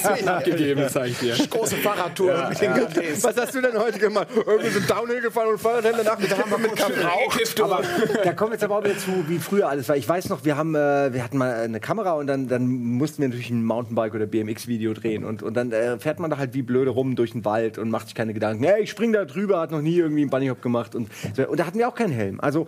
abgegeben, 0.25 0.85
zeige 0.89 1.09
ich 1.09 1.19
dir. 1.19 1.35
Große 1.49 1.75
Fahrradtour 1.77 2.47
mit 2.49 2.61
den 2.61 2.71
Gardés. 2.71 3.23
Was 3.23 3.35
hast 3.35 3.53
du 3.53 3.61
denn 3.61 3.77
heute 3.77 3.99
gemacht? 3.99 4.27
Irgendwie 4.33 4.69
so 4.69 4.79
Downhill 4.79 5.21
gefahren 5.21 5.49
und 5.49 5.59
Fahrradhelm 5.59 5.95
danach 5.97 6.17
mit 6.17 6.29
Kippen 6.29 6.61
mit 6.61 6.75
Geraucht. 6.75 7.61
Aber 7.61 7.81
da 8.23 8.33
kommen 8.33 8.51
wir 8.51 8.55
jetzt 8.55 8.63
aber 8.63 8.77
auch 8.77 8.83
wieder 8.83 8.97
zu, 8.97 9.27
wie 9.27 9.39
früher 9.39 9.67
alles 9.67 9.89
war. 9.89 9.97
Ich 9.97 10.07
weiß 10.07 10.29
noch, 10.29 10.45
wir, 10.45 10.55
haben, 10.55 10.75
äh, 10.75 11.13
wir 11.13 11.23
hatten 11.23 11.37
mal 11.37 11.53
eine 11.55 11.81
Kamera 11.81 12.13
und 12.13 12.27
dann, 12.27 12.47
dann 12.47 12.67
mussten 12.67 13.21
wir 13.21 13.27
natürlich 13.27 13.49
ein 13.49 13.65
Mountainbike- 13.65 14.15
oder 14.15 14.27
BMX-Video 14.27 14.93
drehen. 14.93 15.25
Und, 15.25 15.43
und 15.43 15.55
dann 15.55 15.73
äh, 15.73 15.99
fährt 15.99 16.19
man 16.19 16.31
da 16.31 16.37
halt 16.37 16.53
wie 16.53 16.61
blöde 16.61 16.91
rum 16.91 17.15
durch 17.15 17.31
den 17.31 17.43
Wald 17.43 17.77
und 17.77 17.89
macht 17.89 18.07
sich 18.07 18.15
keine 18.15 18.33
Gedanken. 18.33 18.63
Hey, 18.63 18.83
ich 18.83 18.91
spring 18.91 19.11
da 19.11 19.25
drüber, 19.25 19.59
hat 19.59 19.71
noch 19.71 19.81
nie 19.81 19.97
irgendwie 19.97 20.21
einen 20.21 20.29
Bunnyhop 20.29 20.61
gemacht. 20.61 20.95
Und, 20.95 21.09
und 21.37 21.59
da 21.59 21.65
hatten 21.65 21.77
wir 21.77 21.89
auch 21.89 21.95
keinen 21.95 22.13
Helm. 22.13 22.39
Also, 22.39 22.67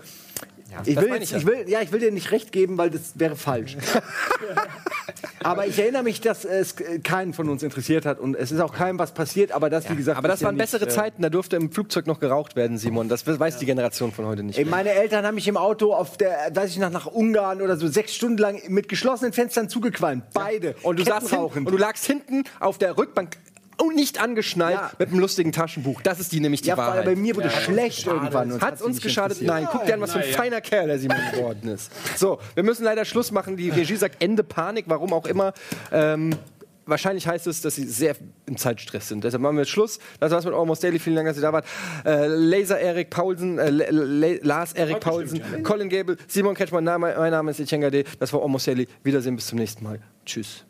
ich, 0.85 0.95
will 0.95 1.09
jetzt, 1.09 1.23
ich 1.23 1.31
ja. 1.31 1.37
ich, 1.37 1.45
will, 1.45 1.65
ja, 1.67 1.81
ich 1.81 1.91
will 1.91 1.99
dir 1.99 2.11
nicht 2.11 2.31
recht 2.31 2.51
geben, 2.51 2.77
weil 2.77 2.89
das 2.89 3.13
wäre 3.15 3.35
falsch. 3.35 3.77
aber 5.43 5.67
ich 5.67 5.79
erinnere 5.79 6.03
mich, 6.03 6.21
dass 6.21 6.45
es 6.45 6.75
keinen 7.03 7.33
von 7.33 7.49
uns 7.49 7.63
interessiert 7.63 8.05
hat 8.05 8.19
und 8.19 8.35
es 8.35 8.51
ist 8.51 8.59
auch 8.59 8.73
keinem 8.73 8.99
was 8.99 9.13
passiert. 9.13 9.51
Aber 9.51 9.69
das, 9.69 9.89
wie 9.89 9.95
gesagt, 9.95 10.17
Aber 10.17 10.27
das 10.27 10.37
ist 10.37 10.41
ja 10.41 10.47
waren 10.47 10.55
nicht, 10.55 10.63
bessere 10.63 10.85
äh, 10.85 10.89
Zeiten, 10.89 11.21
da 11.21 11.29
durfte 11.29 11.55
im 11.55 11.71
Flugzeug 11.71 12.07
noch 12.07 12.19
geraucht 12.19 12.55
werden, 12.55 12.77
Simon. 12.77 13.09
Das 13.09 13.25
weiß 13.25 13.57
die 13.57 13.65
Generation 13.65 14.11
von 14.11 14.25
heute 14.25 14.43
nicht. 14.43 14.57
Ey, 14.57 14.65
meine 14.65 14.91
Eltern 14.91 15.25
haben 15.25 15.35
mich 15.35 15.47
im 15.47 15.57
Auto 15.57 15.93
auf 15.93 16.17
der, 16.17 16.51
weiß 16.53 16.71
ich 16.71 16.77
noch, 16.77 16.91
nach 16.91 17.07
Ungarn 17.07 17.61
oder 17.61 17.77
so 17.77 17.87
sechs 17.87 18.15
Stunden 18.15 18.37
lang 18.37 18.61
mit 18.67 18.89
geschlossenen 18.89 19.33
Fenstern 19.33 19.69
zugequalmt. 19.69 20.23
Beide. 20.33 20.75
Und 20.83 20.99
du, 20.99 21.03
saßt 21.03 21.29
hin, 21.29 21.39
und 21.39 21.71
du 21.71 21.77
lagst 21.77 22.05
hinten 22.05 22.43
auf 22.59 22.77
der 22.77 22.97
Rückbank 22.97 23.37
und 23.79 23.95
nicht 23.95 24.21
angeschnallt 24.21 24.75
Ja. 24.75 24.91
mit 24.99 25.09
einem 25.09 25.19
lustigen 25.19 25.51
Taschenbuch. 25.51 26.01
Das 26.01 26.19
ist 26.19 26.31
die 26.31 26.39
nämlich 26.39 26.61
die 26.61 26.67
ja, 26.69 26.77
Wahrheit. 26.77 27.05
bei 27.05 27.15
mir 27.15 27.35
wurde 27.35 27.49
schlecht 27.49 28.05
irgendwann. 28.07 28.59
Hat 28.61 28.81
uns 28.81 29.01
geschadet? 29.01 29.41
Nein, 29.41 29.67
guck 29.71 29.85
dir 29.85 29.93
an, 29.95 30.01
was 30.01 30.11
für 30.13 30.19
ein 30.19 30.33
feiner 30.33 30.61
Kerl 30.61 30.87
der 30.87 30.99
Simon 30.99 31.17
geworden 31.33 31.67
ist. 31.69 31.91
So, 32.17 32.39
wir 32.55 32.63
müssen 32.63 32.83
leider 32.83 33.05
Schluss 33.05 33.31
machen. 33.31 33.57
Die 33.57 33.69
Regie 33.69 33.95
sagt 33.95 34.21
Ende 34.23 34.43
Panik, 34.43 34.85
warum 34.87 35.13
auch 35.13 35.25
immer. 35.25 35.53
Ähm, 35.91 36.35
wahrscheinlich 36.85 37.27
heißt 37.27 37.47
es, 37.47 37.61
dass 37.61 37.75
sie 37.75 37.85
sehr 37.85 38.15
im 38.47 38.57
Zeitstress 38.57 39.07
sind. 39.07 39.23
Deshalb 39.23 39.41
machen 39.41 39.55
wir 39.55 39.61
jetzt 39.61 39.69
Schluss. 39.71 39.99
Das 40.19 40.31
war's 40.31 40.43
mit 40.45 40.53
Almost 40.53 40.83
Daily. 40.83 40.99
Vielen 40.99 41.15
Dank, 41.15 41.27
dass 41.27 41.37
ihr 41.37 41.41
da 41.41 41.53
wart. 41.53 41.65
Äh, 42.05 42.27
Laser 42.27 42.79
Erik 42.79 43.09
Paulsen, 43.09 43.59
äh, 43.59 43.69
Lars 44.41 44.73
Erik 44.73 44.99
Paulsen, 44.99 45.41
Colin 45.63 45.89
Gable, 45.89 46.17
Simon 46.27 46.55
Ketschmann, 46.55 46.83
mein 46.83 47.31
Name 47.31 47.51
ist 47.51 47.59
Etienne 47.59 47.85
Gade. 47.85 48.03
Das 48.19 48.33
war 48.33 48.41
Almost 48.41 48.67
Daily. 48.67 48.87
Wiedersehen, 49.03 49.35
bis 49.35 49.47
zum 49.47 49.59
nächsten 49.59 49.83
Mal. 49.83 49.99
Tschüss. 50.25 50.65